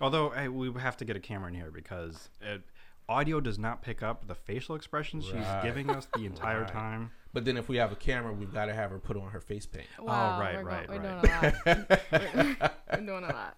Although 0.00 0.30
hey, 0.30 0.46
we 0.48 0.70
have 0.78 0.96
to 0.98 1.04
get 1.04 1.16
a 1.16 1.20
camera 1.20 1.48
in 1.48 1.54
here 1.54 1.70
because 1.72 2.28
it, 2.40 2.62
audio 3.08 3.40
does 3.40 3.58
not 3.58 3.82
pick 3.82 4.02
up 4.02 4.26
the 4.28 4.34
facial 4.34 4.74
expressions 4.74 5.30
Right. 5.32 5.42
she's 5.42 5.62
giving 5.62 5.90
us 5.90 6.06
the 6.14 6.26
entire 6.26 6.60
Right. 6.62 6.68
time. 6.72 7.10
But 7.32 7.44
then 7.44 7.56
if 7.56 7.68
we 7.68 7.76
have 7.76 7.92
a 7.92 7.96
camera, 7.96 8.32
we've 8.32 8.52
got 8.52 8.66
to 8.66 8.74
have 8.74 8.90
her 8.90 8.98
put 8.98 9.16
on 9.16 9.30
her 9.30 9.40
face 9.40 9.66
paint. 9.66 9.86
Wow, 9.98 10.40
right, 10.40 10.56
we're 10.56 10.62
go- 10.62 10.68
right, 10.68 10.88
we're 10.88 10.98
right. 10.98 11.62
doing 11.64 11.76
a 11.76 11.86
lot. 11.86 11.98
we're, 12.12 12.70
we're 13.00 13.06
doing 13.06 13.24
a 13.24 13.32
lot. 13.32 13.56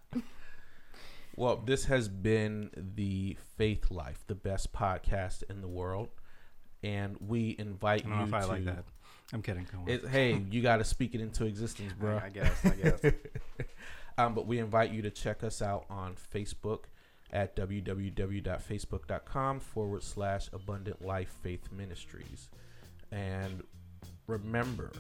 Well, 1.37 1.57
this 1.65 1.85
has 1.87 2.09
been 2.09 2.71
the 2.77 3.37
Faith 3.57 3.91
Life, 3.91 4.25
the 4.27 4.35
best 4.35 4.73
podcast 4.73 5.43
in 5.49 5.61
the 5.63 5.69
world, 5.69 6.09
and 6.83 7.17
we 7.21 7.57
invite 7.59 8.05
I 8.05 8.09
don't 8.09 8.11
know 8.11 8.17
you 8.25 8.29
if 8.29 8.35
I 8.35 8.41
to. 8.41 8.47
like 8.49 8.65
that. 8.67 8.85
I'm 9.33 9.43
kidding. 9.43 9.67
Go 9.73 9.79
on. 9.79 9.89
It, 9.89 10.09
hey, 10.09 10.43
you 10.51 10.61
got 10.61 10.79
to 10.79 10.85
speak 10.85 11.15
it 11.15 11.21
into 11.21 11.47
existence, 11.47 11.93
bro. 11.93 12.17
I, 12.19 12.27
I 12.27 12.29
guess. 12.31 12.65
I 12.67 12.71
guess. 12.71 13.01
um, 14.19 14.35
but 14.35 14.47
we 14.47 14.59
invite 14.59 14.91
you 14.91 15.03
to 15.03 15.11
check 15.11 15.45
us 15.45 15.63
out 15.63 15.87
on 15.89 16.17
Facebook 16.35 16.85
at 17.33 17.57
www.facebook.com 17.57 19.61
forward 19.61 20.03
slash 20.03 20.49
abundant 20.53 21.03
life 21.05 21.35
faith 21.43 21.71
ministries. 21.73 22.49
And 23.13 23.63
remember 24.27 24.93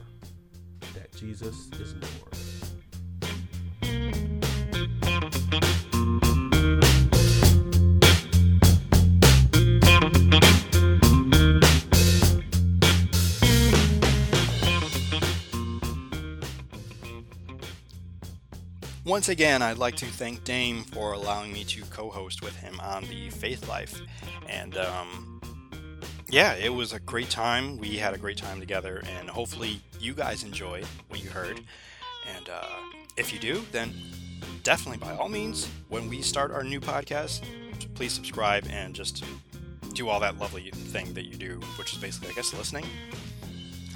that 0.94 1.14
Jesus 1.14 1.68
is 1.78 1.94
Lord. 2.20 2.36
Once 19.10 19.28
again, 19.28 19.60
I'd 19.60 19.76
like 19.76 19.96
to 19.96 20.06
thank 20.06 20.44
Dame 20.44 20.84
for 20.84 21.14
allowing 21.14 21.52
me 21.52 21.64
to 21.64 21.82
co 21.86 22.10
host 22.10 22.42
with 22.42 22.54
him 22.54 22.78
on 22.78 23.02
the 23.06 23.28
Faith 23.30 23.68
Life. 23.68 24.00
And 24.48 24.76
um, 24.76 25.40
yeah, 26.28 26.54
it 26.54 26.72
was 26.72 26.92
a 26.92 27.00
great 27.00 27.28
time. 27.28 27.76
We 27.76 27.96
had 27.96 28.14
a 28.14 28.18
great 28.18 28.36
time 28.36 28.60
together, 28.60 29.02
and 29.18 29.28
hopefully, 29.28 29.80
you 29.98 30.14
guys 30.14 30.44
enjoyed 30.44 30.84
what 31.08 31.24
you 31.24 31.28
heard. 31.28 31.60
And 32.36 32.48
uh, 32.50 32.68
if 33.16 33.32
you 33.32 33.40
do, 33.40 33.64
then 33.72 33.92
definitely 34.62 35.04
by 35.04 35.16
all 35.16 35.28
means, 35.28 35.68
when 35.88 36.08
we 36.08 36.22
start 36.22 36.52
our 36.52 36.62
new 36.62 36.78
podcast, 36.78 37.42
please 37.94 38.12
subscribe 38.12 38.64
and 38.70 38.94
just 38.94 39.24
do 39.92 40.08
all 40.08 40.20
that 40.20 40.38
lovely 40.38 40.70
thing 40.70 41.12
that 41.14 41.24
you 41.24 41.34
do, 41.34 41.58
which 41.80 41.92
is 41.92 41.98
basically, 41.98 42.28
I 42.28 42.34
guess, 42.34 42.54
listening. 42.54 42.86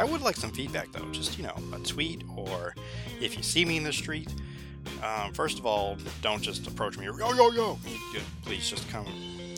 I 0.00 0.04
would 0.04 0.22
like 0.22 0.34
some 0.34 0.50
feedback 0.50 0.90
though, 0.90 1.08
just 1.12 1.38
you 1.38 1.44
know, 1.44 1.54
a 1.72 1.78
tweet 1.78 2.24
or 2.36 2.74
if 3.20 3.36
you 3.36 3.44
see 3.44 3.64
me 3.64 3.76
in 3.76 3.84
the 3.84 3.92
street. 3.92 4.28
Um, 5.04 5.32
first 5.34 5.58
of 5.58 5.66
all, 5.66 5.96
don't 6.22 6.40
just 6.42 6.66
approach 6.66 6.96
me, 6.98 7.04
yo 7.06 7.16
yo 7.34 7.50
yo. 7.50 7.78
You- 7.86 8.20
Please 8.42 8.68
just 8.68 8.88
come 8.88 9.06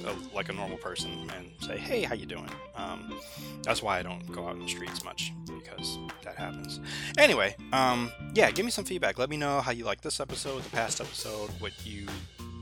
uh, 0.07 0.12
like 0.34 0.49
a 0.49 0.53
normal 0.53 0.76
person 0.78 1.28
and 1.36 1.51
say, 1.61 1.76
hey, 1.76 2.03
how 2.03 2.14
you 2.14 2.26
doing? 2.26 2.49
Um, 2.76 3.18
that's 3.62 3.82
why 3.82 3.99
I 3.99 4.03
don't 4.03 4.30
go 4.32 4.47
out 4.47 4.55
in 4.57 4.62
the 4.62 4.68
streets 4.68 5.05
much 5.05 5.32
because 5.47 5.99
that 6.22 6.36
happens. 6.36 6.80
Anyway, 7.18 7.57
um, 7.72 8.11
yeah, 8.34 8.51
give 8.51 8.64
me 8.64 8.70
some 8.70 8.84
feedback. 8.84 9.18
Let 9.18 9.28
me 9.30 9.36
know 9.36 9.61
how 9.61 9.72
you 9.72 9.84
like 9.84 10.01
this 10.01 10.20
episode, 10.20 10.62
the 10.62 10.70
past 10.70 11.01
episode, 11.01 11.51
what 11.61 11.72
you 11.84 12.07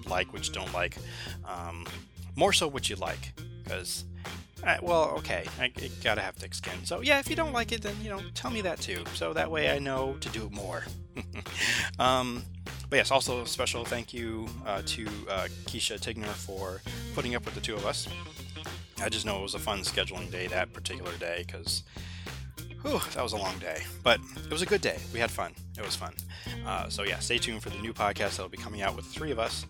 like, 0.09 0.33
what 0.33 0.47
you 0.47 0.53
don't 0.53 0.73
like. 0.73 0.97
Um, 1.47 1.87
more 2.37 2.53
so 2.53 2.67
what 2.67 2.89
you 2.91 2.97
like, 2.97 3.33
because 3.63 4.05
uh, 4.67 4.77
well, 4.83 5.11
okay, 5.19 5.45
I, 5.61 5.65
I 5.77 5.91
gotta 6.03 6.21
have 6.23 6.35
thick 6.37 6.55
skin. 6.55 6.85
So 6.85 7.01
yeah, 7.03 7.19
if 7.19 7.29
you 7.29 7.37
don't 7.37 7.53
like 7.53 7.71
it, 7.73 7.83
then 7.83 7.95
you 8.03 8.09
know, 8.11 8.21
tell 8.35 8.51
me 8.51 8.63
that 8.63 8.81
too. 8.81 9.05
So 9.15 9.33
that 9.35 9.51
way 9.51 9.71
I 9.71 9.79
know 9.79 10.17
to 10.21 10.29
do 10.31 10.49
more. 10.51 10.85
um, 11.99 12.43
but 12.95 12.99
yes, 12.99 13.11
also 13.11 13.43
a 13.43 13.47
special 13.49 13.85
thank 13.85 14.15
you 14.15 14.47
uh, 14.65 14.81
to 14.87 15.05
uh, 15.29 15.49
Keshia 15.65 15.99
Tigner 15.99 16.27
for 16.27 16.81
putting 17.13 17.35
up 17.35 17.45
with 17.45 17.57
the 17.57 17.61
two 17.61 17.75
of 17.75 17.85
us. 17.85 18.07
I 19.03 19.09
just 19.09 19.27
know 19.27 19.37
it 19.41 19.43
was 19.43 19.57
a 19.57 19.59
fun 19.59 19.81
scheduling 19.81 20.31
day 20.31 20.47
that 20.47 20.73
particular 20.73 21.11
day 21.19 21.43
because 21.45 21.83
that 22.85 23.21
was 23.21 23.33
a 23.33 23.37
long 23.37 23.59
day, 23.59 23.83
but 24.05 24.21
it 24.45 24.49
was 24.53 24.63
a 24.63 24.67
good 24.67 24.81
day. 24.81 25.01
We 25.13 25.19
had 25.19 25.33
fun. 25.33 25.55
It 25.77 25.85
was 25.85 25.97
fun. 25.97 26.15
Uh, 26.65 26.89
so 26.89 27.03
yeah, 27.03 27.19
stay 27.19 27.37
tuned 27.37 27.65
for 27.65 27.71
the 27.71 27.79
new 27.79 27.93
podcast 27.93 28.37
that'll 28.37 28.49
be 28.49 28.59
coming 28.59 28.81
out 28.81 28.95
with 28.95 29.07
three 29.07 29.33
of 29.33 29.41
us. 29.41 29.67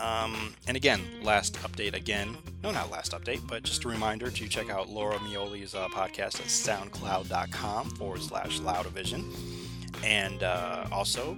Um, 0.00 0.54
and 0.68 0.76
again, 0.76 1.00
last 1.20 1.54
update 1.64 1.94
again. 1.94 2.36
No, 2.62 2.70
not 2.70 2.92
last 2.92 3.10
update, 3.10 3.44
but 3.48 3.64
just 3.64 3.84
a 3.86 3.88
reminder 3.88 4.30
to 4.30 4.46
check 4.46 4.70
out 4.70 4.88
Laura 4.88 5.16
Mioli's 5.16 5.74
uh, 5.74 5.88
podcast 5.88 6.38
at 6.38 6.46
soundcloud.com 6.46 7.90
forward 7.96 8.22
slash 8.22 8.60
loudavision. 8.60 9.24
And 10.04 10.44
uh, 10.44 10.86
also, 10.92 11.36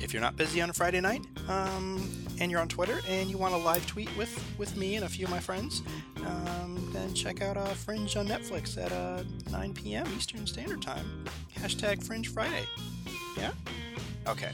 if 0.00 0.12
you're 0.12 0.22
not 0.22 0.36
busy 0.36 0.60
on 0.60 0.70
a 0.70 0.72
Friday 0.72 1.00
night 1.00 1.22
um, 1.48 2.08
and 2.40 2.50
you're 2.50 2.60
on 2.60 2.68
Twitter 2.68 3.00
and 3.08 3.30
you 3.30 3.38
want 3.38 3.54
a 3.54 3.56
live 3.56 3.86
tweet 3.86 4.14
with, 4.16 4.32
with 4.58 4.76
me 4.76 4.96
and 4.96 5.04
a 5.04 5.08
few 5.08 5.24
of 5.24 5.30
my 5.30 5.40
friends, 5.40 5.82
um, 6.26 6.90
then 6.92 7.12
check 7.14 7.42
out 7.42 7.56
uh, 7.56 7.64
Fringe 7.66 8.16
on 8.16 8.26
Netflix 8.26 8.82
at 8.82 8.92
uh, 8.92 9.22
9 9.50 9.74
p.m. 9.74 10.06
Eastern 10.16 10.46
Standard 10.46 10.82
Time. 10.82 11.24
Hashtag 11.56 12.02
Fringe 12.04 12.28
Friday. 12.28 12.64
Yeah? 13.36 13.52
Okay, 14.26 14.52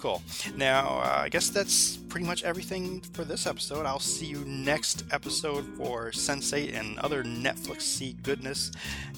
cool. 0.00 0.20
Now, 0.56 0.98
uh, 0.98 1.20
I 1.22 1.28
guess 1.28 1.48
that's 1.48 1.96
pretty 1.96 2.26
much 2.26 2.42
everything 2.42 3.00
for 3.12 3.24
this 3.24 3.46
episode. 3.46 3.86
I'll 3.86 4.00
see 4.00 4.26
you 4.26 4.44
next 4.44 5.04
episode 5.12 5.64
for 5.76 6.10
Sense8 6.10 6.74
and 6.74 6.98
other 6.98 7.22
Netflix 7.22 7.82
goodness. 8.22 8.72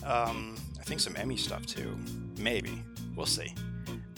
Um, 0.04 0.56
I 0.78 0.82
think 0.82 1.00
some 1.00 1.16
Emmy 1.16 1.36
stuff 1.36 1.64
too. 1.64 1.98
Maybe. 2.38 2.82
We'll 3.16 3.24
see. 3.26 3.54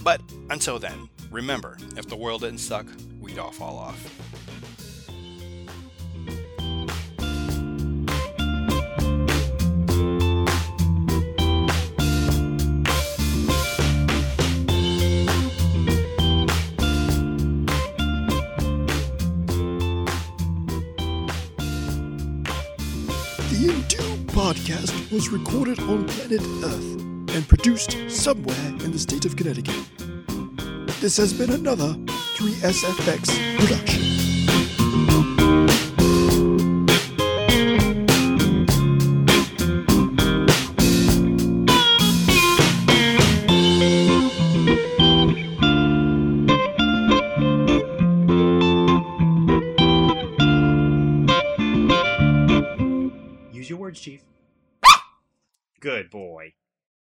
But 0.02 0.20
until 0.50 0.78
then, 0.78 1.08
remember 1.30 1.76
if 1.96 2.08
the 2.08 2.16
world 2.16 2.42
didn't 2.42 2.58
suck, 2.58 2.86
we'd 3.20 3.38
all 3.38 3.52
fall 3.52 3.78
off. 3.78 4.12
Podcast 24.28 25.10
was 25.10 25.30
recorded 25.30 25.80
on 25.80 26.06
planet 26.06 26.40
Earth 26.62 27.00
and 27.34 27.48
produced 27.48 27.96
somewhere 28.08 28.66
in 28.84 28.92
the 28.92 28.98
state 28.98 29.24
of 29.24 29.34
Connecticut. 29.34 30.05
This 30.98 31.18
has 31.18 31.32
been 31.32 31.50
another 31.50 31.94
3SFX 32.36 33.28
production. 33.58 34.02
Use 53.52 53.70
your 53.70 53.78
words, 53.78 54.00
Chief. 54.00 54.22
Good 55.80 56.10
boy. 56.10 56.54